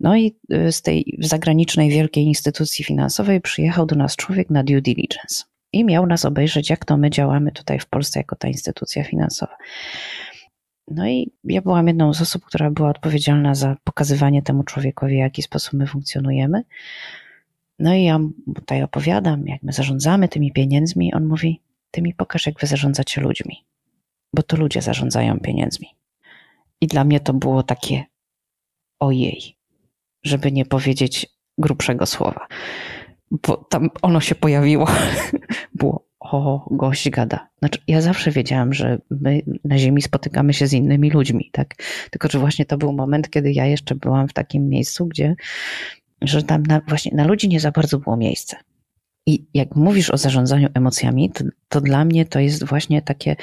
No 0.00 0.16
i 0.16 0.36
y, 0.52 0.72
z 0.72 0.82
tej 0.82 1.18
zagranicznej 1.20 1.90
wielkiej 1.90 2.24
instytucji 2.24 2.84
finansowej 2.84 3.40
przyjechał 3.40 3.86
do 3.86 3.96
nas 3.96 4.16
człowiek 4.16 4.50
na 4.50 4.64
due 4.64 4.80
diligence 4.80 5.44
i 5.72 5.84
miał 5.84 6.06
nas 6.06 6.24
obejrzeć, 6.24 6.70
jak 6.70 6.84
to 6.84 6.96
my 6.96 7.10
działamy 7.10 7.52
tutaj 7.52 7.78
w 7.78 7.86
Polsce 7.86 8.20
jako 8.20 8.36
ta 8.36 8.48
instytucja 8.48 9.04
finansowa. 9.04 9.56
No 10.88 11.08
i 11.08 11.32
ja 11.44 11.62
byłam 11.62 11.86
jedną 11.86 12.14
z 12.14 12.22
osób, 12.22 12.44
która 12.44 12.70
była 12.70 12.88
odpowiedzialna 12.90 13.54
za 13.54 13.76
pokazywanie 13.84 14.42
temu 14.42 14.62
człowiekowi, 14.62 15.14
w 15.14 15.18
jaki 15.18 15.42
sposób 15.42 15.72
my 15.72 15.86
funkcjonujemy. 15.86 16.62
No 17.78 17.94
i 17.94 18.04
ja 18.04 18.20
tutaj 18.54 18.82
opowiadam, 18.82 19.46
jak 19.46 19.62
my 19.62 19.72
zarządzamy 19.72 20.28
tymi 20.28 20.52
pieniędzmi. 20.52 21.14
On 21.14 21.26
mówi: 21.26 21.60
Ty 21.90 22.02
mi 22.02 22.14
pokaż, 22.14 22.46
jak 22.46 22.60
wy 22.60 22.66
zarządzacie 22.66 23.20
ludźmi, 23.20 23.64
bo 24.34 24.42
to 24.42 24.56
ludzie 24.56 24.82
zarządzają 24.82 25.40
pieniędzmi. 25.40 25.88
I 26.80 26.86
dla 26.86 27.04
mnie 27.04 27.20
to 27.20 27.34
było 27.34 27.62
takie 27.62 28.04
ojej, 29.00 29.56
żeby 30.22 30.52
nie 30.52 30.64
powiedzieć 30.64 31.26
grubszego 31.58 32.06
słowa, 32.06 32.46
bo 33.30 33.56
tam 33.56 33.90
ono 34.02 34.20
się 34.20 34.34
pojawiło. 34.34 34.86
było 35.74 36.05
o, 36.30 36.68
gość 36.70 37.10
gada. 37.10 37.48
Znaczy, 37.58 37.78
ja 37.88 38.00
zawsze 38.00 38.30
wiedziałam, 38.30 38.74
że 38.74 38.98
my 39.10 39.42
na 39.64 39.78
Ziemi 39.78 40.02
spotykamy 40.02 40.54
się 40.54 40.66
z 40.66 40.72
innymi 40.72 41.10
ludźmi, 41.10 41.50
tak? 41.52 41.74
Tylko, 42.10 42.28
że 42.28 42.38
właśnie 42.38 42.64
to 42.64 42.78
był 42.78 42.92
moment, 42.92 43.30
kiedy 43.30 43.52
ja 43.52 43.66
jeszcze 43.66 43.94
byłam 43.94 44.28
w 44.28 44.32
takim 44.32 44.68
miejscu, 44.68 45.06
gdzie, 45.06 45.36
że 46.22 46.42
tam 46.42 46.62
na, 46.62 46.80
właśnie 46.88 47.12
na 47.16 47.26
ludzi 47.26 47.48
nie 47.48 47.60
za 47.60 47.70
bardzo 47.70 47.98
było 47.98 48.16
miejsce. 48.16 48.56
I 49.26 49.46
jak 49.54 49.76
mówisz 49.76 50.10
o 50.10 50.16
zarządzaniu 50.16 50.68
emocjami, 50.74 51.30
to, 51.30 51.44
to 51.68 51.80
dla 51.80 52.04
mnie 52.04 52.24
to 52.24 52.40
jest 52.40 52.64
właśnie 52.64 53.02
takie 53.02 53.36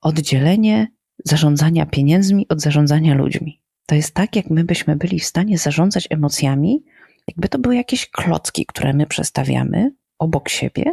oddzielenie 0.00 0.86
zarządzania 1.24 1.86
pieniędzmi 1.86 2.48
od 2.48 2.60
zarządzania 2.60 3.14
ludźmi. 3.14 3.62
To 3.86 3.94
jest 3.94 4.14
tak, 4.14 4.36
jak 4.36 4.50
my 4.50 4.64
byśmy 4.64 4.96
byli 4.96 5.20
w 5.20 5.24
stanie 5.24 5.58
zarządzać 5.58 6.06
emocjami, 6.10 6.84
jakby 7.28 7.48
to 7.48 7.58
były 7.58 7.76
jakieś 7.76 8.10
klocki, 8.10 8.66
które 8.66 8.92
my 8.92 9.06
przestawiamy 9.06 9.90
obok 10.18 10.48
siebie, 10.48 10.84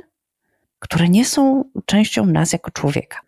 które 0.82 1.10
nie 1.10 1.26
są 1.26 1.64
częścią 1.86 2.26
nas 2.26 2.54
jako 2.54 2.72
człowieka. 2.72 3.20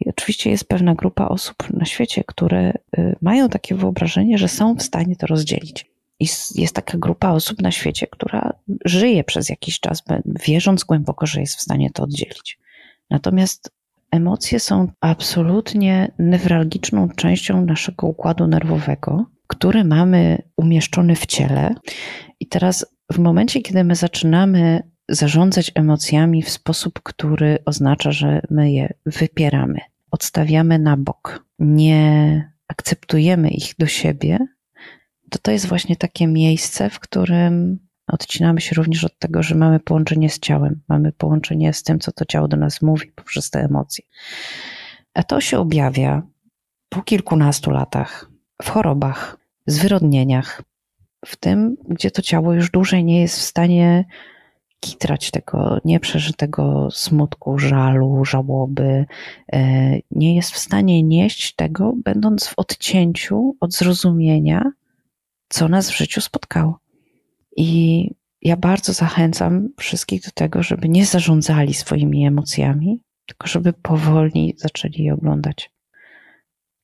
I 0.00 0.08
oczywiście 0.08 0.50
jest 0.50 0.64
pewna 0.64 0.94
grupa 0.94 1.28
osób 1.28 1.56
na 1.70 1.84
świecie, 1.84 2.24
które 2.26 2.72
y, 2.98 3.16
mają 3.22 3.48
takie 3.48 3.74
wyobrażenie, 3.74 4.38
że 4.38 4.48
są 4.48 4.74
w 4.74 4.82
stanie 4.82 5.16
to 5.16 5.26
rozdzielić. 5.26 5.90
I 6.20 6.26
jest 6.54 6.74
taka 6.74 6.98
grupa 6.98 7.30
osób 7.30 7.62
na 7.62 7.70
świecie, 7.70 8.06
która 8.06 8.52
żyje 8.84 9.24
przez 9.24 9.48
jakiś 9.48 9.80
czas, 9.80 10.02
wierząc 10.46 10.84
głęboko, 10.84 11.26
że 11.26 11.40
jest 11.40 11.56
w 11.56 11.60
stanie 11.60 11.90
to 11.90 12.02
oddzielić. 12.02 12.58
Natomiast 13.10 13.70
emocje 14.10 14.60
są 14.60 14.88
absolutnie 15.00 16.10
newralgiczną 16.18 17.08
częścią 17.08 17.64
naszego 17.64 18.06
układu 18.06 18.46
nerwowego, 18.46 19.26
który 19.46 19.84
mamy 19.84 20.42
umieszczony 20.56 21.16
w 21.16 21.26
ciele. 21.26 21.74
I 22.40 22.46
teraz, 22.46 22.86
w 23.12 23.18
momencie, 23.18 23.60
kiedy 23.60 23.84
my 23.84 23.94
zaczynamy 23.94 24.82
zarządzać 25.10 25.72
emocjami 25.74 26.42
w 26.42 26.50
sposób, 26.50 27.00
który 27.02 27.58
oznacza, 27.64 28.12
że 28.12 28.40
my 28.50 28.72
je 28.72 28.94
wypieramy, 29.06 29.78
odstawiamy 30.10 30.78
na 30.78 30.96
bok, 30.96 31.44
nie 31.58 32.52
akceptujemy 32.68 33.48
ich 33.48 33.74
do 33.78 33.86
siebie, 33.86 34.38
to 35.30 35.38
to 35.38 35.50
jest 35.50 35.66
właśnie 35.66 35.96
takie 35.96 36.26
miejsce, 36.26 36.90
w 36.90 37.00
którym 37.00 37.78
odcinamy 38.06 38.60
się 38.60 38.74
również 38.74 39.04
od 39.04 39.18
tego, 39.18 39.42
że 39.42 39.54
mamy 39.54 39.80
połączenie 39.80 40.30
z 40.30 40.38
ciałem, 40.38 40.80
mamy 40.88 41.12
połączenie 41.12 41.72
z 41.72 41.82
tym, 41.82 41.98
co 41.98 42.12
to 42.12 42.24
ciało 42.24 42.48
do 42.48 42.56
nas 42.56 42.82
mówi 42.82 43.12
poprzez 43.14 43.50
te 43.50 43.60
emocje. 43.60 44.04
A 45.14 45.22
to 45.22 45.40
się 45.40 45.58
objawia 45.58 46.22
po 46.88 47.02
kilkunastu 47.02 47.70
latach 47.70 48.30
w 48.62 48.68
chorobach, 48.68 49.36
zwyrodnieniach, 49.66 50.62
w 51.26 51.36
tym, 51.36 51.76
gdzie 51.88 52.10
to 52.10 52.22
ciało 52.22 52.52
już 52.52 52.70
dłużej 52.70 53.04
nie 53.04 53.20
jest 53.20 53.38
w 53.38 53.42
stanie 53.42 54.04
kitrać 54.80 55.30
tego 55.30 55.78
nieprzeżytego 55.84 56.88
smutku, 56.90 57.58
żalu, 57.58 58.24
żałoby, 58.24 59.06
e, 59.52 59.58
nie 60.10 60.36
jest 60.36 60.50
w 60.50 60.58
stanie 60.58 61.02
nieść 61.02 61.54
tego, 61.54 61.94
będąc 62.04 62.46
w 62.46 62.54
odcięciu 62.56 63.56
od 63.60 63.74
zrozumienia, 63.74 64.72
co 65.48 65.68
nas 65.68 65.90
w 65.90 65.96
życiu 65.96 66.20
spotkało. 66.20 66.78
I 67.56 68.10
ja 68.42 68.56
bardzo 68.56 68.92
zachęcam 68.92 69.68
wszystkich 69.78 70.22
do 70.22 70.30
tego, 70.30 70.62
żeby 70.62 70.88
nie 70.88 71.06
zarządzali 71.06 71.74
swoimi 71.74 72.26
emocjami, 72.26 73.02
tylko 73.26 73.46
żeby 73.46 73.72
powoli 73.72 74.54
zaczęli 74.58 75.02
je 75.02 75.14
oglądać. 75.14 75.70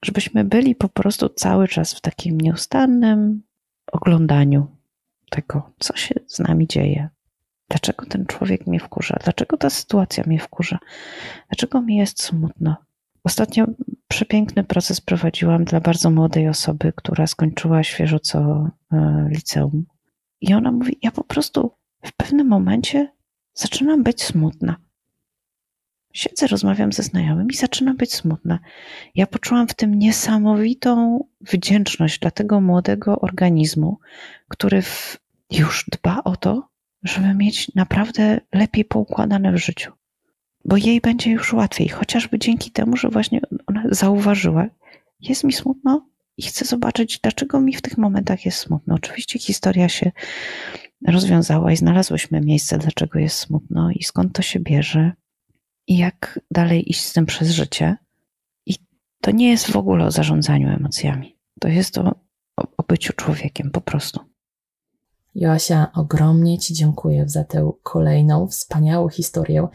Żebyśmy 0.04 0.44
byli 0.44 0.74
po 0.74 0.88
prostu 0.88 1.28
cały 1.28 1.68
czas 1.68 1.94
w 1.94 2.00
takim 2.00 2.40
nieustannym 2.40 3.42
oglądaniu 3.92 4.66
tego, 5.30 5.70
co 5.78 5.96
się 5.96 6.14
z 6.26 6.38
nami 6.38 6.66
dzieje. 6.66 7.08
Dlaczego 7.68 8.06
ten 8.06 8.26
człowiek 8.26 8.66
mnie 8.66 8.80
wkurza? 8.80 9.18
Dlaczego 9.24 9.56
ta 9.56 9.70
sytuacja 9.70 10.24
mnie 10.26 10.38
wkurza? 10.38 10.78
Dlaczego 11.48 11.82
mi 11.82 11.96
jest 11.96 12.22
smutno? 12.22 12.76
Ostatnio 13.24 13.66
przepiękny 14.08 14.64
proces 14.64 15.00
prowadziłam 15.00 15.64
dla 15.64 15.80
bardzo 15.80 16.10
młodej 16.10 16.48
osoby, 16.48 16.92
która 16.96 17.26
skończyła 17.26 17.82
świeżo 17.82 18.18
co 18.18 18.70
e, 18.92 19.28
liceum. 19.30 19.86
I 20.40 20.54
ona 20.54 20.72
mówi: 20.72 20.98
Ja 21.02 21.10
po 21.10 21.24
prostu 21.24 21.70
w 22.04 22.12
pewnym 22.12 22.46
momencie 22.46 23.12
zaczynam 23.54 24.02
być 24.02 24.22
smutna. 24.22 24.76
Siedzę, 26.12 26.46
rozmawiam 26.46 26.92
ze 26.92 27.02
znajomym 27.02 27.48
i 27.50 27.54
zaczynam 27.54 27.96
być 27.96 28.14
smutna. 28.14 28.58
Ja 29.14 29.26
poczułam 29.26 29.68
w 29.68 29.74
tym 29.74 29.94
niesamowitą 29.94 31.24
wdzięczność 31.40 32.18
dla 32.18 32.30
tego 32.30 32.60
młodego 32.60 33.20
organizmu, 33.20 33.98
który 34.48 34.82
w, 34.82 35.20
już 35.50 35.84
dba 35.92 36.24
o 36.24 36.36
to, 36.36 36.68
żeby 37.02 37.34
mieć 37.34 37.74
naprawdę 37.74 38.40
lepiej 38.52 38.84
poukładane 38.84 39.52
w 39.52 39.56
życiu. 39.56 39.92
Bo 40.64 40.76
jej 40.76 41.00
będzie 41.00 41.30
już 41.30 41.52
łatwiej, 41.52 41.88
chociażby 41.88 42.38
dzięki 42.38 42.70
temu, 42.70 42.96
że 42.96 43.08
właśnie 43.08 43.40
ona 43.66 43.82
zauważyła, 43.90 44.66
jest 45.20 45.44
mi 45.44 45.52
smutno 45.52 46.08
i 46.36 46.42
chcę 46.42 46.64
zobaczyć, 46.64 47.18
dlaczego 47.22 47.60
mi 47.60 47.74
w 47.74 47.82
tych 47.82 47.98
momentach 47.98 48.44
jest 48.44 48.58
smutno. 48.58 48.94
Oczywiście 48.94 49.38
historia 49.38 49.88
się 49.88 50.12
rozwiązała 51.08 51.72
i 51.72 51.76
znalazłyśmy 51.76 52.40
miejsce, 52.40 52.78
dlaczego 52.78 53.18
jest 53.18 53.38
smutno 53.38 53.90
i 53.90 54.02
skąd 54.02 54.32
to 54.32 54.42
się 54.42 54.60
bierze 54.60 55.12
i 55.86 55.96
jak 55.96 56.40
dalej 56.50 56.90
iść 56.90 57.00
z 57.00 57.12
tym 57.12 57.26
przez 57.26 57.50
życie. 57.50 57.96
I 58.66 58.74
to 59.20 59.30
nie 59.30 59.50
jest 59.50 59.70
w 59.70 59.76
ogóle 59.76 60.04
o 60.04 60.10
zarządzaniu 60.10 60.68
emocjami. 60.68 61.36
To 61.60 61.68
jest 61.68 61.98
o, 61.98 62.14
o, 62.56 62.62
o 62.76 62.82
byciu 62.82 63.12
człowiekiem 63.12 63.70
po 63.70 63.80
prostu. 63.80 64.20
Joasia, 65.36 65.92
ogromnie 65.94 66.58
Ci 66.58 66.74
dziękuję 66.74 67.24
za 67.28 67.44
tę 67.44 67.72
kolejną 67.82 68.48
wspaniałą 68.48 69.08
historię 69.08 69.68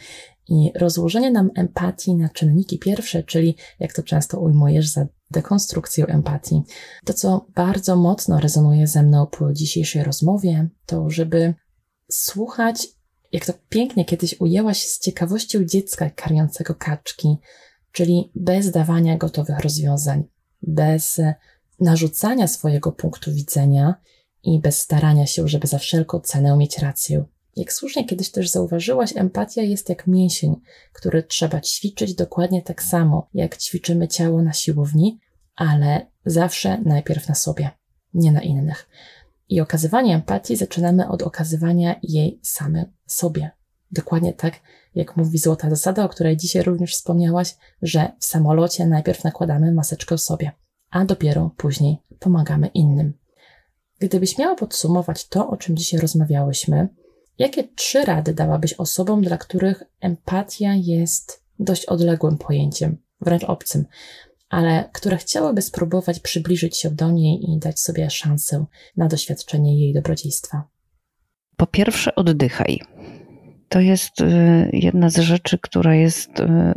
i 0.50 0.72
rozłożenie 0.76 1.32
nam 1.32 1.50
empatii 1.56 2.16
na 2.16 2.30
czynniki 2.30 2.80
pierwsze, 2.80 3.24
czyli 3.24 3.56
jak 3.80 3.94
to 3.94 4.04
często 4.04 4.40
ujmujesz, 4.40 4.88
za 4.88 5.08
dekonstrukcję 5.32 6.06
empatii. 6.06 6.62
To, 7.06 7.14
co 7.14 7.46
bardzo 7.56 7.96
mocno 7.96 8.40
rezonuje 8.40 8.88
ze 8.88 9.04
mną 9.04 9.28
po 9.28 9.54
dzisiejszej 9.54 10.04
rozmowie, 10.04 10.70
to 10.86 11.10
żeby 11.10 11.54
słuchać, 12.12 12.88
jak 13.32 13.46
to 13.46 13.54
pięknie 13.70 14.06
kiedyś 14.06 14.42
ujęłaś 14.42 14.88
z 14.88 15.00
ciekawością 15.00 15.66
dziecka 15.66 16.10
karmiącego 16.10 16.76
kaczki, 16.76 17.38
czyli 17.92 18.32
bez 18.36 18.72
dawania 18.72 19.18
gotowych 19.18 19.60
rozwiązań, 19.60 20.24
bez 20.62 21.22
narzucania 21.80 22.48
swojego 22.48 22.92
punktu 22.92 23.34
widzenia 23.34 23.96
i 24.44 24.60
bez 24.60 24.82
starania 24.82 25.26
się, 25.26 25.48
żeby 25.48 25.68
za 25.68 25.78
wszelką 25.78 26.20
cenę 26.20 26.58
mieć 26.58 26.78
rację. 26.78 27.26
Jak 27.56 27.74
słusznie 27.74 28.06
kiedyś 28.06 28.32
też 28.32 28.50
zauważyłaś, 28.50 29.18
empatia 29.18 29.62
jest 29.62 29.90
jak 29.90 30.08
mięsień, 30.08 30.56
który 30.94 31.24
trzeba 31.24 31.62
ćwiczyć 31.62 32.16
dokładnie 32.16 32.62
tak 32.62 32.84
samo, 32.84 33.28
jak 33.34 33.58
ćwiczymy 33.58 34.08
ciało 34.08 34.42
na 34.42 34.54
siłowni, 34.54 35.20
ale 35.56 36.08
zawsze 36.26 36.82
najpierw 36.86 37.30
na 37.30 37.36
sobie, 37.36 37.70
nie 38.14 38.32
na 38.32 38.42
innych. 38.42 38.90
I 39.50 39.62
okazywanie 39.62 40.16
empatii 40.16 40.56
zaczynamy 40.56 41.10
od 41.10 41.22
okazywania 41.22 41.96
jej 42.04 42.40
samym 42.44 42.86
sobie. 43.06 43.52
Dokładnie 43.92 44.34
tak, 44.34 44.54
jak 44.96 45.18
mówi 45.18 45.38
złota 45.38 45.70
zasada, 45.70 46.06
o 46.06 46.10
której 46.10 46.38
dzisiaj 46.38 46.64
również 46.64 46.94
wspomniałaś, 46.94 47.56
że 47.82 48.12
w 48.20 48.26
samolocie 48.26 48.88
najpierw 48.88 49.24
nakładamy 49.24 49.72
maseczkę 49.72 50.18
sobie, 50.18 50.52
a 50.90 51.06
dopiero 51.06 51.52
później 51.58 51.98
pomagamy 52.20 52.68
innym. 52.68 53.14
Gdybyś 54.02 54.38
miała 54.38 54.56
podsumować 54.56 55.28
to, 55.28 55.50
o 55.50 55.58
czym 55.58 55.78
dzisiaj 55.78 56.00
rozmawiałyśmy, 56.00 56.90
jakie 57.38 57.64
trzy 57.64 58.06
rady 58.06 58.34
dałabyś 58.34 58.74
osobom, 58.74 59.22
dla 59.22 59.38
których 59.38 59.84
empatia 60.00 60.74
jest 60.76 61.44
dość 61.60 61.86
odległym 61.86 62.38
pojęciem, 62.38 62.98
wręcz 63.22 63.44
obcym, 63.44 63.86
ale 64.50 64.90
które 64.94 65.18
chciałyby 65.18 65.62
spróbować 65.62 66.20
przybliżyć 66.20 66.78
się 66.78 66.92
do 66.92 67.12
niej 67.12 67.52
i 67.52 67.60
dać 67.60 67.80
sobie 67.80 68.10
szansę 68.10 68.66
na 68.98 69.08
doświadczenie 69.08 69.80
jej 69.80 69.94
dobrodziejstwa? 69.94 70.64
Po 71.58 71.68
pierwsze, 71.68 72.16
oddychaj. 72.16 72.80
To 73.70 73.80
jest 73.80 74.22
y, 74.22 74.70
jedna 74.74 75.10
z 75.10 75.18
rzeczy, 75.18 75.60
która 75.62 75.96
jest 75.96 76.40
y, 76.40 76.74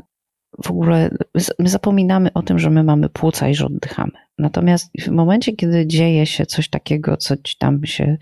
w 0.65 0.71
ogóle. 0.71 1.11
My 1.59 1.69
zapominamy 1.69 2.33
o 2.33 2.43
tym, 2.43 2.59
że 2.59 2.71
my 2.71 2.85
mamy 2.85 3.09
płuca 3.09 3.49
i 3.49 3.55
że 3.55 3.67
oddychamy. 3.67 4.24
Natomiast 4.39 4.91
w 5.01 5.09
momencie, 5.09 5.53
kiedy 5.53 5.87
dzieje 5.87 6.27
się 6.27 6.47
coś 6.47 6.69
takiego, 6.69 7.17
co 7.17 7.37
ci 7.37 7.57
tam 7.59 7.85
się 7.85 8.17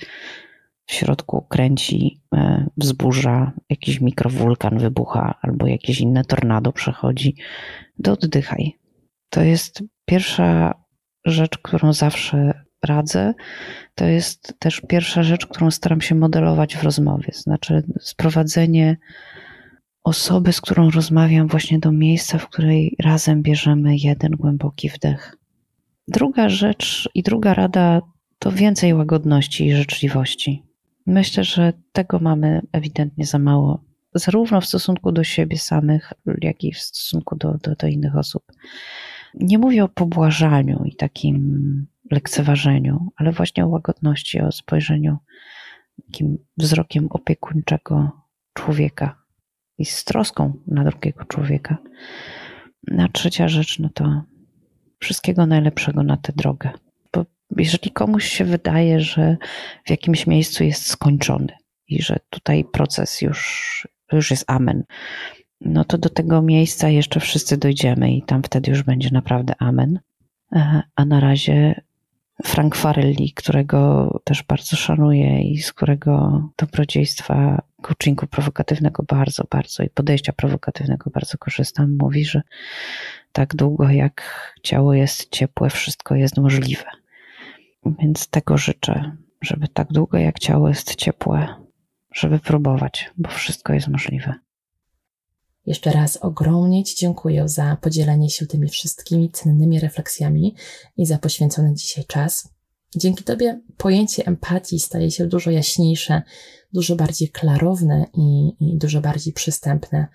w 0.86 0.92
środku 0.92 1.42
kręci, 1.42 2.20
e, 2.34 2.66
wzburza, 2.76 3.52
jakiś 3.70 4.00
mikrowulkan 4.00 4.78
wybucha 4.78 5.38
albo 5.42 5.66
jakieś 5.66 6.00
inne 6.00 6.24
tornado 6.24 6.72
przechodzi, 6.72 7.36
to 8.02 8.12
oddychaj. 8.12 8.72
To 9.30 9.42
jest 9.42 9.82
pierwsza 10.04 10.74
rzecz, 11.24 11.58
którą 11.58 11.92
zawsze 11.92 12.64
radzę. 12.84 13.34
To 13.94 14.04
jest 14.04 14.54
też 14.58 14.82
pierwsza 14.88 15.22
rzecz, 15.22 15.46
którą 15.46 15.70
staram 15.70 16.00
się 16.00 16.14
modelować 16.14 16.76
w 16.76 16.82
rozmowie. 16.82 17.28
Znaczy, 17.32 17.82
sprowadzenie 18.00 18.96
osoby, 20.04 20.52
z 20.52 20.60
którą 20.60 20.90
rozmawiam, 20.90 21.48
właśnie 21.48 21.78
do 21.78 21.92
miejsca, 21.92 22.38
w 22.38 22.48
której 22.48 22.96
razem 23.00 23.42
bierzemy 23.42 23.96
jeden 23.96 24.32
głęboki 24.32 24.88
wdech. 24.88 25.36
Druga 26.08 26.48
rzecz 26.48 27.08
i 27.14 27.22
druga 27.22 27.54
rada 27.54 28.02
to 28.38 28.52
więcej 28.52 28.94
łagodności 28.94 29.66
i 29.66 29.74
życzliwości. 29.74 30.62
Myślę, 31.06 31.44
że 31.44 31.72
tego 31.92 32.18
mamy 32.18 32.60
ewidentnie 32.72 33.26
za 33.26 33.38
mało, 33.38 33.84
zarówno 34.14 34.60
w 34.60 34.66
stosunku 34.66 35.12
do 35.12 35.24
siebie 35.24 35.58
samych, 35.58 36.12
jak 36.40 36.64
i 36.64 36.72
w 36.72 36.78
stosunku 36.78 37.36
do, 37.36 37.58
do, 37.62 37.74
do 37.74 37.86
innych 37.86 38.16
osób. 38.16 38.42
Nie 39.34 39.58
mówię 39.58 39.84
o 39.84 39.88
pobłażaniu 39.88 40.84
i 40.84 40.96
takim 40.96 41.86
lekceważeniu, 42.10 43.08
ale 43.16 43.32
właśnie 43.32 43.64
o 43.64 43.68
łagodności, 43.68 44.40
o 44.40 44.52
spojrzeniu 44.52 45.18
takim 46.06 46.38
wzrokiem 46.56 47.06
opiekuńczego 47.10 48.10
człowieka 48.52 49.22
i 49.78 49.84
z 49.84 50.04
troską 50.04 50.52
na 50.66 50.84
drugiego 50.84 51.24
człowieka. 51.24 51.76
A 52.98 53.08
trzecia 53.08 53.48
rzecz, 53.48 53.78
no 53.78 53.88
to 53.94 54.22
wszystkiego 55.02 55.46
najlepszego 55.46 56.02
na 56.02 56.16
tę 56.16 56.32
drogę. 56.36 56.70
Bo 57.12 57.24
Jeżeli 57.56 57.90
komuś 57.90 58.24
się 58.24 58.44
wydaje, 58.44 59.00
że 59.00 59.36
w 59.84 59.90
jakimś 59.90 60.26
miejscu 60.26 60.64
jest 60.64 60.86
skończony 60.86 61.52
i 61.88 62.02
że 62.02 62.16
tutaj 62.30 62.64
proces 62.64 63.22
już, 63.22 63.88
już 64.12 64.30
jest 64.30 64.44
amen, 64.46 64.84
no 65.64 65.84
to 65.84 65.98
do 65.98 66.08
tego 66.08 66.42
miejsca 66.42 66.88
jeszcze 66.88 67.20
wszyscy 67.20 67.56
dojdziemy 67.56 68.12
i 68.12 68.22
tam 68.22 68.42
wtedy 68.42 68.70
już 68.70 68.82
będzie 68.82 69.10
naprawdę 69.12 69.54
amen. 69.58 69.98
E, 70.52 70.82
a 70.96 71.04
na 71.04 71.20
razie 71.20 71.80
Frank 72.44 72.76
Farelli, 72.76 73.32
którego 73.32 74.10
też 74.24 74.42
bardzo 74.42 74.76
szanuję 74.76 75.42
i 75.42 75.58
z 75.58 75.72
którego 75.72 76.42
dobrodziejstwa 76.58 77.62
coachingu 77.82 78.26
prowokatywnego 78.26 79.02
bardzo, 79.02 79.44
bardzo 79.50 79.82
i 79.82 79.90
podejścia 79.90 80.32
prowokatywnego 80.32 81.10
bardzo 81.10 81.38
korzystam, 81.38 81.96
mówi, 82.00 82.24
że 82.24 82.42
tak 83.32 83.56
długo 83.56 83.90
jak 83.90 84.22
ciało 84.62 84.94
jest 84.94 85.30
ciepłe, 85.30 85.70
wszystko 85.70 86.14
jest 86.14 86.36
możliwe. 86.36 86.84
Więc 87.86 88.28
tego 88.28 88.58
życzę, 88.58 89.16
żeby 89.40 89.68
tak 89.68 89.88
długo 89.92 90.18
jak 90.18 90.38
ciało 90.38 90.68
jest 90.68 90.94
ciepłe, 90.94 91.48
żeby 92.14 92.38
próbować, 92.38 93.10
bo 93.16 93.28
wszystko 93.28 93.72
jest 93.72 93.88
możliwe. 93.88 94.34
Jeszcze 95.66 95.90
raz 95.90 96.16
ogromnie 96.16 96.84
Ci 96.84 96.96
dziękuję 96.96 97.48
za 97.48 97.76
podzielenie 97.80 98.30
się 98.30 98.46
tymi 98.46 98.68
wszystkimi 98.68 99.30
cennymi 99.30 99.80
refleksjami 99.80 100.54
i 100.96 101.06
za 101.06 101.18
poświęcony 101.18 101.74
dzisiaj 101.74 102.04
czas. 102.04 102.48
Dzięki 102.96 103.24
Tobie 103.24 103.60
pojęcie 103.76 104.26
empatii 104.26 104.80
staje 104.80 105.10
się 105.10 105.26
dużo 105.26 105.50
jaśniejsze, 105.50 106.22
dużo 106.72 106.96
bardziej 106.96 107.28
klarowne 107.28 108.06
i, 108.14 108.52
i 108.60 108.78
dużo 108.78 109.00
bardziej 109.00 109.32
przystępne. 109.32 110.06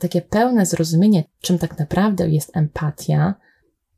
Takie 0.00 0.22
pełne 0.22 0.66
zrozumienie, 0.66 1.24
czym 1.40 1.58
tak 1.58 1.78
naprawdę 1.78 2.28
jest 2.28 2.56
empatia, 2.56 3.34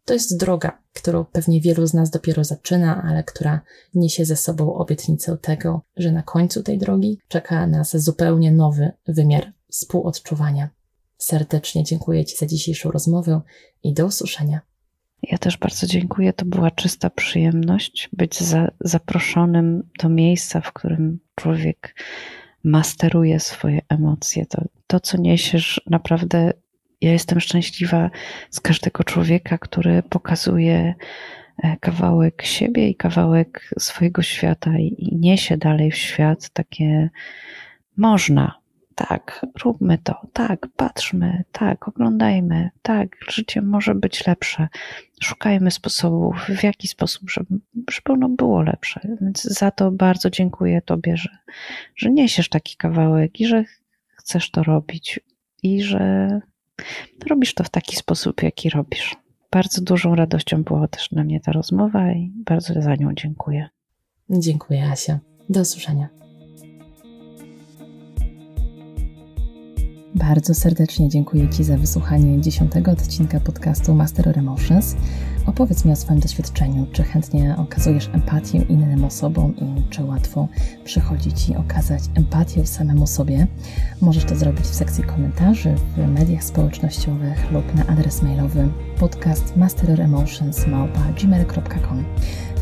to 0.05 0.15
jest 0.15 0.41
droga, 0.41 0.79
którą 0.93 1.25
pewnie 1.25 1.61
wielu 1.61 1.87
z 1.87 1.95
nas 1.95 2.11
dopiero 2.11 2.45
zaczyna, 2.45 3.03
ale 3.03 3.25
która 3.25 3.61
niesie 3.95 4.25
ze 4.25 4.37
sobą 4.37 4.75
obietnicę 4.75 5.37
tego, 5.37 5.83
że 5.97 6.13
na 6.13 6.23
końcu 6.23 6.63
tej 6.63 6.79
drogi 6.79 7.19
czeka 7.29 7.67
nas 7.67 7.97
zupełnie 7.97 8.53
nowy 8.53 8.93
wymiar 9.09 9.53
współodczuwania. 9.71 10.69
Serdecznie 11.19 11.85
dziękuję 11.85 12.25
Ci 12.25 12.37
za 12.37 12.47
dzisiejszą 12.47 12.91
rozmowę 12.91 13.41
i 13.83 13.93
do 13.93 14.07
usłyszenia. 14.07 14.61
Ja 15.23 15.39
też 15.39 15.57
bardzo 15.57 15.87
dziękuję. 15.87 16.33
To 16.33 16.45
była 16.45 16.71
czysta 16.71 17.11
przyjemność 17.11 18.09
być 18.13 18.41
za, 18.41 18.71
zaproszonym 18.81 19.89
do 20.03 20.09
miejsca, 20.09 20.61
w 20.61 20.73
którym 20.73 21.19
człowiek 21.35 21.95
masteruje 22.67 23.41
swoje 23.41 23.81
emocje. 23.89 24.47
To, 24.47 24.63
to, 24.87 25.01
co 25.01 25.19
niesiesz, 25.19 25.81
naprawdę 25.87 26.53
ja 27.01 27.13
jestem 27.13 27.41
szczęśliwa 27.41 28.11
z 28.51 28.61
każdego 28.61 29.05
człowieka, 29.05 29.59
który 29.59 30.03
pokazuje 30.03 30.95
e, 31.63 31.77
kawałek 31.81 32.43
siebie 32.43 32.89
i 32.89 32.95
kawałek 32.95 33.71
swojego 33.79 34.23
świata 34.23 34.79
i, 34.79 34.95
i 34.99 35.17
niesie 35.17 35.57
dalej 35.57 35.91
w 35.91 35.97
świat 35.97 36.51
takie 36.51 37.11
można, 37.97 38.55
tak, 38.97 39.47
róbmy 39.65 39.99
to, 39.99 40.21
tak, 40.33 40.69
patrzmy, 40.77 41.45
tak, 41.53 41.89
oglądajmy, 41.89 42.71
tak, 42.83 43.17
życie 43.29 43.63
może 43.63 43.95
być 43.95 44.27
lepsze. 44.27 44.69
Szukajmy 45.21 45.71
sposobów, 45.71 46.37
w 46.37 46.63
jaki 46.63 46.89
sposób, 46.89 47.31
żeby, 47.31 47.59
żeby 47.91 48.13
ono 48.13 48.29
było 48.29 48.63
lepsze. 48.63 49.01
Więc 49.21 49.43
za 49.43 49.71
to 49.71 49.91
bardzo 49.91 50.31
dziękuję 50.31 50.83
Tobie, 50.83 51.17
że, 51.17 51.31
że 51.97 52.11
niesiesz 52.11 52.49
taki 52.49 52.77
kawałek 52.77 53.41
i 53.41 53.47
że 53.47 53.65
chcesz 54.17 54.51
to 54.51 54.63
robić 54.63 55.21
i 55.63 55.83
że 55.83 56.29
robisz 57.27 57.55
to 57.55 57.65
w 57.65 57.71
taki 57.71 57.97
sposób, 57.97 58.43
jaki 58.43 58.71
robisz. 58.71 59.17
Bardzo 59.51 59.83
dużą 59.83 60.15
radością 60.15 60.63
była 60.63 60.89
też 60.89 61.09
dla 61.09 61.25
mnie 61.25 61.41
ta 61.41 61.53
rozmowa 61.53 62.13
i 62.13 62.33
bardzo 62.35 62.83
za 62.83 62.95
nią 62.95 63.15
dziękuję. 63.15 63.69
Dziękuję, 64.31 64.91
Asia. 64.91 65.19
Do 65.49 65.61
usłyszenia. 65.61 66.09
Bardzo 70.19 70.55
serdecznie 70.55 71.09
dziękuję 71.09 71.49
Ci 71.49 71.65
za 71.65 71.77
wysłuchanie 71.77 72.41
dziesiątego 72.41 72.91
odcinka 72.91 73.41
podcastu 73.41 73.95
Master 73.95 74.29
of 74.29 74.37
Emotions. 74.37 74.97
Opowiedz 75.47 75.85
mi 75.85 75.93
o 75.93 75.97
swoim 75.97 76.21
doświadczeniu, 76.21 76.87
czy 76.93 77.03
chętnie 77.03 77.57
okazujesz 77.59 78.11
empatię 78.13 78.59
innym 78.59 79.05
osobom 79.05 79.55
i 79.57 79.83
czy 79.91 80.05
łatwo 80.05 80.49
przychodzi 80.85 81.33
Ci 81.33 81.57
okazać 81.57 82.03
empatię 82.15 82.67
samemu 82.67 83.07
sobie. 83.07 83.47
Możesz 84.01 84.25
to 84.25 84.37
zrobić 84.37 84.65
w 84.65 84.75
sekcji 84.75 85.05
komentarzy, 85.05 85.75
w 85.97 86.09
mediach 86.09 86.45
społecznościowych 86.45 87.53
lub 87.53 87.75
na 87.75 87.87
adres 87.87 88.23
mailowy 88.23 88.69
podcast 88.99 89.57
masteroremotions.gmail.com 89.57 92.05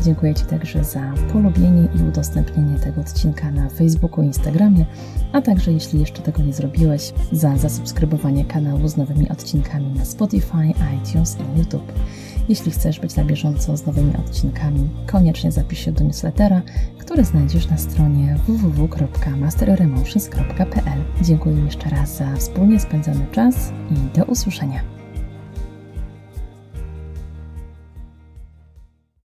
Dziękuję 0.03 0.35
Ci 0.35 0.45
także 0.45 0.83
za 0.83 1.13
polubienie 1.33 1.87
i 1.95 2.03
udostępnienie 2.03 2.79
tego 2.79 3.01
odcinka 3.01 3.51
na 3.51 3.69
Facebooku 3.69 4.23
i 4.23 4.27
Instagramie, 4.27 4.85
a 5.31 5.41
także 5.41 5.71
jeśli 5.71 5.99
jeszcze 5.99 6.21
tego 6.21 6.43
nie 6.43 6.53
zrobiłeś, 6.53 7.13
za 7.31 7.57
zasubskrybowanie 7.57 8.45
kanału 8.45 8.87
z 8.87 8.97
nowymi 8.97 9.29
odcinkami 9.29 9.89
na 9.89 10.05
Spotify, 10.05 10.73
iTunes 10.97 11.37
i 11.39 11.59
YouTube. 11.59 11.93
Jeśli 12.49 12.71
chcesz 12.71 12.99
być 12.99 13.15
na 13.15 13.23
bieżąco 13.23 13.77
z 13.77 13.85
nowymi 13.85 14.13
odcinkami, 14.17 14.89
koniecznie 15.07 15.51
zapisz 15.51 15.79
się 15.79 15.91
do 15.91 16.03
newslettera, 16.03 16.61
który 16.97 17.25
znajdziesz 17.25 17.69
na 17.69 17.77
stronie 17.77 18.37
www.masteremotions.pl. 18.47 21.03
Dziękuję 21.21 21.65
jeszcze 21.65 21.89
raz 21.89 22.17
za 22.17 22.35
wspólnie 22.35 22.79
spędzony 22.79 23.25
czas 23.31 23.71
i 23.91 23.95
do 24.17 24.25
usłyszenia. 24.25 25.04